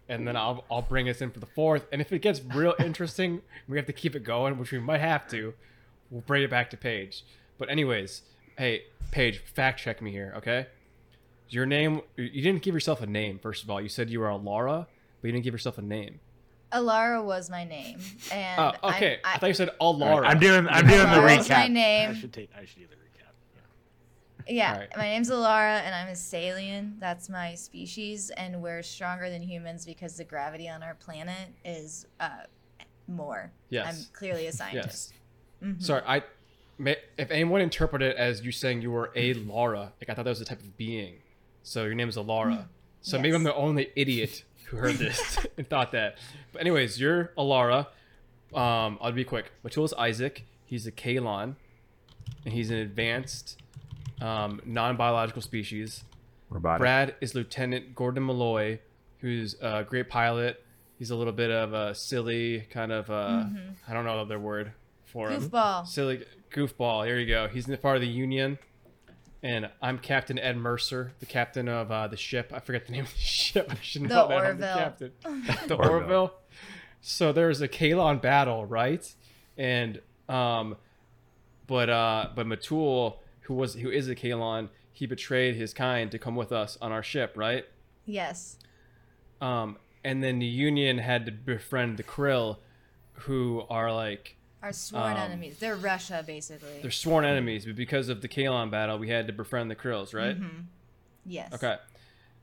and 0.10 0.28
then 0.28 0.36
I'll 0.36 0.64
I'll 0.70 0.82
bring 0.82 1.10
us 1.10 1.22
in 1.22 1.32
for 1.32 1.40
the 1.40 1.46
fourth. 1.48 1.86
And 1.92 2.02
if 2.02 2.12
it 2.12 2.20
gets 2.20 2.42
real 2.44 2.76
interesting, 2.80 3.42
we 3.68 3.78
have 3.78 3.86
to 3.88 3.94
keep 3.94 4.16
it 4.16 4.24
going, 4.24 4.58
which 4.58 4.72
we 4.72 4.80
might 4.80 5.02
have 5.02 5.28
to. 5.30 5.54
We'll 6.10 6.22
bring 6.22 6.44
it 6.44 6.50
back 6.50 6.70
to 6.72 6.78
Paige. 6.78 7.24
But 7.58 7.70
anyways, 7.70 8.22
hey 8.58 8.84
Paige, 9.12 9.40
fact 9.40 9.80
check 9.80 10.02
me 10.02 10.12
here, 10.12 10.34
okay? 10.38 10.68
Your 11.50 11.66
name. 11.66 12.02
You 12.18 12.42
didn't 12.42 12.64
give 12.64 12.74
yourself 12.74 13.02
a 13.02 13.06
name. 13.08 13.40
First 13.40 13.64
of 13.64 13.70
all, 13.70 13.80
you 13.80 13.90
said 13.90 14.10
you 14.10 14.20
were 14.20 14.30
a 14.30 14.36
Laura, 14.36 14.88
but 15.22 15.28
you 15.28 15.32
didn't 15.32 15.44
give 15.44 15.54
yourself 15.54 15.78
a 15.78 15.82
name. 15.82 16.20
Alara 16.72 17.24
was 17.24 17.50
my 17.50 17.64
name, 17.64 18.00
oh, 18.32 18.36
and 18.36 18.78
Oh, 18.84 18.90
okay. 18.90 19.20
I, 19.24 19.36
I, 19.36 19.38
thought 19.38 19.48
you 19.48 19.54
said 19.54 19.70
All 19.80 19.98
Alara. 19.98 20.22
right, 20.22 20.32
I'm 20.32 20.40
doing. 20.40 20.68
I'm 20.68 20.86
doing 20.88 21.00
the 21.00 21.06
Laura's 21.06 21.48
recap. 21.48 21.58
my 21.58 21.68
name. 21.68 22.10
I 22.10 22.14
should 22.16 22.34
take. 22.34 22.50
I 22.58 22.66
should 22.66 22.80
do 22.80 22.88
the 22.88 22.96
recap. 22.96 23.05
Yeah. 24.48 24.74
Alright. 24.74 24.90
my 24.98 25.04
name's 25.04 25.30
Alara, 25.30 25.82
and 25.82 25.94
I'm 25.96 26.08
a 26.10 26.12
Xelayan. 26.12 27.00
That's 27.00 27.30
my 27.30 27.56
species, 27.56 28.30
and 28.32 28.62
we're 28.62 28.84
stronger 28.84 29.30
than 29.30 29.42
humans 29.42 29.86
because 29.86 30.18
the 30.18 30.24
gravity 30.24 30.70
on 30.70 30.84
our 30.84 30.96
planet 30.96 31.50
is 31.64 32.06
uh, 32.20 32.30
more. 33.08 33.52
Yes. 33.70 33.88
I'm 33.88 34.14
clearly 34.14 34.48
a 34.48 34.52
scientist. 34.62 35.14
Mhm. 35.64 35.82
Sorry, 35.82 36.02
I. 36.06 36.24
May, 36.78 36.98
if 37.18 37.32
anyone 37.32 37.62
interpreted 37.62 38.12
it 38.12 38.18
as 38.18 38.44
you 38.44 38.52
saying 38.52 38.82
you 38.82 38.92
were 38.92 39.10
a 39.16 39.34
Laura, 39.34 39.94
like 40.02 40.10
I 40.10 40.14
thought 40.14 40.26
that 40.26 40.30
was 40.32 40.42
a 40.42 40.46
type 40.46 40.60
of 40.60 40.76
being, 40.76 41.16
so 41.64 41.86
your 41.86 41.94
name 41.96 42.10
is 42.10 42.18
Alara. 42.18 42.66
So 43.00 43.18
maybe 43.18 43.34
I'm 43.34 43.44
the 43.44 43.56
only 43.56 43.92
idiot 43.96 44.44
who 44.66 44.78
heard 44.78 44.96
this 44.96 45.38
and 45.58 45.70
thought 45.70 45.94
that. 45.94 46.18
But 46.52 46.60
anyways, 46.62 47.00
you're 47.00 47.32
Alara. 47.38 47.88
Um, 48.54 48.98
I'll 49.02 49.14
be 49.14 49.24
quick. 49.24 49.52
Mittul's 49.64 49.94
Isaac. 49.94 50.44
He's 50.66 50.86
a 50.86 50.92
Kaylon, 50.92 51.56
and 52.44 52.54
he's 52.54 52.70
an 52.72 52.78
advanced, 52.78 53.58
um, 54.22 54.62
non-biological 54.66 55.42
species. 55.42 56.04
Robotic. 56.50 56.80
Brad 56.80 57.16
is 57.22 57.34
Lieutenant 57.36 57.96
Gordon 57.96 58.26
Malloy, 58.26 58.80
who's 59.20 59.56
a 59.62 59.84
great 59.84 60.10
pilot. 60.10 60.64
He's 60.98 61.10
a 61.12 61.16
little 61.16 61.34
bit 61.34 61.52
of 61.52 61.74
a 61.74 61.94
silly 61.96 62.62
kind 62.70 62.92
of 62.92 63.10
uh, 63.10 63.46
I 63.88 63.94
don't 63.94 64.06
know 64.06 64.16
the 64.18 64.22
other 64.22 64.40
word 64.40 64.72
for 65.06 65.30
him. 65.30 65.42
Goofball. 65.50 65.88
Silly 65.88 66.24
goofball. 66.52 67.06
Here 67.06 67.18
you 67.20 67.28
go. 67.28 67.48
He's 67.48 67.66
in 67.66 67.72
the 67.72 67.78
part 67.78 67.96
of 67.98 68.02
the 68.02 68.08
Union, 68.08 68.58
and 69.44 69.70
I'm 69.82 69.98
Captain 70.00 70.40
Ed 70.40 70.56
Mercer, 70.58 71.12
the 71.20 71.26
captain 71.26 71.68
of 71.68 71.92
uh, 71.92 72.08
the 72.08 72.16
ship. 72.16 72.52
I 72.56 72.60
forget 72.60 72.86
the 72.86 72.94
name 72.94 73.04
of 73.06 73.12
the 73.14 73.20
ship. 73.20 73.68
I 73.70 73.76
should 73.82 74.04
The 74.04 74.08
know 74.08 74.28
that. 74.30 74.38
I'm 74.38 74.58
the 74.60 74.68
Orville. 74.70 74.78
captain. 74.78 75.12
the 75.68 75.76
Orville. 75.76 75.92
Orville. 76.02 76.34
So 77.02 77.32
there's 77.34 77.60
a 77.62 77.68
Kaylon 77.68 78.22
battle, 78.22 78.66
right? 78.66 79.06
And 79.58 80.00
um, 80.30 80.78
but 81.68 81.90
uh, 81.90 82.30
but 82.36 82.46
Mittul, 82.48 83.16
who 83.46 83.54
was 83.56 83.74
who 83.76 83.90
is 83.90 84.08
a 84.10 84.16
Kaylon, 84.16 84.70
he 84.92 85.06
betrayed 85.06 85.56
his 85.56 85.74
kind 85.74 86.12
to 86.12 86.20
come 86.20 86.36
with 86.36 86.52
us 86.52 86.78
on 86.82 86.92
our 86.92 87.04
ship, 87.04 87.34
right? 87.36 87.66
Yes. 88.06 88.58
Um, 89.42 89.78
and 90.04 90.24
then 90.24 90.40
the 90.40 90.46
Union 90.46 91.00
had 91.00 91.26
to 91.26 91.32
befriend 91.32 91.98
the 91.98 92.04
Krill, 92.04 92.58
who 93.14 93.64
are 93.70 93.92
like 93.94 94.36
Our 94.64 94.72
sworn 94.72 95.14
Um, 95.14 95.18
enemies. 95.18 95.58
They're 95.60 95.76
Russia, 95.76 96.24
basically. 96.26 96.80
they're 96.82 96.92
sworn 96.92 97.26
enemies, 97.26 97.66
but 97.66 97.76
because 97.76 98.10
of 98.10 98.22
the 98.22 98.28
Kaylon 98.28 98.72
battle, 98.72 98.98
we 98.98 99.10
had 99.10 99.28
to 99.28 99.34
befriend 99.34 99.70
the 99.70 99.76
Krills, 99.76 100.14
right? 100.14 100.40
Mm-hmm. 100.40 100.62
Yes. 101.26 101.54
Okay. 101.54 101.78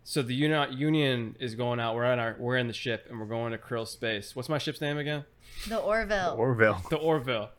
So 0.05 0.21
the 0.23 0.35
Uni- 0.35 0.75
Union 0.75 1.37
is 1.39 1.55
going 1.55 1.79
out. 1.79 1.95
We're 1.95 2.05
on 2.07 2.19
our 2.19 2.37
we're 2.39 2.57
in 2.57 2.67
the 2.67 2.73
ship 2.73 3.07
and 3.09 3.21
we're 3.21 3.27
going 3.27 3.53
to 3.53 3.59
Krill 3.59 3.87
space. 3.87 4.35
What's 4.35 4.49
my 4.49 4.59
ship's 4.59 4.81
name 4.81 4.99
again? 4.99 5.25
The 5.69 5.79
Orville. 5.79 6.33
The 6.35 6.37
Orville. 6.43 6.83
The 6.91 6.97
Orville. 6.97 7.51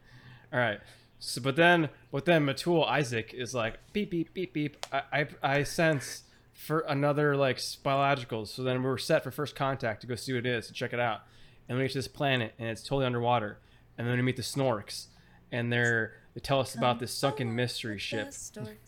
All 0.51 0.59
right. 0.59 0.79
So, 1.26 1.39
but 1.39 1.55
then, 1.55 1.89
but 2.11 2.26
then 2.26 2.45
Mittul 2.45 2.86
Isaac 2.86 3.34
is 3.34 3.55
like 3.55 3.80
beep 3.93 4.11
beep 4.11 4.34
beep 4.34 4.51
beep. 4.51 4.86
I 4.91 5.03
I, 5.13 5.28
I 5.41 5.63
sense 5.63 6.24
for 6.51 6.80
another 6.82 7.38
like 7.38 7.61
biological. 7.82 8.45
So 8.45 8.61
then 8.61 8.84
we're 8.84 8.97
set 8.97 9.24
for 9.24 9.32
first 9.32 9.55
contact 9.55 10.01
to 10.01 10.07
go 10.07 10.15
see 10.15 10.34
what 10.34 10.45
it 10.45 10.45
is 10.45 10.67
to 10.67 10.74
check 10.74 10.91
it 10.91 10.99
out. 10.99 11.21
And 11.67 11.78
we 11.78 11.86
get 11.86 11.91
to 11.93 11.99
this 11.99 12.09
planet 12.09 12.53
and 12.59 12.67
it's 12.67 12.82
totally 12.82 13.05
underwater. 13.05 13.59
And 13.97 14.05
then 14.05 14.17
we 14.17 14.21
meet 14.21 14.36
the 14.36 14.41
Snorks, 14.41 15.07
and 15.49 15.71
they're 15.71 16.15
they 16.34 16.41
tell 16.41 16.59
us 16.59 16.76
about 16.76 16.95
um, 16.95 16.99
this 16.99 17.13
sunken 17.13 17.47
oh, 17.47 17.51
mystery 17.51 17.97
ship. 17.97 18.34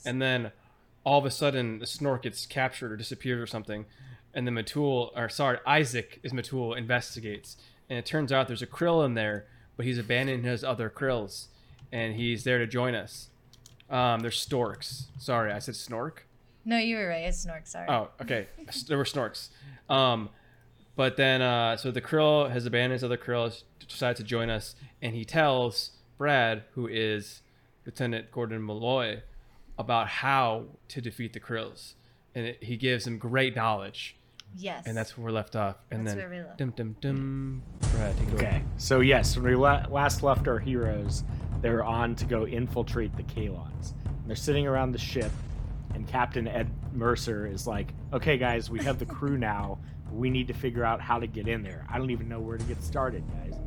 And 0.05 0.21
then 0.21 0.51
all 1.05 1.19
of 1.19 1.25
a 1.25 1.31
sudden 1.31 1.79
the 1.79 1.85
Snork 1.85 2.23
gets 2.23 2.45
captured 2.45 2.91
or 2.91 2.97
disappears 2.97 3.41
or 3.41 3.47
something. 3.47 3.85
And 4.33 4.45
then 4.45 4.55
Mittul, 4.55 5.11
or 5.15 5.29
sorry, 5.29 5.59
Isaac 5.65 6.19
is 6.21 6.33
Mittul 6.33 6.77
investigates. 6.77 7.55
And 7.89 7.97
it 7.97 8.05
turns 8.05 8.33
out 8.33 8.47
there's 8.47 8.61
a 8.61 8.67
krill 8.67 9.05
in 9.05 9.13
there, 9.13 9.45
but 9.77 9.85
he's 9.85 9.97
abandoned 9.97 10.43
his 10.43 10.65
other 10.65 10.89
krills. 10.89 11.45
And 11.91 12.15
he's 12.15 12.43
there 12.43 12.59
to 12.59 12.67
join 12.67 12.95
us. 12.95 13.29
Um, 13.89 14.21
there's 14.21 14.39
storks. 14.39 15.07
Sorry, 15.19 15.51
I 15.51 15.59
said 15.59 15.75
snork. 15.75 16.19
No, 16.65 16.77
you 16.77 16.97
were 16.97 17.07
right. 17.07 17.25
It's 17.25 17.45
Snork. 17.45 17.67
Sorry. 17.67 17.85
Oh, 17.87 18.09
okay. 18.21 18.47
there 18.87 18.97
were 18.97 19.03
snorks. 19.03 19.49
Um, 19.87 20.29
but 20.95 21.15
then, 21.17 21.41
uh, 21.41 21.77
so 21.77 21.91
the 21.91 22.01
krill 22.01 22.49
has 22.49 22.65
abandoned 22.65 22.93
his 22.93 23.03
other 23.03 23.17
krill, 23.17 23.61
decides 23.87 24.17
to 24.19 24.23
join 24.23 24.49
us, 24.49 24.75
and 25.01 25.13
he 25.13 25.23
tells 25.25 25.91
Brad, 26.17 26.63
who 26.73 26.87
is 26.87 27.41
Lieutenant 27.85 28.31
Gordon 28.31 28.65
Malloy, 28.65 29.21
about 29.77 30.07
how 30.07 30.63
to 30.87 31.01
defeat 31.01 31.33
the 31.33 31.39
krills. 31.39 31.93
And 32.33 32.47
it, 32.47 32.63
he 32.63 32.77
gives 32.77 33.05
him 33.05 33.19
great 33.19 33.55
knowledge. 33.55 34.15
Yes. 34.57 34.83
And 34.87 34.95
that's 34.97 35.17
where 35.17 35.25
we're 35.25 35.31
left 35.31 35.55
off. 35.55 35.75
And 35.91 36.07
That's 36.07 36.15
then, 36.15 36.29
where 36.29 36.39
we 36.39 36.45
left. 36.45 36.57
dum 36.57 36.73
dum 36.75 36.95
dum. 37.01 37.61
Brad, 37.91 38.17
take 38.17 38.33
Okay, 38.35 38.45
away. 38.47 38.63
so 38.77 39.01
yes, 39.01 39.35
when 39.35 39.45
we 39.45 39.55
la- 39.55 39.85
last 39.89 40.23
left 40.23 40.47
our 40.47 40.59
heroes, 40.59 41.23
they 41.61 41.69
were 41.69 41.83
on 41.83 42.15
to 42.15 42.25
go 42.25 42.45
infiltrate 42.45 43.15
the 43.15 43.23
Kaylons. 43.23 43.93
And 44.05 44.27
they're 44.27 44.35
sitting 44.35 44.67
around 44.67 44.91
the 44.91 44.97
ship, 44.99 45.31
and 45.93 46.07
Captain 46.07 46.47
Ed 46.47 46.69
Mercer 46.93 47.47
is 47.47 47.67
like, 47.67 47.93
"Okay, 48.13 48.37
guys, 48.37 48.69
we 48.69 48.79
have 48.83 48.99
the 48.99 49.05
crew 49.05 49.37
now. 49.53 49.79
We 50.11 50.29
need 50.29 50.47
to 50.47 50.53
figure 50.53 50.85
out 50.85 51.01
how 51.01 51.19
to 51.19 51.27
get 51.27 51.47
in 51.47 51.63
there. 51.63 51.85
I 51.89 51.97
don't 51.97 52.11
even 52.11 52.29
know 52.29 52.39
where 52.39 52.57
to 52.57 52.63
get 52.65 52.81
started, 52.83 53.23
guys." 53.31 53.59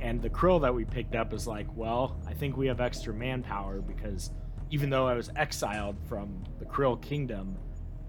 And 0.00 0.22
the 0.22 0.30
krill 0.30 0.60
that 0.62 0.74
we 0.74 0.84
picked 0.84 1.14
up 1.14 1.32
is 1.32 1.46
like, 1.46 1.66
"Well, 1.76 2.20
I 2.26 2.34
think 2.34 2.56
we 2.56 2.66
have 2.68 2.80
extra 2.80 3.12
manpower 3.12 3.80
because 3.80 4.30
even 4.70 4.90
though 4.90 5.06
I 5.06 5.14
was 5.14 5.30
exiled 5.36 5.96
from 6.08 6.44
the 6.58 6.64
Krill 6.64 7.00
Kingdom, 7.00 7.56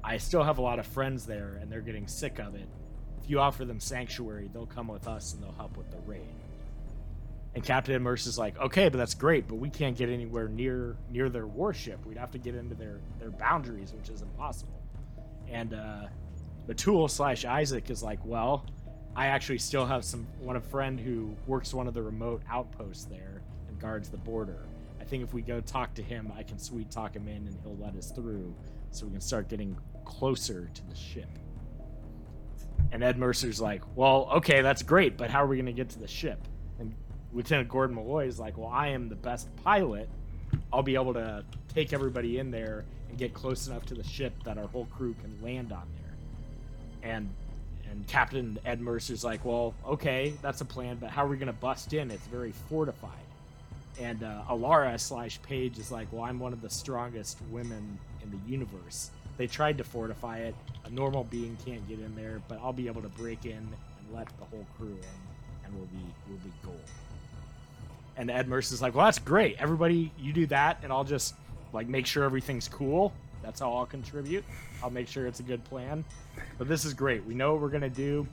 I 0.03 0.17
still 0.17 0.43
have 0.43 0.57
a 0.57 0.61
lot 0.61 0.79
of 0.79 0.85
friends 0.85 1.25
there, 1.25 1.57
and 1.61 1.71
they're 1.71 1.81
getting 1.81 2.07
sick 2.07 2.39
of 2.39 2.55
it." 2.55 2.67
if 3.23 3.29
you 3.29 3.39
offer 3.39 3.65
them 3.65 3.79
sanctuary, 3.79 4.49
they'll 4.51 4.65
come 4.65 4.87
with 4.87 5.07
us 5.07 5.33
and 5.33 5.43
they'll 5.43 5.51
help 5.53 5.77
with 5.77 5.89
the 5.91 5.99
raid. 6.05 6.21
And 7.53 7.63
Captain 7.63 7.93
Ed 7.93 8.01
Mercer's 8.01 8.37
like, 8.37 8.57
okay, 8.59 8.87
but 8.87 8.97
that's 8.97 9.13
great, 9.13 9.47
but 9.47 9.55
we 9.55 9.69
can't 9.69 9.97
get 9.97 10.09
anywhere 10.09 10.47
near 10.47 10.95
near 11.09 11.29
their 11.29 11.47
warship. 11.47 12.05
We'd 12.05 12.17
have 12.17 12.31
to 12.31 12.37
get 12.37 12.55
into 12.55 12.75
their 12.75 13.01
their 13.19 13.31
boundaries, 13.31 13.93
which 13.93 14.09
is 14.09 14.21
impossible. 14.21 14.81
And 15.49 15.73
uh, 15.73 16.07
Mittul 16.67 17.09
slash 17.09 17.43
Isaac 17.43 17.89
is 17.89 18.01
like, 18.01 18.19
well, 18.23 18.65
I 19.15 19.27
actually 19.27 19.57
still 19.57 19.85
have 19.85 20.05
some 20.05 20.25
one 20.39 20.55
a 20.55 20.61
friend 20.61 20.97
who 20.97 21.35
works 21.45 21.73
one 21.73 21.87
of 21.87 21.93
the 21.93 22.01
remote 22.01 22.41
outposts 22.49 23.05
there 23.05 23.41
and 23.67 23.77
guards 23.79 24.09
the 24.09 24.17
border. 24.17 24.65
I 25.01 25.03
think 25.03 25.23
if 25.23 25.33
we 25.33 25.41
go 25.41 25.59
talk 25.59 25.93
to 25.95 26.01
him, 26.01 26.31
I 26.37 26.43
can 26.43 26.57
sweet 26.57 26.89
talk 26.89 27.15
him 27.15 27.27
in 27.27 27.47
and 27.47 27.57
he'll 27.63 27.75
let 27.75 27.97
us 27.97 28.11
through, 28.11 28.55
so 28.91 29.05
we 29.05 29.11
can 29.11 29.21
start 29.21 29.49
getting 29.49 29.75
closer 30.05 30.69
to 30.73 30.85
the 30.87 30.95
ship. 30.95 31.27
And 32.93 33.03
Ed 33.03 33.17
Mercer's 33.17 33.59
like, 33.59 33.81
well, 33.95 34.29
okay, 34.35 34.61
that's 34.61 34.83
great, 34.83 35.17
but 35.17 35.29
how 35.29 35.43
are 35.43 35.47
we 35.47 35.57
going 35.57 35.65
to 35.65 35.73
get 35.73 35.89
to 35.89 35.99
the 35.99 36.07
ship? 36.07 36.47
And 36.79 36.93
Lieutenant 37.33 37.69
Gordon 37.69 37.95
Malloy 37.95 38.27
is 38.27 38.39
like, 38.39 38.57
well, 38.57 38.69
I 38.69 38.89
am 38.89 39.09
the 39.09 39.15
best 39.15 39.47
pilot. 39.63 40.09
I'll 40.73 40.83
be 40.83 40.95
able 40.95 41.13
to 41.13 41.43
take 41.73 41.93
everybody 41.93 42.39
in 42.39 42.51
there 42.51 42.83
and 43.09 43.17
get 43.17 43.33
close 43.33 43.67
enough 43.67 43.85
to 43.87 43.93
the 43.93 44.03
ship 44.03 44.33
that 44.43 44.57
our 44.57 44.67
whole 44.67 44.85
crew 44.85 45.15
can 45.21 45.43
land 45.43 45.71
on 45.71 45.87
there. 46.01 47.11
And 47.11 47.29
and 47.89 48.07
Captain 48.07 48.57
Ed 48.65 48.79
Mercer's 48.79 49.23
like, 49.23 49.43
well, 49.43 49.73
okay, 49.85 50.33
that's 50.41 50.61
a 50.61 50.65
plan, 50.65 50.97
but 50.99 51.09
how 51.09 51.25
are 51.25 51.27
we 51.27 51.35
going 51.35 51.47
to 51.47 51.53
bust 51.53 51.91
in? 51.91 52.09
It's 52.09 52.25
very 52.27 52.53
fortified. 52.69 53.11
And 53.99 54.23
uh, 54.23 54.43
Alara 54.49 54.97
slash 54.97 55.41
Paige 55.43 55.77
is 55.77 55.91
like, 55.91 56.07
well, 56.11 56.23
I'm 56.23 56.39
one 56.39 56.53
of 56.53 56.61
the 56.61 56.69
strongest 56.69 57.37
women 57.51 57.99
in 58.23 58.31
the 58.31 58.39
universe. 58.49 59.11
They 59.37 59.45
tried 59.45 59.77
to 59.77 59.83
fortify 59.83 60.37
it. 60.37 60.55
A 60.85 60.89
normal 60.89 61.25
being 61.25 61.57
can't 61.65 61.85
get 61.89 61.99
in 61.99 62.15
there, 62.15 62.41
but 62.47 62.59
I'll 62.63 62.71
be 62.71 62.87
able 62.87 63.01
to 63.01 63.09
break 63.09 63.45
in 63.45 63.57
and 63.57 64.13
let 64.13 64.27
the 64.39 64.45
whole 64.45 64.65
crew 64.77 64.87
in, 64.87 65.65
and 65.65 65.75
we'll 65.75 65.87
be 65.87 66.05
we'll 66.29 66.37
be 66.37 66.51
gold. 66.63 66.79
And 68.17 68.29
Ed 68.29 68.47
Mercer's 68.47 68.81
like, 68.81 68.93
well, 68.93 69.05
that's 69.05 69.19
great. 69.19 69.55
Everybody, 69.57 70.11
you 70.17 70.33
do 70.33 70.45
that, 70.47 70.79
and 70.83 70.91
I'll 70.91 71.03
just 71.03 71.35
like 71.73 71.87
make 71.87 72.05
sure 72.05 72.23
everything's 72.23 72.67
cool. 72.67 73.13
That's 73.41 73.59
how 73.59 73.73
I'll 73.73 73.85
contribute. 73.85 74.43
I'll 74.83 74.89
make 74.89 75.07
sure 75.07 75.25
it's 75.25 75.39
a 75.39 75.43
good 75.43 75.63
plan. 75.63 76.03
But 76.57 76.67
this 76.67 76.85
is 76.85 76.93
great. 76.93 77.25
We 77.25 77.33
know 77.33 77.53
what 77.53 77.61
we're 77.61 77.69
gonna 77.69 77.89
do. 77.89 78.27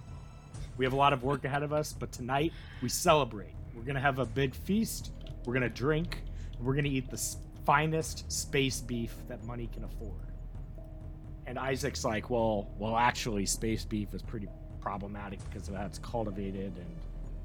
We 0.76 0.84
have 0.84 0.92
a 0.92 0.96
lot 0.96 1.12
of 1.12 1.22
work 1.22 1.44
ahead 1.44 1.62
of 1.62 1.72
us, 1.72 1.92
but 1.92 2.12
tonight 2.12 2.52
we 2.82 2.88
celebrate. 2.88 3.54
We're 3.74 3.82
gonna 3.82 4.00
have 4.00 4.18
a 4.18 4.26
big 4.26 4.54
feast. 4.54 5.12
We're 5.44 5.54
gonna 5.54 5.68
drink. 5.68 6.22
We're 6.60 6.74
gonna 6.74 6.88
eat 6.88 7.10
the 7.10 7.36
finest 7.64 8.30
space 8.30 8.80
beef 8.80 9.14
that 9.28 9.44
money 9.44 9.68
can 9.72 9.84
afford. 9.84 10.12
And 11.46 11.58
Isaac's 11.58 12.04
like, 12.04 12.28
well, 12.28 12.68
well, 12.78 12.96
actually, 12.96 13.46
space 13.46 13.84
beef 13.84 14.12
is 14.12 14.22
pretty 14.22 14.48
problematic 14.80 15.38
because 15.48 15.68
of 15.68 15.74
how 15.74 15.86
it's 15.86 15.98
cultivated, 15.98 16.72
and 16.76 16.96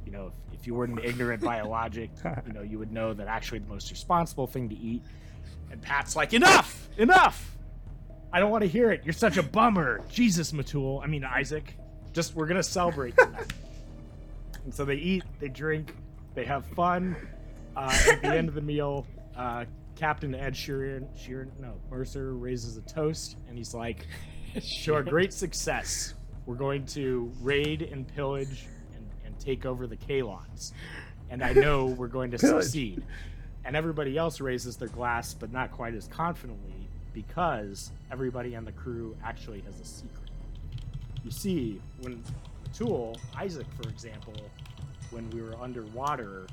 you 0.05 0.11
know, 0.11 0.27
if, 0.27 0.59
if 0.59 0.67
you 0.67 0.75
weren't 0.75 0.93
an 0.93 1.05
ignorant 1.05 1.41
by 1.43 1.61
logic, 1.61 2.11
you 2.45 2.53
know, 2.53 2.61
you 2.61 2.79
would 2.79 2.91
know 2.91 3.13
that 3.13 3.27
actually 3.27 3.59
the 3.59 3.69
most 3.69 3.91
responsible 3.91 4.47
thing 4.47 4.69
to 4.69 4.75
eat. 4.75 5.03
And 5.71 5.81
Pat's 5.81 6.15
like, 6.15 6.33
enough, 6.33 6.87
enough. 6.97 7.57
I 8.31 8.39
don't 8.39 8.51
want 8.51 8.63
to 8.63 8.67
hear 8.67 8.91
it. 8.91 9.01
You're 9.03 9.13
such 9.13 9.37
a 9.37 9.43
bummer. 9.43 10.01
Jesus, 10.09 10.51
Mittul. 10.51 11.03
I 11.03 11.07
mean, 11.07 11.23
Isaac. 11.23 11.75
Just, 12.13 12.35
we're 12.35 12.45
going 12.45 12.57
to 12.57 12.63
celebrate 12.63 13.17
tonight. 13.17 13.51
and 14.65 14.73
so 14.73 14.85
they 14.85 14.95
eat, 14.95 15.23
they 15.39 15.49
drink, 15.49 15.95
they 16.35 16.45
have 16.45 16.65
fun. 16.67 17.15
Uh, 17.75 17.97
at 18.07 18.21
the 18.21 18.27
end 18.27 18.49
of 18.49 18.53
the 18.53 18.61
meal, 18.61 19.07
uh, 19.35 19.65
Captain 19.95 20.35
Ed 20.35 20.53
Sheeran, 20.53 21.07
Sheeran, 21.17 21.49
no, 21.59 21.73
Mercer 21.89 22.35
raises 22.35 22.77
a 22.77 22.81
toast 22.81 23.37
and 23.47 23.57
he's 23.57 23.73
like, 23.73 24.07
to 24.83 24.93
our 24.93 25.03
great 25.03 25.33
success, 25.33 26.13
we're 26.45 26.55
going 26.55 26.85
to 26.87 27.31
raid 27.41 27.81
and 27.81 28.07
pillage 28.07 28.67
take 29.43 29.65
over 29.65 29.87
the 29.87 29.97
Kaylons. 29.97 30.71
And 31.29 31.43
I 31.43 31.53
know 31.53 31.85
we're 31.85 32.07
going 32.07 32.31
to 32.31 32.37
succeed. 32.39 33.03
And 33.65 33.75
everybody 33.75 34.17
else 34.17 34.41
raises 34.41 34.77
their 34.77 34.89
glass, 34.89 35.33
but 35.33 35.51
not 35.51 35.71
quite 35.71 35.93
as 35.93 36.07
confidently 36.07 36.87
because 37.13 37.91
everybody 38.11 38.55
on 38.55 38.65
the 38.65 38.71
crew 38.71 39.15
actually 39.23 39.61
has 39.61 39.79
a 39.79 39.85
secret. 39.85 40.29
You 41.23 41.31
see, 41.31 41.79
when 42.01 42.23
Tool, 42.73 43.17
Isaac, 43.37 43.67
for 43.81 43.87
example, 43.89 44.33
when 45.11 45.29
we 45.29 45.41
were 45.41 45.55
underwater, 45.61 46.47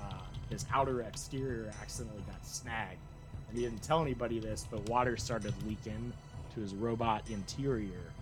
uh, 0.00 0.14
his 0.48 0.64
outer 0.72 1.02
exterior 1.02 1.70
accidentally 1.82 2.22
got 2.26 2.46
snagged. 2.46 3.00
And 3.48 3.58
he 3.58 3.64
didn't 3.64 3.82
tell 3.82 4.00
anybody 4.00 4.38
this, 4.38 4.66
but 4.70 4.88
water 4.88 5.16
started 5.16 5.52
leaking 5.66 6.12
to 6.54 6.60
his 6.60 6.74
robot 6.74 7.28
interior. 7.28 8.12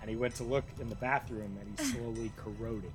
And 0.00 0.08
he 0.08 0.16
went 0.16 0.34
to 0.36 0.44
look 0.44 0.64
in 0.80 0.88
the 0.88 0.94
bathroom 0.96 1.58
and 1.60 1.78
he's 1.78 1.92
slowly 1.96 2.30
corroding. 2.36 2.92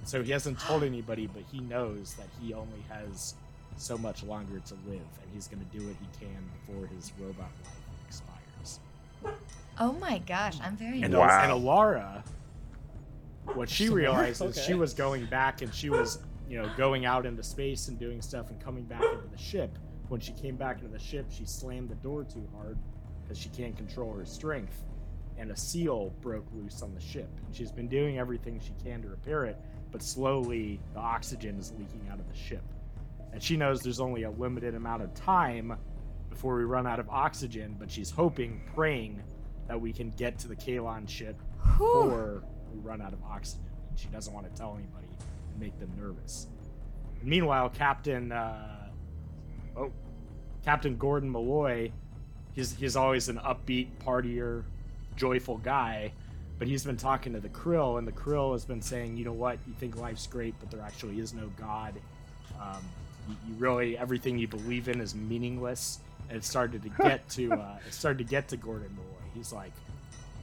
And 0.00 0.08
so 0.08 0.22
he 0.22 0.32
hasn't 0.32 0.58
told 0.58 0.82
anybody, 0.82 1.26
but 1.26 1.42
he 1.52 1.60
knows 1.60 2.14
that 2.14 2.26
he 2.40 2.52
only 2.54 2.82
has 2.88 3.34
so 3.76 3.96
much 3.96 4.22
longer 4.22 4.60
to 4.60 4.74
live, 4.86 5.00
and 5.22 5.30
he's 5.32 5.46
going 5.48 5.64
to 5.64 5.78
do 5.78 5.86
what 5.86 5.96
he 6.00 6.24
can 6.26 6.36
before 6.66 6.86
his 6.88 7.12
robot 7.18 7.50
life 7.64 8.06
expires. 8.08 8.80
Oh 9.78 9.92
my 9.92 10.18
gosh, 10.18 10.56
I'm 10.62 10.76
very 10.76 11.02
And, 11.02 11.14
Wow. 11.14 11.40
and 11.42 11.52
Alara, 11.52 12.22
what 13.54 13.68
she 13.68 13.88
realizes, 13.88 14.62
she 14.62 14.74
was 14.74 14.92
going 14.94 15.26
back 15.26 15.62
and 15.62 15.74
she 15.74 15.88
was, 15.90 16.18
you 16.48 16.60
know, 16.60 16.70
going 16.76 17.04
out 17.06 17.24
into 17.26 17.42
space 17.42 17.88
and 17.88 17.98
doing 17.98 18.20
stuff 18.20 18.50
and 18.50 18.60
coming 18.60 18.84
back 18.84 19.02
into 19.02 19.28
the 19.30 19.38
ship. 19.38 19.78
When 20.08 20.20
she 20.20 20.32
came 20.32 20.56
back 20.56 20.78
into 20.80 20.90
the 20.90 20.98
ship, 20.98 21.26
she 21.30 21.44
slammed 21.44 21.88
the 21.88 21.94
door 21.96 22.24
too 22.24 22.46
hard 22.56 22.76
because 23.22 23.38
she 23.38 23.48
can't 23.50 23.76
control 23.76 24.12
her 24.14 24.24
strength. 24.24 24.82
And 25.38 25.50
a 25.52 25.56
seal 25.56 26.12
broke 26.20 26.44
loose 26.52 26.82
on 26.82 26.92
the 26.94 27.00
ship. 27.00 27.30
And 27.46 27.54
she's 27.56 27.70
been 27.72 27.88
doing 27.88 28.18
everything 28.18 28.60
she 28.60 28.74
can 28.84 29.00
to 29.02 29.08
repair 29.08 29.46
it, 29.46 29.56
but 29.90 30.02
slowly 30.02 30.80
the 30.94 31.00
oxygen 31.00 31.58
is 31.58 31.72
leaking 31.72 32.08
out 32.10 32.18
of 32.18 32.28
the 32.28 32.36
ship. 32.36 32.62
And 33.32 33.42
she 33.42 33.56
knows 33.56 33.80
there's 33.80 34.00
only 34.00 34.24
a 34.24 34.30
limited 34.30 34.74
amount 34.74 35.02
of 35.02 35.14
time 35.14 35.76
before 36.28 36.56
we 36.56 36.64
run 36.64 36.86
out 36.86 36.98
of 36.98 37.08
oxygen, 37.10 37.76
but 37.78 37.90
she's 37.90 38.10
hoping, 38.10 38.60
praying 38.74 39.22
that 39.68 39.80
we 39.80 39.92
can 39.92 40.10
get 40.10 40.38
to 40.40 40.48
the 40.48 40.56
Kaylon 40.56 41.08
ship 41.08 41.36
before 41.62 42.42
we 42.72 42.80
run 42.80 43.00
out 43.00 43.12
of 43.12 43.22
oxygen. 43.24 43.66
And 43.88 43.98
she 43.98 44.08
doesn't 44.08 44.32
want 44.32 44.52
to 44.52 44.58
tell 44.58 44.74
anybody 44.74 45.08
and 45.50 45.60
make 45.60 45.78
them 45.78 45.92
nervous. 45.98 46.48
Meanwhile, 47.22 47.70
Captain, 47.70 48.32
uh, 48.32 48.88
oh, 49.76 49.92
Captain 50.64 50.96
Gordon 50.96 51.30
Malloy, 51.30 51.92
he's 52.54 52.74
he's 52.74 52.96
always 52.96 53.28
an 53.28 53.38
upbeat, 53.38 53.88
partier, 54.04 54.64
joyful 55.16 55.58
guy. 55.58 56.12
But 56.60 56.68
he's 56.68 56.84
been 56.84 56.98
talking 56.98 57.32
to 57.32 57.40
the 57.40 57.48
Krill, 57.48 57.98
and 57.98 58.06
the 58.06 58.12
Krill 58.12 58.52
has 58.52 58.66
been 58.66 58.82
saying, 58.82 59.16
you 59.16 59.24
know 59.24 59.32
what, 59.32 59.58
you 59.66 59.72
think 59.80 59.96
life's 59.96 60.26
great, 60.26 60.54
but 60.60 60.70
there 60.70 60.82
actually 60.82 61.18
is 61.18 61.32
no 61.32 61.50
God. 61.58 61.94
Um, 62.60 62.84
you, 63.28 63.36
you 63.48 63.54
really 63.54 63.96
everything 63.96 64.38
you 64.38 64.46
believe 64.46 64.86
in 64.86 65.00
is 65.00 65.14
meaningless. 65.14 66.00
And 66.28 66.36
it 66.36 66.44
started 66.44 66.82
to 66.82 66.88
get 67.02 67.26
to 67.30 67.54
uh, 67.54 67.78
it 67.86 67.94
started 67.94 68.18
to 68.18 68.24
get 68.24 68.46
to 68.48 68.58
Gordon 68.58 68.94
Malloy. 68.94 69.30
He's 69.34 69.54
like, 69.54 69.72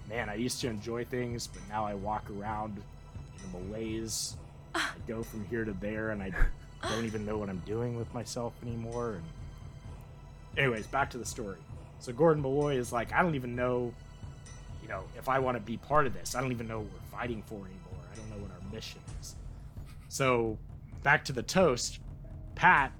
man, 0.09 0.27
I 0.27 0.33
used 0.33 0.59
to 0.61 0.67
enjoy 0.67 1.05
things, 1.05 1.45
but 1.45 1.61
now 1.69 1.85
I 1.85 1.93
walk 1.93 2.25
around 2.31 2.81
in 3.37 3.49
a 3.49 3.63
malaise. 3.63 4.35
I 4.73 4.89
go 5.07 5.21
from 5.21 5.45
here 5.45 5.65
to 5.65 5.73
there, 5.73 6.09
and 6.09 6.23
I 6.23 6.31
don't 6.89 7.05
even 7.05 7.27
know 7.27 7.37
what 7.37 7.47
I'm 7.47 7.61
doing 7.67 7.95
with 7.95 8.11
myself 8.11 8.53
anymore. 8.63 9.13
And 9.13 9.23
anyways, 10.57 10.87
back 10.87 11.11
to 11.11 11.19
the 11.19 11.25
story. 11.25 11.57
So 11.99 12.11
Gordon 12.11 12.41
Malloy 12.41 12.77
is 12.77 12.91
like, 12.91 13.13
I 13.13 13.21
don't 13.21 13.35
even 13.35 13.55
know, 13.55 13.93
you 14.87 14.93
know, 14.93 15.03
if 15.17 15.27
I 15.27 15.39
want 15.39 15.57
to 15.57 15.61
be 15.61 15.77
part 15.77 16.07
of 16.07 16.13
this. 16.13 16.33
I 16.35 16.41
don't 16.41 16.51
even 16.51 16.67
know 16.67 16.79
what 16.79 16.87
we're 16.93 17.19
fighting 17.19 17.43
for 17.45 17.55
anymore. 17.55 18.03
I 18.11 18.15
don't 18.15 18.29
know 18.29 18.37
what 18.37 18.51
our 18.51 18.73
mission 18.73 19.01
is. 19.19 19.35
So 20.07 20.57
back 21.03 21.25
to 21.25 21.33
the 21.33 21.43
toast. 21.43 21.99
Pat, 22.55 22.93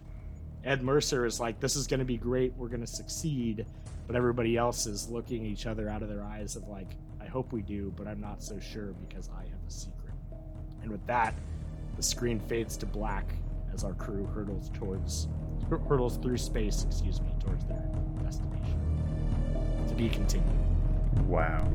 Ed 0.66 0.84
Mercer 0.84 1.26
is 1.26 1.40
like, 1.40 1.60
this 1.60 1.76
is 1.76 1.88
going 1.88 2.00
to 2.00 2.06
be 2.06 2.18
great. 2.18 2.54
We're 2.58 2.68
going 2.68 2.82
to 2.82 2.88
succeed. 2.88 3.66
But 4.06 4.16
everybody 4.16 4.58
else 4.58 4.86
is 4.86 5.10
looking 5.10 5.46
each 5.46 5.66
other 5.66 5.90
out 5.90 6.02
of 6.02 6.10
their 6.10 6.24
eyes 6.24 6.56
of 6.56 6.68
like, 6.68 6.88
I 7.22 7.26
hope 7.26 7.52
we 7.52 7.62
do, 7.62 7.94
but 7.98 8.08
I'm 8.08 8.22
not 8.22 8.44
so 8.44 8.60
sure 8.60 8.94
because 9.08 9.30
I 9.30 9.44
have 9.44 9.60
a 9.68 9.72
secret. 9.72 10.14
And 10.82 10.92
with 10.92 11.06
that, 11.08 11.34
the 11.96 12.04
screen 12.04 12.40
fades 12.40 12.78
to 12.78 12.86
black 12.86 13.34
as 13.74 13.84
our 13.84 13.94
crew 13.94 14.26
hurtles 14.26 14.70
towards 14.74 15.28
hur- 15.70 15.80
hurtles 15.80 16.18
through 16.18 16.38
space, 16.38 16.86
excuse 16.86 17.22
me, 17.22 17.30
towards 17.40 17.66
their 17.66 17.90
destination. 18.24 18.80
To 19.88 19.96
be 19.96 20.10
continued. 20.10 20.67
Wow. 21.26 21.68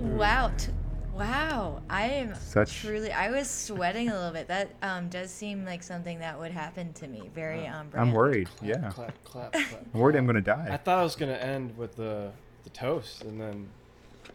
Wow. 0.00 0.50
T- 0.56 0.72
wow. 1.14 1.82
I 1.90 2.04
am 2.04 2.34
Such 2.36 2.74
truly. 2.80 3.12
I 3.12 3.30
was 3.30 3.48
sweating 3.48 4.08
a 4.08 4.14
little 4.14 4.32
bit. 4.32 4.48
That 4.48 4.70
um 4.82 5.08
does 5.08 5.30
seem 5.30 5.64
like 5.64 5.82
something 5.82 6.18
that 6.20 6.38
would 6.38 6.52
happen 6.52 6.92
to 6.94 7.06
me. 7.08 7.30
Very 7.34 7.66
um. 7.66 7.88
I'm 7.94 8.12
worried. 8.12 8.48
Clap, 8.56 8.68
Yeah. 8.68 8.90
Clap, 8.90 9.24
clap, 9.24 9.52
clap. 9.52 9.84
I'm 9.94 10.00
worried 10.00 10.16
I'm 10.16 10.26
gonna 10.26 10.40
die. 10.40 10.68
I 10.70 10.76
thought 10.76 10.98
I 10.98 11.02
was 11.02 11.16
gonna 11.16 11.32
end 11.34 11.76
with 11.76 11.96
the 11.96 12.32
the 12.64 12.70
toast, 12.70 13.22
and 13.24 13.40
then 13.40 13.68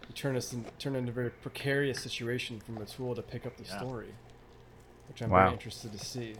you 0.07 0.13
turn 0.15 0.35
us 0.35 0.51
in, 0.53 0.65
turn 0.79 0.95
into 0.95 1.11
a 1.11 1.13
very 1.13 1.29
precarious 1.29 1.99
situation 2.01 2.59
from 2.59 2.77
a 2.77 2.85
tool 2.85 3.15
to 3.15 3.21
pick 3.21 3.45
up 3.45 3.55
the 3.57 3.63
Yeah. 3.63 3.77
story, 3.79 4.13
which 5.07 5.21
I'm 5.21 5.29
Wow. 5.29 5.43
very 5.45 5.53
interested 5.53 5.91
to 5.91 5.99
see. 5.99 6.35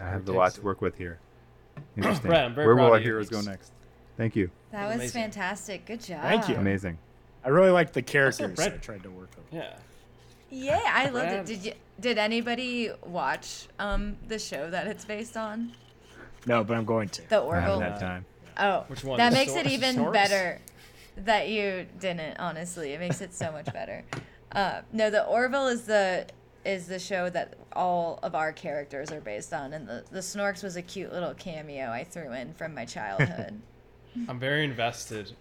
I 0.00 0.04
have 0.08 0.28
a 0.28 0.32
lot 0.32 0.54
to 0.54 0.62
work 0.62 0.80
with 0.80 0.96
here. 0.96 1.18
Interesting. 1.96 2.28
Brad, 2.28 2.44
I'm 2.46 2.54
very 2.54 2.66
Where 2.68 2.76
proud 2.76 2.82
will 2.84 2.88
of 2.88 2.92
our 2.94 2.98
you. 3.00 3.04
heroes 3.04 3.28
go 3.28 3.40
next? 3.42 3.72
Thank 4.16 4.36
you. 4.36 4.50
That 4.72 4.86
was 4.86 4.96
Amazing. 4.96 5.22
fantastic. 5.22 5.86
Good 5.86 6.00
job. 6.02 6.22
Thank 6.22 6.48
you. 6.48 6.56
Amazing. 6.56 6.98
I 7.44 7.48
really 7.50 7.70
liked 7.70 7.92
the 7.94 8.02
characters 8.02 8.54
Brad- 8.56 8.74
I 8.74 8.76
tried 8.78 9.02
to 9.04 9.10
work 9.10 9.30
with. 9.36 9.44
Yeah. 9.52 9.74
Yeah, 10.50 10.80
I 10.84 11.04
loved 11.04 11.12
Brad- 11.12 11.32
it. 11.40 11.46
Did 11.46 11.64
you? 11.64 11.72
Did 11.98 12.18
anybody 12.18 12.90
watch 13.04 13.68
um 13.78 14.16
the 14.28 14.38
show 14.38 14.70
that 14.70 14.86
it's 14.86 15.04
based 15.04 15.36
on? 15.36 15.72
No, 16.46 16.62
but 16.64 16.76
I'm 16.76 16.84
going 16.84 17.08
to. 17.10 17.28
The 17.28 17.36
I 17.40 17.54
haven't 17.60 17.70
Orville. 17.70 17.80
had 17.90 18.00
time. 18.00 18.24
Oh, 18.58 18.84
Which 18.88 19.04
one? 19.04 19.18
That 19.18 19.30
The 19.30 19.36
makes 19.36 19.52
Sor- 19.52 19.60
it 19.62 19.66
even 19.68 19.96
Source? 19.96 20.12
better 20.12 20.60
that 21.18 21.48
you 21.48 21.86
didn't. 22.00 22.38
Honestly, 22.38 22.92
it 22.92 23.00
makes 23.00 23.20
it 23.20 23.34
so 23.34 23.50
much 23.52 23.66
better. 23.72 24.02
Uh, 24.52 24.80
no, 24.92 25.10
the 25.10 25.24
Orville 25.26 25.68
is 25.68 25.82
the 25.82 26.26
is 26.64 26.86
the 26.86 26.98
show 26.98 27.28
that 27.30 27.54
all 27.72 28.18
of 28.22 28.34
our 28.34 28.52
characters 28.52 29.10
are 29.12 29.20
based 29.20 29.52
on, 29.52 29.72
and 29.72 29.86
the 29.88 30.04
the 30.10 30.20
Snorks 30.20 30.62
was 30.62 30.76
a 30.76 30.82
cute 30.82 31.12
little 31.12 31.34
cameo 31.34 31.90
I 31.90 32.04
threw 32.04 32.32
in 32.32 32.54
from 32.54 32.74
my 32.74 32.84
childhood. 32.96 33.60
I'm 34.28 34.38
very 34.38 34.64
invested 34.64 35.32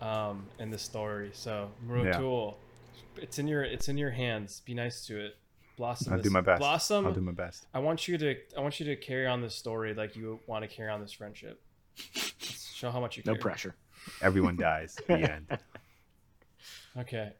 um, 0.00 0.46
in 0.58 0.70
the 0.70 0.78
story. 0.78 1.30
So 1.32 1.70
Mittul, 1.86 2.54
it's 3.16 3.38
in 3.38 3.46
your 3.48 3.62
it's 3.64 3.88
in 3.88 3.96
your 3.98 4.10
hands. 4.10 4.60
Be 4.64 4.74
nice 4.74 5.06
to 5.06 5.18
it. 5.24 5.36
Blossom. 5.76 6.12
I'll 6.12 6.18
is- 6.20 6.24
do 6.24 6.30
my 6.30 6.40
best. 6.40 6.60
Blossom. 6.60 7.06
I'll 7.06 7.12
do 7.12 7.20
my 7.20 7.32
best. 7.32 7.66
I 7.74 7.78
want 7.80 8.06
you 8.08 8.16
to 8.18 8.36
I 8.56 8.60
want 8.60 8.78
you 8.80 8.86
to 8.86 8.96
carry 8.96 9.26
on 9.26 9.40
this 9.42 9.54
story 9.54 9.94
like 9.94 10.14
you 10.16 10.38
want 10.46 10.62
to 10.62 10.68
carry 10.68 10.90
on 10.90 11.00
this 11.00 11.12
friendship. 11.12 11.60
Show 12.40 12.90
how 12.90 13.00
much 13.00 13.16
you 13.16 13.22
Care. 13.22 13.34
No 13.34 13.40
pressure. 13.40 13.74
Everyone 14.22 14.56
dies. 14.56 14.96
In 15.08 15.20
the 15.22 15.32
end. 15.32 15.58
Okay. 16.98 17.32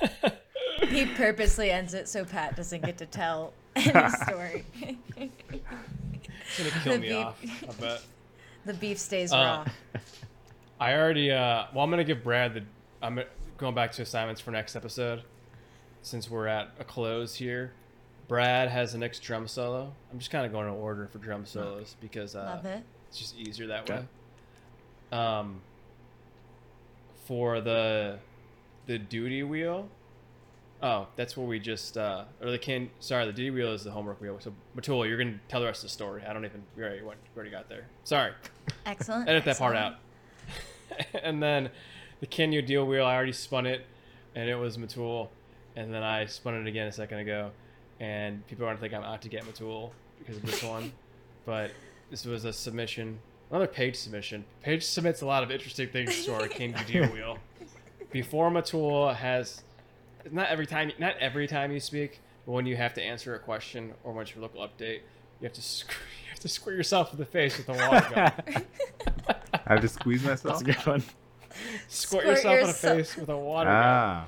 he 0.88 1.06
purposely 1.06 1.70
ends 1.70 1.94
it 1.94 2.08
so 2.08 2.24
Pat 2.24 2.56
doesn't 2.56 2.84
get 2.84 2.96
to 2.98 3.06
tell 3.06 3.52
any 3.74 4.10
story. 4.24 4.64
It's 5.16 6.58
gonna 6.58 6.70
kill 6.82 6.92
The 6.94 6.98
me 6.98 7.08
beep. 7.08 7.16
off. 7.16 7.42
I 7.68 7.72
bet. 7.80 8.02
The 8.66 8.74
beef 8.74 8.98
stays 8.98 9.32
Uh, 9.32 9.64
raw. 9.94 10.00
I 10.80 10.92
already. 10.94 11.30
Uh, 11.32 11.64
well, 11.74 11.84
I'm 11.84 11.90
gonna 11.90 12.04
give 12.04 12.22
Brad 12.22 12.54
the. 12.54 12.62
I'm 13.02 13.20
going 13.56 13.74
back 13.74 13.92
to 13.92 14.02
assignments 14.02 14.40
for 14.40 14.50
next 14.50 14.76
episode, 14.76 15.22
since 16.02 16.30
we're 16.30 16.46
at 16.48 16.70
a 16.78 16.84
close 16.84 17.34
here. 17.36 17.72
Brad 18.28 18.68
has 18.68 18.92
the 18.92 18.98
next 18.98 19.20
drum 19.20 19.46
solo. 19.48 19.92
I'm 20.12 20.18
just 20.18 20.30
kind 20.30 20.44
of 20.44 20.52
going 20.52 20.66
in 20.66 20.74
order 20.74 21.06
for 21.06 21.18
drum 21.18 21.46
solos 21.46 21.94
because 22.00 22.34
uh, 22.34 22.40
Love 22.56 22.66
it. 22.66 22.82
it's 23.08 23.18
just 23.18 23.36
easier 23.38 23.68
that 23.68 23.88
Okay. 23.88 24.02
way. 25.12 25.18
Um. 25.18 25.60
For 27.26 27.60
the, 27.60 28.18
the 28.86 28.98
duty 28.98 29.42
wheel. 29.42 29.88
Oh, 30.82 31.06
that's 31.16 31.36
where 31.36 31.46
we 31.46 31.58
just 31.58 31.96
uh, 31.96 32.24
or 32.40 32.50
the 32.50 32.58
can. 32.58 32.90
Sorry, 33.00 33.24
the 33.26 33.32
duty 33.32 33.50
wheel 33.50 33.72
is 33.72 33.84
the 33.84 33.90
homework 33.90 34.20
wheel. 34.20 34.38
So 34.40 34.52
Mittul, 34.76 35.08
you're 35.08 35.18
gonna 35.18 35.40
tell 35.48 35.60
the 35.60 35.66
rest 35.66 35.82
of 35.82 35.88
the 35.88 35.92
story. 35.92 36.22
I 36.28 36.32
don't 36.32 36.44
even. 36.44 36.62
We 36.76 36.82
already 36.82 37.02
went. 37.02 37.18
We 37.34 37.38
already 37.40 37.50
got 37.50 37.68
there. 37.68 37.86
Sorry. 38.04 38.32
Excellent. 38.84 39.28
Edit 39.28 39.44
that 39.46 39.58
part 39.58 39.76
out. 39.76 39.94
and 41.22 41.42
then 41.42 41.70
the 42.20 42.26
can 42.26 42.52
you 42.52 42.62
deal 42.62 42.86
wheel, 42.86 43.04
I 43.04 43.14
already 43.14 43.32
spun 43.32 43.66
it, 43.66 43.86
and 44.34 44.48
it 44.48 44.56
was 44.56 44.76
Mittul. 44.76 45.28
And 45.76 45.92
then 45.92 46.02
I 46.02 46.26
spun 46.26 46.54
it 46.54 46.66
again 46.66 46.86
a 46.86 46.92
second 46.92 47.18
ago, 47.18 47.50
and 48.00 48.46
people 48.46 48.64
are 48.64 48.68
gonna 48.68 48.80
think 48.80 48.94
I'm 48.94 49.02
out 49.02 49.22
to 49.22 49.28
get 49.28 49.44
Mittul 49.44 49.90
because 50.18 50.36
of 50.36 50.42
this 50.42 50.62
one. 50.62 50.92
But 51.46 51.70
this 52.10 52.24
was 52.24 52.44
a 52.44 52.52
submission, 52.52 53.20
another 53.50 53.68
Paige 53.68 53.94
submission. 53.94 54.44
Paige 54.62 54.82
submits 54.82 55.20
a 55.20 55.26
lot 55.26 55.44
of 55.44 55.52
interesting 55.52 55.88
things 55.88 56.24
to 56.24 56.34
our 56.34 56.48
can 56.48 56.74
you 56.76 56.84
deal 56.92 57.12
wheel. 57.12 57.38
Before 58.10 58.50
Mittul 58.50 59.14
has, 59.14 59.62
not 60.32 60.48
every 60.48 60.66
time, 60.66 60.92
not 60.98 61.16
every 61.18 61.46
time 61.46 61.72
you 61.72 61.80
speak, 61.80 62.20
but 62.44 62.52
when 62.52 62.66
you 62.66 62.76
have 62.76 62.94
to 62.94 63.02
answer 63.02 63.34
a 63.34 63.38
question 63.38 63.92
or 64.04 64.12
when 64.12 64.22
it's 64.22 64.34
your 64.34 64.42
local 64.42 64.60
update, 64.66 65.00
you 65.40 65.44
have 65.44 65.52
to 65.54 65.62
sc- 65.62 65.90
you 66.24 66.30
have 66.30 66.40
to 66.40 66.48
squirt 66.48 66.76
yourself 66.76 67.12
in 67.12 67.18
the 67.18 67.24
face 67.26 67.56
with 67.58 67.68
a 67.68 67.72
water 67.72 68.06
gun. 68.14 68.64
I 69.54 69.72
have 69.74 69.80
to 69.80 69.88
squeeze 69.88 70.22
myself. 70.22 70.58
That's 70.58 70.60
a 70.62 70.64
good 70.64 70.86
one. 70.86 71.00
Squirt, 71.88 72.22
Squirt 72.22 72.26
yourself 72.26 72.60
in 72.60 72.66
the 72.66 72.72
face 72.72 73.16
with 73.16 73.28
a 73.30 73.36
water 73.36 73.70
gun. 73.70 73.82
Ah, 73.82 74.26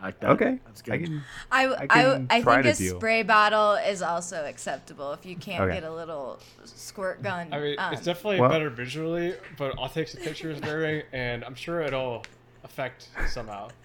I 0.00 0.04
like 0.06 0.20
that. 0.20 0.30
okay. 0.32 0.58
That's 0.66 0.82
good. 0.82 0.92
I 0.94 0.98
can. 0.98 1.22
I, 1.50 1.64
I 1.66 1.72
I, 1.82 1.86
can 1.86 2.26
I, 2.30 2.42
try 2.42 2.62
think 2.62 2.74
a 2.74 2.78
deal. 2.78 2.96
spray 2.98 3.22
bottle 3.22 3.72
is 3.74 4.02
also 4.02 4.44
acceptable 4.44 5.12
if 5.12 5.24
you 5.24 5.36
can't 5.36 5.62
Okay. 5.64 5.74
get 5.80 5.84
a 5.84 5.92
little 5.92 6.38
squirt 6.64 7.22
gun. 7.22 7.48
I 7.52 7.60
mean, 7.60 7.76
um, 7.78 7.94
it's 7.94 8.02
definitely 8.02 8.40
Well- 8.40 8.50
better 8.50 8.68
visually, 8.70 9.34
but 9.56 9.74
I'll 9.78 9.88
take 9.88 10.08
some 10.08 10.20
pictures 10.22 10.60
during, 10.60 11.02
and 11.12 11.42
I'm 11.44 11.54
sure 11.54 11.80
it'll 11.80 12.24
affect 12.62 13.08
somehow. 13.28 13.68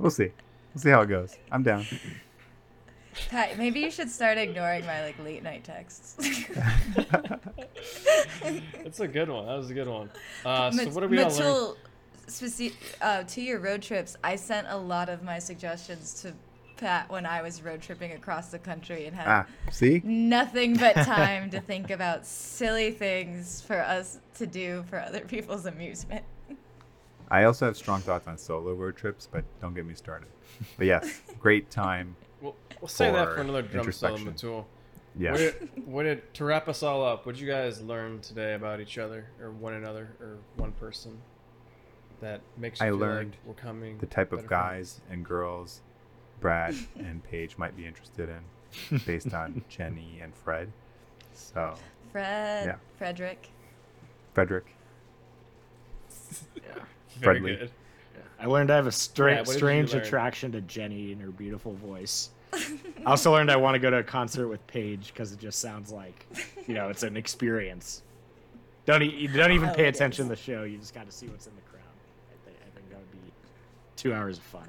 We'll 0.00 0.10
see. 0.10 0.30
We'll 0.74 0.82
see 0.82 0.88
how 0.90 1.02
it 1.02 1.06
goes. 1.08 1.36
I'm 1.52 1.62
down. 1.62 1.84
Pat, 3.28 3.58
maybe 3.58 3.80
you 3.80 3.90
should 3.90 4.08
start 4.08 4.38
ignoring 4.38 4.86
my 4.86 5.04
like 5.04 5.18
late 5.22 5.42
night 5.42 5.62
texts. 5.64 6.16
It's 8.42 9.00
a 9.00 9.08
good 9.08 9.28
one. 9.28 9.46
That 9.46 9.56
was 9.56 9.70
a 9.70 9.74
good 9.74 9.88
one. 9.88 10.10
Uh, 10.44 10.70
so 10.70 10.88
what 10.90 11.04
are 11.04 11.08
we 11.08 11.16
gonna 11.18 11.28
learn? 11.32 11.42
Mittul, 11.42 11.76
speci- 12.26 12.72
uh, 13.00 13.22
to 13.24 13.40
your 13.40 13.58
road 13.60 13.82
trips, 13.82 14.16
I 14.24 14.36
sent 14.36 14.66
a 14.70 14.76
lot 14.76 15.08
of 15.08 15.22
my 15.22 15.38
suggestions 15.38 16.20
to 16.22 16.32
Pat 16.76 17.08
when 17.10 17.26
I 17.26 17.42
was 17.42 17.62
road 17.62 17.80
tripping 17.82 18.12
across 18.12 18.50
the 18.50 18.58
country 18.58 19.06
and 19.06 19.14
had 19.14 19.26
Ah, 19.28 19.46
see? 19.70 20.00
nothing 20.04 20.76
but 20.76 20.94
time 21.04 21.50
to 21.50 21.60
think 21.60 21.90
about 21.90 22.26
silly 22.26 22.90
things 22.90 23.60
for 23.60 23.78
us 23.80 24.18
to 24.38 24.46
do 24.46 24.84
for 24.88 24.98
other 25.00 25.20
people's 25.20 25.66
amusement. 25.66 26.24
I 27.30 27.44
also 27.44 27.66
have 27.66 27.76
strong 27.76 28.00
thoughts 28.00 28.26
on 28.26 28.36
solo 28.38 28.72
road 28.74 28.96
trips, 28.96 29.28
but 29.30 29.44
don't 29.60 29.74
get 29.74 29.86
me 29.86 29.94
started. 29.94 30.28
But 30.76 30.86
yes, 30.86 31.20
great 31.40 31.70
time. 31.70 32.16
We'll, 32.40 32.56
we'll 32.80 32.88
say 32.88 33.10
that 33.12 33.28
for 33.28 33.34
for 33.36 33.40
another 33.42 33.62
drum 33.62 33.90
solo, 33.92 34.14
introspection. 34.16 34.32
Mittul. 34.32 34.64
Yeah. 35.18 35.32
What 35.32 35.38
did, 35.38 35.70
what 35.86 36.02
did, 36.04 36.34
to 36.34 36.44
wrap 36.44 36.68
us 36.68 36.82
all 36.82 37.04
up, 37.04 37.26
what 37.26 37.34
did 37.34 37.40
you 37.40 37.48
guys 37.48 37.80
learn 37.82 38.20
today 38.20 38.54
about 38.54 38.80
each 38.80 38.96
other, 38.98 39.26
or 39.40 39.50
one 39.50 39.74
another, 39.74 40.10
or 40.20 40.38
one 40.56 40.72
person 40.72 41.18
that 42.20 42.40
makes 42.56 42.80
you 42.80 42.86
I 42.86 42.88
feel 42.90 42.98
learned 42.98 43.30
like 43.32 43.38
we're 43.46 43.54
coming? 43.62 43.98
the 43.98 44.06
type 44.06 44.32
of 44.32 44.38
better 44.40 44.48
friends? 44.48 44.98
guys 44.98 45.00
and 45.10 45.24
girls 45.24 45.80
Brad 46.40 46.74
and 46.98 47.22
Paige 47.24 47.58
might 47.58 47.76
be 47.76 47.86
interested 47.86 48.28
in 48.28 48.98
based 49.06 49.34
on 49.34 49.62
Jenny 49.68 50.20
and 50.22 50.34
Fred. 50.34 50.72
So, 51.34 51.74
Fred, 52.12 52.66
Yeah. 52.66 52.76
Frederick. 52.96 53.50
Frederick. 54.34 54.74
Very 57.18 57.40
Friendly. 57.40 57.56
good. 57.56 57.70
I 58.38 58.46
learned 58.46 58.70
I 58.70 58.76
have 58.76 58.86
a 58.86 58.92
stra- 58.92 59.32
Yeah, 59.32 59.38
what 59.40 59.46
did 59.46 59.52
you 59.52 59.58
strange 59.58 59.94
attraction 59.94 60.52
to 60.52 60.60
Jenny 60.62 61.12
and 61.12 61.20
her 61.20 61.30
beautiful 61.30 61.74
voice. 61.74 62.30
I 62.54 62.60
also 63.04 63.32
learned 63.32 63.50
I 63.50 63.56
want 63.56 63.74
to 63.74 63.78
go 63.78 63.90
to 63.90 63.98
a 63.98 64.02
concert 64.02 64.48
with 64.48 64.66
Paige 64.66 65.08
because 65.12 65.32
it 65.32 65.38
just 65.38 65.58
sounds 65.60 65.92
like, 65.92 66.26
you 66.66 66.74
know, 66.74 66.88
it's 66.88 67.02
an 67.02 67.16
experience. 67.16 68.02
Don't 68.86 69.02
e- 69.02 69.14
you 69.14 69.28
don't 69.28 69.52
even 69.52 69.68
Oh, 69.68 69.74
pay 69.74 69.86
it 69.86 69.94
attention 69.94 70.24
to 70.24 70.28
the 70.30 70.36
show. 70.36 70.62
You 70.64 70.78
just 70.78 70.94
got 70.94 71.04
to 71.06 71.12
see 71.12 71.26
what's 71.28 71.46
in 71.46 71.54
the 71.54 71.60
crowd. 71.70 71.82
I 72.32 72.44
think, 72.46 72.56
I 72.66 72.70
think 72.74 72.88
that 72.90 72.98
would 72.98 73.12
be 73.12 73.30
two 73.96 74.14
hours 74.14 74.38
of 74.38 74.44
fun. 74.44 74.66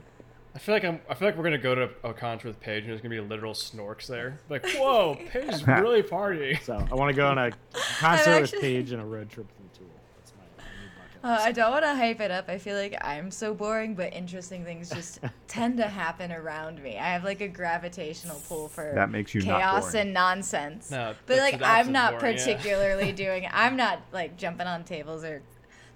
I 0.54 0.60
feel 0.60 0.76
like 0.76 0.84
I'm. 0.84 1.00
I 1.10 1.14
feel 1.14 1.30
like 1.30 1.38
we're 1.38 1.46
gonna 1.46 1.58
go 1.58 1.74
to 1.74 1.90
a 2.04 2.14
concert 2.14 2.50
with 2.50 2.60
Paige, 2.60 2.84
and 2.84 2.92
there's 2.92 3.00
gonna 3.00 3.16
be 3.16 3.22
literal 3.22 3.54
snorks 3.54 4.06
there. 4.06 4.38
Like, 4.50 4.68
whoa, 4.76 5.18
Paige 5.30 5.48
is 5.54 5.66
really 5.68 6.04
partying. 6.04 6.62
So 6.62 6.74
I 6.92 6.94
want 6.94 7.10
to 7.10 7.16
go 7.16 7.26
on 7.26 7.38
a 7.38 7.52
concert 8.00 8.42
with 8.42 8.54
actually- 8.54 8.60
Paige 8.60 8.92
and 8.92 9.02
a 9.02 9.06
road 9.06 9.30
trip 9.30 9.48
with 9.48 9.80
Tool. 9.80 9.88
That's 10.18 10.34
my, 10.38 10.64
my 10.66 10.70
new 10.70 10.90
bucket 10.98 11.10
Uh. 11.24 11.38
I 11.40 11.52
don't 11.52 11.72
want 11.72 11.84
to 11.84 11.94
hype 11.96 12.20
it 12.20 12.32
up. 12.32 12.50
I 12.50 12.58
feel 12.58 12.76
like 12.76 12.98
I'm 13.02 13.30
so 13.32 13.54
boring, 13.54 13.94
but 13.96 14.14
interesting 14.14 14.64
things 14.64 14.90
just 14.90 15.20
tend 15.48 15.78
to 15.78 15.88
happen 15.88 16.32
around 16.32 16.82
me. 16.82 16.98
I 16.98 17.10
have 17.14 17.24
like 17.24 17.42
a 17.42 17.48
gravitational 17.48 18.42
pull 18.48 18.68
for 18.68 18.92
That 18.96 19.12
makes 19.12 19.34
you 19.34 19.42
chaos 19.42 19.94
and 19.94 20.14
nonsense. 20.14 20.90
No, 20.90 21.14
but 21.28 21.38
like 21.38 21.62
I'm 21.62 21.92
not 21.92 22.16
of 22.16 22.20
boring, 22.22 22.38
yeah. 22.38 22.46
particularly 22.46 23.12
doing. 23.26 23.48
I'm 23.52 23.76
not 23.76 24.02
like 24.12 24.38
jumping 24.38 24.68
on 24.68 24.84
tables 24.84 25.24
or 25.24 25.42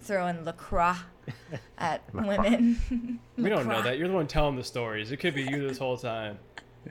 throwing 0.02 0.46
LaCroix 0.46 0.96
at 1.78 2.02
women. 2.14 3.20
We 3.38 3.50
don't 3.50 3.68
know 3.68 3.82
that. 3.82 3.98
You're 3.98 4.08
the 4.08 4.14
one 4.14 4.28
telling 4.28 4.56
the 4.56 4.64
stories. 4.64 5.12
It 5.12 5.18
could 5.18 5.34
be 5.34 5.44
you 5.44 5.68
this 5.68 5.78
whole 5.80 5.98
time. 5.98 6.38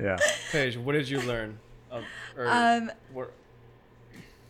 Yeah. 0.01 0.16
Paige, 0.51 0.77
what 0.77 0.93
did 0.93 1.09
you 1.09 1.20
learn? 1.23 1.59
Of, 1.90 2.02
or 2.36 2.48
Um, 2.48 2.90
what- 3.12 3.32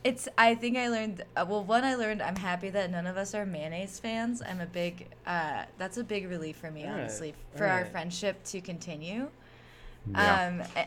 It's. 0.05 0.29
I 0.37 0.55
think 0.55 0.77
I 0.77 0.89
learned. 0.89 1.25
Uh, 1.35 1.47
well, 1.49 1.65
one 1.65 1.83
I 1.83 1.95
learned. 1.95 2.21
I'm 2.23 2.37
happy 2.37 2.69
that 2.71 2.91
none 2.91 3.07
of 3.07 3.17
us 3.17 3.35
are 3.35 3.47
mayonnaise 3.47 3.99
fans. 3.99 4.43
I'm 4.47 4.61
a 4.61 4.67
big. 4.67 5.09
Uh, 5.27 5.65
that's 5.79 5.97
a 5.97 6.05
big 6.05 6.29
relief 6.29 6.57
for 6.57 6.71
me, 6.71 6.83
Alright, 6.85 7.01
honestly, 7.01 7.35
for 7.57 7.65
our 7.65 7.79
alright. 7.79 7.91
friendship 7.93 8.45
to 8.45 8.61
continue. 8.61 9.29
Yeah. 10.13 10.63
Um, 10.77 10.85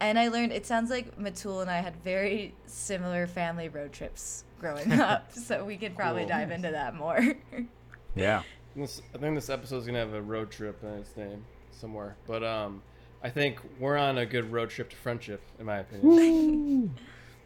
and 0.00 0.18
I 0.18 0.28
learned. 0.28 0.52
It 0.52 0.64
sounds 0.64 0.90
like 0.90 1.18
Mittul 1.18 1.60
and 1.60 1.70
I 1.70 1.78
had 1.80 1.96
very 2.04 2.54
similar 2.66 3.26
family 3.26 3.68
road 3.68 3.92
trips 3.92 4.44
growing 4.60 4.92
up, 5.00 5.32
so 5.32 5.64
we 5.64 5.76
could 5.76 5.96
probably 5.96 6.22
Cool. 6.22 6.28
dive 6.30 6.50
into 6.52 6.70
that 6.70 6.94
more. 6.94 7.34
yeah. 8.14 8.42
this, 8.76 9.02
I 9.12 9.18
think 9.18 9.34
this 9.34 9.50
episode's 9.50 9.86
gonna 9.86 9.98
have 9.98 10.14
a 10.14 10.22
road 10.22 10.52
trip 10.52 10.82
in 10.84 10.90
its 10.90 11.16
name 11.16 11.44
somewhere. 11.72 12.14
But 12.28 12.44
um, 12.44 12.80
I 13.24 13.28
think 13.28 13.58
we're 13.80 13.96
on 13.96 14.18
a 14.18 14.26
good 14.26 14.52
road 14.52 14.70
trip 14.70 14.88
to 14.90 14.96
friendship, 14.96 15.40
in 15.58 15.66
my 15.66 15.78
opinion. 15.78 16.94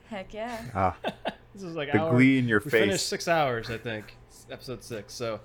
Heck 0.09 0.33
yeah. 0.35 0.61
Ah, 0.74 0.97
this 1.55 1.62
is 1.62 1.74
like 1.74 1.93
the 1.93 2.01
hour, 2.01 2.12
glee 2.12 2.39
in 2.39 2.49
your 2.49 2.61
we 2.65 2.70
face. 2.70 2.81
finished 2.81 3.09
six 3.09 3.28
hours, 3.28 3.70
I 3.70 3.78
think, 3.78 4.16
episode 4.51 4.85
six. 4.85 5.15
So, 5.15 5.41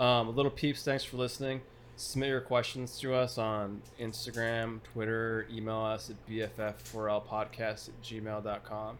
um, 0.00 0.34
little 0.34 0.50
peeps, 0.50 0.82
thanks 0.82 1.04
for 1.04 1.16
listening. 1.16 1.60
Submit 1.96 2.28
your 2.28 2.40
questions 2.40 2.98
to 3.00 3.12
us 3.14 3.38
on 3.38 3.82
Instagram, 4.00 4.80
Twitter, 4.92 5.46
email 5.52 5.80
us 5.80 6.10
at 6.10 6.26
bff4lpodcast 6.28 7.88
at 7.88 8.02
gmail.com. 8.02 8.98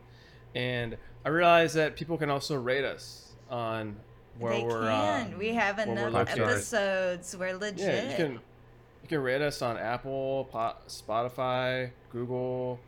And 0.54 0.96
I 1.24 1.28
realize 1.28 1.74
that 1.74 1.94
people 1.94 2.18
can 2.18 2.28
also 2.28 2.56
rate 2.56 2.84
us 2.84 3.32
on 3.50 3.96
where 4.38 4.54
they 4.54 4.64
we're. 4.64 4.82
can. 4.88 5.34
Uh, 5.34 5.38
we 5.38 5.54
have 5.54 5.78
enough 5.78 6.28
episodes. 6.28 7.36
We're 7.38 7.56
legit. 7.56 7.78
yeah, 7.80 8.10
you 8.10 8.16
can 8.16 8.32
you 9.02 9.08
can 9.08 9.20
rate 9.20 9.42
us 9.42 9.62
on 9.62 9.76
Apple, 9.76 10.48
Spotify, 10.88 11.90
Google, 12.10 12.80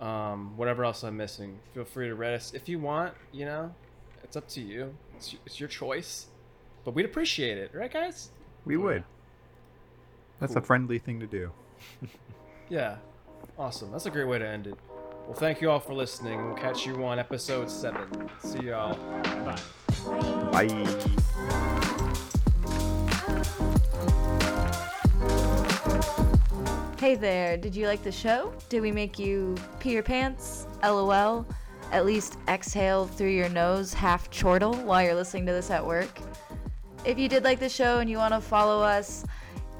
um, 0.00 0.56
whatever 0.56 0.84
else 0.84 1.02
I'm 1.02 1.16
missing. 1.16 1.58
Feel 1.74 1.84
free 1.84 2.08
to 2.08 2.24
us 2.34 2.52
if 2.54 2.68
you 2.68 2.78
want. 2.78 3.14
You 3.32 3.44
know, 3.46 3.74
it's 4.24 4.36
up 4.36 4.48
to 4.48 4.60
you. 4.60 4.94
It's, 5.16 5.34
it's 5.44 5.60
your 5.60 5.68
choice, 5.68 6.26
but 6.84 6.94
we'd 6.94 7.04
appreciate 7.04 7.58
it, 7.58 7.70
right, 7.74 7.92
guys? 7.92 8.30
We 8.64 8.76
would. 8.76 9.04
That's 10.38 10.56
a 10.56 10.60
friendly 10.60 10.98
thing 10.98 11.20
to 11.20 11.26
do. 11.26 11.50
Yeah, 12.70 12.98
awesome. 13.58 13.90
That's 13.90 14.06
a 14.06 14.10
great 14.10 14.28
way 14.28 14.38
to 14.38 14.46
end 14.46 14.68
it. 14.68 14.74
Well, 15.26 15.34
thank 15.34 15.60
you 15.60 15.70
all 15.72 15.80
for 15.80 15.92
listening. 15.92 16.44
We'll 16.46 16.54
catch 16.54 16.86
you 16.86 17.04
on 17.04 17.18
episode 17.18 17.68
seven. 17.68 18.30
See 18.44 18.66
y'all. 18.66 18.96
Bye. 19.44 19.60
Bye. 20.52 21.76
Hey 27.00 27.14
there, 27.14 27.56
did 27.56 27.74
you 27.74 27.86
like 27.86 28.02
the 28.02 28.12
show? 28.12 28.52
Did 28.68 28.82
we 28.82 28.92
make 28.92 29.18
you 29.18 29.56
pee 29.78 29.92
your 29.92 30.02
pants? 30.02 30.66
LOL? 30.82 31.46
At 31.92 32.04
least 32.04 32.36
exhale 32.46 33.06
through 33.06 33.30
your 33.30 33.48
nose 33.48 33.94
half 33.94 34.30
chortle 34.30 34.74
while 34.74 35.02
you're 35.02 35.14
listening 35.14 35.46
to 35.46 35.52
this 35.52 35.70
at 35.70 35.86
work? 35.86 36.20
If 37.06 37.18
you 37.18 37.26
did 37.26 37.42
like 37.42 37.58
the 37.58 37.70
show 37.70 38.00
and 38.00 38.10
you 38.10 38.18
want 38.18 38.34
to 38.34 38.40
follow 38.42 38.82
us, 38.82 39.24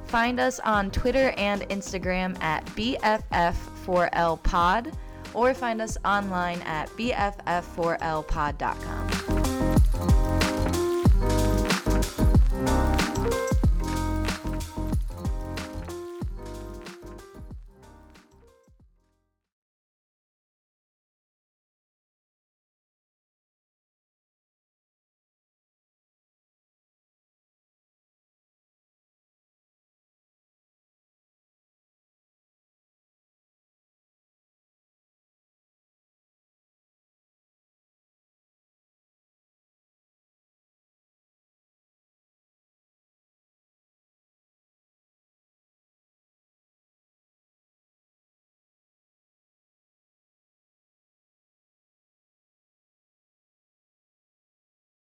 find 0.07 0.41
us 0.41 0.61
on 0.61 0.91
Twitter 0.91 1.35
and 1.37 1.61
Instagram 1.69 2.43
at 2.43 2.65
BFF4LPod 2.69 4.95
or 5.35 5.53
find 5.53 5.83
us 5.83 5.99
online 6.07 6.63
at 6.63 6.89
BFF4LPod.com. 6.97 9.40